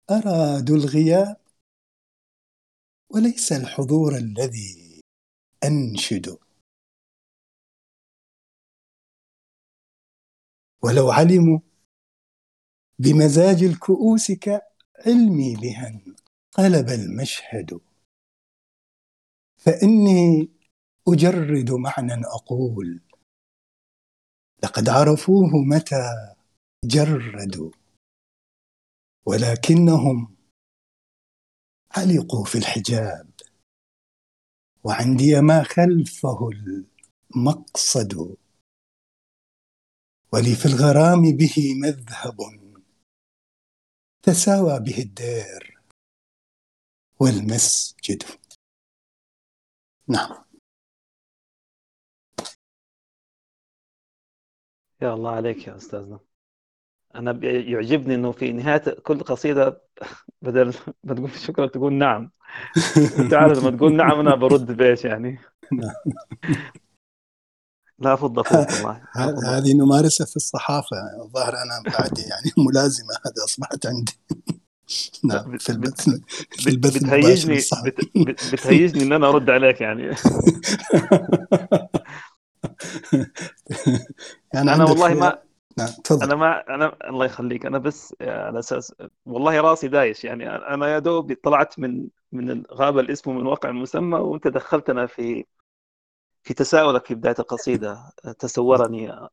أرادوا 0.09 0.75
الغياب 0.75 1.41
وليس 3.09 3.51
الحضور 3.51 4.15
الذي 4.15 5.01
أنشد. 5.63 6.37
ولو 10.83 11.11
علموا 11.11 11.59
بمزاج 12.99 13.63
الكؤوس 13.63 14.31
كعلمي 15.01 15.55
بها 15.55 15.87
انقلب 15.87 16.89
المشهد. 16.89 17.79
فإني 19.57 20.49
أجرد 21.07 21.71
معنى 21.71 22.25
أقول 22.25 23.01
لقد 24.63 24.89
عرفوه 24.89 25.49
متى 25.67 26.35
جردوا 26.85 27.71
ولكنهم 29.25 30.35
علقوا 31.91 32.45
في 32.45 32.57
الحجاب 32.57 33.31
وعندي 34.83 35.41
ما 35.41 35.63
خلفه 35.63 36.49
المقصد. 37.35 38.37
ولي 40.33 40.55
في 40.55 40.65
الغرام 40.65 41.21
به 41.37 41.55
مذهب. 41.83 42.60
تساوى 44.23 44.79
به 44.79 44.97
الدير 44.97 45.77
والمسجد. 47.19 48.23
نعم. 50.07 50.43
يا 55.01 55.13
الله 55.13 55.31
عليك 55.31 55.67
يا 55.67 55.75
أستاذنا. 55.75 56.19
أنا 57.15 57.39
يعجبني 57.45 58.15
إنه 58.15 58.31
في 58.31 58.51
نهاية 58.51 58.99
كل 59.03 59.19
قصيدة 59.19 59.81
بدل 60.41 60.73
ما 61.03 61.13
تقول 61.15 61.31
شكرا 61.31 61.67
تقول 61.67 61.93
نعم. 61.93 62.31
أنت 63.19 63.33
عارف 63.33 63.59
لما 63.59 63.77
تقول 63.77 63.95
نعم 63.95 64.19
أنا 64.19 64.35
برد 64.35 64.71
بايش 64.71 65.05
يعني. 65.05 65.39
لا 68.01 68.15
فض 68.15 68.41
فوق 68.41 68.67
والله 68.71 69.01
هذه 69.57 69.73
نمارسها 69.73 70.25
في 70.25 70.35
الصحافة 70.35 70.97
الظاهر 71.23 71.53
أنا 71.53 71.93
بعد 71.97 72.19
يعني 72.19 72.51
ملازمة 72.67 73.13
هذا 73.25 73.43
أصبحت 73.45 73.85
عندي. 73.85 74.19
نعم 75.23 75.57
في 75.57 75.69
البث 75.69 76.09
في 76.51 76.69
البث 76.69 76.97
بتهيجني 76.97 77.61
بتهيجني 78.53 79.03
إن 79.03 79.13
أنا 79.13 79.29
أرد 79.29 79.49
عليك 79.49 79.81
يعني. 79.81 80.03
يعني 84.53 84.73
أنا 84.73 84.83
والله 84.83 85.13
ما 85.13 85.37
نعم 85.77 85.87
تفضل. 86.03 86.23
أنا 86.23 86.35
ما 86.35 86.75
أنا 86.75 86.95
الله 87.09 87.25
يخليك 87.25 87.65
أنا 87.65 87.77
بس 87.77 88.15
على 88.21 88.59
أساس 88.59 88.93
والله 89.25 89.61
راسي 89.61 89.87
دايش 89.87 90.23
يعني 90.23 90.49
أنا 90.49 90.87
يا 90.87 90.99
دوب 90.99 91.33
طلعت 91.43 91.79
من 91.79 92.07
من 92.31 92.51
الغابة 92.51 92.99
الاسم 92.99 93.35
من 93.35 93.45
واقع 93.45 93.69
المسمى 93.69 94.19
وانت 94.19 94.47
دخلتنا 94.47 95.05
في 95.05 95.45
في 96.43 96.53
تساؤلك 96.53 97.05
في 97.05 97.15
بداية 97.15 97.35
القصيدة 97.39 98.13
تسورني 98.39 99.29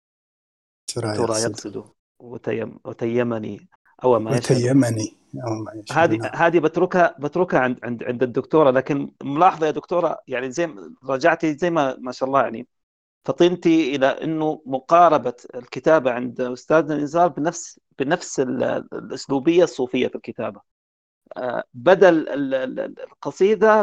ترى 0.95 1.41
يقصد 1.43 1.85
وتيم 2.19 2.79
وتيمني 2.85 3.69
أو 4.05 4.19
ما 4.19 4.31
وتيمني 4.31 5.17
أو 5.47 5.55
ما 5.55 5.83
هذه 5.93 6.17
نعم. 6.17 6.31
هذه 6.35 6.59
بتركها 6.59 7.17
بتركها 7.19 7.61
عند 7.61 7.79
عند 7.85 8.05
عند 8.05 8.23
الدكتورة 8.23 8.71
لكن 8.71 9.13
ملاحظة 9.23 9.67
يا 9.67 9.71
دكتورة 9.71 10.19
يعني 10.27 10.51
زي 10.51 10.75
رجعتي 11.05 11.55
زي 11.55 11.71
ما 11.71 11.97
ما 12.01 12.13
شاء 12.13 12.29
الله 12.29 12.43
يعني 12.43 12.69
فطنتي 13.25 13.97
إلى 13.97 14.07
إنه 14.07 14.63
مقاربة 14.67 15.35
الكتابة 15.55 16.11
عند 16.11 16.41
استاذنا 16.41 16.97
نزار 16.97 17.29
بنفس 17.29 17.81
بنفس 17.99 18.41
الأسلوبية 18.41 19.65
الصوفية 19.65 20.09
في 20.09 20.15
الكتابة. 20.15 20.61
آه، 21.37 21.65
بدل 21.75 22.29
القصيدة 23.13 23.83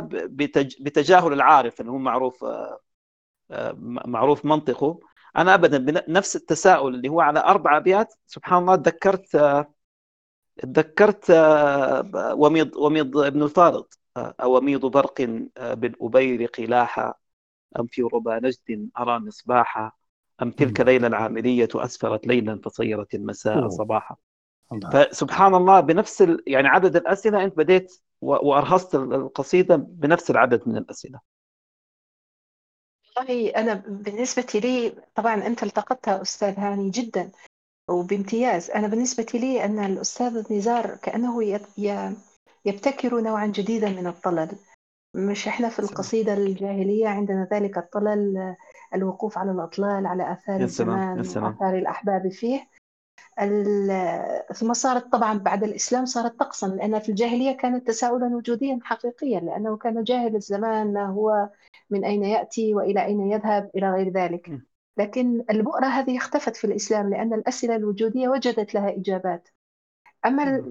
بتجاهل 0.80 1.34
العارف 1.34 1.82
اللي 1.82 1.92
هو 1.92 1.98
معروف 1.98 2.44
آه، 2.44 2.80
معروف 4.06 4.46
منطقه. 4.46 5.00
أنا 5.38 5.54
ابدا 5.54 5.78
بنفس 5.78 6.36
التساؤل 6.36 6.96
اللي 6.96 7.10
هو 7.10 7.22
على 7.22 7.40
أربع 7.40 7.78
أبيات 7.78 8.14
سبحان 8.28 8.62
الله 8.62 8.76
تذكرت 8.76 9.66
تذكرت 10.58 11.26
وميض 12.34 12.76
وميض 12.76 13.18
ابن 13.18 13.44
الفارض. 13.44 13.86
أوميض 14.18 14.86
برق 14.86 15.22
بالأبيرق 15.60 16.60
لاح 16.60 17.14
أم 17.80 17.88
في 17.88 18.02
ربى 18.02 18.32
نجد 18.32 18.90
أرى 19.00 19.20
مصباحا. 19.20 19.92
أم 20.42 20.52
تلك 20.52 20.82
ليلة 20.82 21.08
العامرية 21.08 21.68
أسفرت 21.76 22.28
ليلا 22.28 22.62
فصيرت 22.66 23.16
المساء 23.16 23.68
صباحا. 23.70 24.16
فسبحان 24.92 25.56
الله 25.56 25.80
بنفس 25.80 26.22
ال... 26.22 26.44
يعني 26.48 26.68
عدد 26.68 26.96
الأسئلة 26.96 27.44
أنت 27.44 27.58
بديت 27.58 28.02
و... 28.22 28.50
وأرهصت 28.50 28.96
القصيدة 28.96 29.76
بنفس 29.76 30.32
العدد 30.32 30.62
من 30.66 30.78
الأسئلة. 30.78 31.20
والله 33.18 33.50
أنا 33.50 33.74
بالنسبة 33.88 34.48
لي 34.56 34.96
طبعا 35.16 35.48
أنت 35.48 35.64
التقطتها 35.64 36.22
أستاذ 36.22 36.60
هاني 36.60 36.90
جدا 36.90 37.32
وبامتياز. 37.90 38.72
أنا 38.72 38.88
بالنسبة 38.88 39.26
لي 39.34 39.66
أن 39.66 39.80
الأستاذ 39.80 40.54
نزار 40.54 40.96
كأنه 40.96 41.44
يبتكر 42.66 43.22
نوعا 43.22 43.48
جديدا 43.48 43.90
من 43.90 44.08
الطلل. 44.08 44.50
مش 45.16 45.48
إحنا 45.48 45.70
في 45.70 45.80
القصيدة 45.80 46.34
الجاهلية 46.34 47.08
عندنا 47.08 47.48
ذلك 47.52 47.78
الطلل 47.78 48.56
الوقوف 48.96 49.38
على 49.38 49.52
الأطلال 49.52 50.06
على 50.06 50.32
آثار 50.32 50.60
الزمان 50.62 51.20
وآثار 51.50 51.78
الأحباب 51.78 52.30
فيه. 52.32 52.68
ثم 54.54 54.74
صارت 54.74 55.12
طبعا 55.12 55.38
بعد 55.38 55.64
الإسلام 55.64 56.06
صارت 56.06 56.40
طقسا 56.40 56.68
لأن 56.68 57.00
في 57.00 57.10
الجاهلية 57.10 57.52
كانت 57.58 57.88
تساؤلا 57.88 58.36
وجوديا 58.36 58.80
حقيقيا 58.84 59.40
لأنه 59.40 59.78
كان 59.78 60.04
جاهل 60.04 60.36
الزمان 60.36 60.94
ما 60.94 61.06
هو 61.06 61.50
من 61.90 62.06
أين 62.06 62.24
يأتي 62.24 62.76
وإلى 62.76 63.06
أين 63.06 63.32
يذهب 63.32 63.72
إلى 63.76 63.92
غير 63.92 64.10
ذلك. 64.10 64.62
لكن 64.98 65.44
البؤرة 65.50 65.86
هذه 65.86 66.18
اختفت 66.18 66.56
في 66.56 66.68
الإسلام 66.68 67.10
لأن 67.10 67.34
الأسئلة 67.34 67.76
الوجودية 67.76 68.30
وجدت 68.30 68.74
لها 68.74 68.90
إجابات. 68.98 69.50
أما 70.26 70.66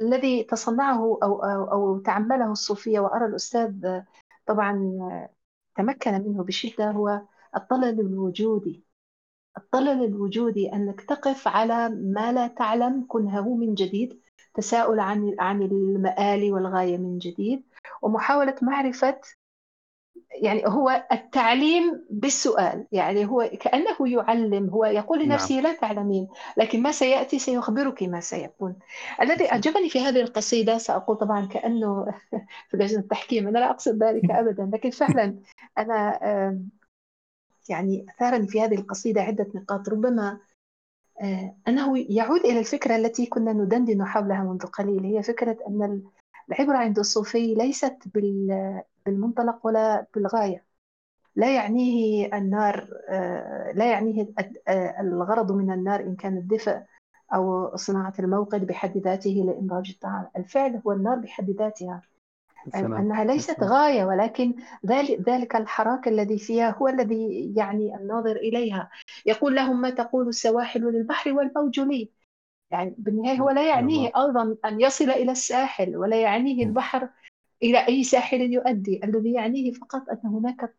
الذي 0.00 0.44
تصنعه 0.44 1.18
أو, 1.22 1.42
أو, 1.42 1.64
أو 1.72 1.98
تعمله 1.98 2.52
الصوفية 2.52 3.00
وأرى 3.00 3.26
الأستاذ 3.26 4.00
طبعا 4.46 4.98
تمكن 5.76 6.12
منه 6.12 6.44
بشدة 6.44 6.90
هو 6.90 7.20
الطلل 7.56 8.00
الوجودي. 8.00 8.84
الطلل 9.56 10.04
الوجودي 10.04 10.72
أنك 10.72 11.00
تقف 11.00 11.48
على 11.48 11.88
ما 11.88 12.32
لا 12.32 12.46
تعلم 12.46 13.04
كنهه 13.08 13.54
من 13.54 13.74
جديد 13.74 14.20
تساؤل 14.54 15.00
عن 15.00 15.36
عن 15.38 15.62
المآل 15.62 16.52
والغاية 16.52 16.98
من 16.98 17.18
جديد 17.18 17.62
ومحاولة 18.02 18.54
معرفة 18.62 19.20
يعني 20.32 20.66
هو 20.66 21.04
التعليم 21.12 22.06
بالسؤال 22.10 22.86
يعني 22.92 23.26
هو 23.26 23.50
كأنه 23.60 23.96
يعلم 24.00 24.70
هو 24.70 24.84
يقول. 24.84 25.24
لنفسه 25.24 25.54
نعم. 25.54 25.64
لا 25.64 25.72
تعلمين 25.72 26.28
لكن 26.56 26.82
ما 26.82 26.92
سيأتي 26.92 27.38
سيخبرك 27.38 28.02
ما 28.02 28.20
سيكون 28.20 28.76
الذي 29.20 29.52
أعجبني 29.52 29.90
في 29.90 30.00
هذه 30.00 30.20
القصيدة 30.20 30.78
سأقول 30.78 31.16
طبعا 31.16 31.46
كأنه 31.46 32.06
في 32.70 32.76
لجنة 32.76 33.00
التحكيم 33.00 33.48
أنا 33.48 33.58
لا 33.58 33.70
أقصد 33.70 34.02
ذلك 34.02 34.30
أبدا 34.40 34.70
لكن 34.72 34.90
فعلا 34.90 35.38
أنا 35.78 36.20
يعني 37.68 38.06
أثارني 38.08 38.48
في 38.48 38.60
هذه 38.60 38.74
القصيدة 38.74 39.20
عدة 39.20 39.46
نقاط 39.54 39.88
ربما 39.88 40.40
أنه 41.68 42.06
يعود 42.08 42.40
إلى 42.40 42.58
الفكرة 42.58 42.96
التي 42.96 43.26
كنا 43.26 43.52
ندندن 43.52 44.04
حولها 44.04 44.42
منذ 44.42 44.66
قليل 44.66 45.04
هي 45.04 45.22
فكرة 45.22 45.56
أن 45.68 46.02
العبرة 46.50 46.76
عند 46.76 46.98
الصوفي 46.98 47.54
ليست 47.54 47.96
بالمنطلق 49.06 49.66
ولا 49.66 50.06
بالغاية. 50.14 50.64
لا 51.36 51.54
يعنيه 51.54 52.26
النار 52.38 52.88
آه، 53.08 53.72
لا 53.72 53.90
يعنيه 53.90 54.28
آه، 54.68 55.00
الغرض 55.00 55.52
من 55.52 55.72
النار 55.72 56.00
إن 56.00 56.16
كان 56.16 56.36
الدفء 56.36 56.82
أو 57.34 57.76
صناعة 57.76 58.14
الموقد 58.18 58.66
بحد 58.66 58.98
ذاته 58.98 59.44
لإنضاج 59.46 59.90
الطعام. 59.90 60.26
الفعل 60.36 60.82
هو 60.86 60.92
النار 60.92 61.16
بحد 61.16 61.50
ذاتها. 61.50 62.02
السلام. 62.66 62.94
أنها 62.94 63.24
ليست 63.24 63.50
السلام. 63.50 63.72
غاية 63.72 64.04
ولكن 64.04 64.54
ذلك 65.28 65.56
الحراك 65.56 66.08
الذي 66.08 66.38
فيها 66.38 66.70
هو 66.70 66.88
الذي 66.88 67.52
يعني 67.56 67.96
الناظر 67.96 68.36
إليها. 68.36 68.90
يقول 69.26 69.54
لهم 69.54 69.80
ما 69.80 69.90
تقول 69.90 70.28
السواحل 70.28 70.80
للبحر 70.80 71.32
والموج 71.32 71.80
لي. 71.80 72.10
يعني 72.70 72.94
بالنهاية 72.98 73.38
هو 73.38 73.50
لا 73.50 73.68
يعنيه 73.68 74.06
أيضا 74.16 74.56
أن 74.64 74.80
يصل 74.80 75.10
إلى 75.10 75.32
الساحل 75.32 75.96
ولا 75.96 76.20
يعنيه 76.20 76.64
البحر 76.64 77.08
إلى 77.62 77.88
أي 77.88 78.04
ساحل 78.04 78.40
يؤدي. 78.40 79.00
الذي 79.04 79.32
يعنيه 79.32 79.72
فقط 79.72 80.02
أن 80.10 80.28
هناك 80.28 80.74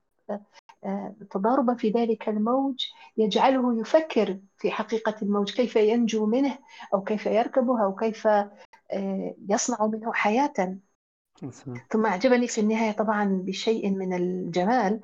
آه، 0.83 1.15
تضاربا 1.31 1.75
في 1.75 1.89
ذلك 1.89 2.29
الموج 2.29 2.85
يجعله 3.17 3.79
يفكر 3.79 4.39
في 4.57 4.71
حقيقة 4.71 5.15
الموج 5.21 5.53
كيف 5.53 5.75
ينجو 5.75 6.25
منه 6.25 6.57
أو 6.93 7.03
كيف 7.03 7.25
يركبه 7.25 7.83
أو 7.83 7.95
كيف 7.95 8.27
آه، 8.27 9.35
يصنع 9.49 9.87
منه 9.87 10.13
حياة. 10.13 10.77
ثم 11.91 12.05
أعجبني 12.05 12.47
في 12.47 12.61
النهاية 12.61 12.91
طبعا 12.91 13.41
بشيء 13.45 13.89
من 13.89 14.13
الجمال 14.13 14.99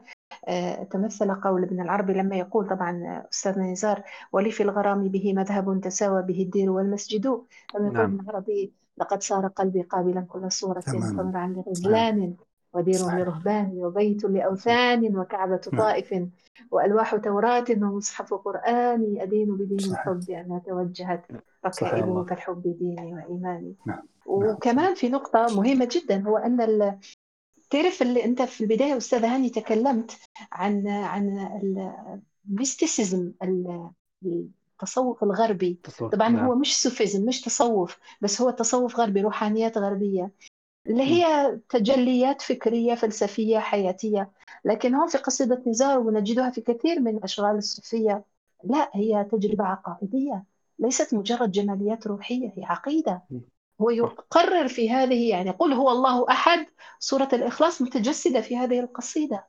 تمثل 0.92 1.32
قول 1.32 1.64
ابن 1.64 1.82
العربي 1.82 2.14
لما 2.14 2.36
يقول 2.36 2.70
طبعا 2.70 3.24
أستاذنا 3.34 3.72
نزار 3.72 4.04
ولي 4.32 4.52
في 4.52 4.64
الغرام 4.64 5.08
به 5.08 5.34
مذهب 5.34 5.82
تساوى 5.82 6.22
به 6.22 6.42
الدير 6.42 6.70
والمسجد. 6.70 7.26
لما 7.28 7.88
يقول 7.88 7.94
نعم. 7.94 8.14
ابن 8.14 8.20
العربي 8.20 8.74
لقد 8.98 9.24
صار 9.24 9.48
قلبي 9.48 9.82
قابلا 9.82 10.22
كل 10.22 10.52
صورة 10.52 10.80
فمرعا 11.18 11.48
لغزلان 11.48 12.36
ودير 12.74 13.00
لرهبان 13.00 13.72
وبيت 13.76 14.24
لأوثان 14.24 15.18
وكعبة 15.18 15.62
نعم. 15.74 15.82
طائف 15.82 16.28
وألواح 16.72 17.16
توراة 17.16 17.66
ومصحف 17.70 18.34
قرآن 18.34 19.18
أدين 19.20 19.58
بدين 19.58 19.92
الحب 19.92 20.30
أنى 20.30 20.60
توجهت 20.60 21.26
ركائبه 21.66 22.26
فالحب 22.26 22.62
ديني 22.80 23.14
وإيماني. 23.14 23.76
نعم. 23.86 24.04
وكمان 24.26 24.96
في 24.96 25.10
نقطة 25.10 25.48
مهمة 25.56 25.88
جدا 25.92 26.24
هو 26.28 26.38
أن 26.38 26.62
تعرف 27.70 28.02
اللي 28.02 28.26
أنت 28.26 28.42
في 28.42 28.62
البداية 28.62 28.98
أستاذ 28.98 29.26
هاني 29.26 29.50
تكلمت 29.50 30.18
عن 30.52 30.88
عن 30.88 31.50
ال 32.48 32.56
mysticism 32.56 33.32
التصوف 34.24 35.24
الغربي 35.24 35.80
تصوف. 35.84 36.12
طبعا 36.12 36.30
نعم. 36.30 36.46
هو 36.46 36.56
مش 36.56 36.82
Sufism 36.82 37.26
مش 37.26 37.42
تصوف 37.42 37.98
بس 38.22 38.42
هو 38.42 38.50
تصوف 38.50 38.96
غربي 38.96 39.22
روحانيات 39.22 39.78
غربية 39.78 40.32
اللي 40.88 41.04
هي 41.04 41.60
تجليات 41.70 42.42
فكرية 42.42 42.96
فلسفية 42.96 43.60
حياتية 43.60 44.32
لكن 44.66 44.96
هون 44.96 45.08
في 45.08 45.18
قصيدة 45.18 45.64
نزار 45.68 46.00
ونجدها 46.00 46.50
في 46.50 46.62
كثير 46.62 47.00
من 47.00 47.24
أشغال 47.24 47.58
الصوفية 47.58 48.24
لا 48.64 48.90
هي 48.94 49.28
تجربة 49.32 49.64
عقائدية 49.64 50.44
ليست 50.80 51.14
مجرد 51.14 51.52
جماليات 51.52 52.08
روحية 52.08 52.54
هي 52.58 52.64
عقيدة 52.64 53.22
هو 53.82 53.90
يقرر 53.90 54.68
في 54.68 54.90
هذه 54.92 55.30
يعني 55.30 55.50
قل 55.50 55.74
هو 55.74 55.92
الله 55.92 56.30
أحد 56.30 56.66
سورة 57.00 57.30
الإخلاص 57.34 57.82
متجسدة 57.82 58.42
في 58.42 58.58
هذه 58.58 58.80
القصيدة 58.80 59.48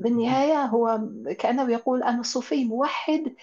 بالنهاية 0.00 0.64
هو 0.64 1.00
كأنه 1.38 1.72
يقول 1.72 2.02
أنا 2.02 2.22
صوفي 2.22 2.64
موحد 2.64 3.34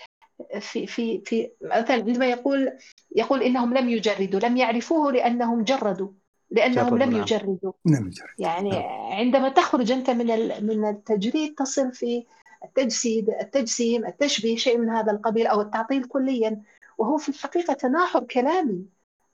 في 0.59 0.87
في 0.87 1.21
في 1.25 1.51
مثلا 1.61 1.95
عندما 1.95 2.25
يقول 2.25 2.77
يقول 3.15 3.43
إنهم 3.43 3.73
لم 3.73 3.89
يجردوا 3.89 4.39
لم 4.39 4.57
يعرفوه 4.57 5.11
لأنهم 5.11 5.63
جردوا 5.63 6.09
لأنهم 6.51 6.97
لم 6.97 7.09
نعم. 7.09 7.21
يجردوا 7.21 7.71
لم 7.85 8.07
يجرد. 8.07 8.29
يعني 8.39 8.69
نعم. 8.69 9.11
عندما 9.11 9.49
تخرج 9.49 9.91
أنت 9.91 10.09
من 10.09 10.27
من 10.65 10.89
التجريد 10.89 11.55
تصل 11.55 11.91
في 11.93 12.25
التجسيد 12.63 13.29
التجسيم 13.29 14.05
التشبيه 14.05 14.55
شيء 14.57 14.77
من 14.77 14.89
هذا 14.89 15.11
القبيل 15.11 15.47
أو 15.47 15.61
التعطيل 15.61 16.03
كليا 16.03 16.61
وهو 16.97 17.17
في 17.17 17.29
الحقيقة 17.29 17.73
تناحر 17.73 18.23
كلامي 18.23 18.85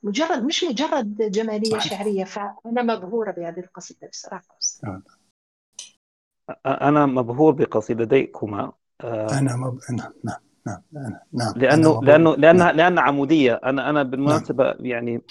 مجرد 0.04 0.44
مش 0.44 0.64
مجرد 0.64 1.32
جمالية 1.32 1.80
صحيح. 1.80 1.98
شعرية 1.98 2.24
فأنا 2.24 2.82
مبهورة 2.82 3.32
بهذه 3.32 3.60
القصيدة 3.60 4.08
بصراحة 4.08 4.58
آه. 4.84 5.02
أنا 6.66 7.06
مبهور 7.06 7.54
بقصيدتيكما 7.54 8.72
أنا 9.04 9.56
مب... 9.56 9.80
نعم 9.98 10.14
نعم 10.24 10.82
نعم 10.92 11.20
نعم 11.34 11.54
لأنه 11.56 12.04
لأنه 12.04 12.36
لانها 12.36 12.66
نعم. 12.66 12.76
لأنها 12.76 13.04
عمودية 13.04 13.54
أنا 13.54 13.90
أنا 13.90 14.04
بالمناسبة 14.04 14.64
نعم. 14.64 14.86
يعني 14.86 15.22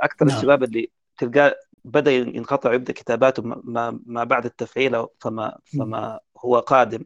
أكثر 0.00 0.24
نعم. 0.26 0.36
الشباب 0.36 0.62
اللي 0.62 0.90
تلقاه 1.18 1.54
بدأ 1.84 2.10
ينقطع 2.10 2.72
يبدأ 2.72 2.92
كتاباته 2.92 3.42
ما, 3.42 4.00
ما 4.06 4.24
بعد 4.24 4.44
التفعيل 4.44 5.06
فما 5.20 5.58
فما 5.78 6.20
هو 6.38 6.58
قادم 6.58 7.04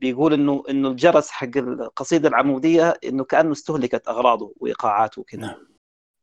بيقول 0.00 0.32
انه 0.32 0.62
إنه 0.70 0.88
الجرس 0.88 1.30
حق 1.30 1.56
القصيدة 1.56 2.28
العمودية 2.28 2.94
إنه 3.04 3.24
كأنه 3.24 3.52
استهلكت 3.52 4.08
أغراضه 4.08 4.52
وإيقاعاته 4.56 5.20
وكذا 5.20 5.40
نعم. 5.40 5.68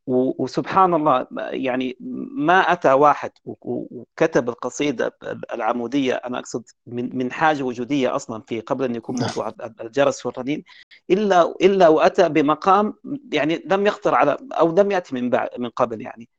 وسبحان 0.07 0.93
الله 0.93 1.27
يعني 1.51 1.97
ما 2.35 2.59
أتى 2.59 2.91
واحد 2.93 3.31
وكتب 3.45 4.49
القصيدة 4.49 5.17
العمودية 5.53 6.13
أنا 6.13 6.39
أقصد 6.39 6.63
من 6.87 7.17
من 7.17 7.31
حاجة 7.31 7.63
وجودية 7.63 8.15
أصلا 8.15 8.41
في 8.47 8.59
قبل 8.59 8.85
أن 8.85 8.95
يكون 8.95 9.15
نعم. 9.15 9.29
موضوع 9.29 9.53
الجرس 9.81 10.25
والرنين 10.25 10.63
الا 11.09 11.55
إلا 11.61 11.87
وأتى 11.87 12.29
بمقام 12.29 12.93
يعني 13.31 13.63
لم 13.65 13.87
يخطر 13.87 14.15
على 14.15 14.37
أو 14.51 14.75
لم 14.75 14.91
يأتي 14.91 15.15
من 15.15 15.29
بعد 15.29 15.49
من 15.57 15.69
قبل 15.69 16.01
يعني 16.01 16.29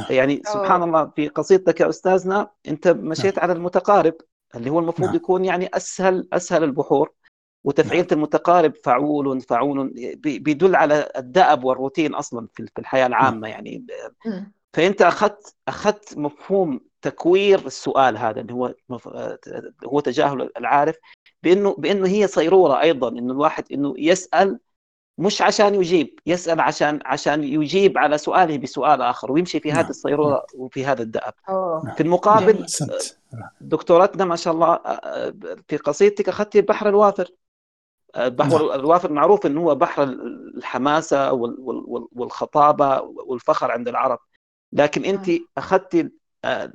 نعم. 0.00 0.08
يعني 0.10 0.42
سبحان 0.44 0.82
الله 0.82 1.12
في 1.16 1.28
قصيدتك 1.28 1.80
يا 1.80 1.88
أستاذنا 1.88 2.50
أنت 2.68 2.88
مشيت 2.88 3.38
على 3.38 3.52
المتقارب 3.52 4.14
اللي 4.56 4.70
هو 4.70 4.78
المفروض 4.78 5.08
نعم. 5.08 5.16
يكون 5.16 5.44
يعني 5.44 5.70
أسهل 5.74 6.28
أسهل 6.32 6.64
البحور 6.64 7.12
وتفعيلة 7.64 8.06
نعم. 8.10 8.18
المتقارب 8.18 8.74
فعول 8.74 9.40
فعول 9.40 9.92
بيدل 10.16 10.76
على 10.76 11.08
الدأب 11.16 11.64
والروتين 11.64 12.14
أصلا 12.14 12.48
في 12.54 12.78
الحياة 12.78 13.06
العامة 13.06 13.48
يعني. 13.48 13.86
فأنت 14.72 15.02
أخذت 15.02 15.54
أخذت 15.68 16.18
مفهوم 16.18 16.80
تكوير 17.02 17.66
السؤال 17.66 18.16
هذا 18.18 18.40
اللي 18.40 18.52
هو 18.52 18.74
هو 19.86 20.00
تجاهل 20.00 20.50
العارف 20.56 20.96
بأنه 21.42 21.74
بأنه 21.78 22.08
هي 22.08 22.26
صيرورة 22.26 22.80
أيضا 22.80 23.08
إنه 23.08 23.32
الواحد 23.32 23.64
إنه 23.72 23.94
يسأل 23.98 24.58
مش 25.18 25.42
عشان 25.42 25.74
يجيب 25.74 26.18
يسأل 26.26 26.60
عشان 26.60 27.00
عشان 27.04 27.44
يجيب 27.44 27.98
على 27.98 28.18
سؤاله 28.18 28.58
بسؤال 28.58 29.02
آخر 29.02 29.32
ويمشي 29.32 29.60
في 29.60 29.72
هذه 29.72 29.80
نعم. 29.80 29.90
الصيرورة 29.90 30.46
وفي 30.54 30.86
هذا 30.86 31.02
الدأب. 31.02 31.34
في 31.96 32.02
المقابل 32.02 32.66
دكتورتنا 33.60 34.24
ما 34.24 34.36
شاء 34.36 34.54
الله 34.54 34.76
في 35.68 35.76
قصيدتك 35.76 36.28
أخذتي 36.28 36.60
بحر 36.60 36.88
الوافر 36.88 37.30
بحر 38.16 38.66
نعم. 38.66 38.80
الوافر 38.80 39.12
معروف 39.12 39.46
إنه 39.46 39.60
هو 39.60 39.74
بحر 39.74 40.02
الحماسة 40.56 41.32
والخطابة 42.12 43.00
والفخر 43.00 43.70
عند 43.70 43.88
العرب 43.88 44.18
لكن 44.72 45.04
انت 45.04 45.28
نعم. 45.28 45.46
اخذتي 45.56 46.10
آه، 46.44 46.72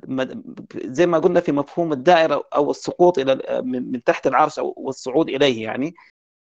زي 0.74 1.06
ما 1.06 1.18
قلنا 1.18 1.40
في 1.40 1.52
مفهوم 1.52 1.92
الدائرة 1.92 2.44
أو 2.54 2.70
السقوط 2.70 3.18
إلى 3.18 3.62
من 3.62 4.04
تحت 4.04 4.26
العرش 4.26 4.58
أو 4.58 4.74
والصعود 4.76 5.28
إليه 5.28 5.64
يعني 5.64 5.94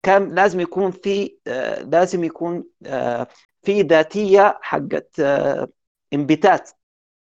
كان 0.04 0.36
لازم 0.36 0.60
يكون 0.60 0.92
في 0.92 1.38
لازم 1.92 2.24
يكون 2.24 2.64
في 3.62 3.82
ذاتية 3.82 4.60
حقت 4.62 5.20
انبتات 6.14 6.72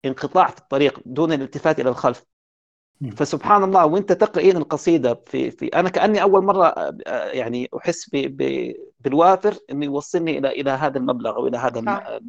انقطاع 0.05 0.47
في 0.47 0.57
الطريق 0.59 1.01
دون 1.05 1.33
الالتفات 1.33 1.79
إلى 1.79 1.89
الخلف 1.89 2.25
فسبحان 3.09 3.63
الله 3.63 3.85
وانت 3.85 4.11
تقرأين 4.11 4.57
القصيدة 4.57 5.13
في 5.25 5.51
في 5.51 5.67
أنا 5.67 5.89
كأني 5.89 6.21
أول 6.21 6.43
مرة 6.43 6.67
آه، 7.07 7.25
يعني 7.25 7.69
أحس 7.77 8.09
ب 8.09 8.17
ب 8.17 8.73
بالوافر 8.99 9.57
إنه 9.71 9.85
يوصلني 9.85 10.37
إلى 10.37 10.49
إلى 10.49 10.71
هذا 10.71 10.97
المبلغ 10.97 11.35
أو 11.35 11.47
إلى 11.47 11.57
هذا 11.57 11.81
صح. 11.81 12.19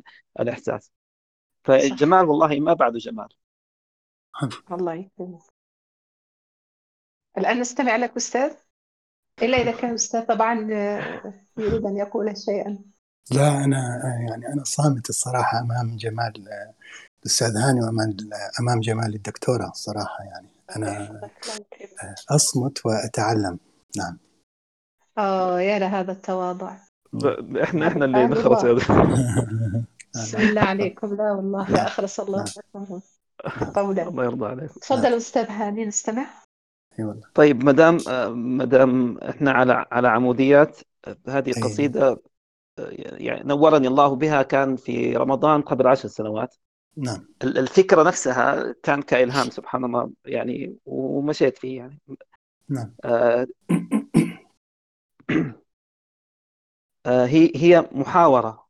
الإحساس. 0.41 0.93
فجمال 1.65 2.25
والله 2.25 2.61
ما 2.61 2.73
بعده 2.73 2.99
جمال. 2.99 3.29
الله 4.73 4.95
يكرمك 4.95 5.41
الآن 7.39 7.61
نستمع 7.61 7.97
لك 7.97 8.17
أستاذ. 8.17 8.53
إلا 9.43 9.57
إذا 9.57 9.73
كان 9.73 9.95
أستاذ 9.95 10.27
طبعا 10.27 10.69
آه، 10.73 11.35
يريد 11.59 11.87
أن 11.87 11.97
يقول 11.97 12.37
شيئا. 12.37 12.79
لا 13.31 13.65
أنا 13.65 14.03
يعني 14.31 14.47
أنا 14.53 14.65
صامت 14.65 15.09
الصراحة 15.09 15.61
أمام 15.61 15.97
جمال 15.97 16.33
الأستاذ 17.23 17.57
هاني 17.57 17.81
وأمام 17.81 18.17
أمام 18.61 18.81
جمال 18.81 19.15
الدكتورة 19.15 19.69
الصراحه 19.69 20.25
يعني. 20.25 20.52
أنا 20.77 21.21
أصمت 22.31 22.87
وأتعلم. 22.87 23.59
نعم. 23.97 24.19
آه 25.19 25.61
يا 25.61 25.79
لهذا 25.79 26.13
التواضع. 26.13 26.77
إحنا 27.63 27.89
إحنا 27.89 28.05
اللي 28.05 28.27
نخرس 28.27 28.65
بسم 30.15 30.39
الله 30.39 30.61
عليكم. 30.61 31.15
لا 31.15 31.33
والله 31.33 31.71
لا. 31.71 31.87
اخرس 31.87 32.21
الله 32.21 32.45
نعم. 32.75 33.01
قولا 33.75 34.03
الله 34.09 34.25
يرضى 34.25 34.47
عليكم 34.47 34.81
تفضل 34.81 35.15
أستاذ 35.15 35.47
هاني 35.51 35.85
نستمع. 35.85 36.27
والله. 36.99 37.23
طيب 37.35 37.65
ما 37.65 37.73
دام 37.73 37.99
ما 38.37 38.65
دام 38.65 39.19
إحنا 39.19 39.51
على 39.53 39.87
على 39.93 40.09
عموديات. 40.09 40.79
هذه 41.29 41.53
قصيدة 41.53 42.23
يعني 43.03 43.49
نورني 43.49 43.89
الله 43.89 44.17
بها 44.17 44.43
كان 44.43 44.77
في 44.77 45.17
رمضان 45.17 45.63
قبل 45.63 45.87
عشر 45.87 46.09
سنوات. 46.09 46.55
نعم. 46.97 47.27
الفكرة 47.43 48.03
نفسها 48.03 48.75
كان 48.83 49.03
كالهام 49.03 49.51
سبحان 49.51 49.85
الله 49.85 50.11
يعني 50.25 50.77
ومشيت 50.87 51.59
فيه 51.59 51.77
يعني. 51.77 52.01
نعم. 52.69 52.95
آه 53.05 53.47
آه 57.07 57.27
هي 57.27 57.53
هي 57.57 57.89
محاورة 57.93 58.69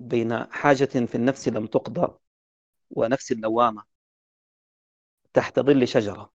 بين 0.00 0.44
حاجة 0.52 0.84
في 0.84 1.14
النفس 1.14 1.48
لم 1.48 1.66
تقضى 1.66 2.18
ونفس 2.90 3.32
اللوامة 3.32 3.84
تحت 5.34 5.60
ظل 5.60 5.88
شجرة. 5.88 6.32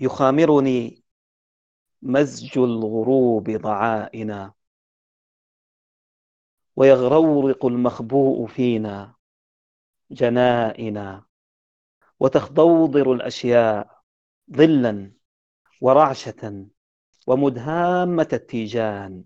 يخامرني 0.00 1.04
مزج 2.02 2.58
الغروب 2.58 3.50
ضعائنا. 3.50 4.52
ويغرورق 6.76 7.66
المخبوء 7.66 8.46
فينا 8.46 9.14
جنائنا. 10.10 11.24
وتخضوضر 12.20 13.12
الأشياء 13.12 14.02
ظلا 14.52 15.12
ورعشة 15.80 16.66
ومدهامة 17.26 18.28
التيجان. 18.32 19.24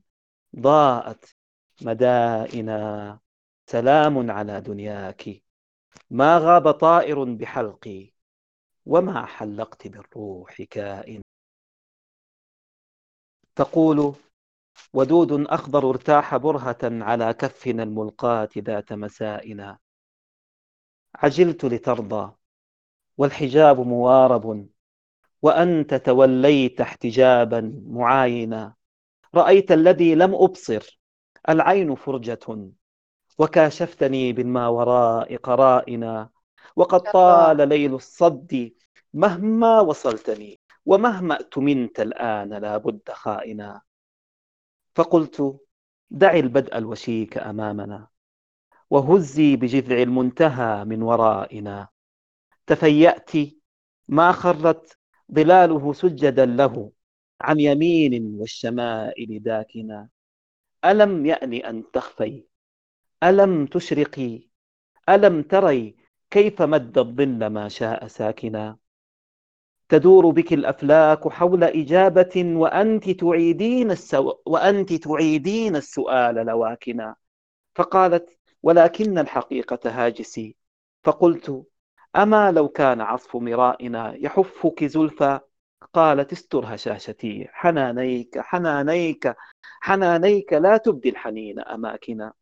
ضاءت 0.56 1.36
مدائنا. 1.82 3.18
سلام 3.66 4.30
على 4.30 4.60
دنياك. 4.60 5.42
ما 6.10 6.38
غاب 6.38 6.70
طائر 6.70 7.24
بحلقي 7.24 8.12
وما 8.86 9.26
حلقت 9.26 9.86
بالروح 9.88 10.62
كائن. 10.62 11.22
تقول 13.56 14.14
ودود 14.92 15.32
أخضر 15.32 15.90
ارتاح 15.90 16.36
برهة 16.36 16.78
على 16.82 17.32
كفنا 17.34 17.82
الملقاة 17.82 18.48
ذات 18.58 18.92
مسائنا. 18.92 19.78
عجلت 21.14 21.64
لترضى 21.64 22.32
والحجاب 23.18 23.80
موارب 23.80 24.68
وأنت 25.42 25.94
توليت 25.94 26.80
احتجابا 26.80 27.82
معاينا. 27.86 28.74
رأيت 29.34 29.72
الذي 29.72 30.14
لم 30.14 30.34
أبصر 30.34 31.00
العين 31.48 31.94
فرجة 31.94 32.70
وكاشفتني 33.38 34.32
بالما 34.32 34.68
وراء 34.68 35.36
قرائنا. 35.36 36.30
وقد 36.76 37.00
طال 37.00 37.68
ليل 37.68 37.94
الصد 37.94 38.72
مهما 39.14 39.80
وصلتني 39.80 40.60
ومهما 40.86 41.34
اؤتمنت 41.34 42.00
الآن 42.00 42.48
لابد 42.48 43.00
خائنا. 43.10 43.85
فقلت 44.96 45.60
دعي 46.10 46.40
البدء 46.40 46.78
الوشيك 46.78 47.38
أمامنا 47.38 48.08
وهزي 48.90 49.56
بجذع 49.56 50.02
المنتهى 50.02 50.84
من 50.84 51.02
ورائنا. 51.02 51.88
تفيأت 52.66 53.30
ما 54.08 54.32
خرت 54.32 54.98
ظلاله 55.32 55.92
سجدا 55.92 56.46
له 56.46 56.92
عن 57.40 57.60
يمين 57.60 58.34
والشمائل 58.34 59.42
داكنا. 59.42 60.08
ألم 60.84 61.26
يأن 61.26 61.52
أن 61.52 61.90
تخفي؟ 61.92 62.44
ألم 63.22 63.66
تشرقي؟ 63.66 64.48
ألم 65.08 65.42
تري 65.42 65.96
كيف 66.30 66.62
مد 66.62 66.98
الظل 66.98 67.46
ما 67.46 67.68
شاء 67.68 68.06
ساكنا؟ 68.06 68.76
تدور 69.88 70.30
بك 70.30 70.52
الأفلاك 70.52 71.28
حول 71.28 71.64
إجابة 71.64 72.52
وأنت 72.56 73.10
تعيدين 73.10 73.90
السو... 73.90 74.32
وأنت 74.46 74.92
تعيدين 74.92 75.76
السؤال 75.76 76.34
لواكنا. 76.34 77.16
فقالت 77.74 78.38
ولكن 78.62 79.18
الحقيقة 79.18 79.78
هاجسي. 79.84 80.56
فقلت 81.04 81.66
أما 82.16 82.52
لو 82.52 82.68
كان 82.68 83.00
عصف 83.00 83.36
مرائنا 83.36 84.14
يحفك 84.14 84.84
زلفى؟ 84.84 85.40
قالت 85.92 86.32
استر 86.32 86.74
هشاشتي 86.74 87.48
حنانيك 87.52 88.38
حنانيك 88.38 89.34
حنانيك 89.80 90.52
لا 90.52 90.76
تبدي 90.76 91.08
الحنين 91.08 91.60
أماكنا. 91.60 92.32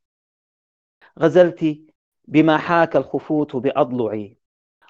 غزلت 1.19 1.79
بما 2.29 2.59
حاك 2.59 2.97
الخفوت 2.97 3.57
بأضلعي 3.57 4.39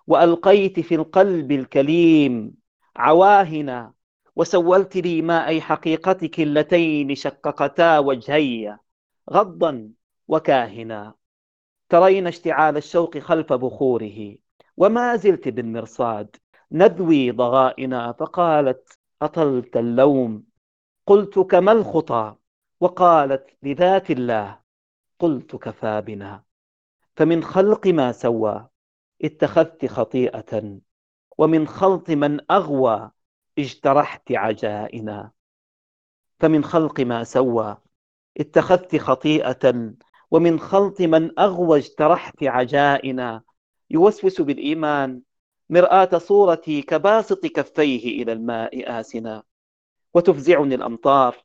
وألقيت 0.07 0.81
في 0.81 0.95
القلب 0.95 1.53
الكليم 1.53 2.55
عواهنا 2.97 3.93
وسولت 4.37 4.97
لي 4.97 5.23
ماء 5.23 5.61
حقيقتك 5.61 6.41
اللتين 6.41 7.15
شققتا 7.15 7.99
وجهي 7.99 8.79
غضا 9.31 9.91
وكاهنا. 10.29 11.15
ترين 11.89 12.27
اشتعال 12.27 12.77
الشوق 12.77 13.19
خلف 13.19 13.53
بخوره 13.53 14.37
وما 14.77 15.17
زلت 15.17 15.49
بالمرصاد. 15.49 16.37
ندوي 16.73 17.31
ضغائنا 17.31 18.13
فقالت 18.13 18.99
أطلت 19.23 19.77
اللوم. 19.77 20.43
قلت 21.07 21.39
كما 21.39 21.73
الخطى 21.73 22.35
وقالت 22.81 23.51
لذات 23.63 24.11
الله. 24.11 24.59
قلت 25.19 25.57
كفى 25.57 26.01
بنا. 26.01 26.43
فمن 27.17 27.45
خلق 27.45 27.87
ما 27.87 28.13
سوى 28.13 28.69
اتخذت 29.23 29.87
خطيئة 29.87 30.79
ومن 31.39 31.69
خلط 31.69 32.11
من 32.11 32.41
أغوى 32.51 33.11
اجترحت 33.59 34.33
عجائنا. 34.33 35.31
فمن 36.41 36.65
خلق 36.65 37.01
ما 37.01 37.25
سوى 37.25 37.77
اتخذت 38.41 38.97
خطيئة 38.97 39.93
ومن 40.31 40.61
خلط 40.61 41.01
من 41.01 41.39
أغوى 41.39 41.79
اجترحت 41.79 42.43
عجائنا. 42.43 43.43
يوسوس 43.91 44.41
بالإيمان 44.41 45.23
مرآة 45.71 46.19
صورتي 46.19 46.83
كباسط 46.83 47.47
كفيه 47.47 48.23
إلى 48.23 48.33
الماء 48.33 49.01
آسنا. 49.01 49.43
وتفزعني 50.15 50.75
الأمطار 50.75 51.37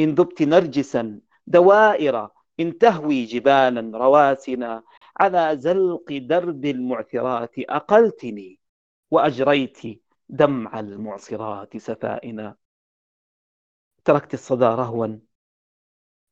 إن 0.00 0.14
ذبت 0.14 0.42
نرجسا 0.42 1.20
دوائر 1.46 2.28
إن 2.60 2.78
تهوي 2.78 3.24
جبالا 3.24 3.98
رواسنا. 3.98 4.82
على 5.16 5.56
زلق 5.56 6.12
درب 6.12 6.64
المعثرات 6.64 7.58
أقلتني 7.58 8.60
وأجريت 9.10 9.78
دمع 10.28 10.80
المعصرات 10.80 11.76
سفائنا. 11.76 12.56
تركت 14.04 14.34
الصدى 14.34 14.64
رهوا 14.64 15.18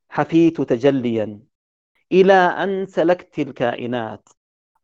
حفيت 0.09 0.61
تجليا 0.61 1.41
إلى 2.13 2.33
أن 2.33 2.87
سلكت 2.87 3.39
الكائنات. 3.39 4.29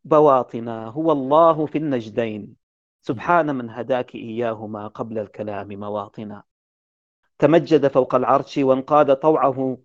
بواطنا 0.05 0.87
هو 0.87 1.13
الله 1.13 1.67
في 1.67 1.79
النجدين 1.79 2.57
سبحان 3.03 3.55
من 3.55 3.71
هداك 3.71 4.15
إياهما 4.15 4.87
قبل 4.87 5.19
الكلام 5.19 5.69
مواطنا. 5.69 6.43
تمجد 7.39 7.87
فوق 7.87 8.15
العرش 8.15 8.59
وانقاد 8.59 9.17
طوعه 9.17 9.79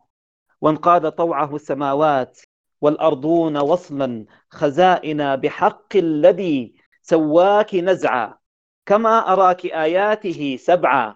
وانقاد 0.62 1.12
طوعه 1.12 1.56
السماوات. 1.56 2.42
والأرضون 2.86 3.58
وصلا 3.58 4.26
خزائنا 4.50 5.36
بحق 5.36 5.96
الذي 5.96 6.76
سواك 7.02 7.76
نزعا. 7.76 8.38
كما 8.86 9.34
أراك 9.34 9.66
آياته 9.66 10.58
سبعا. 10.62 11.16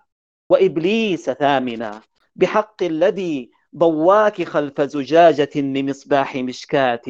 وإبليس 0.49 1.29
ثامنا. 1.29 2.01
بحق 2.35 2.83
الذي 2.83 3.51
ضواك 3.75 4.43
خلف 4.43 4.81
زجاجة 4.81 5.49
لمصباح 5.55 6.35
مشكاة. 6.35 7.07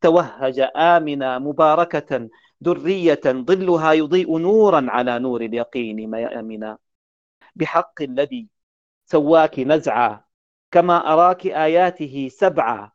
توهج 0.00 0.68
آمنا 0.76 1.38
مباركة 1.38 2.28
درية 2.60 3.24
ظلها 3.26 3.92
يضيء 3.92 4.38
نورا 4.38 4.86
على 4.88 5.18
نور 5.18 5.40
اليقين 5.40 6.10
ميامنا. 6.10 6.78
بحق 7.56 8.02
الذي 8.02 8.48
سواك 9.06 9.58
نزعا. 9.58 10.20
كما 10.70 11.12
أراك 11.12 11.46
آياته 11.46 12.28
سبعا. 12.32 12.91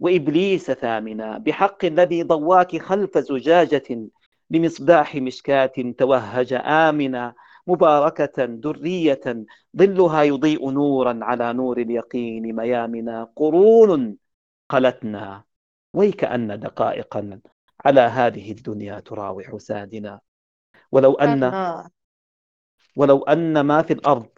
وإبليس 0.00 0.70
ثامنا 0.70 1.38
بحق 1.38 1.84
الذي 1.84 2.22
ضواك 2.22 2.76
خلف 2.76 3.18
زجاجة 3.18 4.08
بمصباح 4.50 5.16
مشكاة 5.16 5.72
توهج 5.98 6.52
آمنا 6.64 7.34
مباركة 7.66 8.44
درية 8.44 9.44
ظلها 9.76 10.22
يضيء 10.22 10.70
نورا 10.70 11.18
على 11.22 11.52
نور 11.52 11.78
اليقين 11.78 12.56
ميامنا 12.56 13.28
قرون 13.36 14.16
قلتنا 14.68 15.44
ويكأن 15.94 16.60
دقائقا 16.60 17.40
على 17.84 18.00
هذه 18.00 18.52
الدنيا 18.52 19.00
تراوح 19.00 19.56
سادنا. 19.56 20.20
ولو 20.92 21.14
أن 21.14 21.52
ولو 22.96 23.22
أن 23.22 23.60
ما 23.60 23.82
في 23.82 23.92
الأرض 23.92 24.30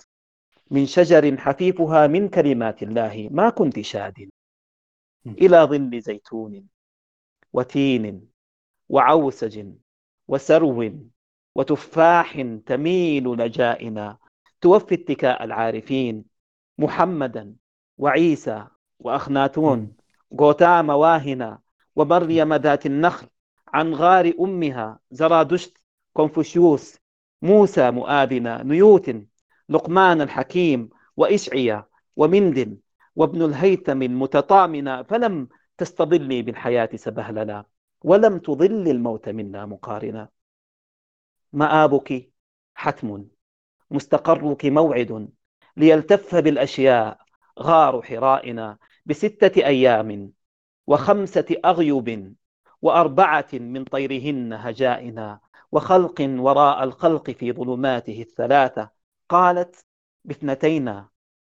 من 0.71 0.87
شجر 0.87 1.37
حفيفها 1.37 2.07
من 2.07 2.29
كلمات 2.29 2.83
الله 2.83 3.29
ما 3.31 3.51
كنت 3.51 3.81
شاد. 3.81 4.31
إلى 5.27 5.57
ظل 5.57 6.01
زيتون 6.01 6.67
وتين 7.53 8.29
وعوسج 8.89 9.67
وسرو 10.29 10.93
وتفاح 11.55 12.43
تميل 12.67 13.25
لجائنا 13.25 14.19
توفي 14.61 14.95
اتكاء 14.95 15.45
العارفين 15.45 16.25
محمدا 16.79 17.55
وعيسى 17.99 18.67
وأخناتون. 18.99 19.93
غوتام 20.41 20.89
واهنا 20.89 21.59
ومريم 21.97 22.55
ذات 22.55 22.87
النخل. 22.87 23.27
عن 23.69 23.95
غار 23.95 24.33
أمها 24.41 24.99
زرادشت 25.11 25.79
كونفوشيوس 26.13 26.97
موسى 27.43 27.91
مؤابنا 27.91 28.63
نيوتن 28.63 29.27
لقمان 29.69 30.21
الحكيم 30.21 30.91
وإشعيا 31.17 31.87
ومندن 32.17 32.77
وابن 33.17 33.43
الهيثم 33.43 34.03
المتطامنا 34.03 35.03
فلم 35.03 35.49
تستظلي 35.79 36.43
بالحياة 36.43 36.89
سبهلنا 36.95 37.65
ولم 38.05 38.39
تضل 38.39 38.89
الموت 38.89 39.29
منا 39.29 39.67
مقارنا. 39.67 40.29
مآبك 41.53 42.33
حتم. 42.75 43.25
مستقرك 43.91 44.67
موعد. 44.67 45.29
ليلتف 45.77 46.35
بالأشياء 46.35 47.19
غار 47.61 48.03
حرائنا 48.03 48.79
بستة 49.07 49.67
أيام 49.67 50.33
وخمسة 50.87 51.57
أغيب 51.65 52.35
وأربعة 52.83 53.49
من 53.53 53.85
طيرهن 53.85 54.53
هجائنا 54.53 55.41
وخلق 55.73 56.15
وراء 56.21 56.85
الخلق 56.85 57.31
في 57.31 57.53
ظلماته 57.53 58.23
الثلاثة. 58.23 58.91
قالت 59.29 59.85
باثنتين 60.25 61.05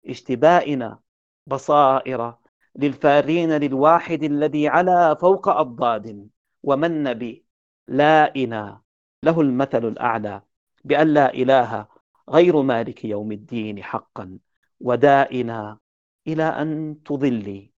اشتبائنا 0.07 0.99
بصائر 1.47 2.35
للفارين 2.75 3.51
للواحد 3.51 4.23
الذي 4.23 4.67
علا 4.67 5.13
فوق 5.13 5.49
أضداد 5.49 6.29
ومن 6.63 7.13
بي 7.13 7.45
لائنا 7.87 8.81
له 9.23 9.41
المثل 9.41 9.85
الأعلى 9.85 10.41
بأن 10.83 11.07
لا 11.13 11.33
إله 11.33 11.87
غير 12.29 12.61
مالك 12.61 13.05
يوم 13.05 13.31
الدين 13.31 13.83
حقا 13.83 14.39
ودائنا 14.79 15.79
إلى 16.27 16.43
أن 16.43 17.03
تظلي 17.03 17.71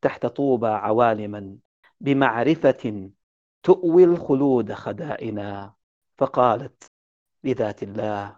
تحت 0.00 0.26
طوبى 0.26 0.66
عوالما 0.66 1.58
بمعرفة 2.00 3.10
تؤوي 3.62 4.04
الخلود 4.04 4.72
خدائنا 4.72 5.74
فقالت 6.18 6.90
لذات 7.44 7.82
الله 7.82 8.36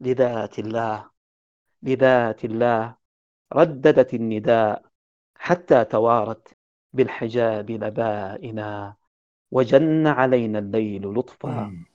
لذات 0.00 0.58
الله 0.58 1.10
لذات 1.82 2.44
الله. 2.44 3.05
رددت 3.52 4.14
النداء 4.14 4.84
حتى 5.34 5.84
توارت 5.84 6.56
بالحجاب 6.92 7.70
لبائنا 7.70 8.96
وجن 9.50 10.06
علينا 10.06 10.58
الليل 10.58 11.14
لطفا 11.14 11.86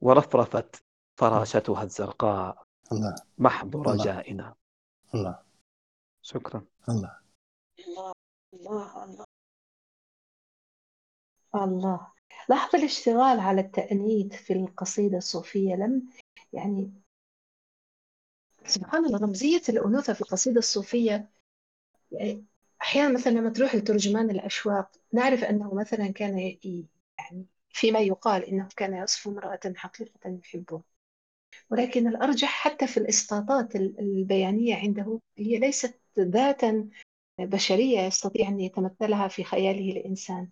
ورفرفت 0.00 0.84
فراشتها 1.16 1.82
الزرقاء 1.82 2.64
الله. 2.92 3.14
محض 3.38 3.76
رجائنا. 3.76 4.54
الله. 5.14 5.42
شكرا. 6.22 6.64
الله 6.88 7.18
الله 7.86 8.12
الله 8.54 9.04
الله. 9.04 9.24
الله. 11.54 12.12
لاحظ 12.48 12.74
الاشتغال 12.76 13.40
على 13.40 13.60
التأنيث 13.60 14.34
في 14.34 14.52
القصيدة 14.52 15.18
الصوفية 15.18 15.74
لم 15.74 16.08
يعني 16.52 16.92
سبحان 18.66 19.04
الله 19.06 19.18
رمزية 19.18 19.62
الأنوثة 19.68 20.12
في 20.12 20.20
القصيدة 20.20 20.58
الصوفية 20.58 21.30
يعني 22.12 22.44
أحيانا 22.82 23.14
مثلا 23.14 23.32
لما 23.32 23.50
تروح 23.50 23.74
لترجمان 23.74 24.30
الأشواق 24.30 24.90
نعرف 25.12 25.44
أنه 25.44 25.74
مثلا 25.74 26.10
كان 26.12 26.38
يعني 27.18 27.46
فيما 27.70 28.00
يقال 28.00 28.44
إنه 28.44 28.68
كان 28.76 28.94
يصف 28.94 29.28
امرأة 29.28 29.60
حقيقة 29.76 30.40
يحبها 30.44 30.82
ولكن 31.70 32.08
الأرجح 32.08 32.48
حتى 32.48 32.86
في 32.86 32.96
الإسقاطات 32.96 33.76
البيانية 33.76 34.76
عنده 34.76 35.20
هي 35.38 35.58
ليست 35.58 36.00
ذاتا 36.18 36.88
بشرية 37.40 38.00
يستطيع 38.00 38.48
أن 38.48 38.60
يتمثلها 38.60 39.28
في 39.28 39.44
خياله 39.44 39.92
الإنسان. 39.92 40.48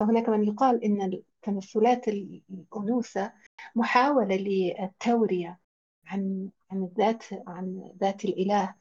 فهناك 0.00 0.28
من 0.28 0.44
يقال 0.44 0.84
إن 0.84 1.22
تمثلات 1.42 2.08
الأنوثة 2.08 3.32
محاولة 3.74 4.36
للتورية 4.36 5.60
عن 6.06 6.50
عن 6.72 6.82
الذات 6.82 7.24
عن 7.46 7.92
ذات 8.00 8.24
الإله 8.24 8.74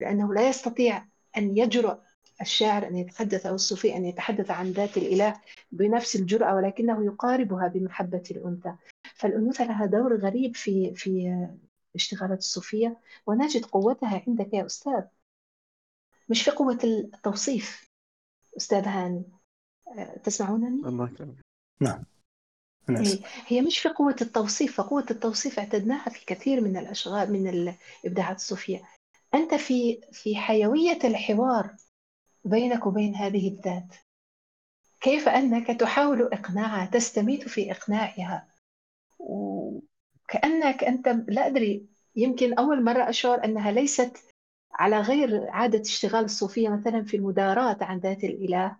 لأنه 0.00 0.34
لا 0.34 0.48
يستطيع 0.48 1.06
أن 1.36 1.56
يجرؤ 1.58 1.98
الشاعر 2.40 2.86
أن 2.86 2.96
يتحدث 2.96 3.46
أو 3.46 3.54
الصوفي 3.54 3.96
أن 3.96 4.04
يتحدث 4.04 4.50
عن 4.50 4.70
ذات 4.70 4.96
الإله 4.96 5.40
بنفس 5.72 6.16
الجرأة 6.16 6.54
ولكنه 6.54 7.04
يقاربها 7.04 7.68
بمحبة 7.68 8.22
الأنثى. 8.30 8.74
فالأنوثة 9.14 9.64
لها 9.64 9.86
دور 9.86 10.16
غريب 10.16 10.56
في 10.56 10.94
في 10.94 11.46
الاشتغالات 11.90 12.38
الصوفية 12.38 13.00
ونجد 13.26 13.64
قوتها 13.64 14.22
عندك 14.26 14.54
يا 14.54 14.66
أستاذ. 14.66 15.04
مش 16.28 16.42
في 16.42 16.50
قوة 16.50 16.78
التوصيف 16.84 17.90
أستاذ 18.56 18.84
هاني. 18.84 19.24
أه، 19.98 20.18
تسمعونني؟ 20.18 20.88
الله 20.88 21.08
يكرمك. 21.08 21.36
نعم. 21.80 22.04
إيه، 22.90 23.20
هي 23.46 23.62
مش 23.62 23.78
في 23.78 23.88
قوة 23.88 24.16
التوصيف 24.20 24.76
فقوة 24.76 25.06
التوصيف 25.10 25.58
اعتدناها 25.58 26.10
في 26.10 26.26
كثير 26.26 26.60
من 26.60 26.76
الأشغال 26.76 27.32
من 27.32 27.48
الإبداعات 28.04 28.36
الصوفية. 28.36 28.82
أنت 29.34 29.54
في 29.54 30.00
في 30.12 30.36
حيوية 30.36 30.98
الحوار 31.04 31.76
بينك 32.44 32.86
وبين 32.86 33.14
هذه 33.14 33.48
الذات. 33.48 33.94
كيف 35.00 35.28
أنك 35.28 35.80
تحاول 35.80 36.22
إقناعها 36.22 36.86
تستميت 36.86 37.48
في 37.48 37.72
إقناعها؟ 37.72 38.48
وكأنك 39.18 40.84
أنت 40.84 41.08
لا 41.28 41.46
أدري 41.46 41.86
يمكن 42.16 42.54
أول 42.54 42.84
مرة 42.84 43.08
أشعر 43.08 43.44
أنها 43.44 43.72
ليست 43.72 44.16
على 44.72 45.00
غير 45.00 45.50
عادة 45.50 45.80
اشتغال 45.80 46.24
الصوفية 46.24 46.68
مثلا 46.68 47.04
في 47.04 47.16
المداراة 47.16 47.76
عن 47.80 47.98
ذات 47.98 48.24
الإله. 48.24 48.76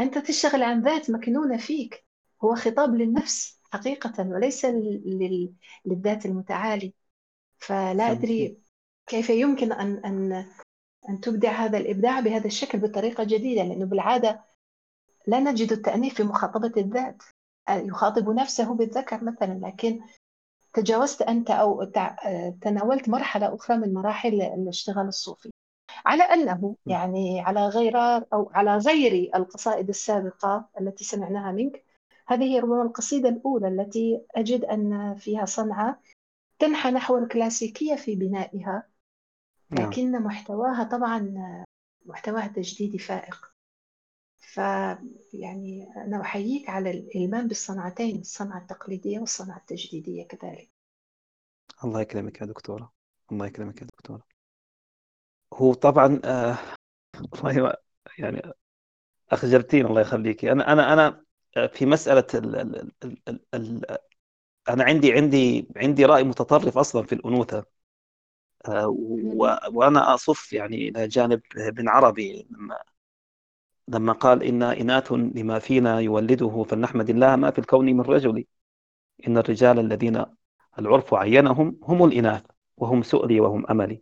أنت 0.00 0.18
تشتغل 0.18 0.62
عن 0.62 0.82
ذات 0.82 1.10
مكنونة 1.10 1.56
فيك. 1.56 2.04
هو 2.44 2.54
خطاب 2.54 2.94
للنفس 2.94 3.60
حقيقة 3.72 4.28
وليس 4.28 4.64
للذات 5.86 6.26
المتعالي. 6.26 6.94
فلا 7.58 8.10
أدري 8.10 8.58
كيف 9.06 9.30
يمكن 9.30 9.72
أن 9.72 10.04
أن 10.04 10.46
أن 11.08 11.20
تبدع 11.20 11.50
هذا 11.50 11.78
الإبداع 11.78 12.20
بهذا 12.20 12.46
الشكل 12.46 12.78
بطريقة 12.78 13.24
جديدة 13.24 13.62
لأنه 13.62 13.86
بالعادة 13.86 14.44
لا 15.26 15.40
نجد 15.40 15.72
التأنيث 15.72 16.14
في 16.14 16.22
مخاطبة 16.22 16.72
الذات. 16.76 17.22
يخاطب 17.70 18.30
نفسه 18.30 18.74
بالذكر 18.74 19.24
مثلا 19.24 19.60
لكن 19.66 20.00
تجاوزت 20.74 21.22
أنت 21.22 21.50
أو 21.50 21.84
تناولت 22.60 23.08
مرحلة 23.08 23.54
أخرى 23.54 23.76
من 23.76 23.94
مراحل 23.94 24.42
الاشتغال 24.42 25.06
الصوفي. 25.06 25.50
على 26.06 26.22
أنه 26.22 26.76
يعني 26.86 27.40
على 27.40 27.68
غير 27.68 27.96
أو 28.32 28.50
على 28.54 28.76
غير 28.76 29.30
القصائد 29.34 29.88
السابقة 29.88 30.68
التي 30.80 31.04
سمعناها 31.04 31.52
منك 31.52 31.84
هذه 32.26 32.44
هي 32.44 32.60
ربما 32.60 32.82
القصيدة 32.82 33.28
الأولى 33.28 33.68
التي 33.68 34.22
أجد 34.36 34.64
أن 34.64 35.14
فيها 35.14 35.44
صنعة 35.44 36.00
تنحى 36.58 36.90
نحو 36.90 37.18
الكلاسيكية 37.18 37.94
في 37.94 38.14
بنائها 38.16 38.88
نعم. 39.70 39.90
لكن 39.90 40.22
محتواها 40.22 40.84
طبعا 40.84 41.34
محتواها 42.06 42.46
تجديدي 42.46 42.98
فائق. 42.98 43.52
فيعني 44.38 45.92
أنا 45.96 46.20
أحييك 46.20 46.70
على 46.70 46.90
الإلمام 46.90 47.48
بالصنعتين 47.48 48.20
الصنعة 48.20 48.58
التقليدية 48.58 49.18
والصنعة 49.18 49.56
التجديدية 49.56 50.26
كذلك. 50.26 50.70
الله 51.84 52.00
يكرمك 52.00 52.40
يا 52.40 52.46
دكتورة. 52.46 52.92
الله 53.32 53.46
يكرمك 53.46 53.82
يا 53.82 53.86
دكتورة. 53.86 54.22
هو 55.54 55.74
طبعا 55.74 56.20
آه 56.24 56.58
والله 57.44 57.74
يعني 58.18 58.52
أخجلتين 59.30 59.86
الله 59.86 60.00
يخليك 60.00 60.44
أنا 60.44 60.72
أنا 60.72 60.92
أنا 60.92 61.24
في 61.72 61.86
مسألة 61.86 62.26
ال 62.34 62.56
ال 62.56 62.92
ال 63.28 63.40
ال 63.54 63.98
أنا 64.68 64.84
عندي 64.84 65.12
عندي 65.12 65.68
عندي 65.76 66.04
رأي 66.04 66.24
متطرف 66.24 66.78
أصلا 66.78 67.02
في 67.06 67.14
الأنوثة. 67.14 67.64
آه، 68.68 68.86
وأنا 69.72 70.14
أصف 70.14 70.52
يعني 70.52 70.88
إلى 70.88 71.08
جانب 71.08 71.42
ابن 71.56 71.88
عربي 71.88 72.46
لما 72.50 72.78
لما 73.88 74.12
قال 74.12 74.42
إن 74.42 74.62
إناث 74.62 75.12
لما 75.12 75.58
فينا 75.58 76.00
يولده 76.00 76.64
فلنحمد 76.64 77.10
الله 77.10 77.36
ما 77.36 77.50
في 77.50 77.58
الكون 77.58 77.86
من 77.86 78.00
رجل. 78.00 78.44
إن 79.28 79.38
الرجال 79.38 79.78
الذين 79.78 80.24
العرف 80.78 81.14
عينهم 81.14 81.78
هم 81.82 82.04
الإناث 82.04 82.44
وهم 82.76 83.02
سؤلي 83.02 83.40
وهم 83.40 83.66
أملي. 83.70 84.00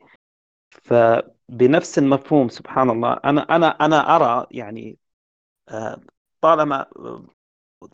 فبنفس 0.70 1.98
المفهوم 1.98 2.48
سبحان 2.48 2.90
الله 2.90 3.12
أنا 3.24 3.43
أنا 3.56 3.68
أنا 3.68 4.16
أرى 4.16 4.47
يعني 4.51 4.98
آه، 5.68 6.01
طالما 6.40 6.86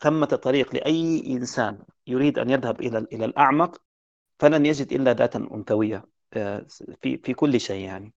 ثمة 0.01 0.27
طريق 0.27 0.75
لأي 0.75 1.25
إنسان 1.27 1.79
يريد 2.07 2.39
أن 2.39 2.51
يذهب 2.51 2.81
إلى 2.81 2.99
إلى 2.99 3.25
الأعمق 3.25 3.83
فلن 4.39 4.67
يجد 4.67 4.93
إلا 4.93 5.13
ذاتا 5.15 5.49
أنثوية 5.55 6.05
آه، 6.35 6.67
في 7.03 7.19
في 7.19 7.35
كل 7.35 7.61
شيء 7.61 7.85
يعني. 7.85 8.15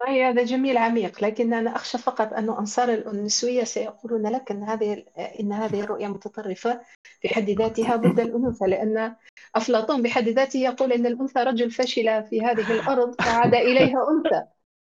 صحيح 0.00 0.26
هذا 0.26 0.44
جميل 0.44 0.76
عميق 0.78 1.24
لكن 1.24 1.54
أنا 1.54 1.76
أخشى 1.76 1.98
فقط 1.98 2.32
أن 2.32 2.50
أنصار 2.50 2.88
النسوية 2.88 3.64
سيقولون 3.64 4.26
لك 4.26 4.50
أن 4.50 4.62
هذه 4.62 5.04
إن 5.40 5.52
هذه 5.52 5.80
الرؤية 5.80 6.06
متطرفة 6.06 6.80
في 7.20 7.28
حد 7.28 7.50
ذاتها 7.50 7.96
ضد 7.96 8.20
الأنوثة 8.20 8.66
لأن 8.66 9.16
أفلاطون 9.54 10.02
بحد 10.02 10.28
ذاته 10.28 10.58
يقول 10.58 10.92
أن 10.92 11.06
الأنثى 11.06 11.40
رجل 11.40 11.70
فشل 11.70 12.24
في 12.24 12.40
هذه 12.42 12.72
الأرض 12.72 13.14
فعاد 13.22 13.54
إليها 13.54 14.06
أنثى. 14.10 14.46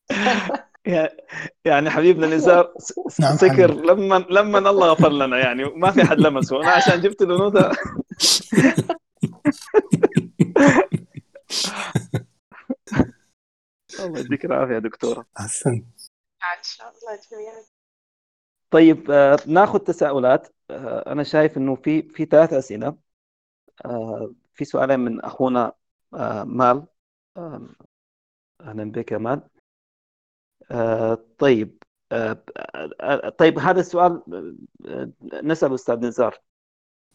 يعني 1.64 1.90
حبيبنا 1.90 2.26
نزار 2.26 2.74
نعم 3.20 3.36
سكر 3.36 3.74
لما 3.74 4.26
لما 4.30 4.58
الله 4.58 4.92
غفر 4.92 5.08
لنا 5.08 5.38
يعني 5.38 5.64
ما 5.64 5.90
في 5.90 6.04
حد 6.04 6.18
لمسه. 6.18 6.60
أنا 6.60 6.70
عشان 6.70 7.00
جبت 7.00 7.22
الأنوثة. 7.22 7.70
الله 14.00 14.20
يديك 14.20 14.44
العافية 14.44 14.74
يا 14.74 14.78
دكتورة. 14.78 15.26
أحسن. 15.38 15.70
الله. 15.70 17.20
جميعا 17.32 17.62
طيب 18.70 19.10
آه 19.10 19.38
ناخذ 19.46 19.78
تساؤلات. 19.78 20.48
آه 20.70 21.12
أنا 21.12 21.22
شايف 21.22 21.56
إنه 21.56 21.74
في 21.74 22.02
في 22.02 22.24
ثلاث 22.24 22.52
أسئلة. 22.52 22.96
آه 23.84 24.32
في 24.54 24.64
سؤالين 24.64 25.00
من 25.00 25.20
أخونا 25.20 25.72
مال. 26.44 26.86
أهلا 28.60 28.90
بك 28.90 29.12
يا 29.12 29.18
مال. 29.18 29.51
طيب 31.38 31.82
آه 32.12 32.42
طيب 33.38 33.58
هذا 33.58 33.80
السؤال 33.80 34.22
آه، 34.86 35.10
نسأل 35.42 35.74
أستاذ 35.74 35.96
نزار. 36.06 36.38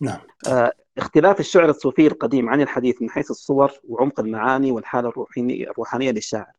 نعم. 0.01 0.19
آه 0.47 0.71
اختلاف 0.97 1.39
الشعر 1.39 1.69
الصوفي 1.69 2.07
القديم 2.07 2.49
عن 2.49 2.61
الحديث 2.61 3.01
من 3.01 3.09
حيث 3.09 3.31
الصور 3.31 3.71
وعمق 3.83 4.19
المعاني 4.19 4.71
والحالة 4.71 5.13
الروحانية 5.39 6.11
للشاعر. 6.11 6.51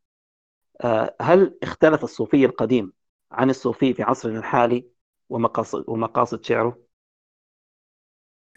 هل 1.20 1.59
اختلف 1.62 2.05
الصوفي 2.05 2.45
القديم 2.45 2.93
عن 3.33 3.51
الصوفي 3.51 3.95
في 3.95 4.03
عصرنا 4.03 4.39
الحالي 4.39 4.87
ومقاصد, 5.29 5.85
ومقاصد 5.89 6.45
شعره؟ 6.45 6.88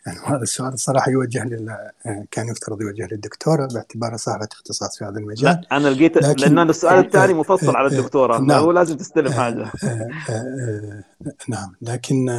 يعني 0.06 0.20
هذا 0.20 0.42
السؤال 0.42 0.74
الصراحه 0.74 1.12
يوجه 1.12 1.44
لل 1.44 1.92
كان 2.32 2.48
يفترض 2.48 2.82
يوجه 2.82 3.08
للدكتوره 3.12 3.68
باعتبارها 3.74 4.18
صاحبة 4.18 4.48
اختصاص 4.52 4.98
في 4.98 5.06
هذا 5.06 5.20
المجال. 5.20 5.52
لا 5.52 5.78
أنا 5.78 5.88
لقيت 5.88 6.18
لكن 6.18 6.56
لأن 6.56 6.70
السؤال 6.70 7.06
الثاني 7.06 7.34
مفصل 7.34 7.76
على 7.76 7.88
الدكتورة 7.88 8.38
نعم. 8.38 8.64
هو 8.64 8.72
لازم 8.72 8.98
تستلم 8.98 9.32
حاجة. 9.32 9.72
نعم. 11.50 11.76
لكن 11.82 12.30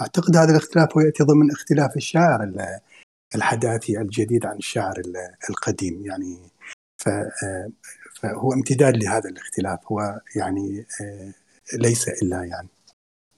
أعتقد 0.00 0.36
هذا 0.36 0.50
الاختلاف 0.50 0.96
هو 0.96 1.00
يأتي 1.00 1.22
ضمن 1.22 1.50
اختلاف 1.50 1.96
الشاعر 1.96 2.52
الحداثي 3.34 4.00
الجديد 4.00 4.46
عن 4.46 4.56
الشاعر 4.56 5.02
القديم. 5.50 6.06
يعني 6.06 6.38
فهو 8.20 8.52
امتداد 8.52 8.96
لهذا 8.96 9.28
الاختلاف. 9.28 9.78
هو 9.92 10.20
يعني 10.36 10.86
ليس 11.74 12.08
إلا 12.08 12.44
يعني 12.44 12.68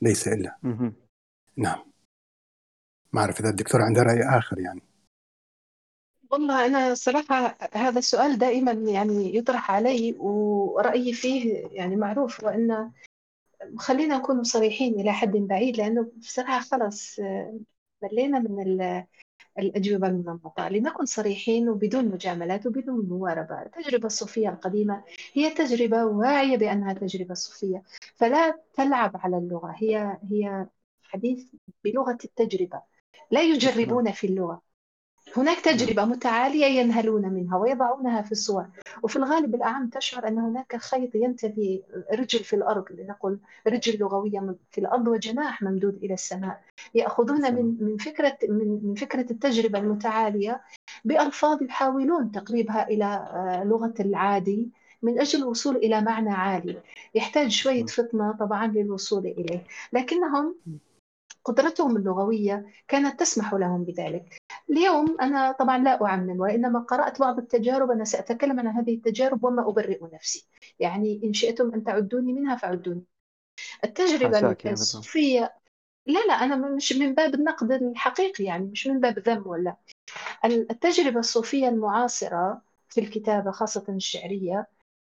ليس 0.03 0.29
إلا. 0.29 0.57
نعم. 1.57 1.90
ما 3.13 3.21
أعرف 3.21 3.41
إذا 3.41 3.51
الدكتور 3.51 3.83
عنده 3.83 4.03
رأي 4.03 4.39
آخر 4.39 4.59
يعني. 4.59 4.83
والله 6.31 6.67
أنا 6.67 6.95
صراحة 6.95 7.57
هذا 7.73 7.99
السؤال 7.99 8.39
دائما 8.39 8.73
يعني 8.73 9.37
يطرح 9.37 9.71
علي 9.71 10.15
ورأيي 10.19 11.13
فيه 11.13 11.69
يعني 11.73 11.97
معروف 11.97 12.45
وأن 12.45 12.91
خلينا 13.77 14.19
نكون 14.19 14.45
صريحين 14.45 15.01
إلى 15.01 15.13
حد 15.13 15.31
بعيد 15.33 15.77
لأنه 15.77 16.13
بصراحة 16.17 16.61
خلاص 16.61 17.21
ملينا 18.03 18.39
من 18.39 18.81
الأجوبة 19.59 20.07
المنمطة. 20.07 20.69
لنكن 20.69 21.05
صريحين 21.05 21.69
وبدون 21.69 22.05
مجاملات 22.05 22.67
وبدون 22.67 23.07
مواربة 23.09 23.63
التجربة 23.63 24.07
الصوفية 24.07 24.49
القديمة 24.49 25.05
هي 25.33 25.51
تجربة 25.51 26.05
واعية 26.05 26.57
بأنها 26.57 26.93
تجربة 26.93 27.35
صوفية. 27.35 27.83
فلا 28.17 28.59
تلعب 28.75 29.17
على 29.17 29.39
اللغة. 29.39 29.75
هي 29.77 30.19
هي 30.31 30.67
حديث 31.03 31.47
بلغة 31.85 32.19
التجربة. 32.25 32.83
لا 33.31 33.43
يجربون 33.43 34.13
في 34.13 34.27
اللغة. 34.27 34.63
هناك 35.37 35.61
تجربة 35.61 36.05
متعالية 36.05 36.67
ينهلون 36.67 37.29
منها 37.29 37.57
ويضعونها 37.57 38.23
في 38.23 38.33
الصور. 38.33 38.67
وفي 39.03 39.17
الغالب 39.17 39.55
الأعم 39.55 39.89
تشعر 39.89 40.29
أن 40.29 40.39
هناك 40.39 40.77
خيط 40.77 41.15
ينتهي 41.15 41.83
رجل 42.13 42.39
في 42.39 42.57
الأرض 42.57 42.85
لنقل 42.91 43.39
رجل 43.67 43.99
لغوية 43.99 44.55
في 44.71 44.79
الأرض 44.81 45.09
وجناح 45.09 45.63
ممدود 45.63 45.95
إلى 46.03 46.15
السماء. 46.15 46.61
يأخذون 46.95 47.55
من 47.55 47.77
من 47.81 47.97
فكرة 47.97 48.39
من 48.49 48.81
من 48.83 48.95
فكرة 48.95 49.27
التجربة 49.31 49.79
المتعالية 49.79 50.61
بألفاظ 51.05 51.63
يحاولون 51.63 52.33
تقريبها 52.33 52.89
إلى 52.89 53.05
آه، 53.05 53.65
لغة 53.65 53.95
العادي 54.01 54.69
من 55.03 55.21
أجل 55.21 55.39
الوصول 55.39 55.77
إلى 55.77 56.01
معنى 56.01 56.31
عالي. 56.31 56.83
يحتاج 57.15 57.51
شوية 57.51 57.87
فطنة 57.87 58.33
طبعا 58.33 58.67
للوصول 58.67 59.27
إليه. 59.27 59.65
لكنهم 59.93 60.55
قدرتهم 61.45 61.97
اللغوية 61.97 62.67
كانت 62.89 63.21
تسمح 63.21 63.55
لهم 63.55 63.85
بذلك. 63.85 64.43
اليوم 64.71 65.17
أنا 65.21 65.53
طبعا 65.53 65.79
لا 65.79 66.05
أعمم 66.05 66.41
وإنما 66.41 66.81
قرأت 66.81 67.21
بعض 67.21 67.39
التجارب 67.39 67.91
أنا 67.91 68.05
سأتكلم 68.05 68.61
عن 68.61 68.67
هذه 68.67 68.95
التجارب 68.95 69.45
وما 69.45 69.69
أبرئ 69.69 70.01
نفسي. 70.13 70.49
يعني 70.79 71.21
إن 71.25 71.33
شئتم 71.33 71.75
أن 71.75 71.85
تعدوني 71.85 72.33
منها 72.33 72.57
فعدوني. 72.57 73.05
التجربة 73.85 74.57
الصوفية 74.67 75.55
لا 76.07 76.21
لا 76.29 76.33
أنا 76.33 76.57
مش 76.57 76.93
من 76.93 77.15
باب 77.15 77.35
النقد 77.35 77.73
الحقيقي 77.73 78.45
يعني 78.45 78.65
مش 78.65 78.87
من 78.87 79.01
باب 79.01 79.19
ذم 79.19 79.43
ولا. 79.47 79.77
التجربة 80.45 81.19
الصوفية 81.19 81.69
المعاصرة 81.69 82.63
في 82.89 83.01
الكتابة 83.01 83.51
خاصة 83.51 83.85
الشعرية 83.89 84.67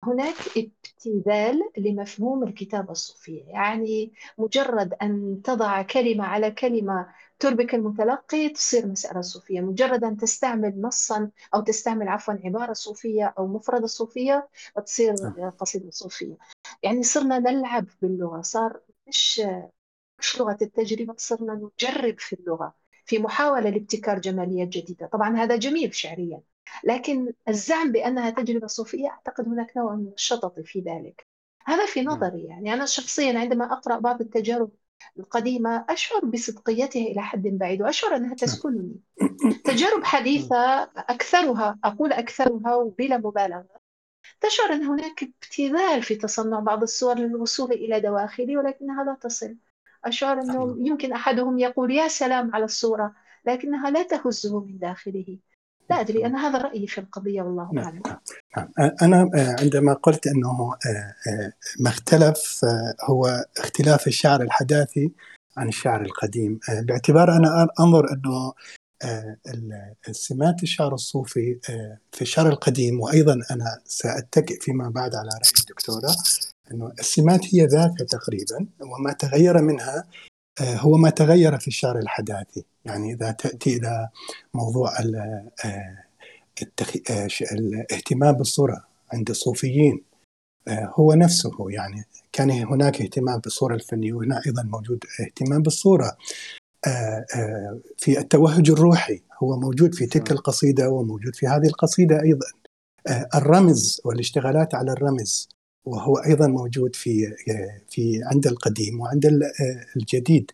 هناك 0.05 0.35
ابتذال 0.57 1.61
لمفهوم 1.77 2.43
الكتابة 2.43 2.91
الصوفية. 2.91 3.43
يعني 3.43 4.13
مجرد 4.37 4.93
أن 5.01 5.41
تضع 5.43 5.81
كلمة 5.81 6.25
على 6.25 6.51
كلمة 6.51 7.07
تربك 7.39 7.75
المتلقي 7.75 8.49
تصير 8.49 8.87
مسألة 8.87 9.21
صوفية. 9.21 9.61
مجرد 9.61 10.03
أن 10.03 10.17
تستعمل 10.17 10.81
نصا 10.81 11.29
أو 11.55 11.61
تستعمل 11.61 12.07
عفوا 12.07 12.33
عبارة 12.45 12.73
صوفية 12.73 13.33
أو 13.37 13.47
مفردة 13.47 13.87
صوفية 13.87 14.49
تصير 14.85 15.13
نعم. 15.13 15.49
قصيدة 15.49 15.89
صوفية. 15.91 16.37
يعني 16.83 17.03
صرنا 17.03 17.39
نلعب 17.39 17.85
باللغة. 18.01 18.41
صار 18.41 18.81
مش 19.07 19.41
مش 20.19 20.39
لغة 20.39 20.57
التجربة 20.61 21.13
صرنا 21.17 21.53
نجرب 21.53 22.19
في 22.19 22.33
اللغة 22.33 22.75
في 23.05 23.19
محاولة 23.19 23.69
لابتكار 23.69 24.19
جماليات 24.19 24.67
جديدة. 24.67 25.07
طبعا 25.07 25.37
هذا 25.37 25.55
جميل 25.55 25.95
شعريا. 25.95 26.41
لكن 26.83 27.33
الزعم 27.47 27.91
بأنها 27.91 28.29
تجربة 28.29 28.67
صوفية 28.67 29.07
أعتقد 29.07 29.47
هناك 29.47 29.77
نوع 29.77 29.95
من 29.95 30.11
الشطط 30.13 30.59
في 30.59 30.79
ذلك. 30.79 31.27
هذا 31.65 31.85
في 31.85 32.01
نعم. 32.01 32.15
نظري 32.15 32.43
يعني. 32.43 32.73
أنا 32.73 32.85
شخصيا 32.85 33.39
عندما 33.39 33.73
أقرأ 33.73 33.99
بعض 33.99 34.21
التجارب 34.21 34.71
القديمة 35.19 35.85
أشعر 35.89 36.25
بصدقيتها 36.25 37.01
إلى 37.01 37.21
حد 37.21 37.41
بعيد 37.43 37.81
وأشعر 37.81 38.15
أنها 38.15 38.27
نعم. 38.27 38.35
تسكنني. 38.35 38.95
تجارب 39.63 40.03
حديثة 40.03 40.83
أكثرها 40.83 41.79
أقول 41.83 42.13
أكثرها 42.13 42.75
وبلا 42.75 43.17
مبالغة. 43.17 43.85
تشعر 44.41 44.73
أن 44.73 44.83
هناك 44.83 45.23
ابتذال 45.23 46.03
في 46.03 46.15
تصنع 46.15 46.59
بعض 46.59 46.81
الصور 46.81 47.19
للوصول 47.19 47.71
إلى 47.71 47.99
دواخلي 47.99 48.57
ولكنها 48.57 49.03
لا 49.03 49.17
تصل. 49.21 49.57
أشعر 50.05 50.41
أنه 50.41 50.77
يمكن 50.87 51.13
أحدهم 51.13 51.59
يقول 51.59 51.91
يا 51.91 52.07
سلام 52.07 52.55
على 52.55 52.65
الصورة 52.65 53.15
لكنها 53.45 53.89
لا 53.89 54.03
تهزه 54.03 54.59
من 54.59 54.77
داخله. 54.77 55.39
لا 55.89 56.01
أدري 56.01 56.25
أنا 56.25 56.47
هذا 56.47 56.57
رأيي 56.57 56.87
في 56.87 56.97
القضية 56.97 57.41
والله 57.41 57.69
نعم. 57.73 57.85
أعلم 57.85 58.01
نعم. 58.57 58.69
أنا 59.01 59.29
عندما 59.59 59.93
قلت 59.93 60.27
أنه 60.27 60.75
ما 61.79 61.89
اختلف 61.89 62.65
هو 63.09 63.45
اختلاف 63.57 64.07
الشعر 64.07 64.41
الحداثي 64.41 65.11
عن 65.57 65.67
الشعر 65.67 66.01
القديم 66.01 66.59
باعتبار 66.69 67.35
أنا 67.35 67.67
أنظر 67.79 68.13
أنه 68.13 68.53
السمات 70.09 70.63
الشعر 70.63 70.93
الصوفي 70.93 71.59
في 72.11 72.21
الشعر 72.21 72.49
القديم 72.49 73.01
وأيضا 73.01 73.33
أنا 73.33 73.79
سأتكئ 73.85 74.59
فيما 74.59 74.89
بعد 74.89 75.15
على 75.15 75.29
رأي 75.29 75.51
الدكتورة 75.59 76.15
أنه 76.71 76.91
السمات 76.99 77.55
هي 77.55 77.65
ذاتها 77.65 78.05
تقريبا 78.05 78.67
وما 78.81 79.13
تغير 79.13 79.61
منها 79.61 80.07
هو 80.61 80.97
ما 80.97 81.09
تغير 81.09 81.59
في 81.59 81.67
الشعر 81.67 81.99
الحداثي. 81.99 82.65
يعني 82.85 83.13
إذا 83.13 83.31
تأتي 83.31 83.77
إلى 83.77 84.09
موضوع 84.53 84.99
آه، 84.99 85.51
آه، 85.65 87.27
الاهتمام 87.51 88.31
بالصورة 88.31 88.83
عند 89.13 89.29
الصوفيين 89.29 90.01
آه، 90.67 90.93
هو 90.95 91.13
نفسه 91.13 91.51
يعني 91.69 92.03
كان 92.31 92.51
هناك 92.51 93.01
اهتمام 93.01 93.39
بالصورة 93.39 93.75
الفنية 93.75 94.13
وهنا 94.13 94.41
أيضا 94.47 94.63
موجود 94.63 95.03
اهتمام 95.19 95.61
بالصورة. 95.61 96.17
في 97.97 98.19
التوهج 98.19 98.69
الروحي 98.69 99.21
هو 99.43 99.59
موجود 99.59 99.95
في 99.95 100.05
تلك 100.05 100.31
القصيدة 100.31 100.89
وموجود 100.89 101.35
في 101.35 101.47
هذه 101.47 101.65
القصيدة 101.65 102.21
أيضا. 102.21 102.47
الرمز 103.35 104.01
والاشتغالات 104.05 104.75
على 104.75 104.91
الرمز 104.91 105.49
وهو 105.85 106.17
أيضا 106.17 106.47
موجود 106.47 106.95
في 106.95 107.35
في 107.89 108.21
عند 108.23 108.47
القديم 108.47 109.01
وعند 109.01 109.25
الجديد. 109.95 110.51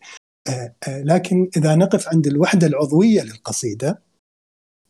لكن 0.88 1.50
إذا 1.56 1.74
نقف 1.74 2.08
عند 2.08 2.26
الوحدة 2.26 2.66
العضوية 2.66 3.22
للقصيدة 3.22 4.02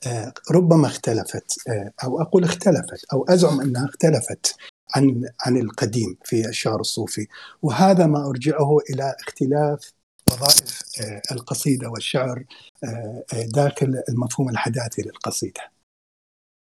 آه، 0.07 0.33
ربما 0.51 0.87
اختلفت 0.87 1.69
أو 2.05 2.23
أقول 2.23 2.45
اختلفت 2.45 3.05
أو 3.13 3.25
أزعم 3.25 3.61
أنها 3.61 3.85
اختلفت 3.85 4.57
عن 4.95 5.29
عن 5.41 5.57
القديم 5.57 6.17
في 6.25 6.49
الشعر 6.49 6.81
الصوفي. 6.81 7.27
وهذا 7.63 8.07
ما 8.07 8.27
أرجعه 8.29 8.79
إلى 8.91 9.15
اختلاف 9.21 9.93
وظائف 10.27 10.83
القصيدة 11.33 11.91
والشعر 11.91 12.45
داخل 13.33 14.03
المفهوم 14.09 14.49
الحداثي 14.49 15.03
للقصيدة. 15.03 15.61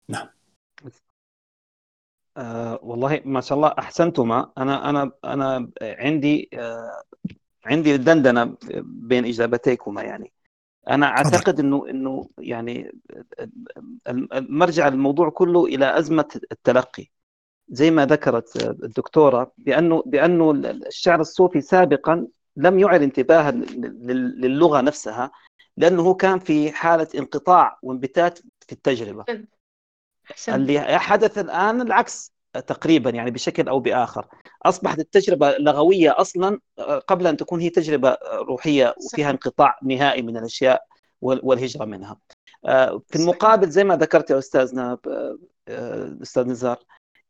نعم. 0.10 0.28
أه 2.38 2.80
والله 2.84 3.22
ما 3.26 3.42
شاء 3.42 3.56
الله 3.56 3.74
أحسنتما. 3.80 4.52
أنا 4.58 4.90
أنا 4.90 5.12
أنا 5.24 5.70
عندي 5.82 6.50
أه 6.54 7.04
عندي 7.66 7.98
دندنة 7.98 8.56
بين 8.84 9.26
إجابتيكما 9.26 10.02
يعني. 10.02 10.32
أنا 10.90 11.06
أعتقد 11.06 11.60
إنه 11.60 11.90
إنه 11.90 12.30
يعني 12.38 12.92
مرجع 14.34 14.88
الموضوع 14.88 15.30
كله 15.30 15.66
إلى 15.66 16.00
أزمة 16.00 16.40
التلقي. 16.52 17.06
زي 17.70 17.92
ما 17.92 18.06
ذكرت 18.06 18.56
الدكتورة 18.84 19.52
بأنه 19.58 20.04
بأنه 20.06 20.52
الشعر 20.88 21.22
الصوفي 21.22 21.62
سابقا 21.62 22.28
لم 22.56 22.80
يعر 22.80 23.04
انتباها 23.04 23.52
للغة 23.52 24.82
نفسها 24.82 25.32
لأنه 25.78 26.14
كان 26.14 26.40
في 26.40 26.72
حالة 26.72 27.08
انقطاع 27.16 27.80
وانبتات 27.84 28.40
في 28.40 28.72
التجربة. 28.72 29.26
اللي 30.48 31.00
حدث 31.00 31.38
الآن 31.38 31.82
العكس 31.82 32.34
تقريبا 32.54 33.10
يعني 33.10 33.32
بشكل 33.32 33.68
أو 33.68 33.80
بآخر. 33.80 34.28
أصبحت 34.66 35.00
التجربة 35.00 35.58
لغوية 35.58 36.22
أصلا 36.22 36.60
آه، 36.80 37.00
قبل 37.00 37.28
أن 37.28 37.38
تكون 37.38 37.60
هي 37.60 37.70
تجربة 37.70 38.18
روحية 38.34 38.96
وفيها 39.06 39.30
انقطاع 39.30 39.80
نهائي 39.84 40.22
من 40.22 40.38
الأشياء 40.38 40.86
والهجرة 41.22 41.86
منها. 41.86 42.18
آه، 42.66 43.02
في 43.08 43.16
المقابل 43.16 43.70
زي 43.70 43.84
ما 43.84 43.96
ذكرت 43.96 44.30
يا 44.30 44.38
استاذنا 44.38 44.98
آه، 45.68 46.18
أستاذ 46.22 46.48
نزار 46.48 46.80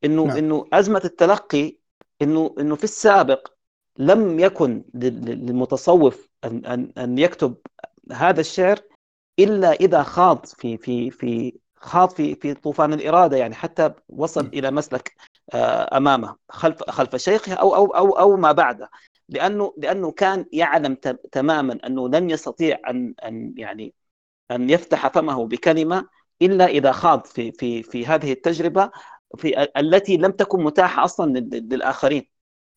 إنه 0.03 0.25
نعم. 0.25 0.37
إنه 0.37 0.65
أزمة 0.73 1.01
التلقي 1.05 1.77
إنه 2.21 2.55
إنه 2.59 2.75
في 2.75 2.83
السابق 2.83 3.47
لم 3.97 4.39
يكن 4.39 4.83
للمتصوف 4.93 6.29
ان 6.43 6.65
ان 6.65 6.93
أن 6.97 7.17
يكتب 7.17 7.55
هذا 8.11 8.41
الشعر 8.41 8.79
إلا 9.39 9.71
إذا 9.71 10.03
خاض 10.03 10.45
في 10.45 10.77
في 10.77 11.11
في 11.11 11.58
خاض 11.81 12.09
في 12.09 12.35
في 12.35 12.53
طوفان 12.53 12.93
الإرادة 12.93 13.37
يعني 13.37 13.55
حتى 13.55 13.91
وصل 14.09 14.45
إلى 14.47 14.71
مسلك 14.71 15.15
آه، 15.53 15.97
أمامه 15.97 16.35
خلف 16.49 16.83
خلف 16.89 17.15
شيخه 17.15 17.53
أو 17.53 17.75
أو 17.75 17.85
أو 17.85 18.11
أو 18.19 18.37
ما 18.37 18.51
بعده. 18.51 18.89
لأنه 19.29 19.73
لأنه 19.77 20.11
كان 20.11 20.45
يعلم 20.53 20.95
تماما 21.31 21.79
أنه 21.85 22.09
لن 22.09 22.29
يستطيع 22.29 22.79
أن 22.89 23.13
أن 23.25 23.53
يعني 23.57 23.93
أن 24.51 24.69
يفتح 24.69 25.07
فمه 25.07 25.47
بكلمة 25.47 26.07
إلا 26.41 26.65
إذا 26.67 26.91
خاض 26.91 27.25
في 27.27 27.51
في 27.51 27.83
في 27.83 28.05
هذه 28.05 28.31
التجربة 28.31 28.91
في 29.37 29.67
التي 29.77 30.17
لم 30.17 30.31
تكن 30.31 30.63
متاحة 30.63 31.05
أصلا 31.05 31.39
للآخرين. 31.39 32.25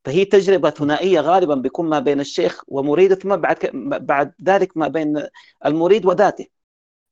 فهي 0.05 0.24
تجربة 0.24 0.70
ثنائية 0.70 1.20
غالبا 1.20 1.55
بيكون 1.55 1.89
ما 1.89 1.99
بين 1.99 2.20
الشيخ 2.20 2.62
ومريده 2.69 3.15
ثم 3.15 3.37
بعد 3.37 3.57
بعد 4.01 4.35
ذلك 4.43 4.77
ما 4.77 4.89
بين 4.89 5.27
المريد 5.66 6.07
وذاته. 6.07 6.47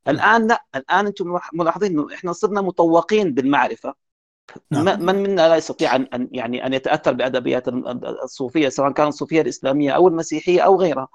الآن 0.08 0.46
لا. 0.46 0.64
الآن 0.76 1.06
أنتم 1.06 1.38
ملاحظين 1.52 1.90
إنه 1.90 2.14
إحنا 2.14 2.32
صرنا 2.32 2.60
مطوقين 2.60 3.34
بالمعرفة. 3.34 3.94
نعم. 4.70 5.02
من 5.02 5.14
منا 5.14 5.48
لا 5.48 5.56
يستطيع 5.56 5.96
ان 5.96 6.28
يعني 6.32 6.66
أن 6.66 6.74
يتأثر 6.74 7.12
بأدبيات 7.12 7.68
الصوفية 7.68 8.68
سواء 8.68 8.92
كانت 8.92 9.08
الصوفية 9.08 9.40
الإسلامية 9.40 9.92
أو 9.92 10.08
المسيحية 10.08 10.60
أو 10.60 10.80
غيرها. 10.80 11.08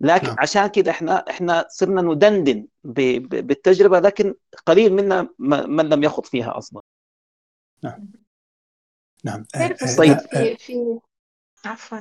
لكن 0.00 0.26
نعم. 0.26 0.36
عشان 0.38 0.66
كذا 0.66 0.90
إحنا 0.90 1.24
إحنا 1.30 1.66
صرنا 1.68 2.02
ندندن 2.02 2.66
بالتجربة 2.84 4.00
لكن 4.00 4.34
قليل 4.66 4.92
منا 4.92 5.28
من 5.38 5.88
لم 5.88 6.02
يخض 6.04 6.24
فيها 6.26 6.58
أصلا. 6.58 6.82
نعم. 7.82 8.08
نعم. 9.24 9.44
طيب 9.98 10.18
في 10.18 10.56
في 10.56 11.00
عفوا. 11.64 11.98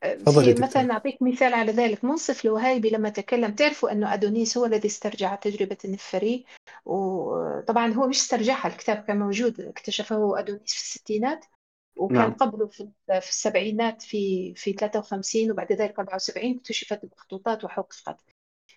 في 0.00 0.54
مثلا 0.58 0.92
أعطيك 0.92 1.22
مثال 1.22 1.54
على 1.54 1.72
ذلك. 1.72 2.04
منصف 2.04 2.44
الوهيبي 2.44 2.90
لما 2.90 3.08
تكلم 3.08 3.54
تعرفوا 3.54 3.92
أنه 3.92 4.14
أدونيس 4.14 4.58
هو 4.58 4.66
الذي 4.66 4.88
استرجع 4.88 5.34
تجربة 5.34 5.76
النفري؟ 5.84 6.44
وطبعا 6.84 7.92
هو 7.92 8.06
مش 8.06 8.16
استرجعها 8.16 8.68
الكتاب 8.68 8.96
كان 8.96 9.18
موجود 9.18 9.60
اكتشفه 9.60 10.38
أدونيس 10.38 10.74
في 10.74 10.82
الستينات 10.82 11.44
وكان 11.96 12.18
نعم. 12.18 12.32
قبله 12.32 12.66
في 12.66 12.88
في 13.06 13.28
السبعينات 13.28 14.02
في 14.02 14.54
في 14.56 14.72
53 14.72 15.50
وبعد 15.50 15.72
ذلك 15.72 15.98
74 15.98 16.56
اكتشفت 16.56 17.04
المخطوطات 17.04 17.64
وحققت. 17.64 18.20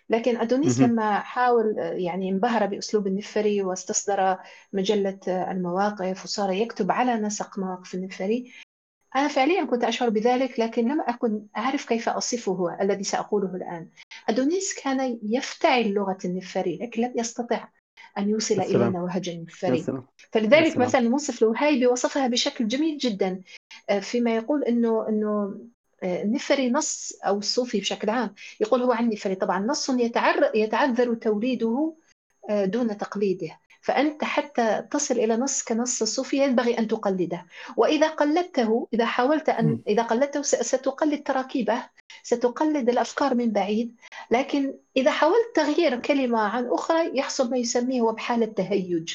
لكن 0.08 0.36
أدونيس 0.36 0.80
لما 0.80 1.18
حاول 1.18 1.74
يعني 1.78 2.28
انبهر 2.28 2.66
بأسلوب 2.66 3.06
النفري 3.06 3.62
واستصدر 3.62 4.38
مجلة 4.72 5.18
المواقف 5.28 6.24
وصار 6.24 6.52
يكتب 6.52 6.90
على 6.90 7.14
نسق 7.14 7.58
مواقف 7.58 7.94
النفري 7.94 8.52
أنا 9.16 9.28
فعليا 9.28 9.64
كنت 9.64 9.84
أشعر 9.84 10.08
بذلك 10.08 10.60
لكن 10.60 10.88
لم 10.88 11.00
أكن 11.00 11.46
أعرف 11.56 11.88
كيف 11.88 12.08
أصفه 12.08 12.76
الذي 12.80 13.04
سأقوله 13.04 13.54
الآن. 13.54 13.88
أدونيس 14.28 14.74
كان 14.74 15.18
يفتعل 15.22 15.88
لغة 15.92 16.18
النفري 16.24 16.78
لكن 16.82 17.02
لم 17.02 17.12
يستطع 17.16 17.68
أن 18.18 18.28
يوصل 18.28 18.60
السلام. 18.60 18.82
إلينا 18.82 19.02
وهج 19.02 19.28
النفري 19.28 19.84
فلذلك 20.32 20.66
السلام. 20.66 20.86
مثلا 20.86 21.00
المنصف 21.00 21.42
الوهيبي 21.42 21.86
وصفها 21.86 22.26
بشكل 22.26 22.68
جميل 22.68 22.98
جدا 22.98 23.42
آه، 23.90 23.98
فيما 23.98 24.36
يقول 24.36 24.64
أنه 24.64 25.08
أنه 25.08 25.60
آه، 26.02 26.22
النفري 26.22 26.70
نص 26.70 27.12
أو 27.26 27.38
الصوفي 27.38 27.80
بشكل 27.80 28.10
عام. 28.10 28.34
يقول 28.60 28.82
هو 28.82 28.92
عن 28.92 29.04
النفري 29.04 29.34
طبعا 29.34 29.58
نص 29.58 29.90
يتعذر 30.54 31.14
توليده 31.14 31.94
آه، 32.50 32.64
دون 32.64 32.96
تقليده. 32.96 33.58
فأنت 33.84 34.24
حتى 34.24 34.82
تصل 34.90 35.14
إلى 35.14 35.36
نص 35.36 35.62
كنص 35.62 36.02
الصوفي 36.02 36.36
ينبغي 36.36 36.78
أن 36.78 36.88
تقلده. 36.88 37.46
وإذا 37.76 38.08
قلدته 38.08 38.88
إذا 38.94 39.06
حاولت 39.06 39.48
أن 39.48 39.82
إذا 39.88 40.02
قلدته 40.02 40.42
ستقلد 40.42 41.22
تراكيبه 41.22 41.82
ستقلد 42.22 42.88
الأفكار 42.88 43.34
من 43.34 43.52
بعيد. 43.52 43.96
لكن 44.30 44.74
إذا 44.96 45.10
حاولت 45.10 45.52
تغيير 45.54 46.00
كلمة 46.00 46.40
عن 46.40 46.66
أخرى 46.66 47.18
يحصل 47.18 47.50
ما 47.50 47.56
يسميه 47.56 48.00
هو 48.00 48.12
بحالة 48.12 48.46
تهيج 48.46 49.14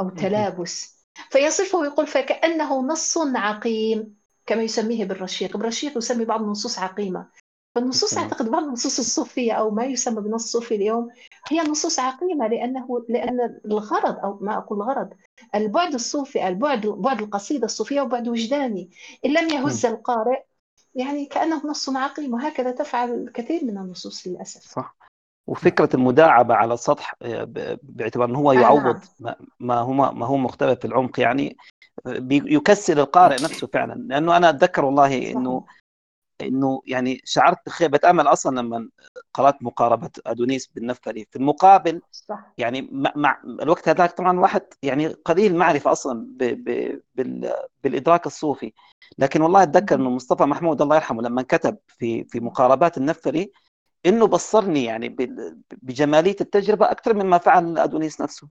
أو 0.00 0.10
تلابس. 0.10 1.06
فيصفه 1.30 1.84
يقول 1.84 2.06
فكأنه 2.06 2.86
نص 2.86 3.18
عقيم 3.18 4.14
كما 4.46 4.62
يسميه 4.62 5.04
بالرشيق. 5.04 5.56
بالرشيق 5.56 5.98
يسمي 5.98 6.24
بعض 6.24 6.42
النصوص 6.42 6.78
عقيمة. 6.78 7.28
فالنصوص 7.74 8.18
أعتقد 8.18 8.50
بعض 8.50 8.62
النصوص 8.62 8.98
الصوفية 8.98 9.52
أو 9.52 9.70
ما 9.70 9.84
يسمى 9.84 10.20
بنص 10.20 10.52
صوفي 10.52 10.74
اليوم 10.74 11.08
هي 11.48 11.60
نصوص 11.60 11.98
عقيمة 11.98 12.48
لأنه 12.48 13.04
لأن 13.08 13.60
الغرض 13.64 14.18
أو 14.18 14.38
ما 14.40 14.58
أقول 14.58 14.82
الغرض 14.82 15.08
البعد 15.54 15.94
الصوفي 15.94 16.48
البعد 16.48 16.86
بعد 16.86 17.22
القصيدة 17.22 17.64
الصوفية 17.64 18.00
وبعد 18.00 18.28
وجداني. 18.28 18.90
إن 19.24 19.30
لم 19.30 19.48
يهز 19.48 19.86
القارئ 19.86 20.42
يعني 20.94 21.26
كأنه 21.26 21.66
نص 21.66 21.88
عقيم 21.88 22.34
وهكذا 22.34 22.70
تفعل 22.70 23.14
الكثير 23.14 23.64
من 23.64 23.78
النصوص 23.78 24.26
للأسف. 24.26 24.62
صح. 24.62 24.96
وفكرة 25.46 25.88
المداعبة 25.94 26.54
على 26.54 26.74
السطح 26.74 27.14
آه، 27.22 27.44
باعتبار 27.82 28.28
انه 28.28 28.38
هو 28.38 28.52
آه، 28.52 28.54
يعوض. 28.54 29.00
ما 29.60 29.74
هو 29.74 29.92
ما 29.92 30.26
هو 30.26 30.36
مختلف 30.36 30.78
في 30.78 30.84
العمق 30.84 31.20
يعني 31.20 31.56
يكسر 32.30 32.98
القارئ 32.98 33.34
نفسه 33.34 33.66
فعلا. 33.66 33.94
لأنه 33.94 34.36
أنا 34.36 34.50
أتذكر 34.50 34.84
والله 34.84 35.30
إنه 35.30 35.64
إنه 36.40 36.82
يعني 36.86 37.20
شعرت 37.24 37.58
بخيبه 37.66 38.00
امل 38.10 38.26
أصلا 38.26 38.60
لما 38.60 38.88
قرأت 39.34 39.62
مقاربة 39.62 40.10
أدونيس 40.26 40.66
بالنفري 40.66 41.26
في 41.30 41.36
المقابل 41.36 42.00
صح. 42.12 42.54
يعني 42.58 42.88
مع 43.16 43.42
الوقت 43.44 43.88
هذاك 43.88 44.12
طبعا 44.12 44.40
واحد 44.40 44.62
يعني 44.82 45.06
قليل 45.06 45.56
معرفة 45.56 45.92
أصلا 45.92 46.26
ب 46.28 46.38
ب 46.44 47.00
بال 47.14 47.52
بالإدراك 47.84 48.26
الصوفي. 48.26 48.72
لكن 49.18 49.42
والله 49.42 49.62
أتذكر 49.62 49.94
إنه 49.94 50.10
مصطفى 50.10 50.44
محمود 50.44 50.82
الله 50.82 50.96
يرحمه 50.96 51.22
لما 51.22 51.42
كتب 51.42 51.78
في 51.88 52.24
في 52.24 52.40
مقاربات 52.40 52.98
النفري 52.98 53.52
إنه 54.06 54.26
بصرني 54.26 54.84
يعني 54.84 55.16
بجمالية 55.72 56.36
التجربة 56.40 56.90
أكثر 56.90 57.14
مما 57.14 57.38
فعل 57.38 57.78
أدونيس 57.78 58.20
نفسه. 58.20 58.48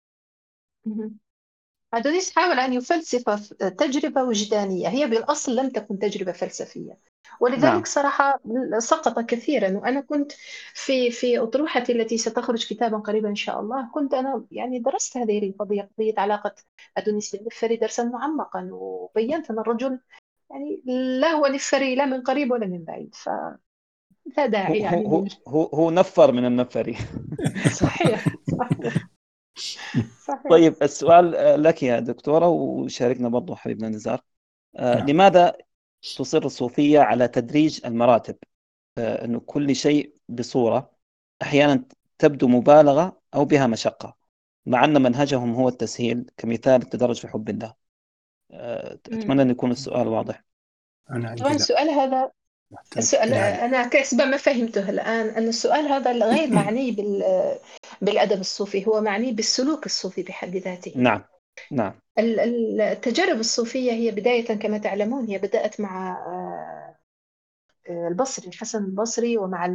أدونيس 1.93 2.35
حاول 2.35 2.59
أن 2.59 2.73
يفلسف 2.73 3.53
تجربة 3.53 4.23
وجدانية. 4.23 4.87
هي 4.87 5.07
بالأصل 5.07 5.55
لم 5.55 5.69
تكن 5.69 5.99
تجربة 5.99 6.31
فلسفية. 6.31 6.97
ولذلك 7.39 7.63
نعم. 7.63 7.83
صراحة 7.83 8.39
سقط 8.77 9.19
كثيرا 9.19 9.77
وأنا 9.77 10.01
كنت 10.01 10.31
في 10.73 11.11
في 11.11 11.39
أطروحتي 11.39 11.91
التي 11.91 12.17
ستخرج 12.17 12.67
كتابا 12.67 12.97
قريبا 12.97 13.29
إن 13.29 13.35
شاء 13.35 13.59
الله 13.59 13.89
كنت 13.93 14.13
أنا 14.13 14.45
يعني 14.51 14.79
درست 14.79 15.17
هذه 15.17 15.49
القضية 15.49 15.89
قضية 15.97 16.13
علاقة 16.17 16.55
أدونيس 16.97 17.35
بالنفري 17.35 17.75
درسا 17.75 18.03
معمقا 18.03 18.69
وبينت 18.71 19.51
أن 19.51 19.59
الرجل 19.59 19.99
يعني 20.49 20.81
لا 21.19 21.27
هو 21.27 21.47
نفري 21.47 21.95
لا 21.95 22.05
من 22.05 22.21
قريب 22.21 22.51
ولا 22.51 22.67
من 22.67 22.83
بعيد 22.83 23.15
ف 23.15 23.29
لا 24.37 24.45
داعي 24.45 24.79
يعني 24.79 25.07
هو, 25.07 25.25
هو, 25.47 25.63
هو 25.63 25.91
نفر 25.91 26.31
من 26.31 26.45
النفري 26.45 26.97
صحيح 27.73 28.25
صحيح 28.51 29.07
صحيح. 30.27 30.47
طيب 30.49 30.75
السؤال 30.81 31.63
لك 31.63 31.83
يا 31.83 31.99
دكتورة 31.99 32.47
وشاركنا 32.47 33.29
برضو 33.29 33.55
حبيبنا 33.55 33.89
نزار 33.89 34.21
آه 34.75 34.95
نعم. 34.95 35.07
لماذا 35.09 35.53
تصر 36.01 36.45
الصوفية 36.45 36.99
على 36.99 37.27
تدريج 37.27 37.85
المراتب. 37.85 38.37
آه 38.97 39.25
أنه 39.25 39.39
كل 39.39 39.75
شيء 39.75 40.15
بصورة 40.29 40.91
أحيانا 41.41 41.85
تبدو 42.17 42.47
مبالغة 42.47 43.21
أو 43.33 43.45
بها 43.45 43.67
مشقة 43.67 44.17
مع 44.65 44.85
أن 44.85 45.01
منهجهم 45.01 45.53
هو 45.55 45.67
التسهيل 45.69 46.31
كمثال 46.37 46.81
التدرج 46.81 47.19
في 47.21 47.27
حب 47.27 47.49
الله. 47.49 47.73
آه 48.51 48.93
أتمنى 48.93 49.41
أن 49.41 49.49
يكون 49.49 49.71
السؤال 49.71 50.07
واضح. 50.07 50.43
أنا 51.11 51.35
طبعا 51.35 51.51
السؤال 51.53 51.89
هذا 51.89 52.31
السؤال 52.97 53.33
أنا 53.33 53.87
كأسباب 53.87 54.27
ما 54.27 54.37
فهمته 54.37 54.89
الآن. 54.89 55.27
أن 55.29 55.47
السؤال 55.47 55.85
هذا 55.87 56.11
غير 56.11 56.49
معني 56.55 56.91
بال 56.91 57.23
بالأدب 58.01 58.39
الصوفي 58.39 58.87
هو 58.87 59.01
معني 59.01 59.31
بالسلوك 59.31 59.85
الصوفي 59.85 60.23
بحد 60.23 60.55
ذاته. 60.55 60.95
نعم. 60.95 61.23
نعم. 61.71 61.93
التجارب 62.19 63.39
الصوفية 63.39 63.91
هي 63.91 64.11
بداية 64.11 64.45
كما 64.45 64.77
تعلمون 64.77 65.25
هي 65.25 65.37
بدأت 65.37 65.81
مع 65.81 66.11
آه، 67.89 68.07
البصري 68.07 68.47
الحسن 68.47 68.83
البصري 68.83 69.37
ومع 69.37 69.65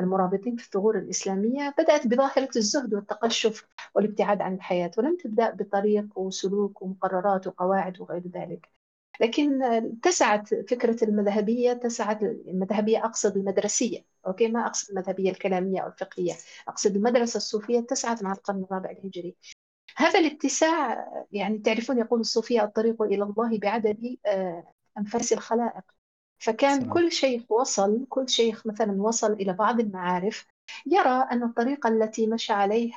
المرابطين 0.00 0.56
في 0.56 0.64
الثغور 0.64 0.98
الإسلامية. 0.98 1.74
بدأت 1.78 2.06
بظاهرة 2.06 2.48
الزهد 2.56 2.94
والتقشف 2.94 3.66
والابتعاد 3.94 4.40
عن 4.40 4.54
الحياة 4.54 4.90
ولم 4.98 5.16
تبدأ 5.16 5.50
بطريق 5.50 6.18
وسلوك 6.18 6.82
ومقررات 6.82 7.46
وقواعد 7.46 8.00
وغير 8.00 8.22
ذلك. 8.34 8.68
لكن 9.20 9.62
اتسعت 9.62 10.54
فكرة 10.54 11.04
المذهبية 11.04 11.72
اتسعت 11.72 12.22
المذهبية 12.22 13.04
أقصد 13.04 13.36
المدرسية. 13.36 14.04
أوكي؟ 14.26 14.48
ما 14.48 14.66
أقصد 14.66 14.90
المذهبية 14.90 15.30
الكلامية 15.30 15.80
أو 15.80 15.88
الفقهية. 15.88 16.32
أقصد 16.68 16.96
المدرسة 16.96 17.36
الصوفية 17.36 17.78
اتسعت 17.78 18.22
مع 18.22 18.32
القرن 18.32 18.64
الرابع 18.64 18.90
الهجري. 18.90 19.36
هذا 19.96 20.18
الاتساع 20.20 21.06
يعني 21.32 21.58
تعرفون 21.58 21.98
يقول 21.98 22.20
الصوفية 22.20 22.64
الطريق 22.64 23.02
إلى 23.02 23.24
الله 23.24 23.58
بعدد 23.58 24.16
آه، 24.26 24.74
أنفاس 24.98 25.32
الخلائق. 25.32 25.84
فكان 26.38 26.80
سلام. 26.80 26.92
كل 26.94 27.12
شيخ 27.12 27.52
وصل 27.52 28.06
كل 28.08 28.28
شيخ 28.28 28.66
مثلا 28.66 29.02
وصل 29.02 29.32
إلى 29.32 29.52
بعض 29.52 29.80
المعارف 29.80 30.46
يرى 30.86 31.28
أن 31.32 31.42
الطريقة 31.42 31.88
التي 31.88 32.26
مشى 32.26 32.52
عليه 32.52 32.92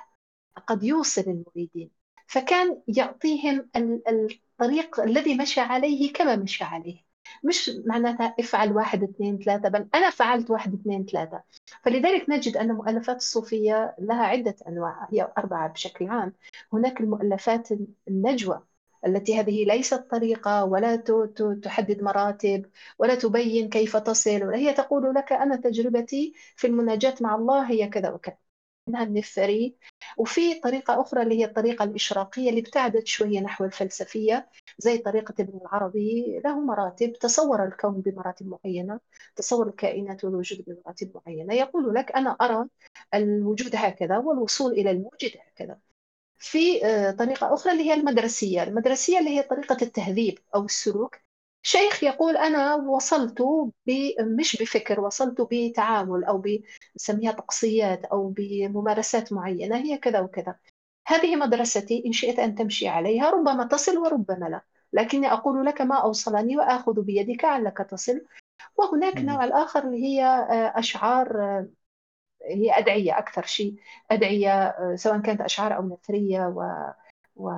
قد 0.68 0.84
يوصل 0.84 1.22
المريدين. 1.22 1.92
فكان 2.28 2.82
يعطيهم 2.88 3.70
الطريق 3.76 5.00
الذي 5.00 5.38
مشى 5.38 5.62
عليه 5.62 6.14
كما 6.14 6.36
مشى 6.36 6.64
عليه. 6.64 7.05
مش 7.44 7.72
معناتها 7.86 8.36
افعل 8.40 8.72
واحد 8.74 9.04
اثنين 9.04 9.40
ثلاثة 9.40 9.70
بل 9.70 9.88
أنا 9.96 10.10
فعلت 10.10 10.50
واحد 10.52 10.74
اثنين 10.74 11.06
ثلاثة. 11.06 11.44
فلذلك 11.84 12.30
نجد 12.30 12.58
أن 12.58 12.72
مؤلفات 12.72 13.18
الصوفية 13.18 13.96
لها 14.00 14.24
عدة 14.26 14.56
أنواع 14.68 15.08
هي 15.12 15.32
أربعة 15.38 15.68
بشكل 15.70 16.08
عام. 16.08 16.34
هناك 16.74 17.02
المؤلفات 17.02 17.70
النجوى 18.08 18.62
التي 19.06 19.40
هذه 19.40 19.66
ليست 19.66 19.96
طريقة 20.12 20.66
ولا 20.66 20.96
تحدد 21.64 22.04
مراتب 22.04 22.66
ولا 23.00 23.16
تبين 23.16 23.70
كيف 23.70 23.98
تصل 23.98 24.44
ولا 24.44 24.58
هي 24.58 24.74
تقول 24.74 25.16
لك 25.16 25.34
أنا 25.34 25.56
تجربتي 25.56 26.34
في 26.56 26.68
المناجاة 26.68 27.16
مع 27.22 27.36
الله 27.36 27.72
هي 27.72 27.88
كذا 27.88 28.10
وكذا. 28.12 28.45
منها 28.88 29.04
النفري 29.04 29.76
وفي 30.18 30.60
طريقة 30.60 31.02
أخرى 31.02 31.22
اللي 31.24 31.40
هي 31.40 31.46
الطريقة 31.46 31.84
الإشراقية 31.84 32.50
اللي 32.50 32.60
ابتعدت 32.62 33.08
شوية 33.08 33.40
نحو 33.40 33.66
الفلسفية 33.66 34.50
زي 34.78 34.98
طريقة 34.98 35.34
ابن 35.40 35.58
العربي 35.62 36.40
له 36.46 36.60
مراتب 36.60 37.14
تصور 37.14 37.66
الكون 37.66 38.02
بمراتب 38.02 38.48
معينة 38.48 39.00
تصور 39.36 39.68
الكائنات 39.68 40.24
والوجود 40.26 40.64
بمراتب 40.68 41.12
معينة 41.26 41.54
يقول 41.54 41.96
لك 41.96 42.12
أنا 42.12 42.30
أرى 42.42 42.68
الوجود 43.14 43.76
هكذا 43.76 44.18
والوصول 44.18 44.72
إلى 44.72 44.92
الموجد 44.92 45.32
هكذا. 45.48 45.80
في 46.40 46.86
آه، 46.86 47.12
طريقة 47.12 47.54
أخرى 47.54 47.74
اللي 47.74 47.84
هي 47.84 47.94
المدرسية 47.94 48.64
المدرسية 48.64 49.20
اللي 49.20 49.30
هي 49.30 49.44
طريقة 49.44 49.78
التهذيب 49.82 50.40
أو 50.56 50.66
السلوك 50.66 51.18
شيخ 51.66 52.04
يقول 52.04 52.38
أنا 52.38 52.76
وصلت 52.76 53.42
مش 54.20 54.62
بفكر 54.62 55.00
وصلت 55.00 55.48
بتعامل 55.52 56.24
أو 56.24 56.38
بنسميها 56.96 57.32
طقسيات 57.32 58.06
أو 58.06 58.30
بممارسات 58.30 59.34
معينة 59.34 59.78
هي 59.78 59.98
كذا 59.98 60.20
وكذا. 60.20 60.56
هذه 61.08 61.36
مدرستي 61.36 62.04
إن 62.06 62.12
شئت 62.12 62.40
أن 62.40 62.56
تمشي 62.56 62.88
عليها 62.88 63.30
ربما 63.30 63.68
تصل 63.68 63.98
وربما 63.98 64.46
لا. 64.46 64.62
لكني 64.94 65.34
أقول 65.34 65.66
لك 65.66 65.82
ما 65.82 65.96
أوصلني 65.96 66.58
وآخذ 66.58 67.02
بيدك 67.02 67.46
علك 67.46 67.78
تصل. 67.78 68.26
وهناك 68.78 69.18
النوع 69.18 69.44
الآخر 69.46 69.84
اللي 69.88 70.04
هي 70.04 70.26
آه، 70.26 70.80
أشعار 70.80 71.42
آه، 71.42 71.70
هي 72.46 72.78
أدعية 72.80 73.18
أكثر 73.18 73.44
شيء 73.46 73.76
أدعية 74.12 74.68
آه، 74.68 74.96
سواء 74.96 75.22
كانت 75.22 75.42
أشعار 75.42 75.76
أو 75.78 75.88
نثرية 75.90 76.48
و, 76.48 76.92
و... 77.36 77.52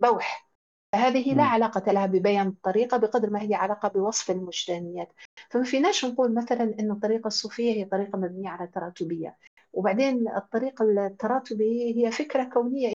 بوح. 0.00 0.49
هذه 0.94 1.34
لا 1.34 1.42
علاقة 1.42 1.92
لها 1.92 2.06
ببيان 2.06 2.46
الطريقة 2.48 2.96
بقدر 2.96 3.30
ما 3.30 3.42
هي 3.42 3.54
علاقة 3.54 3.88
بوصف 3.88 4.30
المجتمعات. 4.30 5.12
فما 5.50 5.64
فيناش 5.64 6.04
نقول 6.04 6.34
مثلا 6.34 6.62
أن 6.80 6.90
الطريقة 6.90 7.26
الصوفية 7.26 7.72
هي 7.72 7.84
طريقة 7.84 8.18
مبنية 8.18 8.48
على 8.48 8.66
تراتبية. 8.66 9.36
وبعدين 9.72 10.28
الطريقة 10.28 10.84
التراتبية 11.06 11.94
هي 11.96 12.10
فكرة 12.10 12.44
كونية 12.44 12.92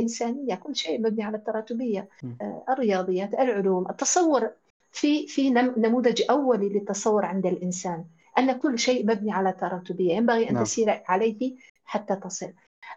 إنسانية. 0.00 0.54
كل 0.54 0.76
شيء 0.76 1.00
مبني 1.00 1.22
على 1.22 1.36
التراتبية. 1.36 2.08
آه، 2.40 2.64
الرياضيات 2.68 3.34
العلوم 3.34 3.90
التصور. 3.90 4.50
في 4.92 5.26
في 5.26 5.50
نموذج 5.50 6.22
أولي 6.30 6.68
للتصور 6.68 7.24
عند 7.24 7.46
الإنسان. 7.46 8.04
أن 8.38 8.52
كل 8.52 8.78
شيء 8.78 9.06
مبني 9.06 9.32
على 9.32 9.52
تراتبية. 9.52 10.14
ينبغي 10.14 10.50
أن 10.50 10.54
نعم. 10.54 10.64
تسير 10.64 11.02
عليه 11.08 11.56
حتى 11.84 12.16
تصل. 12.16 12.52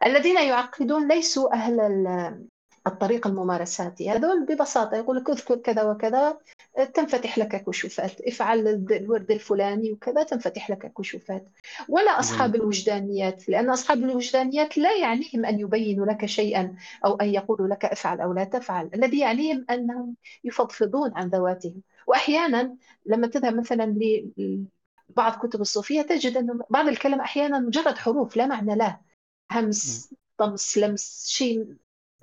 الذين 0.06 0.36
يعقدون 0.36 1.08
ليسوا 1.08 1.54
أهل 1.54 1.80
الطريق 2.88 3.28
الممارساتي. 3.28 4.10
هذول 4.10 4.46
ببساطة 4.46 4.98
يقول 4.98 5.18
لك 5.18 5.30
اذكر 5.30 5.56
كذا 5.56 5.84
وكذا 5.84 6.38
تنفتح 6.94 7.38
لك 7.38 7.64
كشوفات. 7.64 8.22
افعل 8.22 8.68
الورد 8.92 9.32
الفلاني 9.32 9.92
وكذا 9.92 10.24
تنفتح 10.24 10.70
لك 10.70 10.94
كشوفات. 10.98 11.48
ولا 11.90 12.20
أصحاب 12.20 12.56
الوجدانيات 12.56 13.50
لأن 13.50 13.70
أصحاب 13.70 13.98
الوجدانيات 13.98 14.78
لا 14.78 14.98
يعنيهم 14.98 15.46
أن 15.46 15.60
يبينوا 15.60 16.06
لك 16.06 16.26
شيئا 16.26 16.76
أو 17.06 17.16
أن 17.16 17.30
يقولوا 17.30 17.68
لك 17.68 17.86
افعل 17.86 18.22
أو 18.22 18.34
لا 18.34 18.44
تفعل. 18.44 18.90
الذي 18.94 19.20
يعنيهم 19.20 19.66
أنهم 19.70 20.16
يفضفضون 20.44 21.12
عن 21.16 21.30
ذواتهم. 21.30 21.82
وأحيانا 22.08 22.76
لما 23.06 23.28
تذهب 23.28 23.56
مثلا 23.56 23.96
لبعض 24.38 25.48
كتب 25.48 25.62
الصوفية 25.62 26.02
تجد 26.02 26.38
أن 26.38 26.60
بعض 26.70 26.88
الكلام 26.88 27.20
أحيانا 27.20 27.60
مجرد 27.60 27.98
حروف 27.98 28.38
لا 28.38 28.46
معنى 28.46 28.76
له. 28.76 29.00
همس 29.52 30.14
طمس 30.38 30.78
لمس 30.78 31.28
شيء 31.28 31.68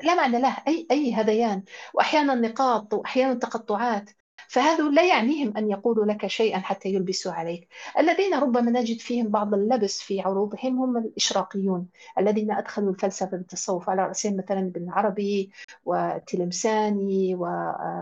لا 0.03 0.15
معنى 0.15 0.39
له 0.41 0.57
أي 0.69 0.87
أي 0.91 1.13
هذيان. 1.15 1.63
وأحيانا 1.95 2.35
نقاط 2.35 2.95
وأحيانا 2.95 3.35
تقطعات. 3.35 4.11
فهذا 4.49 4.85
لا 4.85 5.07
يعنيهم 5.07 5.57
أن 5.57 5.71
يقولوا 5.71 6.05
لك 6.07 6.27
شيئا 6.27 6.59
حتى 6.59 6.89
يلبسوا 6.89 7.33
عليك. 7.33 7.69
الذين 7.99 8.35
ربما 8.35 8.71
نجد 8.81 8.99
فيهم 9.01 9.29
بعض 9.29 9.55
اللبس 9.55 10.01
في 10.01 10.21
عروضهم 10.21 10.79
هم 10.79 10.97
الإشراقيون 10.97 11.89
الذين 12.19 12.53
أدخلوا 12.53 12.91
الفلسفة 12.91 13.37
بالتصوف 13.37 13.91
على 13.91 14.03
رأسهم 14.07 14.37
مثلا 14.37 14.59
ابن 14.61 14.91
عربي 14.91 15.51
وتلمساني 15.85 17.35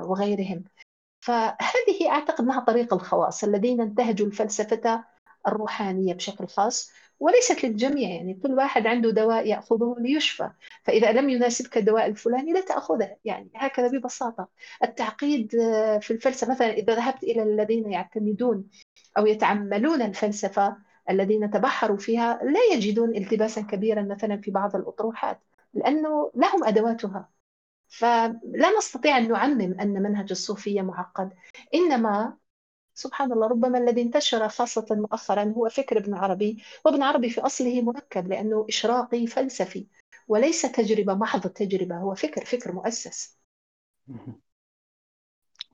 وغيرهم. 0.04 0.64
فهذه 1.20 2.10
أعتقد 2.10 2.40
أنها 2.44 2.60
طريق 2.60 2.94
الخواص 2.94 3.44
الذين 3.44 3.80
انتهجوا 3.80 4.26
الفلسفة 4.26 5.04
الروحانية 5.48 6.14
بشكل 6.14 6.46
خاص. 6.46 6.90
وليست 7.20 7.64
للجميع 7.64 8.08
يعني 8.08 8.34
كل 8.34 8.52
واحد 8.52 8.86
عنده 8.86 9.10
دواء 9.10 9.46
يأخذه 9.46 9.96
ليشفى. 9.98 10.50
فإذا 10.84 11.12
لم 11.12 11.28
يناسبك 11.28 11.78
الدواء 11.78 12.06
الفلاني 12.06 12.52
لا 12.52 12.60
تأخذه. 12.60 13.16
يعني 13.24 13.50
هكذا 13.54 13.88
ببساطة. 13.88 14.48
التعقيد 14.84 15.54
آه، 15.54 15.98
في 15.98 16.10
الفلسفة 16.10 16.50
مثلا 16.52 16.72
إذا 16.72 16.94
ذهبت 16.94 17.22
إلى 17.22 17.42
الذين 17.42 17.92
يعتمدون 17.92 18.68
أو 19.18 19.26
يتعملون 19.26 20.02
الفلسفة 20.02 20.76
الذين 21.10 21.50
تبحروا 21.50 21.96
فيها 21.96 22.40
لا 22.42 22.60
يجدون 22.74 23.16
التباسا 23.16 23.60
كبيرا 23.62 24.02
مثلا 24.02 24.36
في 24.36 24.50
بعض 24.50 24.76
الأطروحات 24.76 25.40
لأنه 25.74 26.30
لهم 26.34 26.64
أدواتها. 26.64 27.28
فلا 27.88 28.78
نستطيع 28.78 29.18
أن 29.18 29.28
نعمم 29.28 29.80
أن 29.80 30.02
منهج 30.02 30.30
الصوفية 30.30 30.82
معقد. 30.82 31.30
إنما 31.74 32.36
سبحان 32.94 33.32
الله 33.32 33.46
ربما 33.46 33.78
الذي 33.78 34.02
انتشر 34.02 34.48
خاصة 34.48 34.86
مؤخرا 34.90 35.44
هو 35.44 35.68
فكر 35.68 35.98
ابن 35.98 36.14
عربي 36.14 36.62
وابن 36.84 37.02
عربي 37.02 37.30
في 37.30 37.40
أصله 37.40 37.82
مركب 37.82 38.28
لأنه 38.28 38.66
إشراقي 38.68 39.26
فلسفي 39.26 39.86
وليس 40.28 40.62
تجربة 40.62 41.14
محض 41.14 41.46
التجربة 41.46 41.96
هو 41.96 42.14
فكر 42.14 42.44
فكر 42.44 42.72
مؤسس. 42.72 43.38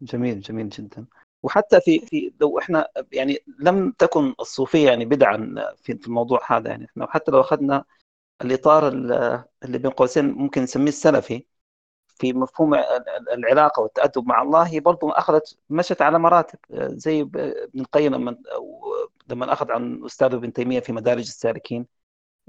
جميل 0.03 0.41
جميل 0.41 0.69
جدا. 0.69 1.07
وحتى 1.43 1.81
في 1.81 1.99
في 2.01 2.33
لو 2.41 2.59
إحنا 2.59 2.89
يعني 3.13 3.39
لم 3.59 3.91
تكن 3.91 4.35
الصوفية 4.41 4.87
يعني 4.89 5.05
بدعا 5.05 5.55
في 5.83 5.93
الموضوع 6.07 6.41
هذا 6.57 6.71
يعني 6.71 6.85
إحنا 6.85 7.07
حتى 7.11 7.31
لو 7.31 7.41
أخذنا 7.41 7.85
الإطار 8.43 8.89
اللي 8.89 9.79
بين 9.79 9.91
قوسين 9.91 10.25
ممكن 10.25 10.63
نسميه 10.63 10.89
السلفي 10.89 11.47
في 12.17 12.33
مفهوم 12.33 12.75
العلاقة 13.33 13.83
والتأدب 13.83 14.27
مع 14.27 14.43
الله 14.43 14.63
هي 14.63 14.81
برضه 14.81 15.19
أخذت 15.19 15.59
مشت 15.71 16.03
على 16.03 16.19
مراتب. 16.19 16.59
زي 16.73 17.21
ابن 17.21 17.81
القيم 17.81 18.15
لما 18.15 18.37
لما 19.29 19.53
أخذ 19.53 19.73
عن 19.73 20.05
أستاذه 20.05 20.35
ابن 20.35 20.53
تيمية 20.53 20.81
في 20.81 20.93
مدارج 20.93 21.27
السالكين 21.27 21.87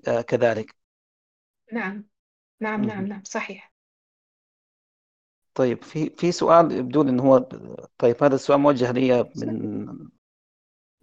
آه، 0.07 0.21
كذلك. 0.21 0.75
نعم. 1.73 2.07
نعم 2.59 2.83
نعم 2.83 3.07
نعم 3.07 3.21
صحيح. 3.25 3.73
طيب 5.53 5.83
في 5.83 6.09
في 6.09 6.31
سؤال 6.31 6.71
يبدو 6.71 7.03
لي 7.03 7.09
إنه 7.09 7.23
هو 7.23 7.37
طيب 7.97 8.23
هذا 8.23 8.35
السؤال 8.35 8.59
موجه 8.59 8.91
لي 8.91 9.31
من 9.35 10.09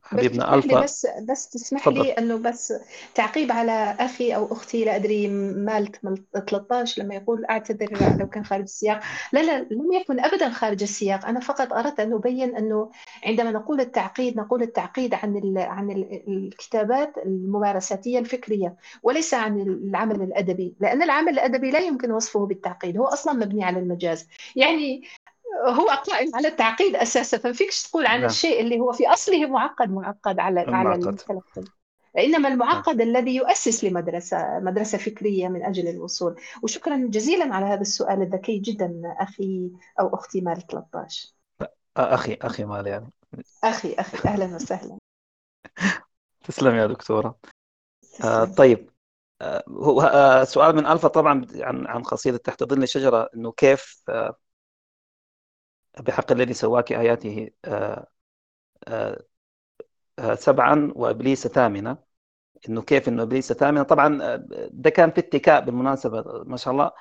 حبيبنا 0.04 0.54
ألفا. 0.54 0.80
بس 0.80 1.06
بس 1.28 1.48
تسمح 1.48 1.88
لي 1.88 2.12
إنه 2.12 2.36
بس 2.36 2.72
تعقيب 3.14 3.52
على 3.52 3.96
أخي 4.00 4.34
أو 4.34 4.52
أختي 4.52 4.84
لا 4.84 4.96
أدري 4.96 5.28
مالت 5.28 5.96
13 6.46 7.02
لما 7.02 7.14
يقول 7.14 7.44
أعتذر 7.44 8.16
لو 8.20 8.28
كان 8.28 8.44
خارج 8.44 8.62
السياق. 8.62 9.00
لا 9.32 9.42
لا 9.42 9.66
لم 9.70 9.92
يكن 9.92 10.20
ابدا 10.20 10.50
خارج 10.50 10.82
السياق. 10.82 11.26
أنا 11.26 11.40
فقط 11.40 11.72
أردت 11.72 12.00
أن 12.00 12.12
أبين 12.12 12.56
أنه 12.56 12.90
عندما 13.24 13.50
نقول 13.50 13.80
التعقيد 13.80 14.36
نقول 14.36 14.62
التعقيد 14.62 15.14
عن 15.14 15.54
عن 15.56 15.90
الكتابات 16.28 17.18
الممارساتية 17.18 18.18
الفكرية 18.18 18.76
وليس 19.02 19.34
عن 19.34 19.60
العمل 19.60 20.22
الأدبي 20.22 20.74
لأن 20.80 21.02
العمل 21.02 21.32
الأدبي 21.32 21.70
لا 21.70 21.78
يمكن 21.78 22.10
وصفه 22.10 22.46
بالتعقيد 22.46 22.98
هو 22.98 23.04
أصلا 23.04 23.32
مبني 23.32 23.64
على 23.64 23.78
المجاز. 23.78 24.28
يعني 24.56 25.02
هو 25.62 25.88
قائم 25.88 26.30
على 26.34 26.48
التعقيد 26.48 26.96
أساسا. 26.96 27.52
فيكش 27.52 27.82
تقول 27.82 28.06
عن 28.06 28.18
نعم. 28.18 28.28
الشيء 28.28 28.60
اللي 28.60 28.80
هو 28.80 28.92
في 28.92 29.08
أصله 29.08 29.46
معقد 29.46 29.90
معقد 29.90 30.38
على 30.38 30.62
المعقد. 30.62 30.86
على 30.86 30.94
المتلقي. 30.94 31.64
إنما 32.18 32.48
المعقد 32.48 32.96
نعم. 32.96 33.08
الذي 33.08 33.36
يؤسس 33.36 33.84
لمدرسة 33.84 34.58
مدرسة 34.58 34.98
فكرية 34.98 35.48
من 35.48 35.64
أجل 35.64 35.88
الوصول. 35.88 36.40
وشكرا 36.62 36.96
جزيلا 36.96 37.54
على 37.54 37.66
هذا 37.66 37.80
السؤال 37.80 38.22
الذكي 38.22 38.58
جدا 38.58 39.02
أخي 39.20 39.70
أو 40.00 40.14
أختي 40.14 40.40
مال 40.40 40.66
13 40.66 41.28
أخي 41.96 42.38
أخي 42.42 42.64
مال 42.64 42.86
يعني. 42.86 43.12
أخي 43.64 43.94
أخي. 43.94 44.28
أهلا 44.28 44.54
وسهلا. 44.54 44.98
تسلم 46.44 46.74
يا 46.74 46.86
دكتورة. 46.86 47.38
آه 48.24 48.44
طيب. 48.44 48.90
آه 49.40 49.64
هو 49.68 50.00
آه 50.02 50.44
سؤال 50.44 50.76
من 50.76 50.86
ألفا 50.86 51.08
طبعا 51.08 51.46
عن 51.54 51.86
عن 51.86 52.02
قصيدة 52.02 52.38
تحت 52.38 52.64
ظل 52.64 52.82
الشجره 52.82 53.28
إنه 53.34 53.52
كيف 53.52 54.02
آه 54.08 54.36
بحق 56.00 56.32
الذي 56.32 56.54
سواك 56.54 56.92
آياته 56.92 57.50
آه، 57.64 58.06
آه، 58.88 59.24
آه، 60.18 60.34
سبعا 60.34 60.92
وإبليس 60.96 61.48
ثامنة. 61.48 61.98
إنه 62.68 62.82
كيف 62.82 63.08
إنه 63.08 63.22
إبليس 63.22 63.52
ثامنة؟ 63.52 63.82
طبعا 63.82 64.36
ده 64.72 64.90
كان 64.90 65.10
في 65.10 65.20
اتكاء 65.20 65.60
بالمناسبة 65.64 66.24
ما 66.46 66.56
شاء 66.56 66.72
الله. 66.74 66.92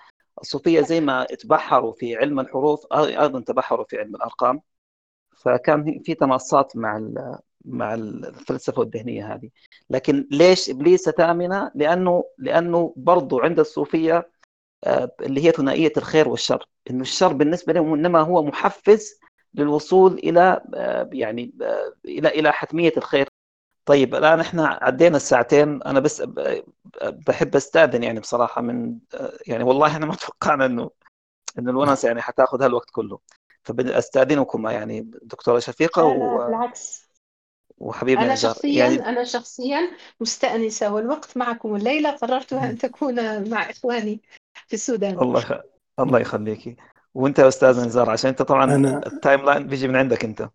الصوفية 0.41 0.81
زي 0.81 1.01
ما 1.01 1.25
تبحروا 1.25 1.93
في 1.93 2.15
علم 2.17 2.39
الحروف 2.39 2.85
أيضا 2.93 3.41
تبحروا 3.41 3.85
في 3.85 3.97
علم 3.97 4.15
الأرقام. 4.15 4.61
فكان 5.37 6.03
في 6.05 6.15
تناصات 6.15 6.77
مع 6.77 7.09
مع 7.65 7.93
الفلسفة 7.93 8.81
الذهنيه 8.83 9.35
هذه. 9.35 9.49
لكن 9.89 10.27
ليش 10.31 10.69
إبليس 10.69 11.09
ثامنة؟ 11.09 11.71
لأنه 11.75 12.23
لأنه 12.37 12.93
برضو 12.97 13.39
عند 13.39 13.59
الصوفية 13.59 14.31
اللي 15.21 15.45
هي 15.45 15.51
ثنائية 15.51 15.93
الخير 15.97 16.29
والشر. 16.29 16.67
إنه 16.89 17.01
الشر 17.01 17.33
بالنسبة 17.33 17.73
لهم 17.73 17.93
إنما 17.93 18.19
هو 18.21 18.43
محفز 18.43 19.19
للوصول 19.53 20.13
إلى 20.13 20.61
يعني 21.13 21.53
إلى 22.05 22.27
إلى 22.29 22.51
حتمية 22.51 22.93
الخير. 22.97 23.27
طيب 23.85 24.15
الآن 24.15 24.39
إحنا 24.39 24.79
عدينا 24.81 25.17
الساعتين. 25.17 25.83
أنا 25.83 25.99
بس 25.99 26.23
بحب 27.03 27.55
أستأذن 27.55 28.03
يعني 28.03 28.19
بصراحة 28.19 28.61
من 28.61 28.97
يعني 29.47 29.63
والله 29.63 29.87
إحنا 29.87 30.05
ما 30.05 30.15
توقعنا 30.15 30.65
إنه 30.65 30.89
إنه 31.59 31.71
الونس 31.71 32.03
يعني 32.03 32.21
حتاخذ 32.21 32.63
هالوقت 32.63 32.89
كله. 32.91 33.19
فاستاذنكم 33.63 34.67
يعني 34.67 35.11
دكتورة 35.21 35.59
شفيقة 35.59 36.03
و... 36.05 36.45
بالعكس. 36.47 37.09
وحبيبي 37.77 38.21
أنا 38.21 38.35
شخصيا 38.35 38.85
يعني... 38.85 39.09
أنا 39.09 39.23
شخصيا 39.23 39.91
مستأنسة 40.19 40.93
والوقت 40.93 41.37
معكم 41.37 41.75
الليلة 41.75 42.11
قررت 42.11 42.53
أن 42.53 42.77
تكون 42.77 43.49
مع 43.49 43.69
إخواني 43.69 44.21
في 44.67 44.73
السودان. 44.73 45.19
الله 45.19 45.63
الله 45.99 46.19
يخليكي. 46.19 46.75
وانت 47.13 47.39
يا 47.39 47.47
أستاذ 47.47 47.85
نزار 47.85 48.09
عشان 48.09 48.29
انت 48.29 48.41
طبعا 48.41 48.75
أنا... 48.75 49.07
ال 49.07 49.45
timeline 49.45 49.67
بيجي 49.67 49.87
من 49.87 49.95
عندك 49.95 50.25
انت. 50.25 50.49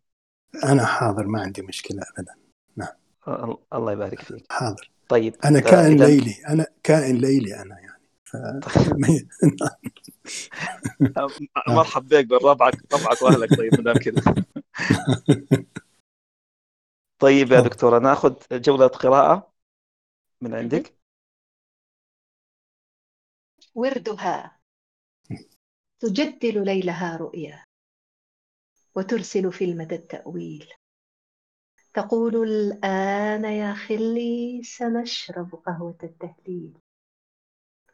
أنا 0.65 0.86
حاضر 0.86 1.27
ما 1.27 1.40
عندي 1.40 1.62
مشكلة 1.62 2.02
ابدا. 2.19 2.35
نعم. 2.77 3.56
الله 3.74 3.93
يبارك 3.93 4.23
فيك. 4.23 4.47
حاضر. 4.51 4.90
طيب 5.09 5.36
أنا 5.44 5.60
كائن 5.60 5.93
إذا... 5.93 6.06
ليلي. 6.06 6.35
أنا 6.48 6.66
كائن 6.82 7.16
ليلي 7.16 7.62
أنا 7.62 7.78
يعني. 7.81 8.02
ف... 8.24 8.36
مرحب 11.69 12.09
بك 12.09 12.24
بالربعك 12.27 12.74
ربعك 12.94 13.23
وأهلك. 13.23 13.56
طيب 13.56 13.74
ما 13.74 13.82
دام 13.82 13.94
كذا 13.94 14.23
طيب 17.19 17.52
يا 17.52 17.60
دكتورة 17.60 17.98
نأخذ 17.98 18.35
جولة 18.52 18.86
قراءة 18.86 19.52
من 20.40 20.55
عندك. 20.55 20.98
وردها. 23.74 24.57
تجدل 26.01 26.65
ليلها 26.65 27.16
رؤيا 27.16 27.65
وترسل 28.97 29.53
في 29.53 29.65
المدى 29.65 29.95
التأويل. 29.95 30.73
تقول 31.95 32.37
الآن 32.37 33.45
يا 33.45 33.75
خلي 33.75 34.62
سنشرب 34.62 35.55
قهوة 35.55 35.99
التهليل. 36.03 36.79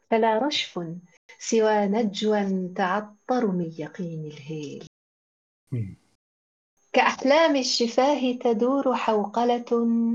فلا 0.09 0.37
رشف 0.37 0.79
سوى 1.39 1.85
نجوى 1.87 2.73
تعطر 2.75 3.47
من 3.47 3.71
يقين 3.77 4.25
الهيل. 4.25 4.87
كأحلام 6.93 7.55
الشفاه 7.55 8.31
تدور 8.41 8.95
حوقلة 8.95 9.65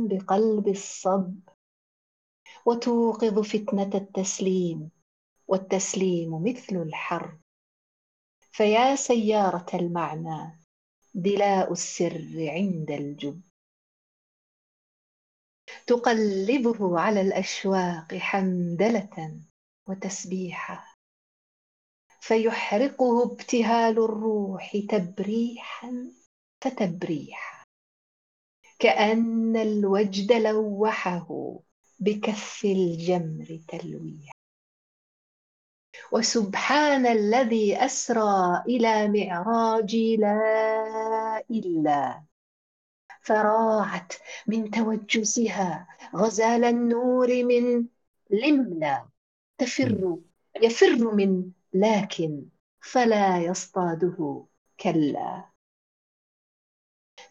بقلب 0.09 0.69
الصب 0.69 1.35
وتوقظ 2.67 3.39
فتنة 3.39 3.91
التسليم 3.95 4.91
والتسليم 5.49 6.43
مثل 6.43 6.77
الحرب. 6.77 7.41
فيا 8.61 8.97
سيارة 8.97 9.67
المعنى 9.75 10.61
دلاء 11.15 11.73
السر 11.73 12.49
عند 12.49 12.91
الجب. 12.91 13.43
تقلبه 15.87 17.01
على 17.01 17.21
الأشواق 17.21 18.15
حمدلة 18.15 19.41
وتسبيحا 19.89 20.85
فيحرقه 22.21 23.33
ابتهال 23.33 23.99
الروح 23.99 24.77
تبريحا 24.89 26.13
فتبريحا 26.61 27.65
كأن 28.79 29.57
الوجد 29.57 30.33
لوحه 30.33 31.59
بكف 32.01 32.65
الجمر 32.65 33.61
تلويح. 33.69 34.40
وسبحان 36.13 37.07
الذي 37.07 37.85
أسرى 37.85 38.63
إلى 38.67 39.09
معراج 39.09 39.97
لا 39.97 41.45
إلا. 41.51 42.25
فراعت 43.23 44.13
من 44.47 44.71
توجسها 44.71 45.89
غزال 46.17 46.65
النور 46.65 47.45
من 47.45 47.87
لملا 48.31 49.09
تفر 49.59 50.19
يفر 50.63 51.15
من 51.15 51.51
لكن 51.75 52.47
فلا 52.81 53.39
يصطاده 53.39 54.47
كلا. 54.81 55.45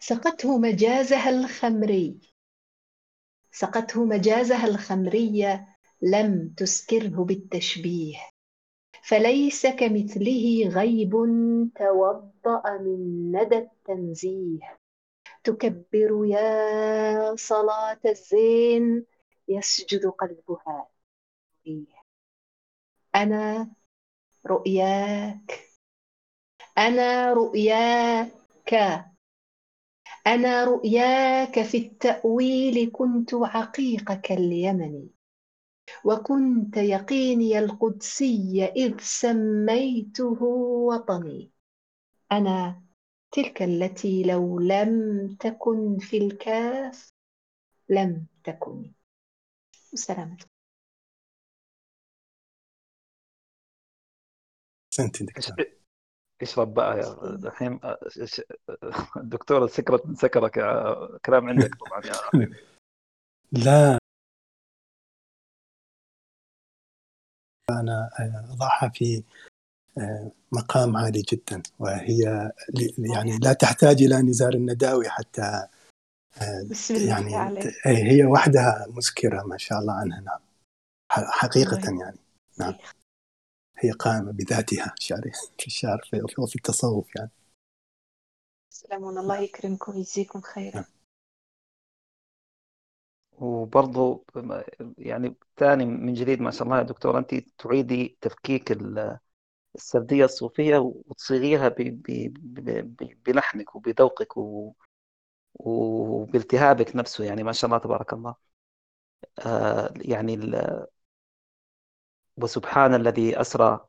سقته 0.00 0.58
مجازها 0.58 1.30
الخمري. 1.30 2.20
سقته 3.52 4.04
مجازها 4.04 4.66
الخمري 4.66 5.66
لم 6.02 6.54
تسكره 6.56 7.24
بالتشبيه. 7.24 8.29
فليس 9.02 9.66
كمثله 9.66 10.68
غيب 10.68 11.10
توضأ 11.76 12.62
من 12.80 13.32
ندى 13.32 13.58
التنزيه. 13.58 14.78
تكبر 15.44 16.24
يا 16.26 17.34
صلاة 17.36 18.00
الزين 18.06 19.06
يسجد 19.48 20.06
قلبها 20.06 20.88
أنا 23.14 23.70
رؤياك 24.46 25.60
أنا 26.78 27.32
رؤياك 27.32 28.32
أنا 30.26 30.64
رؤياك 30.64 31.62
في 31.62 31.76
التأويل 31.78 32.90
كنت 32.92 33.34
عقيقك 33.34 34.32
اليمني. 34.32 35.10
وكنت 36.04 36.76
يقيني 36.76 37.58
القدسي 37.58 38.64
إذ 38.64 38.94
سميته 39.00 40.42
وطني. 40.88 41.50
أنا 42.32 42.82
تلك 43.32 43.62
التي 43.62 44.22
لو 44.22 44.58
لم 44.58 45.28
تكن 45.40 45.98
في 45.98 46.16
الكاف 46.18 47.10
لم 47.88 48.26
تكن 48.44 48.92
وسلامتك 49.92 50.46
أحسنت 54.92 55.22
دكتور 55.22 55.66
إشرب 56.42 56.74
بقى 56.74 56.98
يا 56.98 57.24
الحين 57.24 57.80
الدكتورة 59.16 59.66
سكرت 59.76 60.06
من 60.06 60.14
سكرك 60.14 60.50
كلام 61.24 61.48
عندك 61.48 61.74
طبعا 61.74 62.02
يا 62.06 62.20
لا. 63.64 63.99
أنا 67.72 68.10
أضعها 68.52 68.88
في 68.88 69.22
آه، 69.98 70.30
مقام 70.52 70.96
عالي 70.96 71.22
جدا 71.22 71.62
وهي 71.78 72.50
يعني 72.98 73.38
لا 73.38 73.52
تحتاج 73.52 74.02
إلى 74.02 74.22
نزار 74.22 74.54
النداوي 74.54 75.08
حتى 75.08 75.66
آه، 76.42 76.62
بسم 76.70 76.94
الله 76.94 77.08
يعني 77.08 77.36
عليك. 77.36 77.86
هي 77.86 78.24
وحدها 78.24 78.86
مسكرة 78.88 79.42
ما 79.42 79.58
شاء 79.58 79.78
الله 79.78 79.92
عنها 79.92 80.20
نعم. 80.20 80.40
حقيقة 81.10 82.00
يعني 82.00 82.18
نعم. 82.58 82.74
هي 83.78 83.90
قائمة 83.90 84.32
بذاتها 84.32 84.94
شعري 84.98 85.32
في 85.58 85.66
الشعر 85.66 86.00
وفي 86.38 86.56
التصوف 86.56 87.16
يعني. 87.16 87.30
سلام 88.70 89.18
الله 89.18 89.38
يكرمكم 89.38 89.92
ويجزيكم 89.92 90.40
خيرا. 90.40 90.74
نعم. 90.74 90.84
وبرضه 93.40 94.24
يعني 94.98 95.36
ثاني 95.56 95.84
من 95.86 96.12
جديد 96.14 96.40
ما 96.40 96.50
شاء 96.50 96.62
الله 96.62 96.78
يا 96.78 96.82
دكتور 96.82 97.18
أنت 97.18 97.34
تعيدي 97.34 98.18
تفكيك 98.20 98.72
السردية 99.76 100.24
الصوفية 100.24 100.78
وتصيغيها 100.78 101.68
بلحنك 103.26 103.74
وبذوقك 103.76 104.32
وبالتهابك 105.54 106.96
نفسه 106.96 107.24
يعني 107.24 107.42
ما 107.42 107.52
شاء 107.52 107.68
الله 107.68 107.78
تبارك 107.78 108.12
الله. 108.12 108.34
آه 109.46 109.94
يعني 109.96 110.36
وسبحان 112.36 112.94
الذي 112.94 113.40
أسرى 113.40 113.88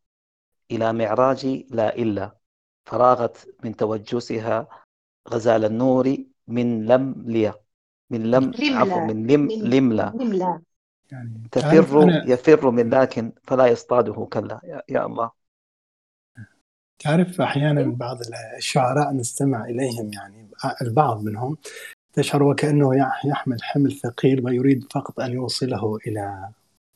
إلى 0.71 0.93
معراج 0.93 1.45
لا 1.71 1.95
إلا 1.95 2.37
فراغت 2.85 3.55
من 3.65 3.75
توجسها 3.75 4.67
غزال 5.29 5.65
النور 5.65 6.17
من 6.47 6.85
لم 6.85 7.23
لي 7.27 7.53
من 8.11 8.31
لم 8.31 8.51
عفوا 8.61 9.05
من 9.05 9.27
لم 9.27 9.51
لملا 9.51 10.13
لملا 10.15 10.61
يعني 11.11 11.47
تفر 11.51 12.03
أنا 12.03 12.25
يفر 12.27 12.71
من 12.71 12.89
لكن 12.89 13.31
فلا 13.43 13.65
يصطاده 13.65 14.27
كلا. 14.33 14.59
يا, 14.63 14.81
يا 14.89 15.05
الله. 15.05 15.31
تعرف 16.99 17.41
أحيانا 17.41 17.83
بعض 17.83 18.17
الشعراء 18.57 19.13
نستمع 19.13 19.65
إليهم 19.65 20.13
يعني 20.13 20.49
البعض 20.81 21.23
منهم 21.23 21.57
تشعر 22.13 22.43
وكأنه 22.43 22.95
يحمل 23.25 23.63
حمل 23.63 23.91
ثقيل 23.91 24.45
ويريد 24.45 24.83
فقط 24.93 25.19
أن 25.19 25.31
يوصله 25.31 25.97
إلى 26.07 26.49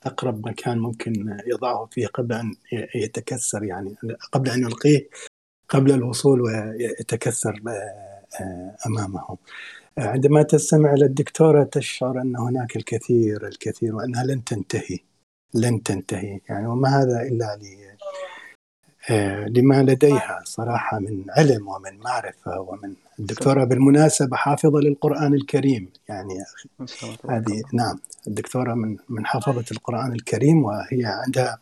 أقرب 0.05 0.47
مكان 0.47 0.79
ممكن 0.79 1.37
يضعه 1.47 1.85
فيه 1.85 2.07
قبل 2.07 2.33
أن 2.33 2.53
يتكسر 2.95 3.63
يعني 3.63 3.95
قبل 4.31 4.49
أن 4.49 4.61
يلقيه 4.61 5.09
قبل 5.69 5.91
الوصول 5.91 6.41
ويتكسر 6.41 7.61
آه، 8.41 8.75
أمامه 8.87 9.37
عندما 9.97 10.43
تستمع 10.43 10.93
إلى 10.93 11.05
الدكتورة 11.05 11.63
تشعر 11.63 12.21
أن 12.21 12.35
هناك 12.35 12.75
الكثير 12.75 13.47
الكثير 13.47 13.95
وأنها 13.95 14.23
لن 14.23 14.43
تنتهي 14.43 14.99
لن 15.55 15.83
تنتهي. 15.83 16.39
يعني 16.49 16.67
وما 16.67 16.89
هذا 16.89 17.21
إلا 17.21 17.59
آه، 19.09 19.45
لما 19.45 19.83
لديها 19.83 20.39
صراحة 20.43 20.99
من 20.99 21.25
علم 21.29 21.67
ومن 21.67 21.99
معرفة 21.99 22.59
ومن 22.59 22.93
الدكتورة 23.19 23.63
بالمناسبة 23.63 24.37
حافظة 24.37 24.79
للقرآن 24.79 25.33
الكريم. 25.33 25.89
يعني 26.09 26.33
هذه 27.29 27.63
نعم 27.73 27.99
الدكتورة 28.27 28.73
من 28.73 28.97
من 29.09 29.25
حفظة 29.25 29.65
القرآن 29.71 30.11
الكريم 30.13 30.63
وهي 30.63 31.05
عندها 31.05 31.59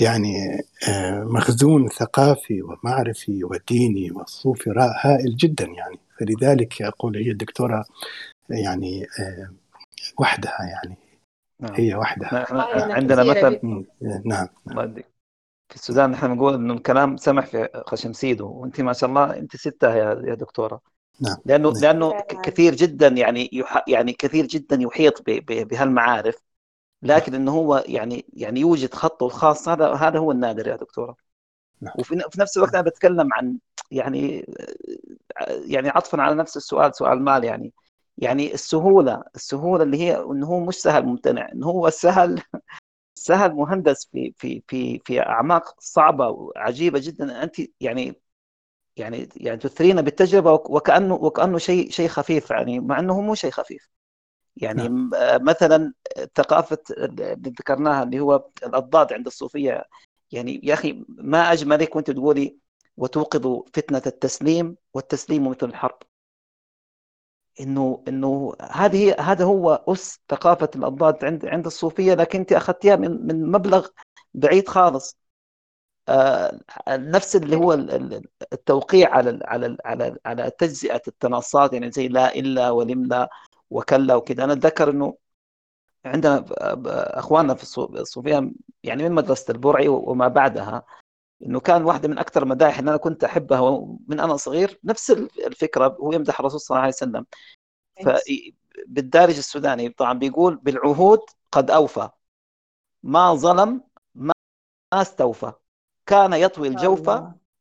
يعني 0.00 0.60
آه، 0.88 1.24
مخزون 1.24 1.88
ثقافي 1.88 2.62
ومعرفي 2.62 3.44
وديني 3.44 4.10
وصوفي 4.10 4.70
هائل 5.00 5.36
جدا 5.36 5.64
يعني. 5.64 5.98
فلذلك 6.20 6.82
أقول 6.82 7.16
هي 7.16 7.30
الدكتورة 7.30 7.84
يعني 8.50 9.06
آه، 9.20 9.50
وحدها 10.18 10.58
يعني. 10.60 10.96
نعم. 11.60 11.74
هي 11.74 11.94
وحدها. 11.94 12.46
عندنا 12.94 13.24
مثل 13.24 13.84
نعم. 14.24 14.48
في 15.68 15.74
السودان 15.74 16.10
نحن 16.10 16.34
بنقول 16.34 16.54
إنه 16.54 16.74
الكلام 16.74 17.16
سمح 17.16 17.46
في 17.46 17.68
خشم 17.86 18.12
سيده 18.12 18.44
وأنت 18.44 18.80
ما 18.80 18.92
شاء 18.92 19.10
الله 19.10 19.38
أنت 19.38 19.56
ستة 19.56 19.94
يا 19.94 20.22
يا 20.26 20.34
دكتورة. 20.34 20.80
نعم. 21.20 21.36
لأنه 21.44 21.70
نعم. 21.70 21.82
لأنه 21.82 22.20
كثير 22.20 22.74
جدا 22.74 23.08
يعني 23.08 23.50
يح 23.52 23.84
يعني 23.88 24.12
كثير 24.12 24.46
جدا 24.46 24.78
يحيط 24.80 25.22
بهالمعارف. 25.48 26.47
لكن 27.02 27.34
إنه 27.34 27.52
هو 27.52 27.84
يعني 27.86 28.26
يعني 28.32 28.60
يوجد 28.60 28.94
خطه 28.94 29.26
الخاص. 29.26 29.68
هذا 29.68 29.92
هذا 29.92 30.18
هو 30.18 30.32
النادر 30.32 30.68
يا 30.68 30.76
دكتورة. 30.76 31.16
نعم. 31.80 31.94
وفي 31.98 32.40
نفس 32.40 32.56
الوقت 32.56 32.74
أنا 32.74 32.82
بتكلم 32.82 33.28
عن 33.32 33.58
يعني 33.90 34.46
يعني 35.66 35.88
عطفا 35.88 36.22
على 36.22 36.34
نفس 36.34 36.56
السؤال 36.56 36.94
سؤال 36.94 37.22
مال 37.22 37.44
يعني. 37.44 37.72
يعني 38.18 38.54
السهولة 38.54 39.22
السهولة 39.34 39.82
اللي 39.82 39.96
هي 39.98 40.16
إنه 40.16 40.46
هو 40.46 40.60
مش 40.60 40.74
سهل 40.74 41.06
ممتنع 41.06 41.48
إنه 41.52 41.66
هو 41.66 41.90
سهل 41.90 42.42
سهل 43.14 43.52
مهندس 43.52 44.08
في 44.12 44.34
في 44.38 44.62
في 44.68 44.98
في 45.04 45.20
أعماق 45.20 45.80
صعبة 45.80 46.28
وعجيبة 46.28 46.98
جدا. 47.02 47.42
أنت 47.42 47.56
يعني 47.80 48.20
يعني 48.96 49.28
يعني 49.36 49.58
تثرينا 49.58 50.00
بالتجربة 50.00 50.52
وكأنه 50.52 51.14
وكأنه 51.14 51.58
شيء 51.58 51.90
شيء 51.90 52.08
خفيف 52.08 52.50
يعني 52.50 52.80
مع 52.80 52.98
إنه 52.98 53.20
مو 53.20 53.34
شيء 53.34 53.50
خفيف. 53.50 53.88
يعني 54.62 54.88
نعم. 54.88 55.10
مثلا 55.44 55.92
ثقافة 56.36 56.78
اللي 56.90 57.34
ذكرناها 57.58 58.02
اللي 58.02 58.20
هو 58.20 58.48
الأضداد 58.62 59.12
عند 59.12 59.26
الصوفية. 59.26 59.84
يعني 60.32 60.60
يا 60.64 60.74
أخي 60.74 61.04
ما 61.08 61.52
اجملك 61.52 61.96
وأنت 61.96 62.10
تقولي 62.10 62.56
وتوقظ 62.96 63.62
فتنة 63.74 64.02
التسليم 64.06 64.76
والتسليم 64.94 65.48
مثل 65.48 65.66
الحرب. 65.66 65.98
انه 67.60 68.04
إنه 68.08 68.54
هذه 68.72 69.14
هذا 69.20 69.44
هو 69.44 69.84
أس 69.88 70.20
ثقافة 70.30 70.70
الأضداد 70.76 71.24
عند 71.24 71.46
عند 71.46 71.66
الصوفية 71.66 72.14
لكن 72.14 72.38
أنت 72.38 72.52
أخذتيها 72.52 72.96
من 72.96 73.26
من 73.26 73.50
مبلغ 73.50 73.88
بعيد 74.34 74.68
خالص. 74.68 75.18
آه 76.08 76.60
نفس 76.88 77.36
اللي 77.36 77.56
هو 77.56 77.72
التوقيع 78.52 79.10
على 79.14 79.40
على 79.44 79.76
على 79.84 80.16
على 80.26 80.50
تجزئة 80.50 81.02
التناصات 81.08 81.72
يعني 81.72 81.90
زي 81.90 82.08
لا 82.08 82.34
إلا 82.34 82.70
ولملا 82.70 83.30
وكلا 83.70 84.14
وكذا 84.14 84.44
أنا 84.44 84.52
أتذكر 84.52 84.90
إنه 84.90 85.16
عندنا 86.04 86.44
أخواننا 87.18 87.54
في 87.54 87.62
الصوفية 87.78 88.52
يعني 88.82 89.02
من 89.08 89.12
مدرسة 89.12 89.52
البرعي 89.52 89.88
وما 89.88 90.28
بعدها 90.28 90.84
إنه 91.42 91.60
كان 91.60 91.84
واحدة 91.84 92.08
من 92.08 92.18
أكثر 92.18 92.42
المدايح 92.42 92.78
اللي 92.78 92.90
أنا 92.90 92.98
كنت 92.98 93.24
أحبها 93.24 93.86
من 94.08 94.20
أنا 94.20 94.36
صغير 94.36 94.80
نفس 94.84 95.10
الفكرة 95.46 95.96
هو 96.00 96.12
يمدح 96.12 96.40
الرسول 96.40 96.60
صلى 96.60 96.74
الله 96.74 96.82
عليه 96.82 96.94
وسلم. 96.94 97.26
فبالدارج 98.04 99.36
السوداني 99.36 99.88
طبعا 99.88 100.12
بيقول 100.12 100.56
بالعهود 100.56 101.20
قد 101.52 101.70
أوفى 101.70 102.08
ما 103.02 103.34
ظلم 103.34 103.84
ما 104.14 104.32
استوفى. 104.92 105.52
كان 106.06 106.32
يطوي 106.32 106.68
الجوف 106.68 107.10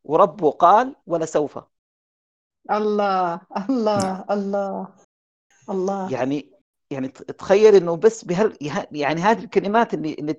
وربه 0.03 0.51
قال 0.51 0.95
ولسوف 1.07 1.59
الله 2.71 3.41
الله 3.69 4.25
الله. 4.31 5.06
الله. 5.69 6.11
يعني 6.13 6.57
يعني 6.91 7.07
تخيل 7.07 7.75
إنه 7.75 7.95
بس 7.95 8.25
بهال 8.25 8.57
يعني 8.91 9.21
هذه 9.21 9.43
الكلمات 9.43 9.93
اللي 9.93 10.13
اللي 10.13 10.35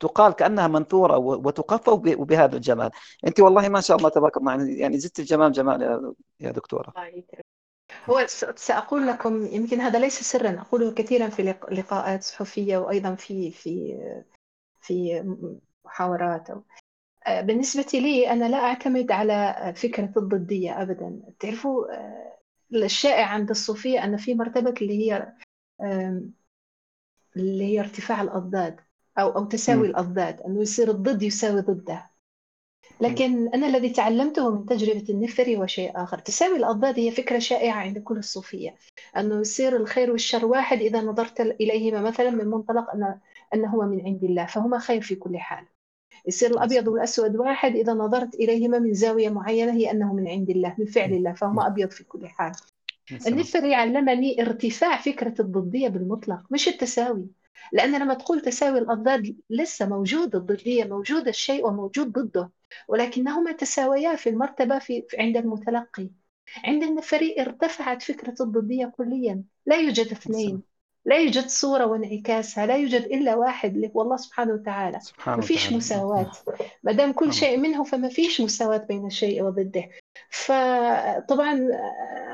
تقال 0.00 0.32
كأنها 0.32 0.68
منثورة 0.68 1.16
وتقفى 1.18 1.90
وبهذا 1.90 2.56
الجمال. 2.56 2.90
انت 3.26 3.40
والله 3.40 3.68
ما 3.68 3.80
شاء 3.80 3.96
الله 3.96 4.08
تبارك 4.08 4.36
الله 4.36 4.52
يعني, 4.52 4.78
يعني 4.78 4.98
زدت 4.98 5.18
الجمال 5.18 5.52
جمال 5.52 6.14
يا, 6.40 6.50
دكتورة. 6.50 6.92
هو 8.10 8.24
سأقول 8.56 9.06
لكم 9.06 9.46
يمكن 9.46 9.80
هذا 9.80 9.98
ليس 9.98 10.22
سرا 10.22 10.60
أقوله 10.60 10.92
كثيرا 10.92 11.28
في 11.28 11.42
لقاءات 11.70 12.22
صحفية 12.22 12.76
وأيضا 12.76 13.14
في 13.14 13.50
في 13.50 13.98
في 14.80 15.24
محاورات. 15.84 16.48
آه، 17.26 17.40
بالنسبة 17.40 17.86
لي 17.98 18.30
أنا 18.30 18.48
لا 18.48 18.56
أعتمد 18.56 19.12
على 19.12 19.72
فكرة 19.76 20.12
الضدية 20.16 20.82
أبدا. 20.82 21.20
تعرفوا 21.40 21.94
آه، 21.94 22.35
الشائع 22.74 23.26
عند 23.26 23.50
الصوفية 23.50 24.04
أن 24.04 24.16
في 24.16 24.34
مرتبة 24.34 24.74
اللي 24.82 24.98
هي 24.98 25.32
اللي 27.36 27.64
هي 27.64 27.80
ارتفاع 27.80 28.22
الأضداد 28.22 28.80
أو 29.18 29.30
أو 29.30 29.44
تساوي 29.44 29.88
م. 29.88 29.90
الأضداد 29.90 30.40
أنه 30.40 30.62
يصير 30.62 30.90
الضد 30.90 31.22
يساوي 31.22 31.60
ضده 31.60 32.10
لكن 33.00 33.48
أنا 33.48 33.66
الذي 33.66 33.90
تعلمته 33.90 34.50
من 34.50 34.66
تجربة 34.66 35.04
النفري 35.10 35.56
هو 35.56 35.66
شيء 35.66 36.02
آخر. 36.02 36.18
تساوي 36.18 36.56
الأضداد 36.56 36.98
هي 36.98 37.10
فكرة 37.10 37.38
شائعة 37.38 37.76
عند 37.76 37.98
كل 37.98 38.18
الصوفية 38.18 38.76
أنه 39.16 39.40
يصير 39.40 39.76
الخير 39.76 40.10
والشر 40.10 40.46
واحد 40.46 40.78
إذا 40.78 41.00
نظرت 41.00 41.40
إليهما. 41.40 42.00
مثلا 42.00 42.30
من 42.30 42.44
منطلق 42.44 42.90
أن 42.90 43.18
أنهما 43.54 43.86
من 43.86 44.06
عند 44.06 44.24
الله 44.24 44.46
فهما 44.46 44.78
خير 44.78 45.00
في 45.02 45.14
كل 45.14 45.38
حال. 45.38 45.66
يصير 46.26 46.50
الأبيض 46.50 46.88
والأسود 46.88 47.36
واحد 47.36 47.76
إذا 47.76 47.92
نظرت 47.94 48.34
إليهما 48.34 48.78
من 48.78 48.94
زاوية 48.94 49.28
معينة 49.28 49.72
هي 49.72 49.90
أنه 49.90 50.14
من 50.14 50.28
عند 50.28 50.50
الله 50.50 50.74
من 50.78 50.86
فعل 50.86 51.12
الله 51.12 51.32
فهما 51.32 51.66
أبيض 51.66 51.90
في 51.90 52.04
كل 52.04 52.28
حال. 52.28 52.52
النفري 53.26 53.74
علمني 53.74 54.42
ارتفاع 54.42 54.96
فكرة 55.00 55.34
الضدية 55.40 55.88
بالمطلق 55.88 56.42
مش 56.50 56.68
التساوي. 56.68 57.26
لأن 57.72 58.00
لما 58.02 58.14
تقول 58.14 58.40
تساوي 58.40 58.78
الأضداد 58.78 59.36
لسه 59.50 59.88
موجود 59.88 60.36
الضدية 60.36 60.84
موجود 60.84 61.28
الشيء 61.28 61.66
وموجود 61.66 62.12
ضده 62.12 62.50
ولكنهما 62.88 63.52
تساويا 63.52 64.16
في 64.16 64.28
المرتبة 64.28 64.78
في 64.78 65.06
عند 65.18 65.36
المتلقي. 65.36 66.10
عند 66.64 66.82
النفري 66.82 67.40
ارتفعت 67.40 68.02
فكرة 68.02 68.34
الضدية 68.40 68.86
كليا 68.86 69.42
لا 69.66 69.76
يوجد 69.76 70.06
اثنين. 70.06 70.75
لا 71.06 71.18
يوجد 71.18 71.46
صورة 71.46 71.86
وانعكاسها 71.86 72.66
لا 72.66 72.76
يوجد 72.76 73.02
إلا 73.02 73.34
واحد 73.34 73.74
اللي 73.74 73.90
هو 73.96 74.02
الله 74.02 74.16
سبحانه 74.16 74.52
وتعالى. 74.52 75.00
ما 75.26 75.40
فيش 75.40 75.72
مساواة. 75.72 76.30
ما 76.82 76.92
دام 76.92 77.12
كل 77.12 77.32
شيء 77.32 77.58
منه 77.58 77.84
فما 77.84 78.08
فيش 78.08 78.40
مساواة 78.40 78.76
بين 78.88 79.06
الشيء 79.06 79.42
وضده. 79.42 79.88
فطبعا 80.30 81.68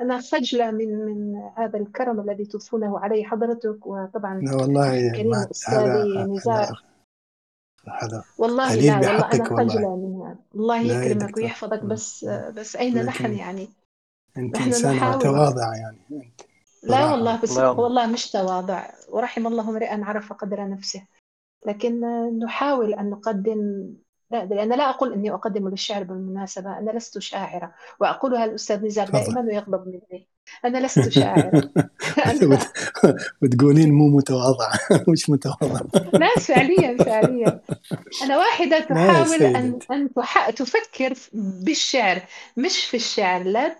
أنا 0.02 0.20
خجلة 0.20 0.70
من 0.70 1.04
من 1.04 1.36
هذا 1.56 1.78
الكرم 1.78 2.20
الذي 2.20 2.44
تضفونه 2.44 2.98
علي 2.98 3.24
حضرتك 3.24 3.86
وطبعا 3.86 4.40
لا 4.40 4.54
والله 4.54 5.12
كريم 5.12 5.34
أستاذي 5.34 6.18
نزار. 6.18 6.84
هذا 8.02 8.24
والله 8.38 8.74
لا 8.74 8.94
والله 8.94 9.32
أنا 9.32 9.44
خجلة 9.44 9.96
من 9.96 10.22
هذا 10.22 10.36
الله 10.54 10.80
يكرمك 10.80 11.36
ويحفظك 11.36 11.84
بس 11.84 12.24
بس 12.24 12.76
أين 12.76 13.04
نحن 13.04 13.32
يعني؟ 13.32 13.68
أنت 14.36 14.56
إنسانة 14.56 15.16
متواضعة 15.16 15.74
يعني. 15.74 15.98
أنت 16.12 16.40
لا 16.82 17.10
والله 17.10 17.42
بس 17.42 17.58
والله 17.58 18.06
مش 18.06 18.30
تواضع. 18.30 18.90
ورحم 19.08 19.46
الله 19.46 19.70
امرئا 19.70 20.04
عرف 20.04 20.32
قدر 20.32 20.68
نفسه. 20.68 21.06
لكن 21.66 22.00
نحاول 22.38 22.94
أن 22.94 23.10
نقدم 23.10 23.92
لا 24.32 24.62
أنا 24.62 24.74
لا 24.74 24.90
أقول 24.90 25.12
أني 25.12 25.30
أقدم 25.30 25.68
للشعر 25.68 26.02
بالمناسبة 26.02 26.78
أنا 26.78 26.90
لست 26.90 27.18
شاعرة 27.18 27.74
وأقولها 28.00 28.44
الأستاذ 28.44 28.86
نزار 28.86 29.10
دائما 29.10 29.40
ويغضب 29.40 29.86
مني؟ 29.86 30.28
أنا 30.64 30.86
لست 30.86 31.08
شاعرة. 31.08 31.70
وتقولين 33.42 33.92
مو 33.98 34.08
متواضعة 34.08 34.78
مش 35.08 35.30
متواضعة 35.30 35.82
لا 36.12 36.28
فعليا 36.40 37.04
فعليا. 37.04 37.60
أنا 38.22 38.38
واحدة 38.38 38.80
تحاول 38.80 39.42
أن 39.42 39.78
أن 39.90 40.10
تفكر 40.54 41.14
بالشعر 41.32 42.22
مش 42.56 42.84
في 42.84 42.96
الشعر. 42.96 43.42
لا 43.42 43.76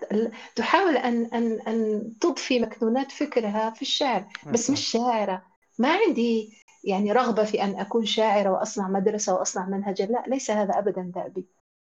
تحاول 0.55 0.97
أن 0.97 1.25
أن 1.25 1.59
أن 1.67 2.11
تضفي 2.21 2.59
مكنونات 2.59 3.11
فكرها 3.11 3.69
في 3.69 3.81
الشعر 3.81 4.27
بس 4.53 4.69
مش 4.69 4.79
شاعرة. 4.79 5.41
ما 5.79 5.89
عندي 5.93 6.62
يعني 6.83 7.11
رغبة 7.11 7.43
في 7.43 7.63
أن 7.63 7.79
أكون 7.79 8.05
شاعرة 8.05 8.49
وأصنع 8.49 8.87
مدرسة 8.87 9.35
وأصنع 9.35 9.65
منهجا 9.65 10.05
لا 10.05 10.23
ليس 10.27 10.51
هذا 10.51 10.79
أبدا 10.79 11.11
دأبي. 11.15 11.45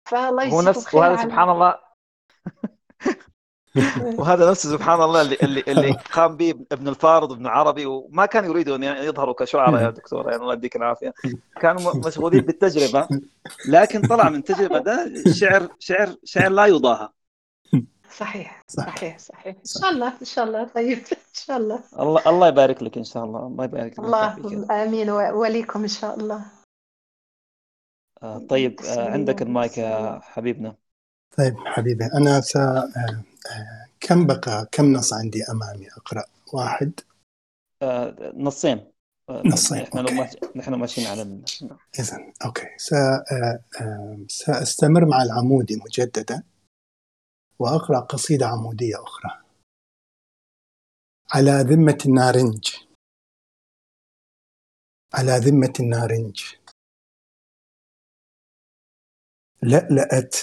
فالله 0.06 0.50
هو 0.50 0.62
نفس 0.62 0.96
وهذا 0.96 1.16
سبحان 1.24 1.50
الله. 1.50 1.80
وهذا 4.20 4.50
نفسه 4.52 4.70
سبحان 4.70 5.02
الله 5.02 5.22
اللي 5.22 5.38
اللي, 5.44 5.64
اللي 5.68 5.92
قام 6.16 6.38
به 6.38 6.54
ابن 6.72 6.88
الفارض 6.88 7.32
وابن 7.32 7.48
عربي 7.48 7.86
وما 7.86 8.26
كانوا 8.26 8.50
يريدوا 8.50 8.76
أن 8.76 8.84
يعني 8.84 9.12
كشعراء 9.40 9.84
يا 9.84 9.90
دكتور 10.00 10.30
يعني 10.32 10.42
الله 10.44 10.54
يديك 10.54 10.76
العافية. 10.76 11.14
كانوا 11.62 12.08
مشغولين 12.08 12.42
بالتجربة 12.42 13.08
لكن 13.70 14.02
طلع 14.02 14.30
من 14.30 14.36
التجربه 14.36 14.80
ده 14.80 15.14
شعر 15.34 15.68
شعر 15.80 16.16
شعر 16.24 16.50
لا 16.52 16.66
يضاهى. 16.66 17.10
صحيح 18.18 18.62
صحيح 18.68 19.20
صحيح. 19.20 19.56
إن 19.56 19.66
شاء 19.66 19.90
الله 19.90 20.14
إن 20.22 20.26
شاء 20.26 20.46
الله. 20.46 20.64
طيب 20.64 20.98
إن 21.32 21.34
شاء 21.34 21.58
الله. 21.58 21.84
الله 22.00 22.30
الله 22.30 22.48
يبارك 22.48 22.84
لك 22.84 22.98
إن 22.98 23.04
شاء 23.04 23.26
الله. 23.26 23.48
الله 23.48 23.64
يبارك 23.64 23.92
لك. 23.92 24.00
الله 24.00 24.84
آمين. 24.84 25.10
وليكم 25.10 25.82
إن 25.82 25.88
شاء 25.88 26.20
الله. 26.20 26.46
آه 28.24 28.38
طيب 28.50 28.82
آه 28.82 29.10
عندك 29.10 29.42
المايك 29.42 29.78
يا 29.78 30.20
حبيبنا. 30.24 30.76
طيب 31.38 31.56
حبيبي 31.66 32.06
أنا 32.06 32.42
س 32.42 32.58
كم 34.00 34.28
بقى 34.28 34.68
كم 34.72 34.94
نص 34.94 35.14
عندي 35.14 35.44
أمامي؟ 35.44 35.88
أقرأ. 35.98 36.24
واحد. 36.54 37.00
آه 37.82 38.32
نصين. 38.36 38.92
آه، 39.30 39.42
نصين 39.46 39.86
نحن 40.56 40.74
ماشيين 40.74 41.08
على 41.08 41.22
ال... 41.22 41.44
اذا 42.00 42.18
أوكي. 42.46 42.68
س... 42.78 42.94
آه، 42.94 43.60
آه، 43.82 44.18
سأستمر 44.28 45.06
مع 45.06 45.24
العمودي 45.24 45.76
مجددا. 45.76 46.44
وأقرأ 47.62 48.00
قصيدة 48.00 48.46
عمودية 48.48 49.04
أخرى. 49.04 49.44
على 51.34 51.52
ذمة 51.52 51.98
النارنج. 52.06 52.76
على 55.14 55.32
ذمة 55.32 55.74
النارنج. 55.80 56.56
لألأت. 59.64 60.36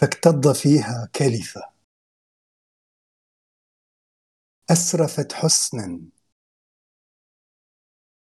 فاكتض 0.00 0.52
فيها 0.52 1.10
كلفة. 1.18 1.72
أسرفت 4.70 5.32
حسنا. 5.32 6.10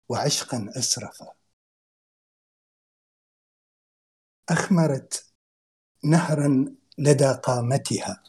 وعشقا 0.09 0.69
أسرفا 0.77 1.35
أخمرت 4.49 5.33
نهرا 6.03 6.75
لدى 6.97 7.31
قامتها. 7.43 8.23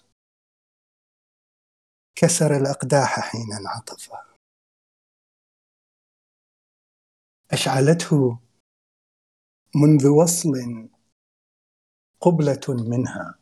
كسر 2.16 2.56
الأقداح 2.56 3.20
حين 3.20 3.52
انعطف. 3.52 4.12
أشعلته 7.52 8.38
منذ 9.74 10.08
وصل 10.08 10.52
قبلة 12.20 12.88
منها. 12.90 13.38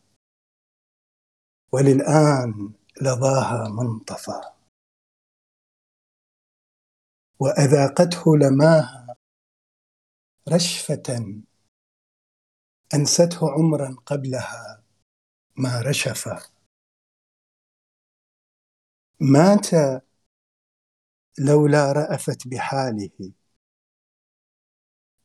وللآن 1.73 2.73
لظاها 3.03 3.69
منطفى. 3.69 4.53
وأذاقته 7.41 8.37
لماها 8.37 9.17
رشفة 10.49 11.43
أنسته 12.95 13.53
عمرا 13.53 13.97
قبلها. 14.07 14.82
ما 15.57 15.83
رشف. 15.83 16.29
مات 19.21 19.67
لولا 21.39 21.93
رأفت 21.93 22.49
بحاله. 22.49 23.33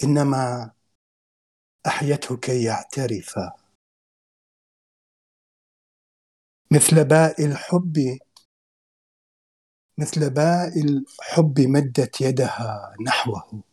إنما 0.03 0.71
أحيته 1.87 2.37
كي 2.37 2.63
يعترف. 2.63 3.39
مثل 6.71 7.05
باء 7.05 7.45
الحب 7.45 8.19
مثل 9.97 10.29
باء 10.33 10.81
الحب 10.81 11.59
مدت 11.59 12.21
يدها 12.21 12.95
نحوه. 13.05 13.63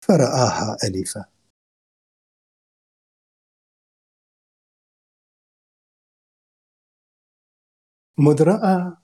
فرآها 0.00 0.76
ألفا. 0.84 1.31
مذ 8.24 8.42
رأى 8.42 8.96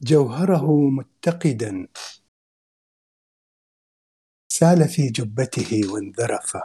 جوهره 0.00 0.90
متقدا. 0.90 1.88
سال 4.52 4.88
في 4.88 5.08
جبته 5.08 5.92
وانذرف. 5.92 6.56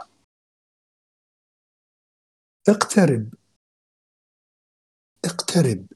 اقترب. 2.68 3.34
اقترب. 5.24 5.86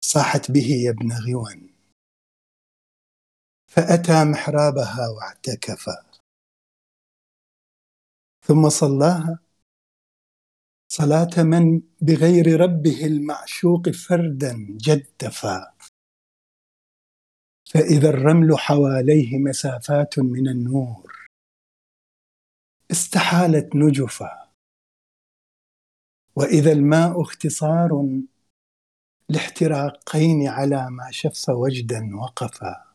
صاحت 0.00 0.50
به 0.50 0.68
يا 0.84 0.90
ابن 0.90 1.12
غوان 1.12 1.70
فأتى 3.66 4.24
محرابها 4.32 5.08
واعتكف. 5.08 5.84
ثم 8.46 8.68
صلاها 8.68 9.49
صلاة 10.92 11.42
من 11.42 11.82
بغير 12.02 12.60
ربه 12.60 13.06
المعشوق 13.06 13.88
فردا 13.88 14.76
جدفا. 14.80 15.74
فإذا 17.72 18.08
الرمل 18.08 18.58
حواليه 18.58 19.38
مسافات 19.38 20.18
من 20.18 20.48
النور. 20.48 21.28
استحالت 22.90 23.76
نجفا. 23.76 24.52
وإذا 26.36 26.72
الماء 26.72 27.22
اختصار 27.22 27.90
لاحتراقين 29.28 30.48
على 30.48 30.90
ما 30.90 31.10
شف 31.10 31.48
وجدا 31.48 32.16
وقفا. 32.16 32.94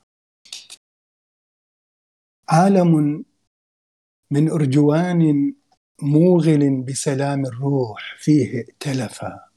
عالم 2.50 3.26
من 4.32 4.50
أرجوان 4.50 5.54
موغل 6.02 6.84
بسلام 6.84 7.46
الروح 7.46 8.16
فيه 8.20 8.58
ائتلفا 8.58 9.50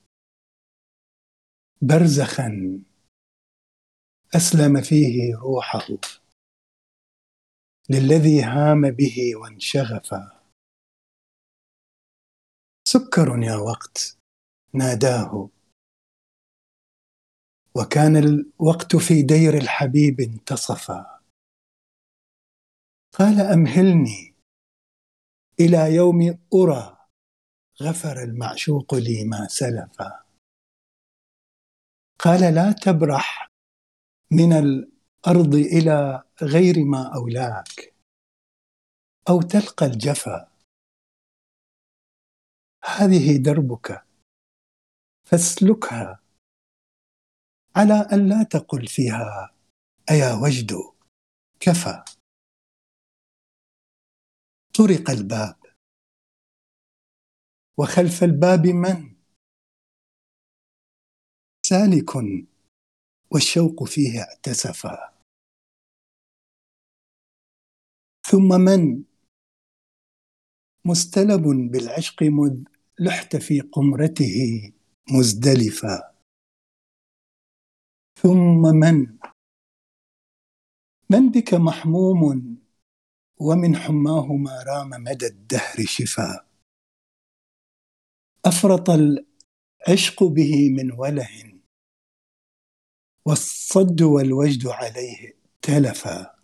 برزخا 1.82 2.80
أسلم 4.36 4.80
فيه 4.82 5.36
روحه. 5.36 5.86
للذي 7.90 8.42
هام 8.42 8.90
به 8.90 9.36
وانشغفا 9.36 10.42
سكر 12.84 13.42
يا 13.42 13.56
وقت 13.56 14.18
ناداه. 14.74 15.50
وكان 17.76 18.16
الوقت 18.16 18.96
في 18.96 19.22
دير 19.22 19.54
الحبيب 19.54 20.20
انتصفا 20.20 21.20
قال 23.12 23.40
أمهلني 23.40 24.37
إلى 25.60 25.94
يوم 25.94 26.38
أرى 26.54 26.98
غفر 27.82 28.22
المعشوق 28.22 28.94
لي 28.94 29.24
ما 29.24 29.48
سلفا 29.48 30.24
قال 32.18 32.54
لا 32.54 32.72
تبرح 32.72 33.50
من 34.30 34.52
الأرض 34.52 35.54
إلى 35.54 36.22
غير 36.42 36.84
ما 36.84 37.14
أولاك 37.14 37.94
أو 39.28 39.42
تلقى 39.42 39.86
الجفا. 39.86 40.52
هذه 42.84 43.36
دربك 43.36 44.04
فاسلكها 45.24 46.20
على 47.76 47.94
أن 48.12 48.28
لا 48.28 48.42
تقل 48.42 48.86
فيها. 48.86 49.54
أيا 50.10 50.34
وجد 50.34 50.72
كفى. 51.60 52.17
طرق 54.78 55.10
الباب. 55.10 55.56
وخلف 57.78 58.22
الباب 58.22 58.66
من؟ 58.66 59.16
سالك 61.66 62.10
والشوق 63.32 63.84
فيه 63.84 64.20
اعتسفا. 64.20 65.18
ثم 68.30 68.60
من؟ 68.60 69.04
مستلب 70.84 71.42
بالعشق 71.72 72.22
مذ 72.22 72.64
لحت 73.00 73.36
في 73.36 73.60
قمرته 73.60 74.72
مزدلفا. 75.10 76.14
ثم 78.22 78.62
من؟ 78.80 79.18
من 81.10 81.30
بك 81.30 81.54
محموم؟ 81.54 82.67
ومن 83.40 83.76
حماه 83.76 84.26
ما 84.26 84.62
رام 84.62 84.90
مدى 84.90 85.26
الدهر 85.26 85.76
شفا. 85.84 86.46
أفرط 88.44 88.90
العشق 88.90 90.24
به 90.24 90.70
من 90.70 90.92
وله 90.92 91.60
والصد 93.26 94.02
والوجد 94.02 94.66
عليه 94.66 95.34
تلفا. 95.62 96.38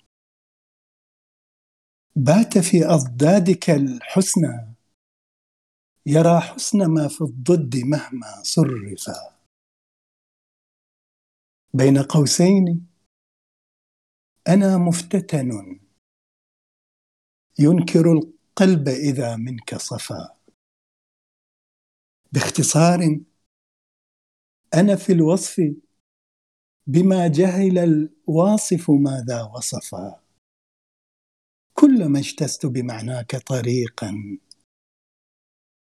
بات 2.16 2.58
في 2.58 2.86
أضدادك 2.86 3.70
الحسنى 3.70 4.74
يرى 6.06 6.40
حسن 6.40 6.86
ما 6.86 7.08
في 7.08 7.20
الضد 7.20 7.76
مهما 7.76 8.42
صرفا. 8.42 9.38
بين 11.74 11.98
قوسين 11.98 12.86
أنا 14.48 14.78
مفتتن 14.78 15.80
ينكر 17.58 18.12
القلب 18.12 18.88
إذا 18.88 19.36
منك 19.36 19.74
صفا. 19.74 20.36
باختصار 22.32 23.20
أنا 24.74 24.96
في 24.96 25.12
الوصف 25.12 25.60
بما 26.86 27.28
جهل 27.28 27.78
الواصف 27.78 28.90
ماذا 28.90 29.42
وصفا. 29.42 30.20
كلما 31.74 32.18
اجتزت 32.18 32.66
بمعناك 32.66 33.36
طريقا 33.36 34.38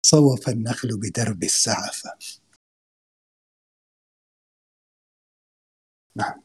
صوف 0.06 0.48
النخل 0.48 1.00
بدرب 1.00 1.42
السعفة 1.42 2.10
نعم. 6.16 6.42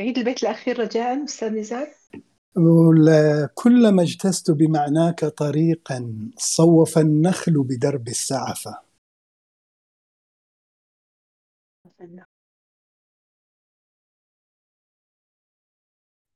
عيد 0.00 0.18
البيت 0.18 0.42
الأخير 0.42 0.78
رجاء 0.78 1.24
أستاذ 1.24 1.48
نزار؟ 1.48 1.94
كلما 3.54 4.02
اجتزت 4.02 4.50
بمعناك 4.50 5.24
طريقا 5.24 6.30
صوف 6.36 6.98
النخل 6.98 7.62
بدرب 7.62 8.08
السعفة. 8.08 8.82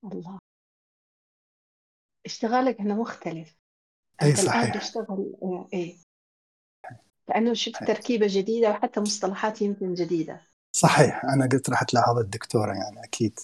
الله. 0.05 0.39
اشتغالك 2.27 2.81
هنا 2.81 2.95
مختلف. 2.95 3.57
أي 4.23 4.37
صحيح. 4.37 4.79
تشتغل 4.79 5.35
آه، 5.43 5.69
إيه. 5.73 5.97
لأنه 7.29 7.55
شفت 7.55 7.85
تركيبة 7.85 8.27
جديدة 8.31 8.71
وحتى 8.71 9.01
مصطلحات 9.01 9.63
يمكن 9.63 9.95
جديدة. 9.95 10.47
صحيح. 10.73 11.25
أنا 11.25 11.49
قلت 11.53 11.71
راح 11.71 11.83
تلاحظ 11.83 12.19
الدكتورة 12.19 12.73
يعني 12.73 13.05
أكيد. 13.05 13.39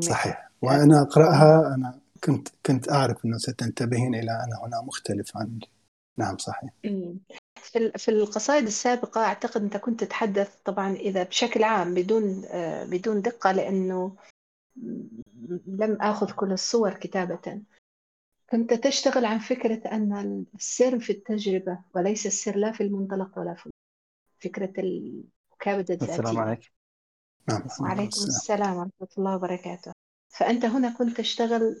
صحيح. 0.00 0.50
وأنا 0.62 1.02
أقرأها 1.02 1.74
أنا 1.74 2.00
كنت 2.24 2.48
كنت 2.66 2.92
أعرف 2.92 3.24
أنه 3.24 3.38
ستنتبهين 3.38 4.14
إلى 4.14 4.30
أن 4.30 4.66
هنا 4.66 4.80
مختلف 4.80 5.36
عن 5.36 5.58
نعم 6.16 6.38
صحيح. 6.38 6.70
في 7.56 7.92
في 7.96 8.10
القصائد 8.10 8.66
السابقة 8.66 9.24
أعتقد 9.24 9.62
أنت 9.62 9.76
كنت 9.76 10.04
تتحدث 10.04 10.56
طبعا 10.64 10.92
إذا 10.92 11.22
بشكل 11.22 11.62
عام 11.64 11.94
بدون 11.94 12.44
آه، 12.44 12.84
بدون 12.84 13.22
دقة 13.22 13.52
لأنه 13.52 14.16
لم 15.66 15.98
آخذ 16.00 16.30
كل 16.32 16.52
الصور 16.52 16.94
كتابة. 16.94 17.62
كنت 18.50 18.74
تشتغل 18.74 19.24
عن 19.24 19.38
فكرة 19.38 19.88
أن 19.92 20.44
السر 20.54 21.00
في 21.00 21.12
التجربة 21.12 21.78
وليس 21.94 22.26
السر 22.26 22.56
لا 22.56 22.72
في 22.72 22.82
المنطلق 22.82 23.38
ولا 23.38 23.54
في 23.54 23.70
فكرة 24.38 24.72
المكابدة 24.78 25.94
الذاتية. 25.94 26.14
السلام 26.14 26.38
عليكم. 26.38 26.68
نعم 27.48 27.62
وعليكم 27.80 28.20
السلام 28.22 28.76
ورحمة 28.76 29.08
الله 29.18 29.34
وبركاته. 29.36 29.92
فأنت 30.28 30.64
هنا 30.64 30.94
كنت 30.98 31.16
تشتغل 31.16 31.76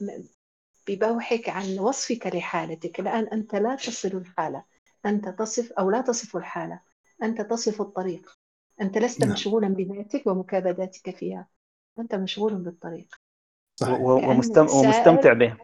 ببوحك 0.88 1.48
عن 1.48 1.78
وصفك 1.78 2.26
لحالتك. 2.26 3.00
الآن 3.00 3.26
أنت 3.26 3.54
لا 3.54 3.76
تصل 3.76 4.08
الحالة. 4.08 4.64
أنت 5.06 5.28
تصف 5.28 5.72
أو 5.72 5.90
لا 5.90 6.00
تصف 6.00 6.36
الحالة. 6.36 6.80
أنت 7.22 7.40
تصف 7.40 7.80
الطريق. 7.80 8.32
أنت 8.80 8.98
لست 8.98 9.20
نعم. 9.20 9.32
مشغولا 9.32 9.68
بذاتك 9.68 10.26
ومكابداتك 10.26 11.16
فيها. 11.16 11.48
أنت 11.98 12.14
مشغول 12.14 12.54
بالطريق. 12.54 13.14
صحيح. 13.76 14.00
ومستمتع 14.00 15.32
به. 15.32 15.56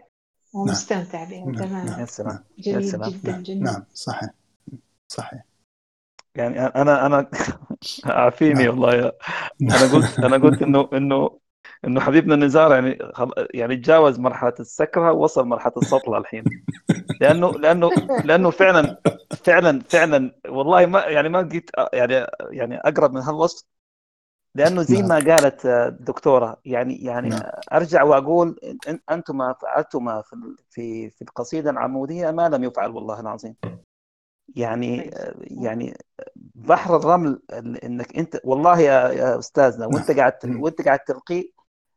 ومستمتع 0.54 1.24
به. 1.24 1.44
نعم. 1.44 1.54
تمام. 1.54 1.86
نعم. 1.86 2.00
يا 2.00 2.06
سلام. 2.06 2.44
جميل 2.58 2.90
سلام. 2.90 3.10
جدا 3.10 3.42
جميل. 3.42 3.62
نعم 3.62 3.84
صحيح. 3.94 4.30
صحيح. 5.08 5.44
يعني 6.38 6.66
أنا 6.66 7.06
أنا 7.06 7.30
عافيني 8.04 8.64
نعم. 8.64 8.68
والله 8.68 8.94
يا 8.94 9.12
أنا 9.62 9.92
قلت 9.94 10.18
أنا 10.18 10.36
قلت 10.36 10.62
إنه 10.62 10.88
إنه 10.98 11.38
إنه 11.84 12.00
حبيبنا 12.00 12.34
النزار 12.34 12.72
يعني 12.72 12.98
يعني 13.54 13.76
تجاوز 13.76 14.18
مرحلة 14.18 14.54
السكرة 14.60 15.12
ووصل 15.12 15.46
مرحلة 15.46 15.72
السطله 15.76 16.18
الحين 16.18 16.44
لأنه 17.20 17.50
لأنه 17.50 17.90
لأنه 18.24 18.50
فعلا 18.50 19.00
فعلا 19.44 19.80
فعلا 19.80 20.34
والله 20.48 20.86
ما 20.86 21.00
يعني 21.00 21.28
ما 21.28 21.42
لقيت 21.42 21.70
يعني 21.92 22.26
يعني 22.50 22.76
أقرب 22.76 23.12
من 23.12 23.20
هالوصف 23.20 23.64
لأنه 24.54 24.82
زي 24.82 25.02
ما 25.02 25.18
نعم. 25.20 25.30
قالت 25.30 25.66
الدكتورة 25.66 26.60
يعني 26.64 27.04
يعني 27.04 27.28
نعم. 27.28 27.42
أرجع 27.72 28.02
وأقول 28.02 28.60
أنتم 29.10 29.36
ما 29.36 29.52
فعلتما 29.62 30.22
في 30.70 31.10
في 31.10 31.22
القصيدة 31.22 31.70
العمودية 31.70 32.30
ما 32.30 32.48
لم 32.48 32.64
يفعل 32.64 32.90
والله 32.90 33.20
العظيم 33.20 33.54
يعني 34.54 35.10
يعني 35.40 35.96
بحر 36.54 36.96
الرمل 36.96 37.40
إنك 37.84 38.16
انت 38.16 38.40
والله 38.44 38.80
يا 38.80 39.08
يا 39.08 39.38
أستاذنا 39.38 39.86
وأنت 39.94 40.10
قاعد 40.10 40.32
وأنت 40.44 40.82
قاعد 40.82 40.98
تلقي 40.98 41.50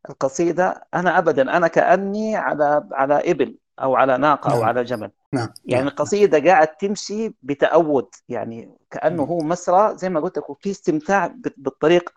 القصيدة 0.10 0.88
أنا 0.94 1.18
ابدا 1.18 1.58
أنا 1.58 1.68
كأني 1.68 2.36
على 2.36 2.88
على 2.92 3.32
إبل 3.32 3.58
أو 3.82 3.96
على 3.96 4.18
ناقة 4.18 4.52
أو 4.54 4.60
نعم. 4.60 4.68
على 4.68 4.84
جمل 4.84 5.12
نعم. 5.34 5.50
يعني 5.66 5.88
القصيدة 5.88 6.40
قاعد 6.40 6.68
تمشي 6.68 7.34
بتأود 7.44 8.08
يعني 8.30 8.78
كأنه 8.92 9.24
هو 9.24 9.38
مسرى 9.38 9.98
زي 9.98 10.10
ما 10.10 10.20
قلت 10.20 10.38
لك 10.38 10.50
وفي 10.50 10.72
استمتاع 10.72 11.36
بالطريق 11.58 12.10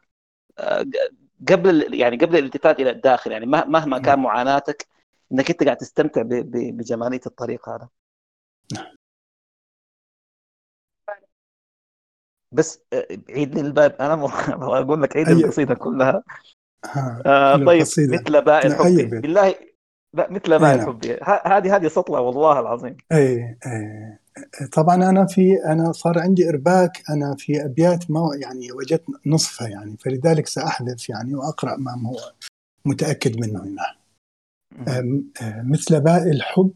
آه، 0.59 0.85
قبل 1.49 1.94
يعني 1.94 2.17
قبل 2.17 2.36
الالتفات 2.36 2.81
إلى 2.81 2.91
الداخل 2.91 3.33
يعني 3.33 3.47
مهما 3.47 3.99
كان 3.99 4.19
معاناتك 4.19 4.86
إنك 5.33 5.51
أنت 5.51 5.65
قاعد 5.65 5.77
تستمتع 5.77 6.23
بجمالية 6.25 7.20
الطريق 7.27 7.69
هذا. 7.69 7.89
بس 12.53 12.81
آه، 12.93 13.07
عيد 13.31 13.55
لي 13.55 13.61
الباب. 13.61 13.97
أنا 14.01 14.15
أقول 14.81 15.03
لك 15.03 15.17
عيد 15.17 15.29
أيه. 15.29 15.37
القصيدة 15.37 15.75
كلها. 15.75 16.23
آه 17.27 17.57
طيب 17.57 17.81
مثل 17.81 18.45
باء 18.45 18.67
الحب 18.67 19.11
بالله 19.21 19.55
لا 20.15 20.31
مثل 20.31 20.59
باء 20.59 20.77
نعم. 20.77 20.79
الحب 20.81 21.05
هذه 21.47 21.77
هذه 21.77 21.89
سطلة 21.89 22.21
والله 22.21 22.61
العظيم. 22.61 22.97
أي 23.13 23.57
أي. 23.67 24.19
طبعا 24.73 24.95
أنا 24.95 25.27
في 25.27 25.65
أنا 25.65 25.93
صار 25.93 26.19
عندي 26.19 26.49
إرباك 26.49 27.03
أنا 27.11 27.35
في 27.39 27.65
أبيات 27.65 28.11
ما 28.11 28.31
يعني 28.43 28.73
وجدت 28.73 29.05
نصفها 29.27 29.69
يعني. 29.69 29.97
فلذلك 29.97 30.47
ساحذف 30.47 31.09
يعني 31.09 31.35
وأقرأ 31.35 31.77
ما 31.77 32.09
هو 32.09 32.33
متأكد 32.85 33.41
منه 33.41 33.63
هنا. 33.65 34.03
مثل 35.63 36.01
باء 36.01 36.31
الحب 36.31 36.73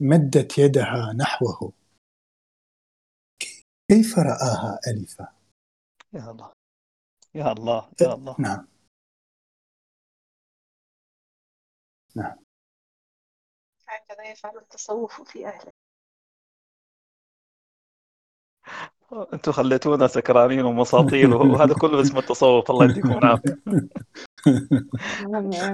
مدت 0.00 0.58
يدها 0.58 1.12
نحوه. 1.16 1.72
كيف 3.90 4.18
رآها 4.18 4.78
ألفا؟ 4.88 5.28
يا 6.12 6.30
الله. 6.30 6.52
يا 7.34 7.52
الله. 7.52 7.90
يا 8.00 8.14
الله. 8.14 8.36
نعم. 8.38 8.66
نعم. 12.16 12.36
هكذا 13.88 14.30
يفعل 14.30 14.58
التصوف 14.58 15.22
في 15.22 15.46
أهله. 15.46 15.72
أنتم 19.34 19.52
خليتونا 19.52 20.06
سكرانين 20.06 20.64
ومساطيل 20.64 21.34
وهذا 21.34 21.74
كله 21.74 22.00
اسمه 22.00 22.18
التصوف 22.20 22.70
الله 22.70 22.84
يديكم 22.84 23.12
العافية. 23.18 23.58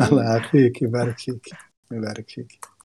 الله 0.09 0.23
يعافيك 0.25 0.83
يبارك 0.83 1.19
فيك 1.19 1.49
يبارك 1.93 2.31
فيك. 2.31 2.76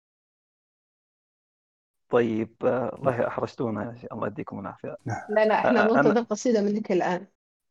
طيب 2.11 2.55
الله 2.63 3.27
أحرجتونا 3.27 3.91
يا 3.91 3.97
شيخ 4.01 4.13
الله 4.13 4.27
يديكم 4.27 4.59
العافية. 4.59 4.97
نعم. 5.05 5.21
لا 5.29 5.45
لا 5.45 5.53
إحنا 5.55 5.83
ننتظر 5.83 6.21
قصيده 6.21 6.61
منك 6.61 6.91
الآن. 6.91 7.27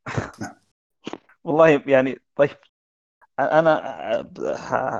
والله 1.44 1.82
يعني 1.86 2.20
طيب 2.36 2.50
أنا 3.38 3.80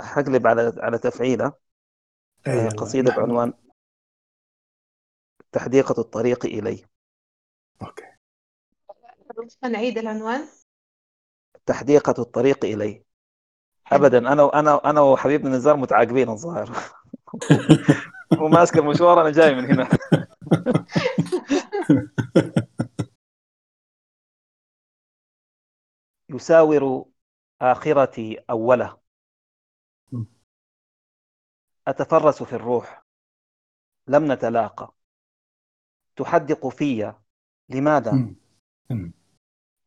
حقلب 0.03 0.47
على 0.47 0.75
على 0.79 0.99
تفعيلة 0.99 1.53
أيوة 2.47 2.69
قصيدة 2.69 3.11
نعم. 3.11 3.21
بعنوان 3.21 3.53
تحديقة 5.53 6.01
الطريق 6.01 6.47
إلي. 6.47 6.85
أوكي. 7.83 8.05
نعيد 9.63 9.99
العنوان. 9.99 10.49
تحديقة 11.67 12.15
الطريق 12.19 12.65
إلي. 12.65 13.05
ابدا 13.93 14.19
أنا 14.19 14.59
أنا 14.59 14.91
أنا 14.91 15.01
وحبيبنا 15.01 15.57
نزار 15.57 15.77
متعاقبين 15.77 16.29
الظاهر. 16.29 16.71
هو 18.39 18.49
ماسك 18.49 18.79
المشوار 18.79 19.21
أنا 19.21 19.31
جاي 19.31 19.55
من 19.55 19.65
هنا. 19.65 19.89
يساور 26.31 27.05
آخرتي 27.61 28.39
أوله. 28.51 29.01
أتفرس 31.89 32.43
في 32.43 32.53
الروح. 32.53 33.05
لم 34.07 34.33
نتلاقى. 34.33 34.93
تحدق 36.17 36.69
في. 36.69 37.15
لماذا؟ 37.69 38.35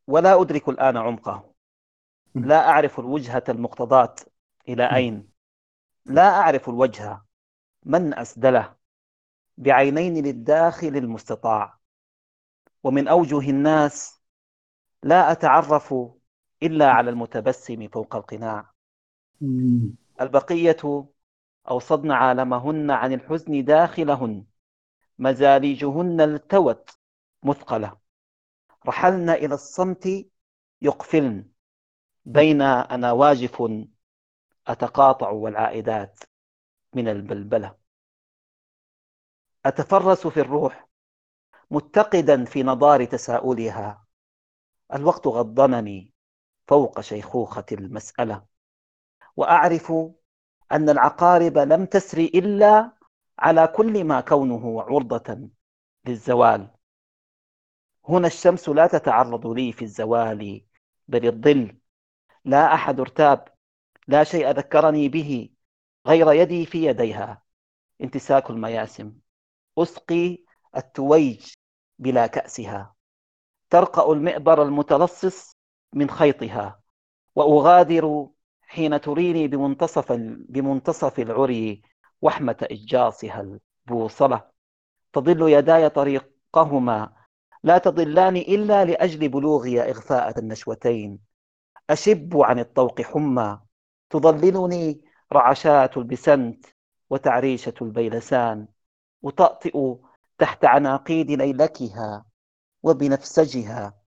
ولا 0.07 0.41
أدرك 0.41 0.69
الآن 0.69 0.97
عمقه. 0.97 1.53
لا 2.35 2.69
أعرف 2.69 2.99
الوجهة 2.99 3.43
المقتضاة 3.49 4.15
إلى 4.67 4.95
أين. 4.95 5.29
لا 6.05 6.29
أعرف 6.29 6.69
الوجه. 6.69 7.21
من 7.85 8.13
أسدله 8.13 8.75
بعينين 9.57 10.25
للداخل 10.25 10.87
المستطاع 10.87 11.79
ومن 12.83 13.07
أوجه 13.07 13.49
الناس 13.49 14.21
لا 15.03 15.31
أتعرف 15.31 15.93
إلا 16.63 16.91
على 16.91 17.09
المتبسم 17.09 17.87
فوق 17.87 18.15
القناع. 18.15 18.73
البقية 20.21 21.05
أوصدن 21.69 22.11
عالمهن 22.11 22.91
عن 22.91 23.13
الحزن 23.13 23.65
داخلهن 23.65 24.45
مزاليجهن 25.19 26.21
التوت 26.21 26.89
مثقلة. 27.43 27.97
رحلن 28.87 29.29
إلى 29.29 29.53
الصمت 29.55 30.27
يقفلن 30.81 31.45
بين 32.25 32.61
أنا 32.61 33.11
واجف 33.11 33.63
أتقاطع 34.67 35.29
والعائدات. 35.29 36.19
من 36.95 37.07
البلبلة. 37.07 37.75
أتفرس 39.65 40.27
في 40.27 40.39
الروح 40.39 40.89
متقدا 41.71 42.45
في 42.45 42.63
نضار 42.63 43.05
تساؤلها. 43.05 44.05
الوقت 44.93 45.27
غضنني 45.27 46.13
فوق 46.67 47.01
شيخوخة 47.01 47.65
المسألة. 47.71 48.45
وأعرف 49.35 49.93
أن 50.71 50.89
العقارب 50.89 51.57
لم 51.57 51.85
تسر 51.85 52.17
إلا 52.17 52.91
على 53.39 53.67
كل 53.67 54.03
ما 54.03 54.21
كونه 54.21 54.81
عرضة 54.81 55.49
للزوال. 56.05 56.71
هنا 58.09 58.27
الشمس 58.27 58.69
لا 58.69 58.87
تتعرض 58.87 59.47
لي 59.47 59.71
في 59.71 59.81
الزوال 59.81 60.65
بل 61.07 61.25
الظل. 61.27 61.77
لا 62.45 62.73
أحد 62.73 62.99
ارتاب 62.99 63.47
لا 64.07 64.23
شيء 64.23 64.49
ذكرني 64.49 65.09
به. 65.09 65.52
غير 66.07 66.33
يدي 66.33 66.65
في 66.65 66.85
يديها. 66.85 67.43
امتساك 68.01 68.49
المياسم. 68.49 69.13
أسقي 69.77 70.43
التويج 70.77 71.53
بلا 71.99 72.27
كأسها. 72.27 72.95
ترقأ 73.69 74.13
المئبر 74.13 74.63
المتلصص 74.63 75.57
من 75.93 76.09
خيطها. 76.09 76.81
وأغادر 77.35 78.27
حين 78.61 79.01
تريني 79.01 79.47
بمنتصف 79.47 80.11
بمنتصف 80.49 81.19
العري 81.19 81.81
وحمة 82.21 82.67
إجاصها 82.71 83.59
البوصلة. 83.87 84.49
تضل 85.13 85.49
يداي 85.49 85.89
طريقهما. 85.89 87.13
لا 87.63 87.77
تضلان 87.77 88.37
إلا 88.37 88.85
لأجل 88.85 89.29
بلوغي 89.29 89.81
إغفاء 89.81 90.39
النشوتين. 90.39 91.19
أشب 91.89 92.37
عن 92.37 92.59
الطوق 92.59 93.01
حمى. 93.01 93.59
تضللني 94.09 95.01
رعشات 95.33 95.97
البسنت 95.97 96.65
وتعريشة 97.09 97.73
البيلسان 97.81 98.67
وتأطئ 99.21 99.95
تحت 100.37 100.65
عناقيد 100.65 101.31
ليلكها 101.31 102.25
وبنفسجها 102.83 104.03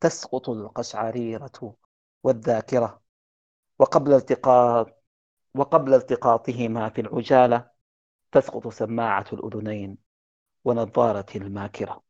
تسقط 0.00 0.48
القشعريرة 0.48 1.74
والذاكرة. 2.22 3.02
وقبل 3.78 4.14
التقاط 4.14 5.02
وقبل 5.54 5.94
التقاطهما 5.94 6.88
في 6.88 7.00
العجالة 7.00 7.70
تسقط 8.32 8.68
سماعة 8.68 9.26
الأذنين 9.32 9.98
ونظارة 10.64 11.26
الماكرة. 11.36 12.02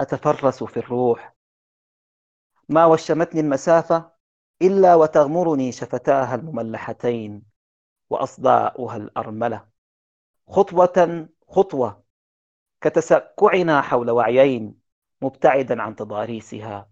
أتفرس 0.00 0.64
في 0.64 0.76
الروح. 0.76 1.34
ما 2.68 2.86
وشمتني 2.86 3.40
المسافة 3.40 4.13
إلا 4.62 4.94
وتغمرني 4.94 5.72
شفتاها 5.72 6.34
المملحتين 6.34 7.42
وأصداؤها 8.10 8.96
الأرملة. 8.96 9.68
خطوة 10.48 11.28
خطوة 11.48 12.04
كتسكعنا 12.80 13.82
حول 13.82 14.10
وعيين 14.10 14.80
مبتعدا 15.22 15.82
عن 15.82 15.96
تضاريسها. 15.96 16.90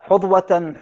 حظوة 0.00 0.74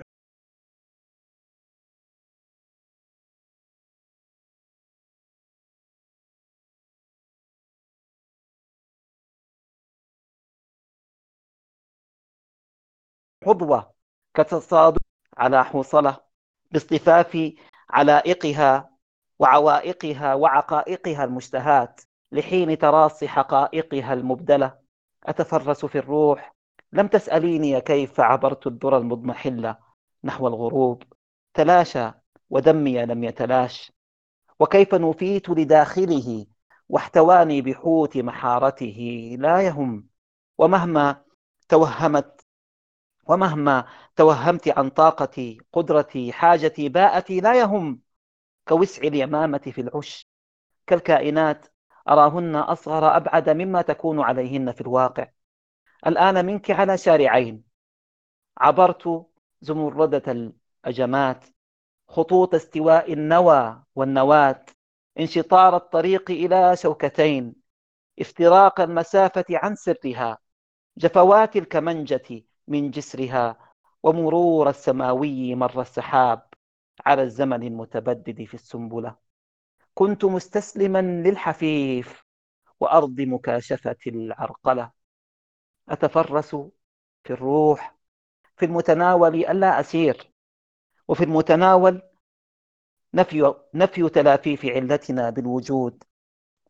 حظوة 13.44 13.94
كتصادف 14.34 15.09
على 15.40 15.64
حوصلة 15.64 16.16
باصطفاف 16.70 17.52
علائقها 17.90 18.90
وعوائقها 19.38 20.34
وعقائقها 20.34 21.24
المشتهات 21.24 22.00
لحين 22.32 22.78
تراصي 22.78 23.28
حقائقها 23.28 24.12
المبدلة. 24.12 24.78
أتفرس 25.24 25.84
في 25.84 25.98
الروح. 25.98 26.54
لم 26.92 27.06
تسأليني 27.06 27.80
كيف 27.80 28.20
عبرت 28.20 28.66
الذرى 28.66 28.96
المضمحلة 28.96 29.76
نحو 30.24 30.46
الغروب. 30.48 31.02
تلاشى 31.54 32.10
ودمي 32.50 33.06
لم 33.06 33.24
يتلاش. 33.24 33.92
وكيف 34.60 34.94
نفيت 34.94 35.48
لداخله 35.48 36.46
واحتواني 36.88 37.62
بحوت 37.62 38.16
محارته 38.16 39.36
لا 39.38 39.60
يهم. 39.60 40.06
ومهما 40.58 41.22
توهمت 41.68 42.39
ومهما 43.30 43.84
توهمت 44.16 44.68
عن 44.68 44.90
طاقتي 44.90 45.58
قدرتي 45.72 46.32
حاجتي 46.32 46.88
باءتي 46.88 47.40
لا 47.40 47.60
يهم 47.60 48.00
كوسع 48.68 49.02
اليمامة 49.02 49.58
في 49.58 49.80
العش. 49.80 50.26
كالكائنات 50.86 51.66
أراهن 52.08 52.56
أصغر 52.56 53.16
أبعد 53.16 53.50
مما 53.50 53.82
تكون 53.82 54.20
عليهن 54.20 54.72
في 54.72 54.80
الواقع. 54.80 55.28
الآن 56.06 56.46
منك 56.46 56.70
على 56.70 56.98
شارعين. 56.98 57.64
عبرت 58.58 59.26
زمردة 59.60 60.52
الأجمات 60.84 61.44
خطوط 62.08 62.54
استواء 62.54 63.12
النوى 63.12 63.82
والنواة 63.94 64.64
انشطار 65.20 65.76
الطريق 65.76 66.30
إلى 66.30 66.76
شوكتين 66.76 67.54
افتراق 68.20 68.80
المسافة 68.80 69.44
عن 69.50 69.74
سرها 69.74 70.38
جفوات 70.96 71.56
الكمنجة 71.56 72.49
من 72.70 72.90
جسرها 72.90 73.56
ومرور 74.02 74.68
السماوي 74.70 75.54
مر 75.54 75.80
السحاب 75.80 76.48
على 77.06 77.22
الزمن 77.22 77.62
المتبدد 77.62 78.44
في 78.44 78.54
السنبلة. 78.54 79.16
كنت 79.94 80.24
مستسلما 80.24 81.02
للحفيف 81.02 82.24
وأرض 82.80 83.20
مكاشفة 83.20 83.96
العرقلة. 84.06 84.90
أتفرس 85.88 86.50
في 87.24 87.30
الروح 87.30 87.96
في 88.56 88.64
المتناول 88.66 89.34
ألا 89.34 89.80
أسير 89.80 90.32
وفي 91.08 91.24
المتناول 91.24 92.02
نفي, 93.14 93.54
نفي 93.74 94.08
تلافيف 94.08 94.64
علتنا 94.64 95.30
بالوجود. 95.30 96.04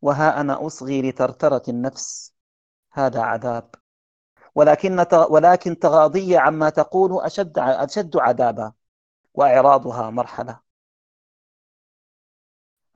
وها 0.02 0.40
أنا 0.40 0.66
أصغي 0.66 1.02
لترترة 1.02 1.62
النفس 1.68 2.34
هذا 2.92 3.20
عذاب. 3.20 3.74
ولكن 4.54 5.06
ولكن 5.30 5.78
تغاضي 5.78 6.36
عما 6.36 6.70
تقول 6.70 7.20
أشد 7.24 7.58
أشد 7.58 8.16
عذابا 8.16 8.72
وإعراضها 9.34 10.10
مرحلة. 10.10 10.60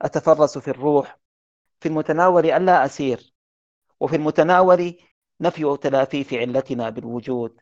أتفرس 0.01 0.57
في 0.57 0.67
الروح 0.67 1.19
في 1.79 1.87
المتناول 1.87 2.45
ألا 2.45 2.85
أسير 2.85 3.33
وفي 3.99 4.15
المتناول 4.15 4.97
نفي 5.41 5.77
تلافيف 5.77 6.33
علتنا 6.33 6.89
بالوجود. 6.89 7.61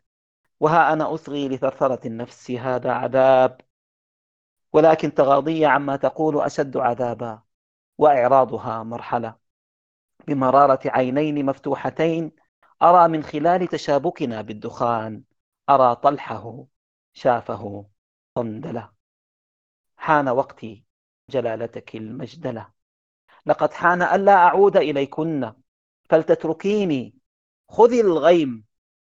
وها 0.60 0.92
أنا 0.92 1.14
أصغي 1.14 1.48
لثرثرة 1.48 2.06
النفس 2.06 2.50
هذا 2.50 2.92
عذاب. 2.92 3.60
ولكن 4.72 5.14
تغاضي 5.14 5.66
عما 5.66 5.96
تقول 5.96 6.40
أشد 6.40 6.76
عذابا 6.76 7.42
وإعراضها 7.98 8.82
مرحلة. 8.82 9.36
بمرارة 10.28 10.80
عينين 10.86 11.46
مفتوحتين 11.46 12.32
أرى 12.82 13.08
من 13.08 13.22
خلال 13.22 13.66
تشابكنا 13.66 14.42
بالدخان 14.42 15.22
أرى 15.70 15.96
طلحه 15.96 16.64
شافه 17.12 17.86
صندلة. 18.38 18.90
حان 19.96 20.28
وقتي 20.28 20.84
جلالتك 21.30 21.96
المجدلة. 21.96 22.68
لقد 23.46 23.72
حان 23.72 24.02
ألا 24.02 24.34
أعود 24.34 24.76
إليكن. 24.76 25.52
فلتتركيني. 26.10 27.14
خذي 27.68 28.00
الغيم 28.00 28.64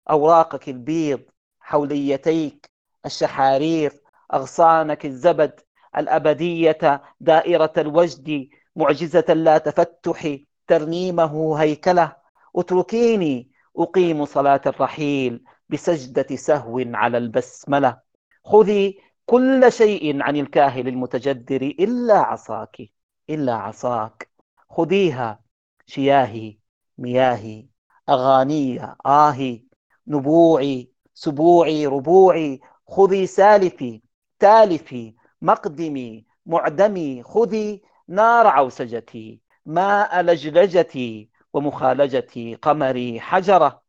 أوراقك 0.10 0.70
البيض 0.70 1.24
حوليتيك 1.60 2.70
الشحاريق 3.06 4.04
أغصانك 4.34 5.06
الزبد 5.06 5.60
الأبدية 5.98 7.02
دائرة 7.20 7.74
الوجد 7.78 8.50
معجزة 8.76 9.34
لا 9.34 9.58
تفتح 9.58 10.38
ترنيمه 10.68 11.56
هيكلة. 11.62 12.16
اتركيني. 12.56 13.51
أقيم 13.78 14.26
صلاة 14.26 14.62
الرحيل 14.66 15.44
بسجدة 15.70 16.36
سهو 16.36 16.80
على 16.80 17.18
البسملة. 17.18 17.98
خذي 18.46 19.00
كل 19.26 19.72
شيء 19.72 20.22
عن 20.22 20.36
الكاهل 20.36 20.88
المتجدر 20.88 21.62
إلا 21.62 22.18
عصاك 22.18 22.82
إلا 23.30 23.54
عصاك. 23.54 24.30
خذيها 24.70 25.40
شياهي 25.86 26.58
مياهي 26.98 27.68
أغاني 28.10 28.96
آهي 29.06 29.64
نبوعي 30.08 30.92
سبوعي 31.14 31.88
ربوعي. 31.88 32.62
خذي 32.88 33.28
سالفي 33.28 34.02
تالفي 34.40 35.16
مقدمي 35.42 36.26
معدمي. 36.46 37.24
خذي 37.24 37.82
نار 38.08 38.48
عوسجتي 38.48 39.42
ماء 39.66 40.22
لجلجتي. 40.22 41.31
ومخالجتي 41.54 42.56
قمري 42.56 43.20
حجرة 43.20 43.84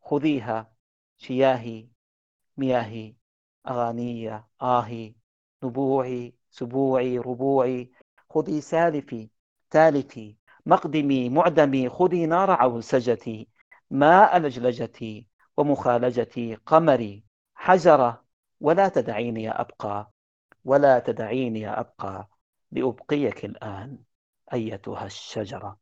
خذيها 0.00 0.72
شياهي 1.18 1.88
مياهي 2.56 3.14
أغاني 3.68 4.44
آهي 4.62 5.14
نبوعي 5.62 6.34
سبوعي 6.50 7.18
ربوعي 7.18 7.90
خذي 8.30 8.60
سالفي 8.60 9.30
تالفي 9.70 10.36
مقدمي 10.66 11.28
معدمي 11.28 11.88
خذي 11.88 12.26
نار 12.26 12.50
عوسجتي 12.50 13.48
ماء 13.90 14.38
لجلجتي 14.38 15.26
ومخالجتي 15.56 16.54
قمري 16.54 17.24
حجرة 17.54 18.24
ولا 18.60 18.88
تدعيني 18.88 19.50
أبقى 19.50 20.12
ولا 20.64 20.98
تدعيني 20.98 21.68
أبقى 21.68 22.28
لأبقيك 22.72 23.44
الآن 23.44 23.98
أيتها 24.52 25.06
الشجرة. 25.06 25.78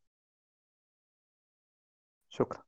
شكرا. 2.36 2.62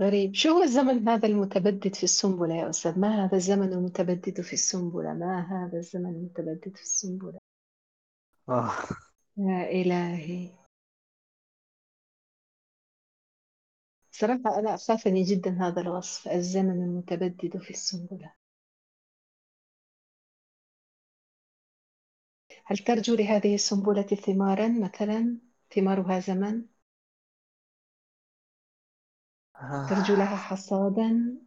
غريب. 0.00 0.34
شو 0.34 0.48
هو 0.48 0.62
الزمن 0.62 1.08
هذا 1.08 1.28
المتبدد 1.28 1.94
في 1.94 2.04
السنبلة 2.04 2.54
يا 2.54 2.70
أستاذ؟ 2.70 2.98
ما 2.98 3.24
هذا 3.24 3.36
الزمن 3.36 3.72
المتبدد 3.72 4.40
في 4.40 4.52
السنبلة؟ 4.52 5.14
ما 5.14 5.40
هذا 5.40 5.78
الزمن 5.78 6.06
المتبدد 6.10 6.76
في 6.76 6.82
السنبلة؟ 6.82 7.38
آه. 8.48 8.72
يا 9.38 9.70
إلهي. 9.70 10.50
صراحة 14.10 14.58
أنا 14.58 14.74
أخافني 14.74 15.22
جدا 15.22 15.50
هذا 15.50 15.80
الوصف 15.80 16.28
الزمن 16.28 16.82
المتبدد 16.82 17.58
في 17.58 17.70
السنبلة. 17.70 18.34
هل 22.66 22.78
ترجو 22.78 23.14
لهذه 23.14 23.54
السنبلة 23.54 24.02
ثمارا 24.02 24.68
مثلا؟ 24.68 25.38
ثمارها 25.74 26.20
زمن؟ 26.20 26.62
ترجو 29.86 30.14
لها 30.16 30.36
حصادا؟ 30.36 31.38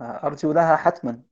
أرجو 0.00 0.52
لها 0.52 0.76
حتما. 0.76 1.22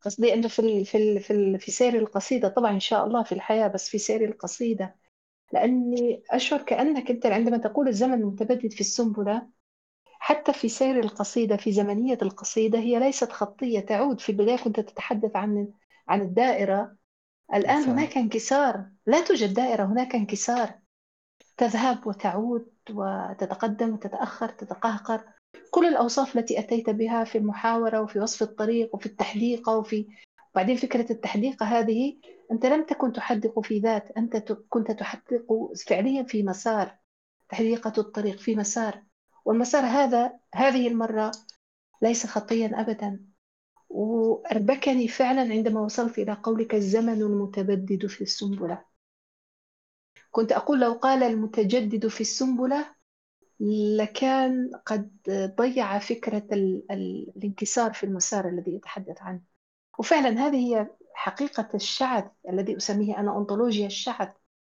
قصدي 0.00 0.34
أنه 0.34 0.48
في 0.48 0.84
في 0.84 1.20
في 1.20 1.58
في 1.58 1.70
سير 1.70 1.98
القصيدة. 1.98 2.48
طبعا 2.48 2.70
إن 2.70 2.80
شاء 2.80 3.06
الله 3.06 3.22
في 3.22 3.32
الحياة 3.32 3.68
بس 3.68 3.88
في 3.88 3.98
سير 3.98 4.24
القصيدة. 4.24 4.96
لأني 5.52 6.22
أشعر 6.30 6.62
كأنك 6.62 7.10
أنت 7.10 7.26
عندما 7.26 7.58
تقول 7.58 7.88
الزمن 7.88 8.14
المتبدد 8.14 8.72
في 8.72 8.80
السنبلة 8.80 9.48
حتى 10.18 10.52
في 10.52 10.68
سير 10.68 11.00
القصيدة 11.00 11.56
في 11.56 11.72
زمنية 11.72 12.18
القصيدة 12.22 12.78
هي 12.78 12.98
ليست 12.98 13.32
خطية 13.32 13.80
تعود 13.80 14.20
في 14.20 14.32
البداية 14.32 14.56
كنت 14.56 14.80
تتحدث 14.80 15.36
عن 15.36 15.68
عن 16.08 16.20
الدائرة. 16.20 16.96
الآن 17.54 17.82
صحيح. 17.82 17.92
هناك 17.94 18.16
انكسار. 18.16 18.86
لا 19.06 19.20
توجد 19.20 19.54
دائرة 19.54 19.84
هناك 19.84 20.14
انكسار. 20.14 20.74
تذهب 21.56 22.06
وتعود 22.06 22.72
وتتقدم 22.90 23.92
وتتأخر 23.92 24.48
تتقهقر. 24.48 25.24
كل 25.70 25.86
الأوصاف 25.86 26.36
التي 26.36 26.58
أتيت 26.58 26.90
بها 26.90 27.24
في 27.24 27.38
المحاورة 27.38 28.00
وفي 28.00 28.20
وصف 28.20 28.42
الطريق 28.42 28.94
وفي 28.94 29.06
التحديقة 29.06 29.76
وفي 29.76 30.06
وبعدين 30.52 30.76
فكرة 30.76 31.12
التحديقة 31.12 31.66
هذه 31.66 32.18
أنت 32.52 32.66
لم 32.66 32.84
تكن 32.84 33.12
تحدق 33.12 33.60
في 33.60 33.78
ذات 33.78 34.10
أنت 34.16 34.52
كنت 34.52 34.90
تحدق 34.90 35.72
فعليا 35.86 36.22
في 36.22 36.42
مسار. 36.42 36.98
تحديقة 37.48 37.92
الطريق 37.98 38.38
في 38.38 38.56
مسار. 38.56 39.02
والمسار 39.46 39.84
هذا 39.84 40.38
هذه 40.54 40.88
المرة 40.88 41.32
ليس 42.02 42.26
خطيا 42.26 42.80
أبدا. 42.80 43.26
وأربكني 43.88 45.08
فعلا 45.08 45.40
عندما 45.40 45.80
وصلت 45.80 46.18
إلى 46.18 46.32
قولك 46.32 46.74
الزمن 46.74 47.22
المتبدد 47.22 48.06
في 48.06 48.20
السنبلة. 48.20 48.84
كنت 50.30 50.52
أقول 50.52 50.80
لو 50.80 50.92
قال 50.92 51.22
المتجدد 51.22 52.06
في 52.06 52.20
السنبلة 52.20 52.94
لكان 53.96 54.70
قد 54.86 55.10
ضيع 55.56 55.98
فكرة 55.98 56.46
ال 56.52 56.92
ال 56.92 57.32
الانكسار 57.36 57.92
في 57.92 58.04
المسار 58.04 58.48
الذي 58.48 58.74
يتحدث 58.74 59.22
عنه. 59.22 59.40
وفعلا 59.98 60.46
هذه 60.46 60.56
هي 60.56 60.90
حقيقة 61.14 61.68
الشعث 61.74 62.24
الذي 62.48 62.76
أسميه 62.76 63.18
أنا 63.18 63.38
أنطولوجيا 63.38 63.86
الشعث 63.86 64.28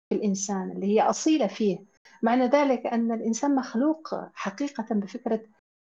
في 0.10 0.16
الإنسان 0.16 0.72
اللي 0.72 0.86
هي 0.86 1.02
أصيلة 1.02 1.48
فيه. 1.48 1.91
معنى 2.22 2.46
ذلك 2.46 2.88
أن 2.88 3.12
الإنسان 3.12 3.56
مخلوق 3.56 4.16
حقيقة 4.34 4.86
بفكرة 4.92 5.42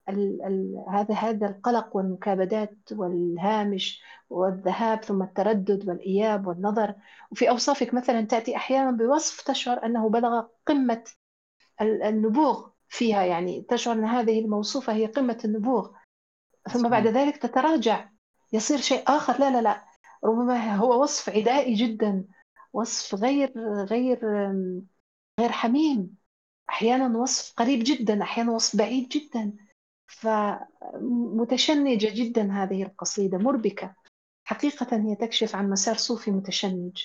ال 0.09 0.43
ال 0.43 0.85
هذا 0.89 1.15
هذا 1.15 1.47
القلق 1.47 1.97
والمكابدات 1.97 2.77
والهامش 2.93 4.03
والذهاب 4.31 5.05
ثم 5.05 5.23
التردد 5.23 5.89
والإياب 5.89 6.47
والنظر. 6.47 6.95
وفي 7.31 7.51
أوصافك 7.51 7.95
مثلا 7.95 8.21
تأتي 8.21 8.57
أحيانا 8.57 8.91
بوصف 8.91 9.41
تشعر 9.41 9.85
أنه 9.87 10.09
بلغ 10.09 10.47
قمة 10.67 11.05
النبوغ 11.81 12.69
فيها 12.89 13.23
يعني 13.23 13.67
تشعر 13.69 13.95
أن 13.95 14.05
هذه 14.05 14.41
الموصوفة 14.41 14.93
هي 14.93 15.07
قمة 15.07 15.39
النبوغ. 15.45 15.91
ثم 16.73 16.89
بعد 16.89 17.07
ذلك 17.07 17.37
تتراجع. 17.37 18.09
يصير 18.53 18.79
شيء 18.79 19.03
آخر. 19.07 19.41
لا 19.41 19.51
لا 19.51 19.63
لا. 19.63 19.85
ربما 20.25 20.75
هو 20.77 21.03
وصف 21.03 21.29
عدائي 21.29 21.75
جدا 21.75 22.25
وصف 22.73 23.15
غير 23.15 23.53
غير 23.85 24.19
غير 25.41 25.53
حميم. 25.53 26.17
أحيانا 26.71 27.19
وصف 27.19 27.55
قريب 27.57 27.81
جدا 27.83 28.23
أحيانا 28.23 28.53
وصف 28.53 28.77
بعيد 28.77 29.09
جدا. 29.09 29.53
فمتشنجة 30.07 32.11
جدا 32.15 32.53
هذه 32.53 32.83
القصيدة 32.83 33.39
مربكة. 33.39 33.95
حقيقة 34.45 34.97
هي 34.97 35.17
تكشف 35.17 35.57
عن 35.57 35.71
مسار 35.71 35.97
صوفي 35.97 36.31
متشنج. 36.31 37.03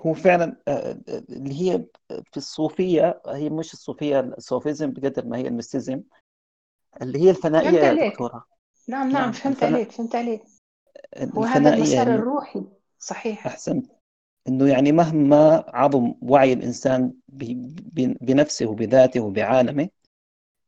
هو 0.00 0.14
فعلا 0.14 0.56
آه، 0.68 1.00
اللي 1.08 1.62
هي 1.62 1.84
في 2.08 2.36
الصوفية 2.36 3.22
هي 3.26 3.50
مش 3.50 3.72
الصوفية 3.72 4.20
الصوفيزم 4.20 4.90
بقدر 4.90 5.26
ما 5.26 5.36
هي 5.36 5.48
المستزم 5.48 6.02
اللي 7.02 7.18
هي 7.18 7.30
الفنائية 7.30 7.80
يا 7.80 8.08
دكتورة. 8.08 8.46
نعم 8.88 9.08
نعم, 9.08 9.22
نعم 9.22 9.32
فهمت 9.32 9.56
الفنا... 9.56 9.76
عليك 9.76 9.90
فهمت 9.90 10.14
عليك. 10.14 10.42
وهذا 11.34 11.74
المسار. 11.74 12.14
الروحي 12.14 12.64
صحيح. 12.98 13.46
أحسنت. 13.46 13.99
إنه 14.50 14.68
يعني 14.68 14.92
مهما 14.92 15.64
عظم 15.68 16.14
وعي 16.22 16.52
الإنسان 16.52 17.14
بنفسه 18.20 18.66
وبذاته 18.66 19.20
وبعالمه 19.20 19.88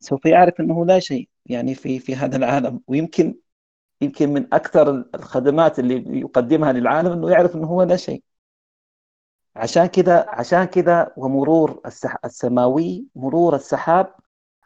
سوف 0.00 0.26
يعرف 0.26 0.60
إنه 0.60 0.86
لا 0.86 0.98
شيء 0.98 1.28
يعني 1.46 1.74
في 1.74 1.98
في 1.98 2.16
هذا 2.16 2.36
العالم. 2.36 2.80
ويمكن 2.86 3.38
يمكن 4.00 4.28
من 4.32 4.54
أكثر 4.54 4.90
الخدمات 5.14 5.78
اللي 5.78 6.20
يقدمها 6.20 6.72
للعالم 6.72 7.12
إنه 7.12 7.30
يعرف 7.30 7.56
إنه 7.56 7.66
هو 7.66 7.82
لا 7.82 7.96
شيء. 7.96 8.22
عشان 9.56 9.86
كذا 9.86 10.26
عشان 10.28 10.64
كذا 10.64 11.12
ومرور 11.16 11.80
السح... 11.86 12.16
السماوي 12.24 13.06
مرور 13.14 13.56
السحاب 13.56 14.14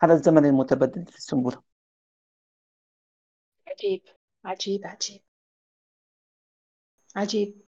على 0.02 0.12
الزمن 0.12 0.46
المتبدل 0.46 1.04
في 1.06 1.16
السنبلة. 1.18 1.62
عجيب 3.68 4.02
عجيب 4.44 4.86
عجيب. 4.86 5.20
عجيب. 7.16 7.65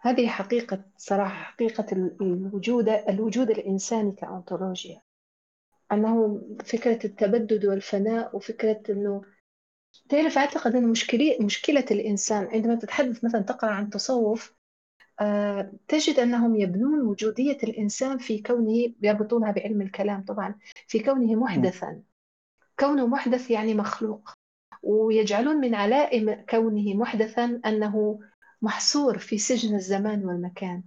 هذه 0.00 0.28
حقيقة 0.28 0.84
صراحة 0.96 1.42
حقيقة 1.44 1.86
الوجود 1.92 2.88
الوجود 2.88 3.50
الإنساني 3.50 4.12
كأنطولوجيا. 4.12 5.00
أنه 5.92 6.42
فكرة 6.64 7.06
التبدد 7.06 7.66
والفناء 7.66 8.36
وفكرة 8.36 8.82
أنه 8.90 9.22
تعرف 10.08 10.38
أعتقد 10.38 10.76
أن 10.76 10.88
مشكلة 10.88 11.36
مشكلة 11.40 11.84
الإنسان 11.90 12.46
عندما 12.46 12.74
تتحدث 12.74 13.24
مثلا 13.24 13.40
تقرأ 13.40 13.70
عن 13.70 13.90
تصوف 13.90 14.54
آه، 15.20 15.72
تجد 15.88 16.18
أنهم 16.18 16.56
يبنون 16.56 17.00
وجودية 17.00 17.58
الإنسان 17.62 18.18
في 18.18 18.42
كونه 18.42 18.94
يربطونها 19.02 19.52
بعلم 19.52 19.82
الكلام 19.82 20.24
طبعا 20.24 20.54
في 20.86 20.98
كونه 20.98 21.34
محدثا. 21.34 22.02
كونه 22.78 23.06
محدث 23.06 23.50
يعني 23.50 23.74
مخلوق 23.74 24.30
ويجعلون 24.82 25.56
من 25.56 25.74
علائم 25.74 26.44
كونه 26.50 26.94
محدثا 26.94 27.60
أنه 27.66 28.20
محصور 28.64 29.18
في 29.18 29.38
سجن 29.38 29.74
الزمان 29.74 30.24
والمكان. 30.24 30.82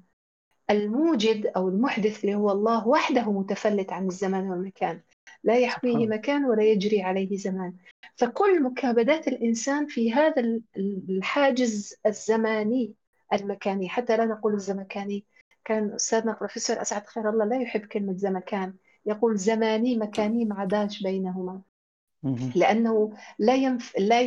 الموجد 0.70 1.46
أو 1.56 1.70
المحدث 1.70 2.24
اللي 2.24 2.36
هو 2.36 2.52
الله 2.52 2.88
وحده 2.88 3.32
متفلت 3.32 3.94
عن 3.94 4.08
الزمان 4.08 4.50
والمكان. 4.50 5.02
لا 5.44 5.58
يحويه 5.58 6.08
مكان 6.08 6.46
ولا 6.46 6.64
يجري 6.64 7.02
عليه 7.02 7.38
زمان. 7.38 7.74
فكل 8.16 8.64
مكابدات 8.64 9.28
الإنسان 9.28 9.88
في 9.88 10.14
هذا 10.14 10.62
الحاجز 11.10 11.96
الزماني 12.06 12.94
المكاني 13.34 13.90
حتى 13.90 14.18
لا 14.18 14.26
نقول 14.26 14.54
الزمكاني. 14.54 15.26
كان 15.66 15.94
أستاذنا 15.94 16.38
بروفيسور 16.40 16.82
أسعد 16.82 17.06
خير 17.06 17.30
الله 17.30 17.46
لا 17.46 17.62
يحب 17.62 17.82
كلمة 17.82 18.14
زمكان. 18.14 18.74
يقول 19.06 19.38
زماني 19.38 19.98
مكاني 19.98 20.46
مع 20.46 20.64
داش 20.64 21.04
بينهما. 21.04 21.62
لأنه 22.56 23.14
لا 23.40 23.56
ينف... 23.56 23.98
لا 23.98 24.22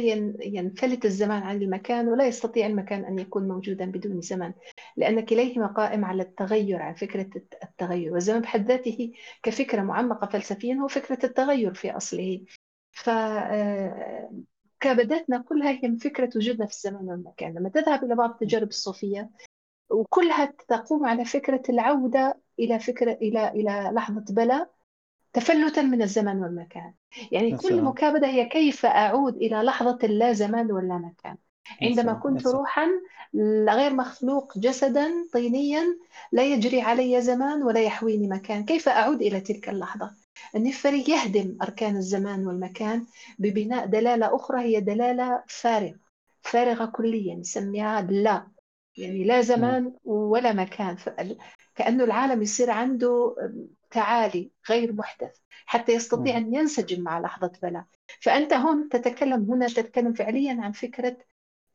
ينفلت 0.44 1.04
الزمان 1.04 1.42
عن 1.42 1.62
المكان 1.62 2.08
ولا 2.08 2.26
يستطيع 2.26 2.66
المكان 2.66 3.04
أن 3.04 3.18
يكون 3.18 3.48
موجودا 3.48 3.84
بدون 3.84 4.20
زمان 4.20 4.54
لأن 4.96 5.20
كليهما 5.20 5.66
قائم 5.66 6.04
على 6.04 6.22
التغير 6.22 6.82
على 6.82 6.94
فكرة 6.94 7.30
التغير. 7.62 8.12
والزمان 8.12 8.40
بحد 8.40 8.68
ذاته 8.68 9.12
كفكرة 9.42 9.82
معمقة 9.82 10.26
فلسفيا 10.26 10.74
هو 10.74 10.88
فكرة 10.88 11.26
التغير 11.26 11.74
في 11.74 11.90
أصله. 11.90 12.40
ف 12.92 13.10
كابداتنا 14.80 15.38
كلها 15.38 15.70
هي 15.70 15.88
من 15.88 15.96
فكرة 15.96 16.30
وجودنا 16.36 16.66
في 16.66 16.72
الزمان 16.72 17.04
والمكان. 17.04 17.54
لما 17.54 17.68
تذهب 17.68 18.04
إلى 18.04 18.14
بعض 18.14 18.30
التجارب 18.30 18.68
الصوفية 18.68 19.30
وكلها 19.90 20.54
تقوم 20.68 21.06
على 21.06 21.24
فكرة 21.24 21.62
العودة 21.68 22.38
إلى 22.58 22.78
فكرة 22.78 23.12
إلى 23.12 23.48
إلى 23.48 23.90
لحظة 23.94 24.24
بلاء 24.30 24.70
تفلتا 25.32 25.82
من 25.82 26.02
الزمن 26.02 26.42
والمكان. 26.42 26.92
يعني 27.32 27.56
كل 27.56 27.82
مكابدة 27.82 28.26
هي 28.26 28.44
كيف 28.44 28.86
أعود 28.86 29.36
إلى 29.36 29.62
لحظة 29.62 30.06
لا 30.06 30.32
زمان 30.32 30.72
ولا 30.72 30.98
مكان. 30.98 31.36
عندما 31.82 32.12
كنت 32.12 32.46
روحا 32.46 32.88
غير 33.68 33.94
مخلوق 33.94 34.58
جسدا 34.58 35.10
طينيا 35.32 35.98
لا 36.32 36.42
يجري 36.42 36.80
علي 36.80 37.22
زمان 37.22 37.62
ولا 37.62 37.80
يحويني 37.80 38.28
مكان. 38.28 38.64
كيف 38.64 38.88
أعود 38.88 39.22
إلى 39.22 39.40
تلك 39.40 39.68
اللحظة؟ 39.68 40.10
النفري 40.56 41.04
يهدم 41.08 41.56
أركان 41.62 41.96
الزمان 41.96 42.46
والمكان 42.46 43.06
ببناء 43.38 43.86
دلالة 43.86 44.36
أخرى 44.36 44.60
هي 44.60 44.80
دلالة 44.80 45.42
فارغة. 45.48 45.94
فارغة 46.42 46.86
كليا 46.86 47.34
نسميها 47.34 48.02
لا. 48.02 48.46
يعني 48.96 49.24
لا 49.24 49.40
زمان 49.40 49.92
ولا 50.04 50.52
مكان. 50.52 50.96
كأنه 51.74 52.04
العالم 52.04 52.42
يصير 52.42 52.70
عنده 52.70 53.36
تعالي 53.90 54.50
غير 54.70 54.92
محدث 54.92 55.36
حتى 55.66 55.92
يستطيع 55.92 56.36
أن 56.36 56.54
ينسجم 56.54 57.02
مع 57.02 57.20
لحظة 57.20 57.52
بلاء. 57.62 57.84
فأنت 58.20 58.52
هون 58.52 58.88
تتكلم 58.88 59.50
هنا 59.50 59.66
تتكلم 59.66 60.12
فعليا 60.12 60.60
عن 60.62 60.72
فكرة 60.72 61.16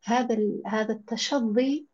هذا 0.04 0.38
هذا 0.66 0.94
التشظي 0.94 1.88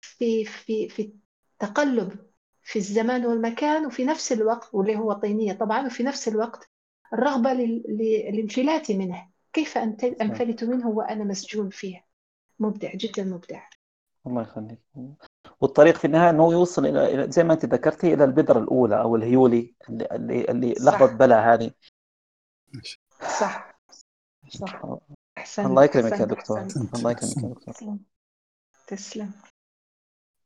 في 0.00 0.44
في 0.44 0.88
في 0.88 1.12
التقلب 1.52 2.18
في 2.62 2.78
الزمان 2.78 3.26
والمكان 3.26 3.86
وفي 3.86 4.04
نفس 4.04 4.32
الوقت 4.32 4.74
واللي 4.74 4.96
هو 4.96 5.12
طينية 5.12 5.52
طبعا 5.52 5.86
وفي 5.86 6.02
نفس 6.02 6.28
الوقت 6.28 6.70
الرغبة 7.12 7.52
للانفلات 7.52 8.90
منه. 8.90 9.28
كيف 9.52 9.78
أنفلت 9.78 10.64
منه 10.64 10.88
وأنا 10.88 11.24
مسجون 11.24 11.70
فيه؟ 11.70 12.04
مبدع 12.58 12.94
جدا 12.94 13.24
مبدع. 13.24 13.62
الله 14.26 14.42
يخليك. 14.42 14.78
والطريق 15.60 15.96
في 15.96 16.04
النهاية 16.04 16.30
إنه 16.30 16.52
يوصل 16.52 16.86
إلى 16.86 17.32
زي 17.32 17.44
ما 17.44 17.52
أنت 17.54 17.64
ذكرتي 17.64 18.14
إلى 18.14 18.24
البذره 18.24 18.58
الأولى 18.58 19.00
أو 19.00 19.16
الهيولي 19.16 19.74
اللي 19.88 20.06
اللي, 20.12 20.44
اللي 20.44 20.74
لحظة 20.80 21.16
بلا 21.16 21.54
هذه. 21.54 21.70
صح. 23.40 23.80
صح. 24.48 24.82
أحسنت 25.38 25.66
الله 25.66 25.84
يكرمك 25.84 26.20
يا 26.20 26.24
دكتور. 26.24 26.66
الله 26.94 27.10
يكرمك 27.10 27.36
يا 27.36 27.48
دكتور. 27.48 27.96
تسلم. 28.86 29.32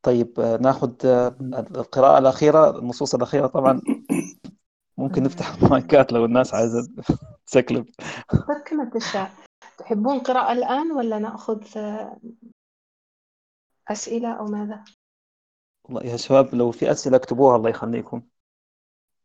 طيب 0.02 0.40
ناخذ 0.60 0.92
القراءة 1.76 2.18
الأخيرة 2.18 2.78
النصوص 2.78 3.14
الأخيرة. 3.14 3.46
طبعا 3.46 3.80
ممكن 4.98 5.22
نفتح 5.22 5.54
المايكات 5.62 6.12
لو 6.12 6.24
الناس 6.24 6.54
عايزة 6.54 6.88
تسكلب 7.46 7.86
كما 8.66 8.90
تشاء 8.94 9.30
تحبون 9.78 10.18
قراءة 10.18 10.52
الآن 10.52 10.92
ولا 10.92 11.18
نأخذ 11.18 11.62
أسئلة 13.88 14.32
أو 14.32 14.44
ماذا؟ 14.44 14.84
والله 15.84 16.02
يا 16.02 16.16
شباب 16.16 16.54
لو 16.54 16.70
في 16.70 16.90
أسئلة 16.90 17.16
اكتبوها 17.16 17.56
الله 17.56 17.70
يخليكم. 17.70 18.22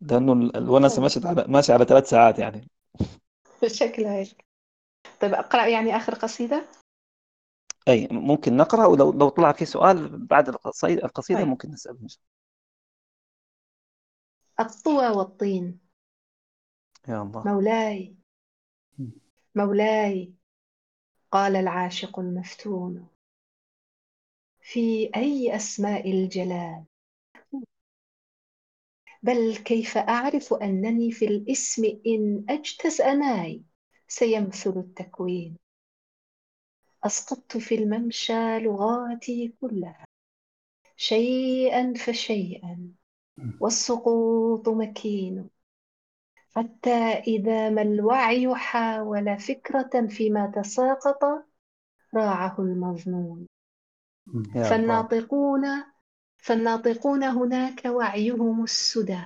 لأنه 0.01 0.33
الونسة 0.33 1.01
ماشية 1.01 1.27
على 1.27 1.45
ماشية 1.47 1.73
على 1.73 1.85
ثلاث 1.85 2.09
ساعات 2.09 2.39
يعني. 2.39 2.69
شكلها 3.67 4.13
هيك. 4.13 4.45
طيب 5.21 5.33
أقرأ 5.33 5.67
يعني 5.67 5.95
آخر 5.95 6.13
قصيدة؟ 6.15 6.65
أي 7.87 8.07
ممكن 8.11 8.57
نقرأ 8.57 8.85
ولو 8.85 9.11
لو 9.11 9.29
طلع 9.29 9.51
في 9.51 9.65
سؤال 9.65 10.25
بعد 10.25 10.49
القصيدة, 10.49 11.05
القصيدة 11.05 11.39
طيب. 11.39 11.47
ممكن 11.47 11.71
نسأل 11.71 12.07
الطوى 14.59 15.09
والطين. 15.09 15.79
يا 17.07 17.21
الله. 17.21 17.43
مولاي. 17.43 18.15
مولاي. 19.55 20.33
قال 21.31 21.55
العاشق 21.55 22.19
المفتون. 22.19 23.07
في 24.69 25.11
أي 25.15 25.55
أسماء 25.55 26.11
الجلال. 26.11 26.83
بل 29.23 29.57
كيف 29.57 29.97
أعرف 29.97 30.53
أنني 30.53 31.11
في 31.11 31.25
الاسم 31.25 31.83
إن 32.07 32.45
أجتز 32.49 33.01
أناي 33.01 33.63
سيمثل 34.07 34.69
التكوين. 34.69 35.57
أسقطت 37.03 37.57
في 37.57 37.75
الممشى 37.75 38.59
لغاتي 38.59 39.53
كلها. 39.61 40.05
شيئا 40.95 41.93
فشيئا. 41.93 42.91
والسقوط 43.59 44.69
مكين. 44.69 45.49
حتى 46.55 46.99
إذا 47.27 47.69
ما 47.69 47.81
الوعي 47.81 48.55
حاول 48.55 49.39
فكرة 49.39 50.07
فيما 50.07 50.51
تساقط 50.55 51.23
راعه 52.13 52.55
المظنون. 52.59 53.47
فالناطقون 54.69 55.83
فالناطقون 56.37 57.23
هناك 57.23 57.85
وعيهم 57.85 58.63
السدى 58.63 59.21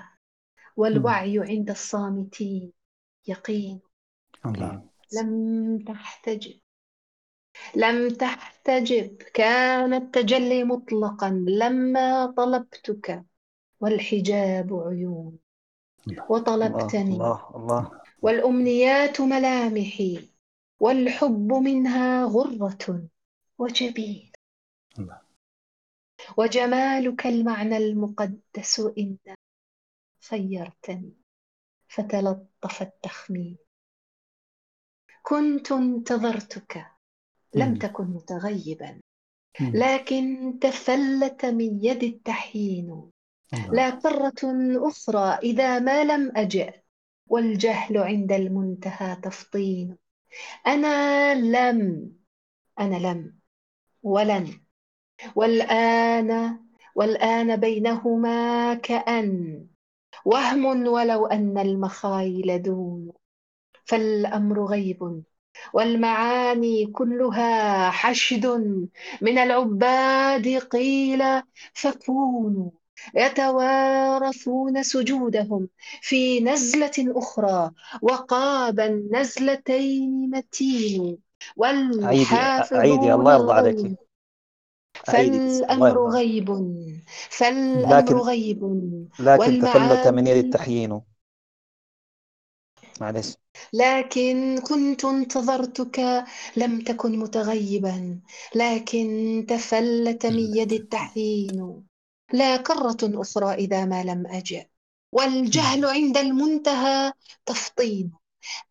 والوعي 0.77 1.39
عند 1.39 1.69
الصامتين 1.69 2.73
يقين. 3.27 3.80
الله. 4.45 4.83
لم 5.13 5.80
تحتجب. 5.88 6.59
لم 7.75 8.09
تحتجب. 8.09 9.15
كان 9.33 9.93
التجلي 9.93 10.63
مطلقا. 10.63 11.30
لما 11.30 12.25
طلبتك 12.25 13.25
والحجاب 13.80 14.73
عيون. 14.73 15.38
وطلبتني. 16.30 17.15
الله 17.15 17.51
الله. 17.55 17.91
والأمنيات 18.21 19.21
ملامحي. 19.21 20.30
والحب 20.80 21.53
منها 21.53 22.25
غرة 22.25 23.07
وجبين. 23.57 24.31
الله. 25.00 25.22
وجمالك 26.38 27.28
المعنى 27.28 27.78
المقدس 27.78 28.80
إن 28.98 29.18
خيرتني 30.30 31.14
فتلطف 31.88 32.82
التخمين. 32.82 33.58
كنت 35.24 35.72
انتظرتك 35.72 36.86
لم 37.56 37.76
تكن 37.76 38.03
متغيبا 38.03 39.02
لكن 39.61 40.53
تفلت 40.61 41.45
من 41.45 41.86
يد 41.86 42.03
التحيين. 42.03 43.11
لا 43.72 43.90
قرة 43.90 44.42
أخرى 44.76 45.40
إذا 45.44 45.80
ما 45.80 46.03
لم 46.03 46.32
أجئ 46.36 46.82
والجهل 47.28 47.98
عند 47.98 48.32
المنتهى 48.32 49.16
تفطين. 49.16 49.98
أنا 50.68 51.36
لم 51.36 52.11
أنا 52.80 52.95
لم 52.95 53.40
ولن 54.03 54.61
والآن 55.35 56.59
والآن 56.95 57.56
بينهما 57.56 58.74
كأن. 58.74 59.66
وهم 60.25 60.88
ولو 60.88 61.25
أن 61.25 61.58
المخايل 61.58 62.61
دون. 62.61 63.11
فالأمر 63.85 64.66
غيب 64.66 65.24
والمعاني 65.74 66.85
كلها 66.85 67.90
حشد. 67.90 68.45
من 69.22 69.38
العباد 69.38 70.48
قيل 70.48 71.24
فكونوا 71.74 72.69
يتوارثون 73.16 74.83
سجودهم 74.83 75.67
في 76.01 76.40
نزلة 76.40 76.98
أخرى. 77.00 77.72
وقاب 78.01 78.80
النزلتين 78.80 80.30
متين. 80.30 81.17
والحافظون 81.58 82.80
عيدي 82.80 83.14
الله 83.14 83.33
يرضى 83.33 83.53
عليك. 83.53 84.00
فالأمر 85.05 86.09
غيب. 86.09 86.47
فالأمر 87.30 87.97
لكن 87.97 88.15
غيب. 88.15 88.63
لكن 89.19 89.61
تفلت 89.61 90.07
من 90.07 90.27
يد 90.27 90.45
التحيين. 90.45 91.01
معلش. 93.01 93.38
لكن 93.73 94.59
كنت 94.59 95.05
انتظرتك 95.05 96.25
لم 96.57 96.81
تكن 96.81 97.19
متغيبا. 97.19 98.19
لكن 98.55 99.45
تفلت 99.49 100.25
من 100.25 100.57
يد 100.57 100.71
التحيين. 100.73 101.83
لا 102.33 102.57
كرة 102.57 102.97
أخرى 103.01 103.53
إذا 103.53 103.85
ما 103.85 104.03
لم 104.03 104.27
أجئ. 104.27 104.67
والجهل 105.11 105.85
عند 105.85 106.17
المنتهى 106.17 107.13
تفطين. 107.45 108.11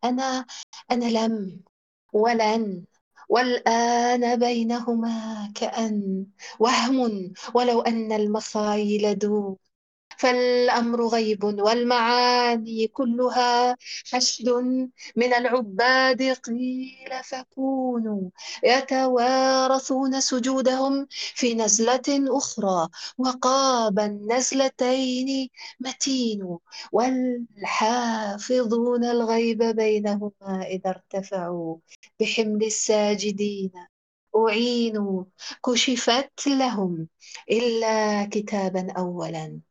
أنا 0.03 0.45
أنا 0.91 1.05
لم 1.05 1.59
ولن 2.13 2.83
والآن 3.31 4.39
بينهما 4.39 5.11
كأن 5.55 6.25
وهم 6.59 7.33
ولو 7.55 7.81
أن 7.81 8.11
المخايل 8.11 9.19
دون 9.19 9.57
فالأمر 10.21 11.07
غيب 11.07 11.43
والمعاني 11.43 12.87
كلها 12.87 13.77
حشد 14.13 14.49
من 15.15 15.33
العباد 15.33 16.21
قيل 16.21 17.23
فكونوا 17.23 18.29
يتوارثون 18.63 20.21
سجودهم 20.21 21.07
في 21.11 21.53
نزلة 21.55 22.01
أخرى 22.09 22.89
وقاب 23.17 23.99
النزلتين 23.99 25.49
متين 25.79 26.57
والحافظون 26.91 29.05
الغيب 29.05 29.63
بينهما 29.63 30.61
إذا 30.67 30.89
ارتفعوا 30.89 31.77
بحمل 32.19 32.63
الساجدين. 32.63 33.71
أعينوا 34.35 35.23
كشفت 35.65 36.47
لهم 36.47 37.07
إلا 37.51 38.25
كتابا 38.31 38.91
أولا. 38.91 39.61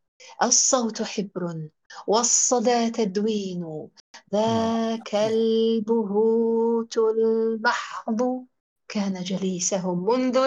الصوت 0.43 1.03
حبر 1.03 1.69
والصدى 2.07 2.91
تدوين 2.91 3.89
ذاك 4.33 5.15
البهوت 5.15 6.97
المحض. 6.97 8.47
كان 8.89 9.23
جليسهم 9.23 10.05
منذ. 10.05 10.39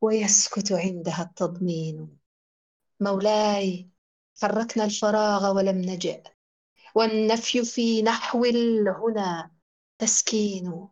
ويسكت 0.00 0.72
عندها 0.72 1.22
التضمين. 1.22 2.18
مولاي 3.00 3.88
حركنا 4.42 4.84
الفراغ 4.84 5.56
ولم 5.56 5.80
نجئ. 5.80 6.22
والنفي 6.94 7.64
في 7.64 8.02
نحو 8.02 8.44
الهنا 8.44 9.50
تسكين. 9.98 10.88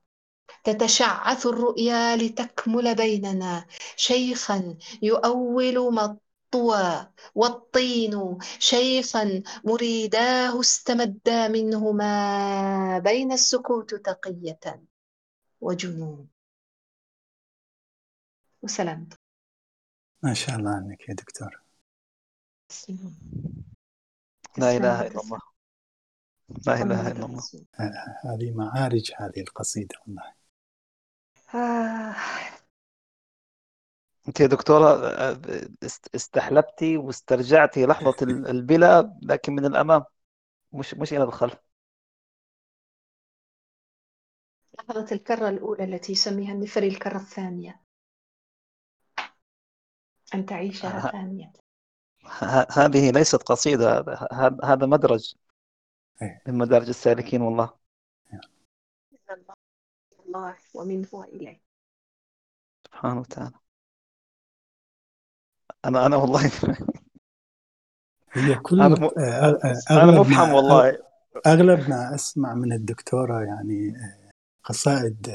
تتشعث 0.65 1.47
الرؤيا 1.47 2.17
لتكمل 2.17 2.95
بيننا. 2.95 3.67
شيخا 3.97 4.77
يؤول 5.03 5.79
الطوى 6.55 7.13
والطين 7.35 8.39
شيخا 8.59 9.43
مريداه 9.65 10.61
استمدا 10.61 11.49
منه 11.49 11.93
ما 11.93 12.99
بين 12.99 13.33
السكوت 13.33 13.95
تقية 13.95 14.83
وجنون 15.61 16.29
وسلام 18.63 19.09
ما 20.23 20.35
شاء 20.35 20.57
الله 20.57 20.71
عنك 20.71 21.09
يا 21.09 21.15
دكتور. 21.15 21.61
لا 24.59 24.77
إله 24.77 25.07
إلا 25.07 25.21
الله. 25.21 25.41
لا 26.67 26.83
إله 26.83 27.11
إلا 27.11 27.27
الله. 27.27 27.43
هذه 28.25 28.53
معارج 28.55 29.13
هذه 29.17 29.41
القصيدة 29.41 29.97
والله. 30.07 30.35
آه. 31.55 32.54
انت 34.29 34.41
يا 34.41 34.47
دكتورة 34.47 35.11
استحلبتي 36.15 36.97
واسترجعتي 36.97 37.87
لحظة 37.87 38.17
البلا 38.51 39.19
لكن 39.23 39.53
من 39.53 39.65
الأمام. 39.65 40.05
مش 40.73 40.95
مش 40.95 41.13
إلى 41.13 41.23
الخلف. 41.23 41.57
لحظة 44.79 45.07
الكرة 45.13 45.49
الأولى 45.49 45.85
التي 45.85 46.13
يسميها 46.13 46.53
النفري 46.53 46.89
الكرة 46.89 47.17
الثانية. 47.17 47.81
أن 50.35 50.47
تعيشها 50.47 51.11
ثانية 51.13 51.53
هذه 52.71 53.11
ليست 53.11 53.43
قصيدة. 53.43 54.05
هذا 54.65 54.87
مدرج. 54.87 55.35
إيه. 56.23 56.43
من 56.47 56.59
مدارج 56.59 56.89
السالكين 56.89 57.43
والله. 57.43 57.71
الله 60.27 60.57
ومنه 60.75 61.09
وإليه. 61.13 61.61
سبحانه 62.87 63.21
وتعالى. 63.21 63.64
أنا 65.85 66.07
أنا 66.07 66.17
والله 66.17 66.51
هي 68.33 68.55
كل 68.55 68.81
أنا, 68.81 68.95
م... 69.01 69.11
أنا 69.91 70.21
مفحم 70.21 70.53
والله. 70.53 70.99
أغلب 71.47 71.89
ما 71.89 72.15
أسمع 72.15 72.55
من 72.55 72.73
الدكتورة 72.73 73.41
يعني 73.41 73.97
قصائد 74.65 75.33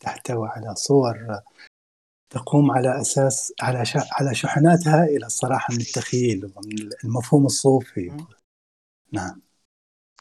تحتوي 0.00 0.48
على 0.48 0.74
صور 0.74 1.40
تقوم 2.30 2.70
على 2.70 3.00
أساس 3.00 3.52
على 3.62 3.84
على 4.12 4.34
شحنات 4.34 4.88
هائلة 4.88 5.26
الصراحه 5.26 5.74
من 5.74 5.80
التخيل 5.80 6.52
ومن 6.56 6.90
المفهوم 7.04 7.46
الصوفي. 7.46 8.12
نعم. 9.12 9.40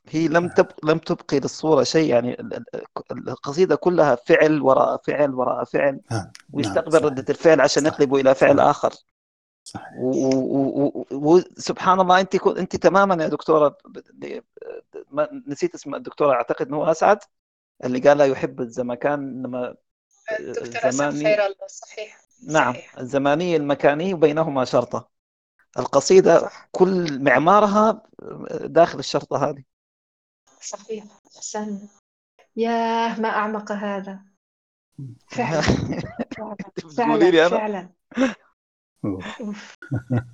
هي 0.09 0.27
لم 0.27 0.47
تبق 0.47 0.85
لم 0.85 0.97
تبقي 0.97 1.39
للصورة 1.39 1.83
شيء 1.83 2.09
يعني 2.09 2.37
القصيدة 3.11 3.75
كلها 3.75 4.15
فعل 4.15 4.61
وراء 4.61 5.01
فعل 5.03 5.33
وراء 5.33 5.63
فعل 5.63 6.01
نعم. 6.11 6.31
ويستقبل 6.53 7.01
نعم. 7.01 7.05
ردة 7.05 7.25
الفعل 7.29 7.61
عشان 7.61 7.85
يقلبه 7.85 8.19
إلى 8.19 8.35
فعل. 8.35 8.59
آخر. 8.59 8.93
صحيح. 9.73 9.93
وسبحان 11.11 11.99
الله 11.99 12.19
أنت 12.19 12.47
أنت 12.47 12.75
تماما 12.75 13.23
يا 13.23 13.29
دكتورة 13.29 13.77
نسيت 15.47 15.75
اسم 15.75 15.95
الدكتورة 15.95 16.33
أعتقد 16.33 16.67
إنه 16.67 16.91
أسعد 16.91 17.19
اللي 17.83 17.99
قال 17.99 18.17
لا 18.17 18.25
يحب 18.25 18.61
الزمكان 18.61 19.19
إنما 19.19 19.75
الدكتورة 20.39 20.85
الزماني 20.87 21.23
خير 21.23 21.45
الله 21.45 21.67
صحيح 21.67 22.21
نعم 22.47 22.73
صحيح. 22.73 22.97
الزماني 22.97 23.55
المكاني 23.55 24.13
وبينهما 24.13 24.65
شرطة. 24.65 25.09
القصيدة 25.79 26.39
صح. 26.39 26.69
كل 26.71 27.23
معمارها 27.23 28.01
داخل 28.51 28.99
الشرطة 28.99 29.49
هذه. 29.49 29.63
صحيح. 30.61 31.03
أحسن. 31.37 31.87
ياه 32.55 33.19
ما 33.21 33.29
أعمق 33.29 33.71
هذا. 33.71 34.19
فعلا. 35.27 35.61
فعلا, 36.97 37.49
فعلا. 37.49 37.89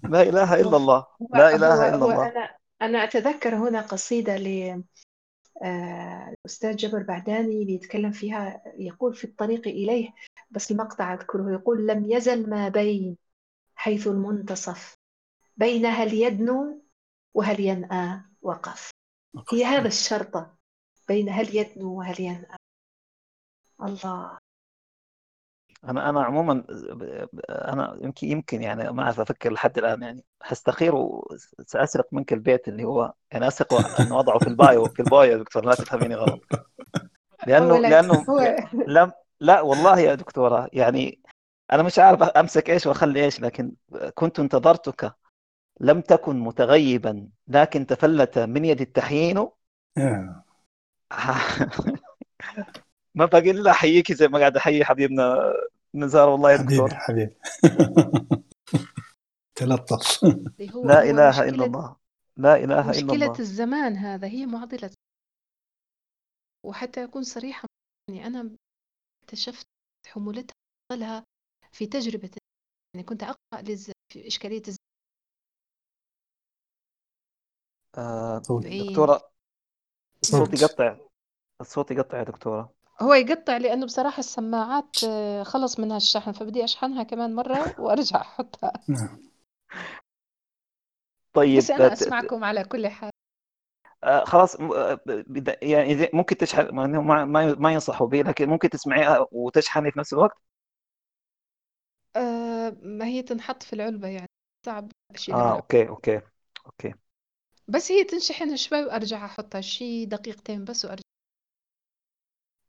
لا 0.10 0.22
إله 0.22 0.62
إلا 0.62 0.78
الله. 0.78 1.06
لا 1.34 1.56
إله 1.56 1.90
إلا 1.90 1.96
الله. 1.96 2.28
أنا 2.28 2.56
أنا 2.82 3.04
أتذكر 3.04 3.56
هنا 3.56 3.82
قصيدة 3.82 4.38
ل 4.38 4.84
آه، 5.64 6.36
الأستاذ 6.40 6.76
جبر 6.76 7.04
بعداني 7.04 7.66
بيتكلم 7.66 8.12
فيها 8.12 8.62
يقول 8.78 9.14
في 9.14 9.24
الطريق 9.24 9.68
إليه 9.68 10.14
بس 10.52 10.72
المقطع 10.72 11.14
أذكره 11.14 11.52
يقول 11.52 11.88
لم 11.88 12.06
يزل 12.06 12.50
ما 12.50 12.70
بين 12.70 13.18
حيث 13.76 14.08
المنتصف 14.08 14.94
بين 15.58 15.86
هل 15.86 16.14
يدنو 16.14 16.84
وهل 17.34 17.60
ينأى 17.60 18.22
وقف. 18.42 18.92
هي 19.52 19.66
هذا 19.66 19.88
الشرطة 19.88 20.56
بين 21.08 21.30
هل 21.30 21.56
يدنو 21.56 21.98
وهل 21.98 22.22
ينأى. 22.22 22.58
الله. 23.84 24.38
أنا 25.84 26.10
أنا 26.10 26.24
عموما 26.24 26.64
أنا 27.50 27.98
يمكن 28.02 28.28
يمكن 28.28 28.64
يعني 28.64 28.92
ما 28.92 29.04
أعرف 29.04 29.20
أفكر 29.20 29.52
لحد 29.54 29.78
الآن 29.78 30.02
يعني. 30.02 30.24
حستخير 30.42 30.96
وساسرق 30.96 32.08
منك 32.12 32.34
البيت 32.34 32.68
اللي 32.68 32.84
هو 32.84 33.14
يعني 33.32 33.48
اسرق 33.48 33.74
إنه 33.74 34.20
اضعه 34.20 34.40
في 34.40 34.48
ال 34.48 34.58
bio 34.58 34.88
في 34.88 35.02
ال 35.02 35.09
bio 35.09 35.32
يا 35.32 35.38
دكتور 35.38 35.66
لا 35.66 35.76
تفهميني 35.76 36.16
غلط. 36.16 36.42
لأنه 37.48 37.78
لأنه 37.78 38.26
لم 38.88 39.12
لا 39.40 39.62
والله 39.62 40.00
يا 40.00 40.16
دكتورة 40.16 40.70
يعني 40.74 41.20
أنا 41.74 41.84
مش 41.84 42.00
عارف 42.00 42.24
أمسك 42.24 42.70
إيش 42.70 42.88
وأخلي 42.88 43.26
إيش 43.26 43.42
لكن 43.42 43.72
كنت 44.16 44.40
انتظرتك 44.40 45.16
لم 45.80 46.02
تكن 46.02 46.40
متغيبا 46.40 47.30
لكن 47.48 47.86
تفلت 47.86 48.40
من 48.40 48.66
يد 48.66 48.82
التحيين 48.82 49.48
ما 53.16 53.26
باقي 53.26 53.52
إلا 53.52 53.72
احييكي 53.72 54.14
زي 54.14 54.28
ما 54.28 54.40
قاعد 54.40 54.58
أحيي 54.58 54.86
حبيبنا 54.86 55.54
نزار 55.96 56.30
والله 56.30 56.52
يا 56.52 56.58
دكتور 56.58 56.96
حبيبي. 56.96 57.36
تلطف. 59.56 60.24
لا 60.84 61.04
إله 61.04 61.50
إلا 61.50 61.66
الله. 61.66 61.96
لا 62.38 62.56
إله 62.56 62.64
إلا 62.64 63.00
الله. 63.00 63.14
مشكله 63.16 63.40
الزمان 63.40 63.96
هذا 63.96 64.28
هي 64.28 64.46
معضلة. 64.46 64.92
وحتى 66.66 67.04
أكون 67.04 67.24
صريحة 67.24 67.66
يعني 68.10 68.28
أنا 68.28 68.56
اكتشفت 69.24 69.66
حمولتها 70.08 70.54
لها 70.92 71.24
في 71.72 71.86
تجربة 71.86 72.32
يعني 72.96 73.06
كنت 73.08 73.24
أقرأ 73.24 73.62
لز... 73.62 73.92
في 74.14 74.28
إشكالية 74.28 74.62
الزمان 74.62 74.78
آه 77.98 78.38
دكتورة 78.88 79.32
الصوت 80.22 80.62
يقطع. 80.62 80.98
الصوت 81.62 81.92
يقطع 81.92 82.18
يا 82.18 82.24
دكتورة. 82.24 82.74
هو 83.02 83.14
يقطع 83.14 83.58
لأنه 83.58 83.86
بصراحة 83.86 84.20
السماعات 84.20 85.04
آه، 85.04 85.44
خلص 85.44 85.80
منها 85.80 85.98
الشحن 85.98 86.32
فبدي 86.32 86.64
أشحنها 86.64 87.04
كمان 87.04 87.36
مرة 87.36 87.76
وأرجع 87.80 88.22
أحطها. 88.22 88.74
نعم. 88.88 89.20
طيب 91.34 91.58
بس 91.58 91.72
أنا 91.72 91.94
أسمعكم 91.94 92.44
على 92.44 92.64
كل 92.64 92.88
حال. 92.88 93.12
آه 94.04 94.24
خلاص 94.26 94.56
آه، 94.56 95.00
يعني 95.62 96.10
ممكن 96.14 96.38
تشحن 96.38 96.70
ما 96.76 97.26
ما 97.56 97.74
ينصحوا 97.74 98.08
به 98.08 98.22
لكن 98.22 98.50
ممكن 98.50 98.70
تسمعيها 98.70 99.28
وتشحني 99.32 99.92
في 99.92 100.00
نفس 100.00 100.14
الوقت؟ 100.14 100.38
آه 102.16 102.70
ما 102.82 103.06
هي 103.06 103.22
تنحط 103.24 103.64
في 103.64 103.74
العلبة 103.74 104.08
يعني 104.08 104.28
صعب 104.66 104.92
أشيلها 105.16 105.52
آه 105.52 105.56
okay 105.56 105.88
okay 105.90 106.22
okay. 106.66 106.94
بس 107.68 107.92
هي 107.92 108.04
تنشحن 108.04 108.56
شوي 108.58 108.84
وأرجع 108.86 109.26
أحطها 109.26 109.62
شي 109.62 110.06
دقيقتين 110.06 110.66
بس 110.66 110.86
وأرجع. 110.86 111.04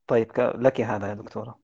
طيب 0.07 0.31
لك 0.39 0.81
هذا 0.81 1.07
يا 1.09 1.13
دكتورة. 1.13 1.59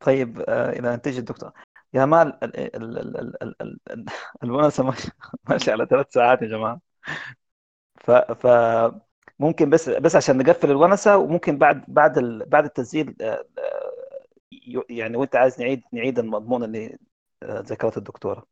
طيب 0.00 0.40
آه، 0.40 0.70
إذا 0.72 0.96
تجي 0.96 1.18
الدكتور 1.18 1.52
يا 1.94 2.04
مال 2.04 2.38
الونسة 4.44 4.84
ماشي 5.48 5.70
على 5.72 5.86
ثلاث 5.86 6.06
ساعات 6.12 6.42
يا 6.42 6.46
جماعة. 6.46 6.80
ف 7.96 8.10
ف 8.10 8.46
ممكن 9.38 9.70
بس 9.70 9.88
بس 9.88 10.16
عشان 10.16 10.38
نقفل 10.38 10.70
الونسة 10.70 11.16
وممكن 11.16 11.58
بعد 11.58 11.84
بعد 11.88 12.18
ال... 12.18 12.44
بعد 12.48 12.64
التسجيل 12.64 13.16
آه، 13.20 13.44
آه، 13.58 14.84
يعني 14.90 15.16
وانت 15.16 15.36
عايز 15.36 15.60
نعيد 15.60 15.82
نعيد 15.92 16.18
المضمون 16.18 16.64
اللي 16.64 16.98
ذكرته 17.44 17.98
الدكتورة. 17.98 18.46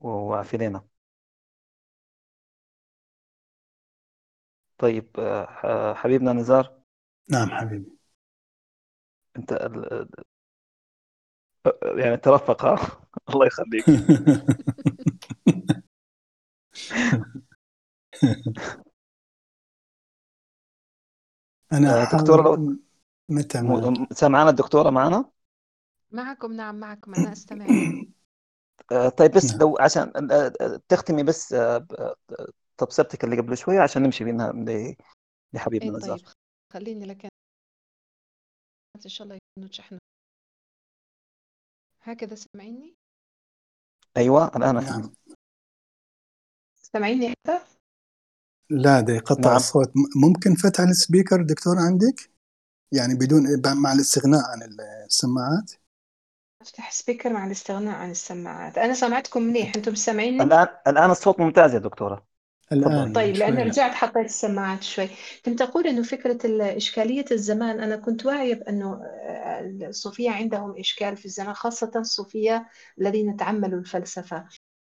وعافينا 0.00 0.84
طيب 4.78 5.08
آه، 5.18 5.94
حبيبنا 5.94 6.32
نزار. 6.32 6.80
نعم 7.30 7.50
حبيبي. 7.50 8.00
انت 9.36 9.52
يعني 11.98 12.16
ترفق 12.16 12.66
الله 13.34 13.46
يخليك. 13.46 13.84
أنا 21.72 22.02
آه، 22.02 22.04
دكتورة 22.04 22.42
لو 22.42 22.76
متى 23.28 23.58
سامعانا 24.14 24.50
الدكتورة 24.50 24.90
معنا 24.90 25.30
معكم 26.10 26.52
نعم 26.52 26.80
معكم 26.80 27.14
أنا 27.14 27.32
أستمع. 27.32 27.64
آه، 27.64 28.04
طيب 29.16 29.30
بس 29.30 29.50
نعم. 29.50 29.60
لو 29.60 29.76
عشان 29.80 30.30
آه، 30.32 30.52
آه، 30.60 30.80
تختمي 30.88 31.22
بس 31.22 31.54
تبصرتك 32.78 33.24
اللي 33.24 33.36
قبل 33.36 33.56
شوية 33.56 33.80
عشان 33.80 34.02
نمشي 34.02 34.24
بينها 34.24 34.52
لحبيبنا 35.52 35.90
نزار 35.90 36.18
طيب. 36.18 36.28
خليني 36.72 37.06
لك 37.06 37.24
إن 39.04 39.10
شاء 39.10 39.24
الله 39.24 39.36
يكونوا 39.36 39.72
شحن 39.72 39.98
هكذا 42.02 42.34
سامعيني؟ 42.34 42.94
أيوه 44.16 44.48
الان 44.56 44.74
نعم. 44.74 45.12
سامعيني 46.76 47.30
حتى 47.30 47.60
لا 48.70 49.00
ده 49.00 49.12
يقطع 49.12 49.48
نعم. 49.48 49.56
الصوت. 49.56 49.92
ممكن 50.16 50.54
فتح 50.54 50.80
السبيكر 50.80 51.42
دكتور 51.42 51.78
عندك؟ 51.78 52.30
يعني 52.92 53.14
بدون 53.14 53.42
مع 53.82 53.92
الاستغناء 53.92 54.42
عن 54.50 54.62
السماعات. 55.06 55.72
افتح 56.60 56.90
سبيكر 56.90 57.32
مع 57.32 57.46
الاستغناء 57.46 57.94
عن 57.94 58.10
السماعات. 58.10 58.78
أنا 58.78 58.94
سمعتكم 58.94 59.42
منيح 59.42 59.72
أنتم 59.76 59.94
سامعيني؟ 59.94 60.42
الآن 60.42 60.68
الآن 60.86 61.10
الصوت 61.10 61.40
ممتاز 61.40 61.74
يا 61.74 61.78
دكتورة. 61.78 62.26
الآن 62.72 63.12
طيب 63.12 63.36
لأن 63.36 63.58
رجعت 63.58 63.90
حطيت 63.90 64.24
السماعات 64.24 64.82
شوي. 64.82 65.08
كنت 65.44 65.62
أقول 65.62 65.86
أنه 65.86 66.02
فكرة 66.02 66.38
إشكالية 66.76 67.24
الزمان 67.32 67.80
أنا 67.80 67.96
كنت 67.96 68.26
واعية 68.26 68.54
بأنه 68.54 69.02
آه، 69.04 69.60
الصوفية 69.88 70.30
عندهم 70.30 70.78
إشكال 70.78 71.16
في 71.16 71.24
الزمان 71.26 71.54
خاصة 71.54 71.92
الصوفية 71.96 72.68
الذين 73.00 73.36
تعملوا 73.36 73.80
الفلسفة. 73.80 74.44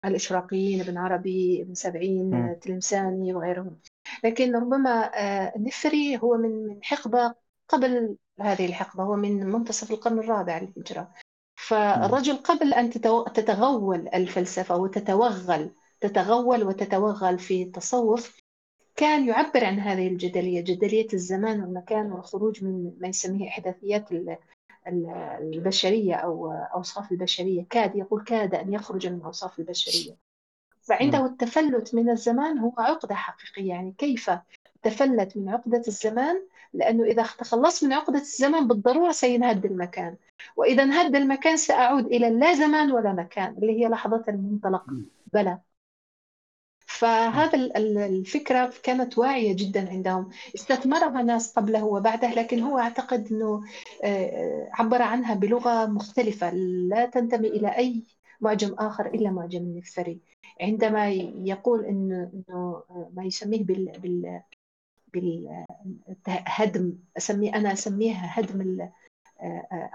الإشراقيين 0.06 0.82
ابن 0.82 0.98
عربي 0.98 1.62
ابن 1.62 1.74
سبعين 1.74 2.56
تلمساني 2.62 3.34
وغيرهم. 3.34 3.80
لكن 4.24 4.56
ربما 4.56 5.12
النفري 5.56 6.16
آه، 6.16 6.20
هو 6.20 6.38
من 6.38 6.80
حقبة 6.84 7.34
قبل 7.68 8.16
هذه 8.40 8.66
الحقبة 8.66 9.04
هو 9.04 9.16
من 9.16 9.46
منتصف 9.46 9.92
القرن 9.92 10.20
الرابع 10.20 10.58
للهجرة. 10.58 11.12
فالرجل 11.58 12.36
قبل 12.36 12.74
أن 12.74 12.90
تتغول 13.34 14.08
الفلسفة 14.08 14.78
وتتوغل 14.78 15.70
تتغول 16.02 16.64
وتتوغل 16.64 17.40
في 17.40 17.64
التصوف 17.64 18.42
كان 18.96 19.28
يعبر 19.28 19.66
عن 19.66 19.80
هذه 19.80 20.08
الجدلية 20.08 20.62
جدلية 20.62 21.08
الزمان 21.14 21.62
والمكان 21.62 22.12
والخروج 22.12 22.64
من 22.64 22.92
ما 23.00 23.08
يسميه 23.08 23.50
إحداثيات 23.50 24.10
البشرية 24.88 26.16
أو 26.16 26.52
أوصاف 26.52 27.12
البشرية. 27.12 27.66
كاد 27.70 27.96
يقول 27.96 28.24
كاد 28.24 28.56
أن 28.56 28.74
يخرج 28.74 29.08
من 29.08 29.22
أوصاف 29.22 29.60
البشرية. 29.60 30.16
فعنده 30.82 31.26
التفلت 31.26 31.96
من 31.96 32.10
الزمان 32.10 32.58
هو 32.58 32.74
عقدة 32.78 33.16
حقيقية. 33.16 33.70
يعني 33.70 33.94
كيف 33.98 34.32
تفلت 34.84 35.38
من 35.38 35.50
عقدة 35.50 35.84
الزمان؟ 35.88 36.42
لأنه 36.74 37.04
إذا 37.04 37.24
تخلصت 37.24 37.84
من 37.84 37.94
عقدة 37.94 38.20
الزمان 38.20 38.68
بالضرورة 38.68 39.12
سينهد 39.12 39.66
المكان. 39.66 40.16
وإذا 40.56 40.84
انهد 40.84 41.16
المكان 41.16 41.58
سأعود 41.58 42.06
إلى 42.06 42.30
لا 42.30 42.54
زمان 42.54 42.92
ولا 42.92 43.14
مكان 43.14 43.58
اللي 43.58 43.84
هي 43.84 43.88
لحظة 43.90 44.24
المنطلق. 44.28 44.86
بلى. 45.34 45.60
فهذا 46.88 47.78
الفكرة 48.06 48.74
كانت 48.84 49.18
واعية 49.18 49.56
جدا 49.56 49.90
عندهم. 49.90 50.30
استثمرها 50.56 51.22
ناس 51.24 51.54
قبله 51.54 51.86
وبعده 51.86 52.34
لكن 52.34 52.60
هو 52.60 52.80
أعتقد 52.80 53.28
أنه 53.32 53.64
آه، 54.04 54.70
عبر 54.74 55.02
عنها 55.02 55.34
بلغة 55.34 55.86
مختلفة. 55.86 56.50
لا 56.90 57.06
تنتمي 57.06 57.48
إلى 57.48 57.78
أي 57.78 58.04
معجم 58.42 58.74
آخر 58.80 59.06
إلا 59.06 59.32
معجم 59.32 59.60
النفري 59.60 60.20
عندما 60.62 61.10
يقول 61.10 61.86
إنه 61.86 62.32
إنه 62.34 62.84
ما 63.14 63.24
يسميه 63.24 63.64
بال 63.64 63.92
بال 64.00 64.42
بالهدم 65.14 66.94
أسميه 67.18 67.56
أنا 67.56 67.74
أسميها 67.74 68.40
هدم 68.40 68.90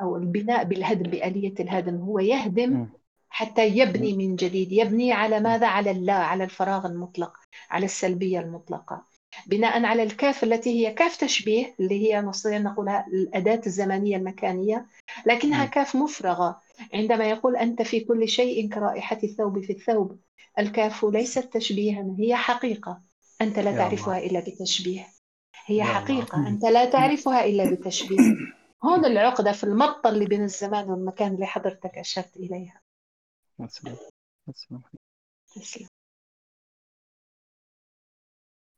أو 0.00 0.16
البناء 0.16 0.64
بالهدم 0.64 1.10
بآلية 1.10 1.54
الهدم. 1.60 1.96
هو 1.96 2.18
يهدم 2.18 2.86
حتى 3.28 3.68
يبني 3.68 4.16
من 4.16 4.36
جديد. 4.36 4.72
يبني 4.72 5.12
على 5.12 5.40
ماذا؟ 5.40 5.66
على 5.66 5.90
اللا 5.90 6.14
على 6.14 6.44
الفراغ 6.44 6.86
المطلق 6.86 7.32
على 7.70 7.84
السلبية 7.84 8.40
المطلقة. 8.40 9.12
بناء 9.46 9.84
على 9.84 10.02
الكاف 10.02 10.44
التي 10.44 10.70
هي 10.70 10.92
كاف 10.92 11.16
تشبيه 11.16 11.74
اللي 11.80 12.02
هي 12.02 12.20
نستطيع 12.20 12.56
أن 12.56 12.62
نقولها 12.62 13.06
الأداة 13.12 13.60
الزمنية 13.66 14.16
المكانية 14.16 14.86
لكنها 15.26 15.64
كاف 15.64 15.96
مفرغة. 15.96 16.60
عندما 16.94 17.24
يقول 17.24 17.56
أنت 17.56 17.82
في 17.82 18.00
كل 18.00 18.28
شيء 18.28 18.68
كرائحة 18.68 19.18
الثوب 19.24 19.60
في 19.60 19.72
الثوب 19.72 20.18
الكاف 20.58 21.04
ليست 21.04 21.52
تشبيها 21.52 22.14
هي 22.18 22.36
حقيقة. 22.36 23.00
أنت 23.40 23.58
لا 23.58 23.72
تعرفها 23.72 24.18
إلا 24.18 24.40
بتشبيه. 24.40 25.06
هي 25.66 25.84
حقيقة. 25.84 26.48
أنت 26.48 26.64
لا 26.64 26.84
تعرفها 26.84 27.44
إلا 27.44 27.70
بتشبيه. 27.70 28.36
هون 28.84 29.04
العقدة 29.04 29.52
في 29.52 29.64
المطة 29.64 30.08
اللي 30.08 30.26
بين 30.26 30.44
الزمان 30.44 30.90
والمكان 30.90 31.34
اللي 31.34 31.46
حضرتك 31.46 31.98
أشرت 31.98 32.36
إليها. 32.36 32.80
تسلم 33.68 33.96
تسلم. 35.54 35.88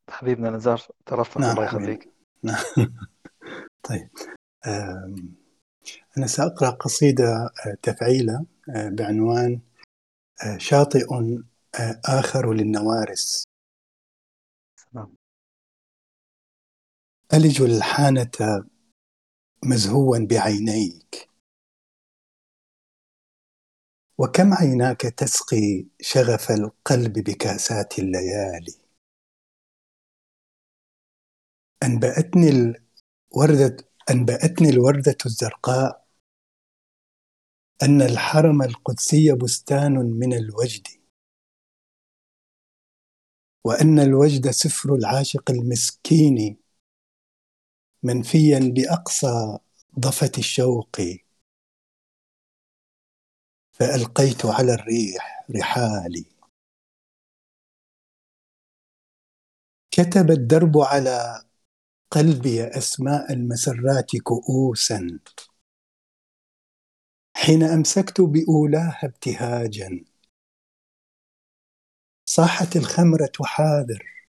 حبيبنا 0.09 0.49
نزار 0.49 0.81
ترفق 1.05 1.41
نعم 1.41 1.51
الله 1.51 1.63
يخليك 1.63 2.09
نعم. 2.43 2.63
طيب. 3.89 4.09
أنا 6.17 6.27
سأقرأ 6.27 6.69
قصيدة 6.69 7.23
آه، 7.25 7.77
تفعيلة 7.81 8.45
آه، 8.75 8.89
بعنوان 8.89 9.59
آه، 10.45 10.57
شاطئ 10.57 11.05
آخر 12.05 12.53
للنوارس. 12.53 13.43
نعم. 14.93 15.15
ألج 17.33 17.61
الحانة 17.61 18.31
مزهوا 19.65 20.17
بعينيك. 20.19 21.29
وكم 24.17 24.53
عيناك 24.53 25.01
تسقي 25.01 25.85
شغف 26.01 26.51
القلب 26.51 27.13
بكاسات 27.13 27.99
الليالي؟ 27.99 28.73
أنبأتني 31.83 32.49
الوردة 32.49 33.77
أنبأتني 34.11 34.69
الوردة 34.69 35.17
الزرقاء 35.25 36.05
أن 37.83 38.01
الحرم 38.01 38.61
القدسي 38.61 39.31
بستان 39.35 39.93
من 39.93 40.33
الوجد 40.33 40.87
وأن 43.63 43.99
الوجد 43.99 44.49
سفر 44.49 44.95
العاشق 44.95 45.51
المسكين 45.51 46.57
منفيا 48.05 48.59
بأقصى 48.59 49.57
ضفة 49.99 50.31
الشوق. 50.37 51.01
فألقيت 53.73 54.45
على 54.45 54.73
الريح 54.73 55.45
رحالي. 55.57 56.25
كتب 59.91 60.31
الدرب 60.31 60.77
على 60.77 61.45
قلبي 62.11 62.63
أسماء 62.63 63.33
المسرات 63.33 64.15
كؤوسا. 64.23 65.19
حين 67.35 67.63
أمسكت 67.63 68.21
بأولاها 68.21 68.99
ابتهاجا. 69.03 70.05
صاحت 72.25 72.75
الخمرة 72.75 73.31
حاذر 73.43 74.27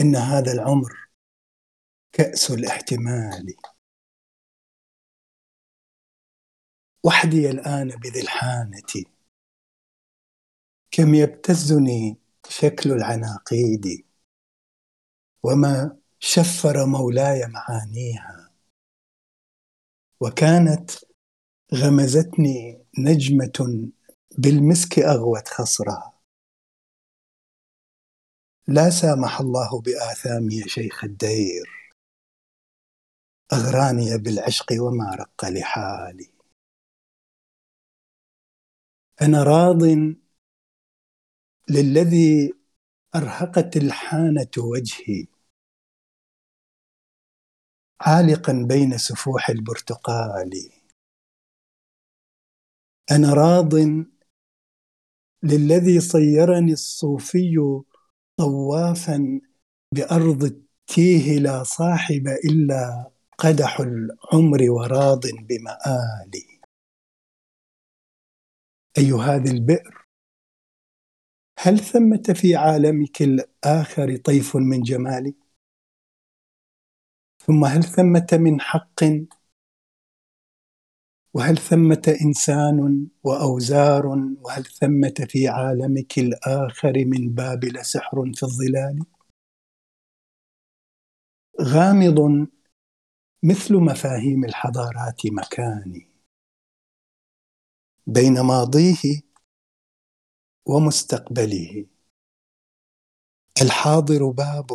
إن 0.00 0.16
هذا 0.16 0.52
العمر 0.52 1.09
كأس 2.12 2.50
الاحتمال. 2.50 3.54
وحدي 7.04 7.50
الآن 7.50 7.88
بذي 7.88 8.20
الحانة 8.20 9.04
كم 10.90 11.14
يبتزني 11.14 12.16
شكل 12.48 12.92
العناقيد. 12.92 14.06
وما 15.42 15.98
شفر 16.18 16.86
مولاي 16.86 17.46
معانيها. 17.46 18.50
وكانت 20.20 20.90
غمزتني 21.74 22.84
نجمة 22.98 23.88
بالمسك 24.38 24.98
أغوت 24.98 25.48
خصرها. 25.48 26.20
لا 28.66 28.90
سامح 28.90 29.40
الله 29.40 29.80
بآثامي 29.80 30.54
يا 30.54 30.66
شيخ 30.66 31.04
الدير. 31.04 31.79
أغراني 33.52 34.18
بالعشق 34.18 34.66
وما 34.80 35.14
رق 35.14 35.44
لحالي. 35.44 36.30
أنا 39.22 39.42
راض 39.42 39.82
للذي 41.70 42.52
أرهقت 43.14 43.76
الحانة 43.76 44.50
وجهي. 44.58 45.26
عالقا 48.00 48.66
بين 48.68 48.98
سفوح 48.98 49.50
البرتقال. 49.50 50.70
أنا 53.10 53.34
راض 53.34 53.74
للذي 55.42 56.00
صيرني 56.00 56.72
الصوفي 56.72 57.82
طوافا 58.36 59.40
بأرض 59.94 60.44
التيه 60.44 61.38
لا 61.38 61.62
صاحب 61.62 62.28
إلا 62.28 63.10
قدح 63.40 63.80
العمر 63.80 64.70
وراض 64.70 65.20
بمآلي 65.26 66.60
أي 68.98 69.12
هذه 69.12 69.50
البئر؟ 69.50 70.06
هل 71.58 71.78
ثمة 71.78 72.34
في 72.34 72.56
عالمك 72.56 73.22
الآخر 73.22 74.16
طيف 74.16 74.56
من 74.56 74.82
جمالي 74.82 75.34
ثم 77.38 77.64
هل 77.64 77.84
ثمة 77.84 78.26
من 78.32 78.60
حق؟ 78.60 79.00
وهل 81.34 81.58
ثمة 81.58 82.16
إنسان 82.24 83.08
وأوزار؟ 83.24 84.06
وهل 84.40 84.64
ثمة 84.64 85.26
في 85.28 85.48
عالمك 85.48 86.18
الآخر 86.18 86.92
من 87.06 87.34
بابل 87.34 87.84
سحر 87.84 88.32
في 88.34 88.42
الظلال؟ 88.42 89.04
غامض 91.60 92.48
مثل 93.42 93.74
مفاهيم 93.74 94.44
الحضارات 94.44 95.26
مكاني. 95.26 96.08
بين 98.06 98.40
ماضيه 98.40 99.22
ومستقبله. 100.66 101.86
الحاضر 103.62 104.30
باب 104.30 104.66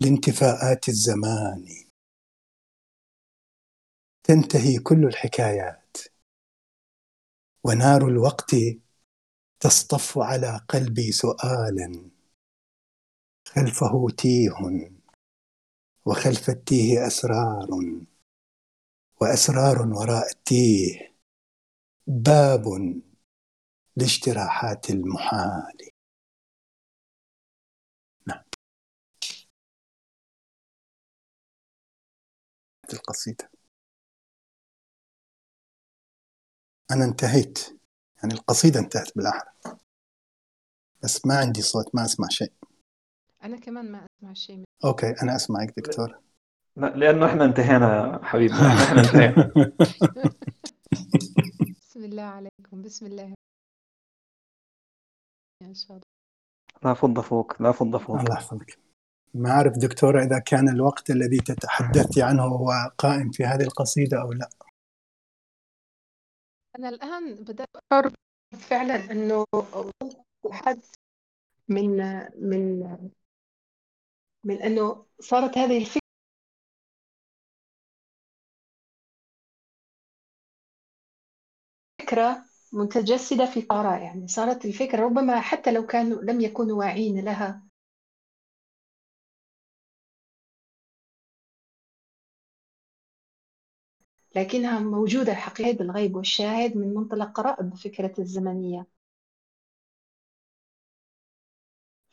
لانتفاءات 0.00 0.88
الزمان. 0.88 1.66
تنتهي 4.22 4.78
كل 4.78 5.04
الحكايات. 5.04 5.96
ونار 7.64 8.08
الوقت 8.08 8.54
تصطف 9.60 10.18
على 10.18 10.66
قلبي 10.68 11.12
سؤالا. 11.12 12.10
خلفه 13.46 14.06
تيه. 14.18 14.97
وخلف 16.08 16.50
التيه 16.50 17.06
أسرار 17.06 17.68
وأسرار 19.20 19.82
وراء 19.82 20.30
التيه 20.30 21.14
باب 22.06 22.64
لاجتراحات 23.96 24.90
المحال. 24.90 25.90
نعم. 28.26 28.42
القصيدة. 32.92 33.50
أنا 36.90 37.04
انتهيت. 37.04 37.58
يعني 38.22 38.34
القصيدة 38.34 38.80
انتهت 38.80 39.16
بالأحرى. 39.16 39.50
بس 41.02 41.26
ما 41.26 41.38
عندي 41.38 41.62
صوت 41.62 41.94
ما 41.94 42.04
أسمع 42.04 42.28
شيء. 42.28 42.52
أنا 43.44 43.56
كمان 43.56 43.92
ما 43.92 44.06
أسمع 44.06 44.32
شيء 44.32 44.64
أوكي 44.84 45.14
أنا 45.22 45.36
أسمعك 45.36 45.74
دكتور. 45.76 46.18
لا 46.76 46.86
لأنه 46.86 47.26
إحنا 47.26 47.44
انتهينا 47.44 48.20
حبيبنا 48.22 48.58
إحنا 48.58 49.00
انتهينا. 49.04 49.52
بسم 51.80 52.04
الله 52.04 52.22
عليكم 52.22 52.82
بسم 52.82 53.06
الله. 53.06 53.34
إن 55.62 55.74
شاء 55.74 55.90
الله. 55.90 56.02
لا 56.84 56.94
فض 56.94 57.20
فوق 57.20 57.62
لا 57.62 57.72
فض 57.72 57.96
فوق. 57.96 58.16
الله 58.16 58.34
يحفظك. 58.34 58.78
ما 59.34 59.50
أعرف 59.50 59.72
دكتورة 59.78 60.24
إذا 60.24 60.38
كان 60.38 60.68
الوقت 60.68 61.10
الذي 61.10 61.38
تتحدثي 61.38 62.22
عنه 62.22 62.42
هو 62.42 62.92
قائم 62.98 63.30
في 63.30 63.44
هذه 63.44 63.62
القصيدة 63.62 64.20
أو 64.22 64.32
لا. 64.32 64.48
أنا 66.78 66.88
الآن 66.88 67.34
بدأت 67.34 67.68
أشعر 67.92 68.12
فعلا 68.58 69.12
أنه 69.12 69.44
حد 70.50 70.80
من 71.68 71.96
من 72.48 72.82
من 74.48 74.62
أنه 74.62 75.06
صارت 75.20 75.58
هذه 75.58 75.78
الفكرة 75.78 76.00
فكرة 82.00 82.44
متجسدة 82.72 83.46
في 83.46 83.62
طارة 83.62 83.96
يعني 83.98 84.28
صارت 84.28 84.64
الفكرة 84.64 85.00
ربما 85.04 85.40
حتى 85.40 85.72
لو 85.72 85.86
كانوا 85.86 86.22
لم 86.22 86.40
يكونوا 86.40 86.78
واعين 86.78 87.24
لها. 87.24 87.62
لكنها 94.36 94.78
موجودة 94.80 95.34
حقيقة 95.34 95.72
بالغيب 95.78 96.16
والشاهد 96.16 96.76
من 96.76 96.94
منطلق 96.94 97.30
قراءة 97.32 97.70
فكرة 97.70 98.12
الزمنية. 98.18 98.86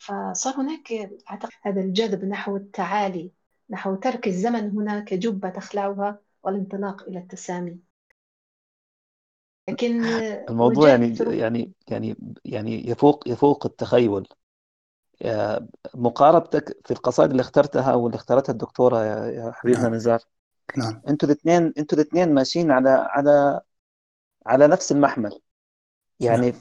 فصار 0.07 0.53
هناك 0.61 0.91
أعتقد 1.29 1.51
هذا 1.63 1.81
الجذب 1.81 2.25
نحو 2.25 2.55
التعالي 2.57 3.31
نحو 3.69 3.95
ترك 3.95 4.27
الزمن 4.27 4.69
هنا 4.71 4.99
كجبة 4.99 5.49
تخلعها 5.49 6.19
والانطلاق 6.43 7.03
إلى 7.03 7.19
التسامي. 7.19 7.79
لكن 9.69 9.93
الموضوع 10.49 10.89
يعني 10.89 11.23
يعني 11.27 11.71
يعني 11.87 12.15
يعني 12.45 12.89
يفوق 12.89 13.27
يفوق 13.29 13.65
التخيل. 13.65 14.27
يا- 15.21 15.67
مقاربتك 15.95 16.77
في 16.87 16.91
القصائد 16.91 17.29
اللي 17.31 17.41
اخترتها 17.41 17.95
واللي 17.95 18.15
اختارتها 18.15 18.53
الدكتورة 18.53 19.05
يا 19.05 19.25
يا 19.31 19.51
حبيبنا 19.51 19.89
نعم. 19.89 19.89
نزار 19.89 20.19
نعم. 20.77 21.03
أنتوا 21.09 21.29
الاثنين 21.29 21.73
أنتوا 21.79 21.99
الاثنين 21.99 22.33
ماشيين 22.35 22.71
على 22.71 22.89
على 22.89 23.61
على 24.45 24.67
نفس 24.67 24.91
المحمل. 24.91 25.39
نعم. 26.21 26.31
يعني 26.31 26.53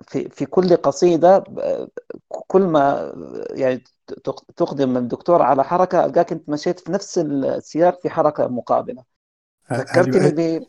في 0.00 0.28
في 0.28 0.46
كل 0.46 0.76
قصيدة 0.76 1.38
ب- 1.38 1.88
كل 2.28 2.62
ما 2.62 3.12
يعني 3.50 3.84
تق- 4.24 4.44
تقدم 4.56 4.96
الدكتور 4.96 5.42
على 5.42 5.64
حركة 5.64 6.04
ألقاك 6.04 6.32
أنت 6.32 6.48
مشيت 6.48 6.80
في 6.80 6.92
نفس 6.92 7.18
السياق 7.18 8.00
في 8.02 8.10
حركة 8.10 8.48
مقابلة. 8.48 9.02
هل 9.66 9.78
ذكرتني 9.80 10.58
نعم 10.58 10.66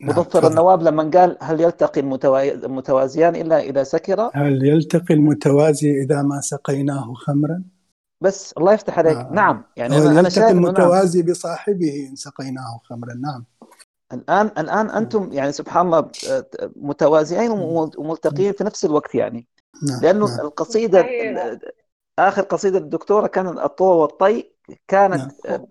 بمظفر 0.00 0.22
تفضل. 0.24 0.48
النواب 0.50 0.82
لما 0.82 1.10
قال 1.14 1.36
هل 1.40 1.60
يلتقي 1.60 2.00
المتوا- 2.00 2.64
المتوازيان 2.64 3.36
إلا 3.36 3.60
إذا 3.60 3.82
سكر؟ 3.82 4.30
هل 4.34 4.64
يلتقي 4.64 5.14
المتوازي 5.14 5.90
إذا 6.02 6.22
ما 6.22 6.40
سقيناه 6.40 7.14
خمرا؟ 7.14 7.62
بس 8.20 8.52
الله 8.52 8.72
يفتح 8.72 8.98
عليك. 8.98 9.16
آه. 9.16 9.30
نعم. 9.32 9.64
يعني 9.76 9.94
هل 9.96 10.16
يلتقي 10.24 10.40
نعم. 10.52 10.64
المتوازي 10.64 11.22
بصاحبه 11.22 12.06
إن 12.10 12.16
سقيناه 12.16 12.80
خمرا. 12.84 13.14
نعم. 13.14 13.44
الآن 14.12 14.46
الآن 14.58 14.90
أنتم 14.90 15.32
يعني 15.32 15.52
سبحان 15.52 15.86
الله 15.86 16.10
متوازيين 16.76 17.50
وم- 17.50 17.90
وملتقيين 17.98 18.52
في 18.52 18.64
نفس 18.64 18.84
الوقت 18.84 19.14
يعني. 19.14 19.46
نعم 19.88 20.00
لأنه 20.02 20.26
نعم. 20.26 20.40
القصيدة 20.46 21.00
صحيح. 21.02 21.58
آخر 22.18 22.42
قصيدة 22.42 22.78
الدكتورة 22.78 23.26
كانت 23.26 23.58
الطوى 23.58 23.96
والطي 23.96 24.52
كانت 24.88 25.32
نعم. 25.48 25.66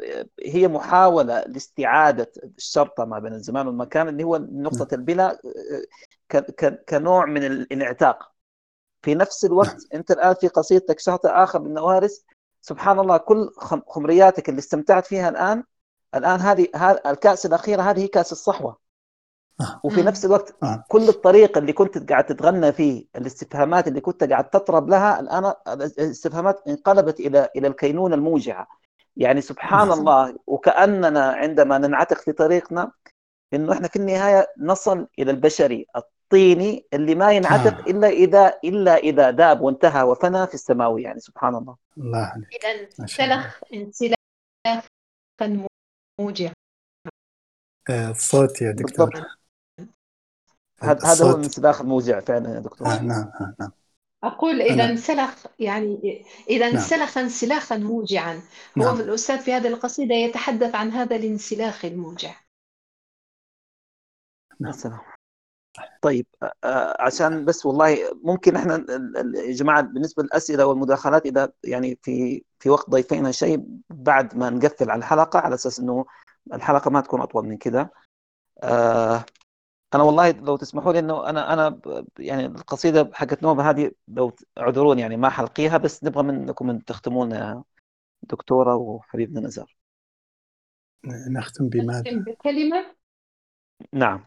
هي 0.46 0.68
محاولة 0.68 1.40
لاستعادة 1.44 2.32
الشرطة 2.58 3.06
ما 3.06 3.20
بين 3.20 3.34
الزمان 3.34 3.68
والمكان 3.68 4.08
اللي 4.08 4.24
هو 4.24 4.38
نعم. 4.38 4.48
نقطة 4.52 4.96
البلا 4.96 5.40
ك- 6.30 6.38
ك- 6.52 6.84
كنوع 6.90 7.26
من 7.26 7.44
الانعتاق 7.44 8.32
في 9.02 9.16
نفس 9.16 9.44
نعم. 9.46 9.54
الوقت 9.54 9.78
أنت 9.94 10.12
الآن 10.12 10.34
في 10.34 10.48
قصيدتك 10.48 11.00
شاطئ 11.00 11.30
آخر 11.30 11.64
للنوارس 11.64 12.26
سبحان 12.62 13.00
الله 13.00 13.18
كل 13.18 13.50
خم- 13.58 13.82
خمرياتك 13.88 14.50
اللي 14.50 14.60
استمتعت 14.60 15.06
فيها 15.06 15.30
الآن 15.30 15.64
الآن 16.16 16.40
هذه 16.40 16.68
الكأس 17.06 17.46
الأخيرة 17.46 17.82
هذه 17.82 18.00
هي 18.00 18.08
كأس 18.08 18.32
الصحوة. 18.32 18.78
آه. 19.62 19.82
وفي 19.84 20.02
نفس 20.02 20.26
الوقت 20.26 20.56
آه. 20.64 20.84
كل 20.88 21.10
الطريق 21.10 21.58
اللي 21.58 21.74
كنت 21.74 22.10
قاعد 22.12 22.26
تتغنى 22.26 22.72
فيه 22.72 23.06
الاستفهامات 23.16 23.88
اللي 23.88 24.02
كنت 24.02 24.24
قاعد 24.24 24.50
تطرب 24.50 24.90
لها 24.90 25.20
الآن 25.20 25.54
الاستفهامات 25.68 26.68
انقلبت 26.68 27.20
إلى 27.20 27.50
إلى 27.56 27.68
الكينونة 27.68 28.16
الموجعة. 28.16 28.68
يعني 29.18 29.42
سبحان 29.42 29.88
نعم. 29.88 30.00
الله 30.00 30.36
وكأننا 30.48 31.32
عندما 31.32 31.78
ننعتق 31.78 32.18
في 32.18 32.32
طريقنا 32.32 32.92
إنه 33.54 33.74
إحنا 33.74 33.88
في 33.88 33.96
النهاية 33.96 34.48
نصل 34.58 35.08
إلى 35.20 35.32
البشري 35.32 35.86
الطيني 35.96 36.86
اللي 36.94 37.16
ما 37.16 37.32
ينعتق 37.32 37.78
آه. 37.78 37.92
إلا 37.92 38.08
إذا 38.08 38.54
إلا 38.64 38.98
إذا 38.98 39.32
داب 39.32 39.62
وانتهى 39.62 40.04
وفنى 40.04 40.48
في 40.48 40.54
السماوي 40.54 41.04
يعني 41.04 41.20
سبحان 41.20 41.56
الله. 41.56 41.76
الله 41.98 42.34
الله. 42.36 42.48
انسلخ 43.00 43.60
انسلاخا 43.74 44.90
موجعا 46.20 46.54
آه، 47.90 48.10
الصوت 48.12 48.62
يا 48.62 48.72
بالضبط. 48.72 49.10
دكتور 49.10 49.40
هذا 50.82 51.06
هذا 51.06 51.26
هو 51.26 51.36
الانسلاخ 51.36 51.82
الموجع 51.82 52.20
فعلا 52.20 52.56
يا 52.56 52.60
دكتور. 52.60 52.88
آه 52.88 53.02
نعم 53.02 53.32
آه 53.42 53.56
نعم. 53.60 53.72
أقول 54.24 54.62
إذا 54.62 54.74
أنا 54.74 54.90
انسلخ 54.90 55.46
يعني 55.60 56.24
إذا 56.50 56.66
نعم. 56.66 56.76
انسلخ 56.76 57.18
انسلاخا 57.18 57.78
موجعا 57.78 58.42
هو 58.78 58.84
نعم. 58.84 59.00
الأستاذ 59.00 59.40
في 59.40 59.54
هذه 59.54 59.68
القصيدة 59.68 60.16
يتحدث 60.16 60.76
عن 60.76 60.92
هذا 60.92 61.16
الانسلاخ 61.16 61.86
الموجع. 61.86 62.36
نعم 64.60 64.70
السلام. 64.72 65.09
طيب 66.02 66.26
عشان 67.00 67.46
بس 67.46 67.66
والله 67.66 67.98
ممكن 68.24 68.56
إحنا 68.56 68.86
يا 69.36 69.54
جماعة 69.54 69.82
بالنسبة 69.82 70.24
للأسئلة 70.24 70.66
والمداخلات 70.66 71.26
إذا 71.26 71.52
يعني 71.64 72.00
في 72.02 72.44
في 72.60 72.70
وقت 72.70 72.90
ضيفينا 72.90 73.32
شيء 73.32 73.66
بعد 73.90 74.38
ما 74.38 74.50
نقفل 74.50 74.92
على 74.92 75.00
الحلقة 75.00 75.40
على 75.40 75.56
أساس 75.56 75.80
إنه 75.80 76.06
الحلقة 76.54 76.92
ما 76.92 77.02
تكون 77.02 77.22
أطول 77.22 77.46
من 77.46 77.58
كده. 77.58 77.94
آه، 78.64 79.26
أنا 79.96 80.04
والله 80.04 80.32
لو 80.32 80.58
تسمحوا 80.58 80.94
لي 80.94 81.00
إنه 81.00 81.30
أنا 81.30 81.54
أنا 81.54 81.80
يعني 82.20 82.46
القصيدة 82.46 83.10
حقت 83.14 83.44
نوبه 83.44 83.70
هذه 83.70 83.92
لو 84.08 84.32
اعذروني 84.58 85.02
يعني 85.02 85.18
ما 85.18 85.30
حلقيها 85.30 85.78
بس 85.78 86.04
نبغى 86.04 86.24
منكم 86.24 86.70
إن 86.70 86.86
تختمون 86.86 87.64
دكتورة 88.24 88.76
وحبيبنا 88.76 89.42
نزار. 89.42 89.76
نختم 91.06 91.70
بماذا؟ 91.70 92.00
أختم 92.00 92.20
بكلمة؟ 92.20 92.86
نعم. 93.94 94.26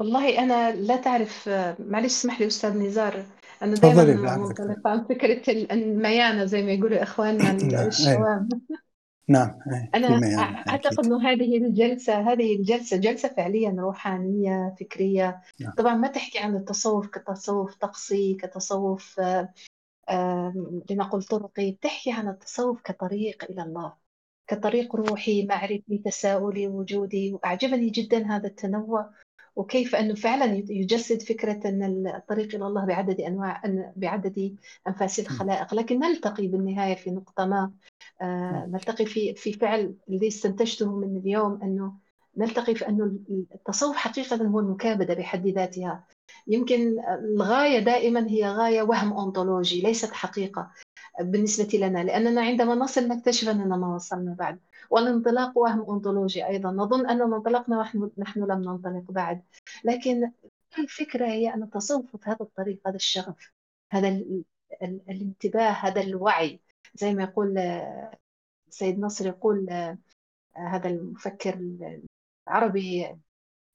والله 0.00 0.38
أنا 0.38 0.74
لا 0.74 0.96
تعرف 0.96 1.48
معلش 1.78 2.06
اسمح 2.06 2.40
لي 2.40 2.46
أستاذ 2.46 2.78
نزار 2.78 3.24
أنا 3.62 3.74
تفضلي 3.74 3.94
دائما 3.94 4.20
بالعكس 4.20 4.48
دكتور 4.48 4.66
منطلقة 4.66 4.90
عن 4.90 5.04
فكرة 5.04 5.52
ال- 5.52 5.72
الميانة 5.72 6.44
زي 6.44 6.62
ما 6.62 6.72
يقولوا 6.72 7.02
إخواننا 7.02 7.52
نعم 7.72 7.86
الشوام. 7.88 8.48
نعم 9.28 9.58
أنا 9.94 10.18
ميان 10.20 10.64
أ- 10.64 10.68
أعتقد 10.68 11.06
أنه 11.06 11.30
هذه 11.30 11.56
الجلسة 11.56 12.32
هذه 12.32 12.56
الجلسة 12.56 12.96
جلسة 12.96 13.28
فعليا 13.28 13.76
روحانية 13.78 14.74
فكرية. 14.80 15.40
نعم. 15.60 15.72
طبعا 15.72 15.94
ما 15.94 16.08
تحكي 16.08 16.38
عن 16.38 16.56
التصوف 16.56 17.06
كتصوف 17.06 17.74
طقسي 17.74 18.34
كتصوف 18.34 19.20
لنقل 20.90 21.22
طرقي 21.22 21.70
بتحكي 21.70 22.12
عن 22.12 22.28
التصوف 22.28 22.82
كطريق 22.82 23.44
إلى 23.50 23.62
الله 23.62 23.92
كطريق 24.46 24.96
روحي 24.96 25.46
معرفي 25.46 26.02
تساؤلي 26.04 26.68
وجودي. 26.68 27.32
وأعجبني 27.32 27.90
جدا 27.90 28.26
هذا 28.26 28.46
التنوع. 28.46 29.10
وكيف 29.60 29.94
أنه 29.94 30.14
فعلا 30.14 30.64
يجسد 30.68 31.22
فكرة 31.22 31.68
أن 31.68 32.06
الطريق 32.16 32.54
إلى 32.54 32.66
الله 32.66 32.86
بعدد 32.86 33.20
أنواع 33.20 33.62
بعدد 33.96 34.56
أنفاس 34.88 35.20
الخلائق. 35.20 35.74
لكن 35.74 35.98
نلتقي 35.98 36.46
بالنهاية 36.46 36.94
في 36.94 37.10
نقطة 37.10 37.46
ما. 37.46 37.72
آه، 38.22 38.68
نلتقي 38.72 39.06
في 39.06 39.34
في 39.34 39.52
فعل 39.52 39.94
الذي 40.08 40.28
استنتجته 40.28 40.96
من 40.96 41.16
اليوم 41.16 41.62
أنه 41.62 41.92
نلتقي 42.36 42.74
في 42.74 42.88
أنه 42.88 43.12
التصوف 43.54 43.96
حقيقة 43.96 44.36
هو 44.36 44.60
المكابدة 44.60 45.14
بحد 45.14 45.46
ذاتها. 45.46 46.04
يمكن 46.46 46.96
الغاية 47.08 47.78
دائما 47.78 48.28
هي 48.28 48.50
غاية 48.50 48.82
وهم 48.82 49.12
أونطولوجي 49.12 49.80
ليست 49.80 50.12
حقيقة. 50.12 50.70
بالنسبة 51.20 51.78
لنا 51.78 52.04
لأننا 52.04 52.40
عندما 52.40 52.74
نصل 52.74 53.08
نكتشف 53.08 53.48
أننا 53.48 53.76
ما 53.76 53.94
وصلنا 53.94 54.34
بعد. 54.34 54.60
والانطلاق 54.90 55.58
وهم 55.58 55.80
أونطولوجي 55.80 56.46
أيضا. 56.46 56.70
نظن 56.70 57.06
أننا 57.06 57.36
انطلقنا 57.36 57.78
ونحن 57.78 58.10
نحن 58.18 58.40
لم 58.40 58.58
ننطلق 58.60 59.10
بعد. 59.10 59.42
لكن 59.84 60.32
الفكرة 60.78 61.26
هي 61.26 61.54
أن 61.54 61.62
التصوف 61.62 62.28
هذا 62.28 62.38
الطريق 62.40 62.80
هذا 62.88 62.96
الشغف 62.96 63.52
هذا 63.90 64.08
ال 64.08 64.44
ال 64.82 65.00
الانتباه 65.10 65.70
هذا 65.70 66.00
الوعي. 66.00 66.60
زي 66.94 67.14
ما 67.14 67.22
يقول 67.22 67.80
سيد 68.70 68.98
نصر 69.00 69.26
يقول 69.26 69.70
هذا 70.54 70.88
المفكر 70.88 71.58
العربي 72.48 73.16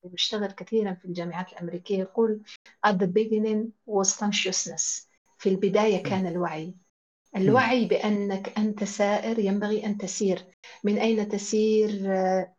بيشتغل 0.03 0.51
كثيرا 0.51 0.93
في 0.93 1.05
الجامعات 1.05 1.53
الأمريكية 1.53 1.99
يقول 1.99 2.41
at 2.87 2.91
the 2.91 3.07
beginning 3.07 3.71
was 3.87 4.09
consciousness. 4.15 5.07
في 5.37 5.49
البداية 5.49 6.03
كان 6.03 6.27
الوعي. 6.27 6.75
الوعي 7.35 7.85
بأنك 7.85 8.57
أنت 8.57 8.83
سائر 8.83 9.39
ينبغي 9.39 9.85
أن 9.85 9.97
تسير. 9.97 10.45
من 10.83 10.97
أين 10.97 11.29
تسير؟ 11.29 11.89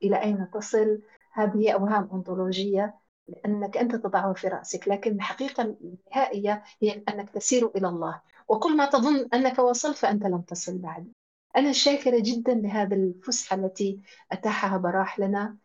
إلى 0.02 0.22
أين 0.22 0.50
تصل؟ 0.50 1.02
هذه 1.32 1.70
أوهام 1.70 2.08
أنطولوجية 2.12 2.94
لأنك 3.28 3.76
أنت 3.76 3.94
تضعها 3.94 4.32
في 4.32 4.48
رأسك 4.48 4.88
لكن 4.88 5.14
الحقيقة 5.14 5.62
النهائية 5.62 6.62
هي 6.82 7.02
أنك 7.08 7.30
تسير 7.30 7.70
إلى 7.76 7.88
الله. 7.88 8.20
وكل 8.48 8.76
ما 8.76 8.86
تظن 8.86 9.28
أنك 9.34 9.58
وصلت 9.58 9.96
فأنت 9.96 10.22
لم 10.26 10.40
تصل 10.40 10.78
بعد. 10.78 11.12
أنا 11.56 11.72
شاكرة 11.72 12.22
جدا 12.22 12.55
لهذا 12.55 12.96
الفسحة 12.96 13.56
التي 13.56 14.00
أتاحها 14.32 14.76
براح 14.78 15.18
لنا. 15.18 15.56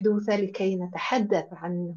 حدوثة 0.00 0.36
لكي 0.36 0.76
نتحدث 0.76 1.46
عن 1.52 1.94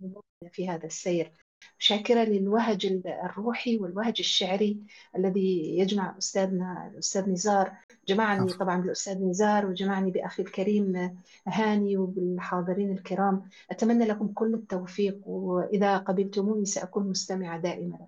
في 0.51 0.69
هذا 0.69 0.85
السير. 0.85 1.31
شاكرة 1.77 2.23
للوهج 2.23 3.01
الروحي 3.05 3.77
والوهج 3.77 4.15
الشعري 4.19 4.79
الذي 5.15 5.77
يجمع 5.79 6.17
أستاذنا 6.17 6.91
الأستاذ 6.93 7.29
نزار. 7.29 7.71
جمعني 8.07 8.53
طبعا 8.53 8.81
بالأستاذ 8.81 9.23
نزار 9.23 9.65
وجمعني 9.65 10.11
بأخي 10.11 10.43
الكريم 10.43 11.17
هاني 11.47 11.97
وبالحاضرين 11.97 12.91
الكرام. 12.91 13.49
أتمنى 13.71 14.05
لكم 14.05 14.27
كل 14.27 14.53
التوفيق 14.53 15.27
وإذا 15.27 15.97
قبلتموني 15.97 16.65
سأكون 16.65 17.09
مستمعة 17.09 17.59
دائما. 17.59 17.99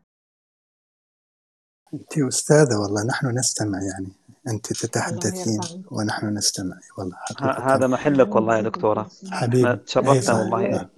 أنت 1.93 2.17
أستاذة 2.17 2.77
والله 2.77 3.05
نحن 3.05 3.27
نستمع 3.27 3.79
يعني. 3.83 4.11
أنت 4.47 4.73
تتحدثين 4.73 5.59
ونحن 5.91 6.27
نستمع. 6.27 6.79
والله 6.97 7.17
هذا 7.75 7.87
محلك 7.87 8.35
والله 8.35 8.57
يا 8.57 8.61
دكتورة. 8.61 9.09
حبيبي. 9.31 9.75
تشرفنا 9.75 10.39
والله. 10.39 10.89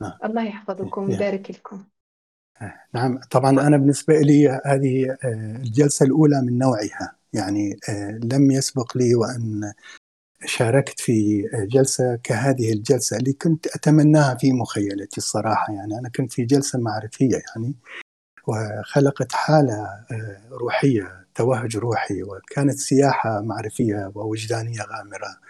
نعم. 0.00 0.12
الله 0.24 0.42
يحفظكم 0.42 1.08
ويبارك 1.08 1.50
لكم. 1.50 1.84
نعم. 2.94 3.20
طبعا 3.30 3.50
أنا 3.50 3.76
بالنسبة 3.76 4.20
لي 4.20 4.48
هذه 4.48 5.16
الجلسة 5.24 6.06
الأولى 6.06 6.42
من 6.42 6.58
نوعها. 6.58 7.16
يعني 7.32 7.76
لم 8.32 8.50
يسبق 8.50 8.96
لي 8.96 9.14
وأن 9.14 9.72
شاركت 10.44 11.00
في 11.00 11.42
جلسة 11.52 12.16
كهذه 12.16 12.72
الجلسة 12.72 13.16
اللي 13.16 13.32
كنت 13.32 13.66
أتمناها 13.66 14.34
في 14.34 14.52
مخيلتي 14.52 15.18
الصراحة. 15.18 15.72
يعني 15.72 15.98
أنا 15.98 16.08
كنت 16.08 16.32
في 16.32 16.44
جلسة 16.44 16.78
معرفية 16.78 17.42
يعني 17.56 17.74
وخلقت 18.46 19.32
حالة 19.32 20.06
روحية 20.50 21.26
توهج 21.34 21.76
روحي 21.76 22.22
وكانت 22.22 22.78
سياحة 22.78 23.40
معرفية 23.40 24.12
ووجدانية 24.14 24.80
غامرة. 24.82 25.40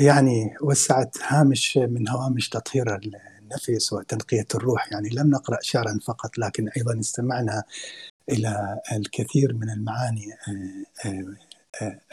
يعني 0.00 0.56
وسعت 0.62 1.16
هامش 1.22 1.76
من 1.76 2.08
هوامش 2.08 2.48
تطهير 2.48 2.94
النفس 3.50 3.92
وتنقية 3.92 4.46
الروح. 4.54 4.92
يعني 4.92 5.08
لم 5.08 5.30
نقرأ 5.30 5.58
شعرا 5.62 5.98
فقط 6.04 6.38
لكن 6.38 6.68
أيضا 6.76 7.00
استمعنا 7.00 7.62
إلى 8.28 8.80
الكثير 8.92 9.54
من 9.54 9.70
المعاني 9.70 10.34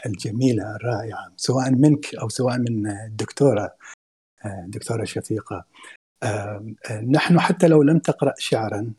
الجميلة 0.06 0.76
الرائعة 0.76 1.32
سواء 1.36 1.70
منك 1.70 2.14
أو 2.14 2.28
سواء 2.28 2.58
من 2.58 2.90
الدكتورة 2.90 3.74
دكتورة 4.46 5.04
شفيقة. 5.04 5.64
نحن 7.10 7.40
حتى 7.40 7.68
لو 7.68 7.82
لم 7.82 7.98
تقرأ 7.98 8.34
شعرا 8.38 8.92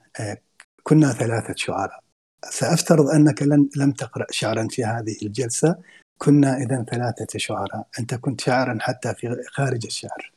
كنا 0.83 1.13
ثلاثة 1.13 1.53
شعراء. 1.57 2.03
سأفترض 2.49 3.09
أنك 3.09 3.41
لم 3.75 3.91
تقرأ 3.91 4.25
شعرا 4.31 4.67
في 4.71 4.83
هذه 4.83 5.15
الجلسة 5.23 5.75
كنا 6.17 6.57
إذا 6.57 6.85
ثلاثة 6.91 7.39
شعراء. 7.39 7.87
أنت 7.99 8.15
كنت 8.15 8.41
شاعرا 8.41 8.77
حتى 8.81 9.13
في 9.13 9.43
خارج 9.51 9.85
الشعر. 9.85 10.31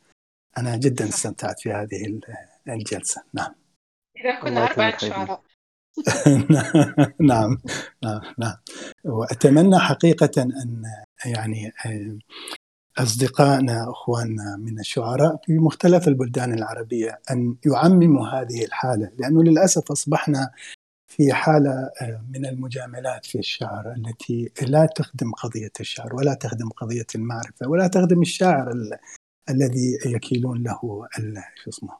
أنا 0.57 0.77
جدا 0.77 1.09
استمتعت 1.09 1.59
في 1.59 1.71
هذه 1.71 2.19
الجلسة. 2.69 3.23
نعم. 3.33 3.55
إذا 4.17 4.41
كنا 4.41 4.63
أربعة 4.63 4.97
شعراء. 4.97 5.43
نعم. 7.31 7.57
نعم. 8.03 8.21
نعم. 8.37 8.55
وأتمنى 9.05 9.79
حقيقة 9.79 10.41
أن 10.41 10.83
يعني 11.25 11.71
أصدقائنا 12.97 13.91
أخواننا 13.91 14.57
من 14.57 14.79
الشعراء 14.79 15.41
في 15.45 15.53
مختلف 15.53 16.07
البلدان 16.07 16.53
العربية 16.53 17.19
أن 17.31 17.55
يعمموا 17.65 18.27
هذه 18.27 18.65
الحالة 18.65 19.11
لأنه 19.17 19.43
للأسف 19.43 19.91
أصبحنا 19.91 20.51
في 21.07 21.33
حالة 21.33 21.91
من 22.29 22.45
المجاملات 22.45 23.25
في 23.25 23.39
الشعر 23.39 23.93
التي 23.93 24.51
لا 24.61 24.85
تخدم 24.85 25.31
قضية 25.31 25.71
الشعر 25.79 26.15
ولا 26.15 26.33
تخدم 26.33 26.69
قضية 26.69 27.05
المعرفة 27.15 27.67
ولا 27.67 27.87
تخدم 27.87 28.21
الشاعر 28.21 28.71
الذي 29.49 29.97
يكيلون 30.05 30.63
له 30.63 31.07
شو 31.55 31.69
اسمه 31.69 31.97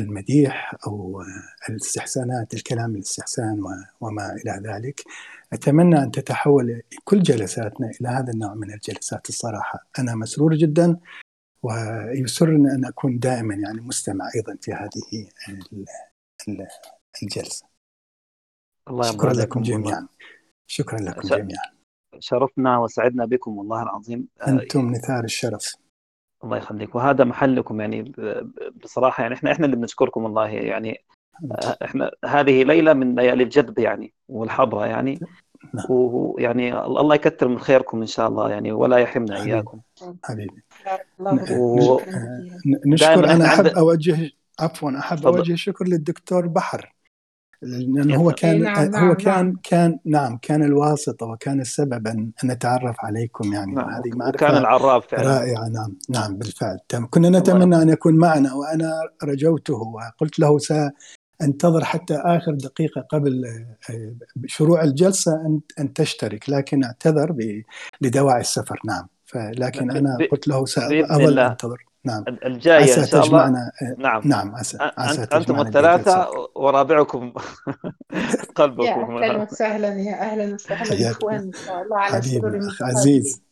المديح 0.00 0.74
أو 0.86 1.22
الاستحسانات 1.68 2.54
الكلام 2.54 2.94
الاستحسان 2.94 3.62
وما 4.00 4.32
إلى 4.32 4.62
ذلك. 4.64 5.04
أتمنى 5.52 6.02
أن 6.02 6.10
تتحول 6.10 6.82
كل 7.04 7.22
جلساتنا 7.22 7.90
إلى 8.00 8.08
هذا 8.08 8.32
النوع 8.32 8.54
من 8.54 8.72
الجلسات 8.72 9.28
الصراحة. 9.28 9.86
أنا 9.98 10.14
مسرور 10.14 10.54
جدا 10.54 10.96
ويسرني 11.62 12.72
أن 12.72 12.84
أكون 12.84 13.18
دائما 13.18 13.54
يعني 13.54 13.80
مستمع 13.80 14.30
أيضا 14.36 14.56
في 14.60 14.72
هذه 14.72 15.28
الجلسة. 17.22 17.66
الله 18.88 19.12
شكرا 19.12 19.32
لكم 19.32 19.62
جميعا. 19.62 20.08
شكرا 20.66 20.98
لكم 21.00 21.28
جميعا. 21.28 21.72
شرفنا 22.18 22.78
وسعدنا 22.78 23.24
بكم 23.24 23.58
والله 23.58 23.82
العظيم. 23.82 24.28
أنتم 24.48 24.90
نثار 24.90 25.24
الشرف. 25.24 25.74
الله 26.44 26.56
يخليك. 26.56 26.94
وهذا 26.94 27.24
محلكم 27.24 27.80
يعني 27.80 28.12
بصراحة 28.84 29.22
يعني 29.22 29.34
إحنا 29.34 29.52
إحنا 29.52 29.66
اللي 29.66 29.76
بنشكركم 29.76 30.24
والله 30.24 30.48
يعني 30.48 31.04
إحنا 31.84 32.10
هذه 32.24 32.64
ليلة 32.64 32.92
من 32.92 33.14
ليالي 33.14 33.42
الجذب 33.42 33.78
يعني 33.78 34.12
والحضره 34.28 34.86
يعني. 34.86 35.20
ويعني 35.88 36.78
الله 36.78 37.14
يكثر 37.14 37.48
من 37.48 37.58
خيركم 37.58 38.00
إن 38.00 38.06
شاء 38.06 38.28
الله 38.28 38.50
يعني 38.50 38.72
ولا 38.72 38.96
يحرمنا 38.96 39.36
حبيبي. 39.36 39.54
إياكم. 39.54 39.80
حبيبي. 40.24 40.62
و... 41.58 42.00
نشكر 42.86 43.30
أنا 43.30 43.46
أحب 43.46 43.66
أوجه 43.66 44.30
عفوا 44.60 44.98
أحب 44.98 45.26
أوجه 45.26 45.54
شكر 45.54 45.84
للدكتور 45.84 46.46
بحر. 46.46 46.92
لأنه 47.62 48.16
هو 48.16 48.32
كان 48.32 48.62
نعم 48.62 48.90
نعم 48.90 49.08
هو 49.08 49.14
كان 49.14 49.56
كان 49.62 49.98
نعم 50.04 50.38
كان 50.42 50.62
الواسطه 50.62 51.26
وكان 51.26 51.60
السبب 51.60 52.06
أن 52.06 52.32
نتعرف 52.44 52.96
عليكم 52.98 53.52
يعني. 53.52 53.74
نعم 53.74 53.90
هذه 53.90 54.08
وكان 54.08 54.18
معرفة 54.18 54.58
العراف 54.58 55.06
فعلا. 55.06 55.38
رائعة 55.38 55.68
نعم 55.68 55.96
نعم 56.10 56.36
بالفعل. 56.36 56.78
تم 56.88 57.06
كنا 57.10 57.38
نتمنى 57.38 57.82
أن 57.82 57.88
يكون 57.88 58.16
معنا 58.16 58.54
وأنا 58.54 58.92
رجوته 59.24 59.74
وقلت 59.74 60.38
له 60.38 60.58
سأنتظر 60.58 61.84
حتى 61.84 62.14
آخر 62.14 62.54
دقيقة 62.54 63.00
قبل 63.00 63.64
شروع 64.46 64.82
الجلسة 64.82 65.32
أن 65.32 65.60
أن 65.80 65.92
تشترك 65.92 66.50
لكن 66.50 66.84
أعتذر 66.84 67.36
لدواعي 68.00 68.40
السفر 68.40 68.80
نعم. 68.84 69.06
فلكن 69.26 69.90
أنا 69.90 70.18
قلت 70.32 70.48
له 70.48 70.64
ساظل 70.64 71.38
أنتظر. 71.38 71.84
نعم. 72.04 72.24
الجاية 72.28 72.82
عسى 72.82 73.00
إن 73.00 73.06
شاء 73.06 73.24
الله. 73.24 73.28
تجمعنا. 73.28 73.72
نعم. 73.98 74.22
نعم 74.24 74.54
عسى 74.56 74.78
عسى 74.98 75.22
أنتم 75.32 75.60
الثلاثة 75.60 76.28
ورابعكم 76.54 77.32
يا 78.12 78.44
قلبكم 78.54 79.16
أهلا 79.16 79.42
وسهلا 79.42 79.88
يا 79.88 80.14
أهلا 80.20 80.54
وسهلا. 80.54 81.10
إخوان 81.10 81.34
إن 81.34 81.52
شاء 81.52 81.82
الله 81.82 81.98
على 81.98 82.14
حبيبي 82.14 82.58
أخ 82.58 82.82
عزيز. 82.82 83.42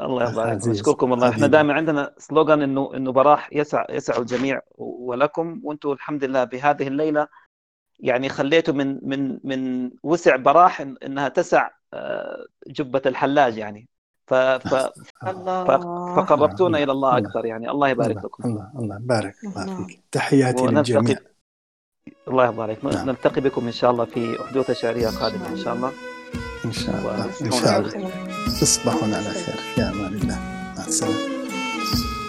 الله 0.00 0.22
يرضى 0.22 0.40
عليكم 0.40 0.70
نشكركم 0.70 1.10
والله. 1.10 1.28
إحنا 1.28 1.46
دائما 1.46 1.74
عندنا 1.74 2.14
سلوغان 2.18 2.62
انه 2.62 2.90
إنه 2.96 3.12
براح 3.12 3.48
يسع 3.52 3.86
يسع 3.90 4.16
الجميع 4.18 4.60
ولكم. 4.78 5.60
وأنتم 5.64 5.92
الحمد 5.92 6.24
لله 6.24 6.44
بهذه 6.44 6.88
الليلة. 6.88 7.26
يعني 8.00 8.28
خليتوا 8.28 8.74
من 8.74 8.98
من 9.02 9.38
من 9.44 9.90
وسع 10.02 10.36
براح 10.36 10.82
إن- 10.82 10.94
إنها 11.04 11.28
تسع 11.28 11.70
آه، 11.94 12.46
جبة 12.66 13.02
الحلاج 13.06 13.56
يعني. 13.56 13.88
ف... 14.30 14.34
ف... 14.34 14.74
فقربتونا 16.16 16.78
إلى 16.82 16.92
الله 16.92 17.18
أكثر. 17.18 17.44
يعني 17.44 17.70
الله 17.70 17.88
يبارك 17.88 18.10
الله. 18.16 18.22
لكم. 18.22 18.44
الله. 18.44 18.70
الله. 18.78 18.98
بارك 19.00 19.34
الله 19.44 19.86
فيك. 19.86 20.00
تحياتي 20.12 20.66
للجميع. 20.66 21.18
الله 22.28 22.44
يرضى 22.44 22.62
عليك 22.62 22.84
نعم. 22.84 23.10
نلتقي 23.10 23.40
بكم 23.40 23.66
إن 23.66 23.72
شاء 23.72 23.90
الله 23.90 24.04
في 24.04 24.38
حدوث 24.50 24.70
شعرية 24.70 25.08
قادمة 25.08 25.48
إن 25.48 25.56
شاء 25.56 25.74
الله. 25.74 25.92
إن 26.64 26.72
شاء 26.72 26.98
الله. 26.98 27.24
إن 27.42 27.50
شاء 27.50 27.80
الله. 27.80 28.10
تصبحون 28.60 29.14
على 29.14 29.30
خير. 29.30 29.56
في 29.74 29.82
أمان 29.82 30.14
الله. 30.14 30.38
مع 30.76 30.84
السلامة. 30.86 32.19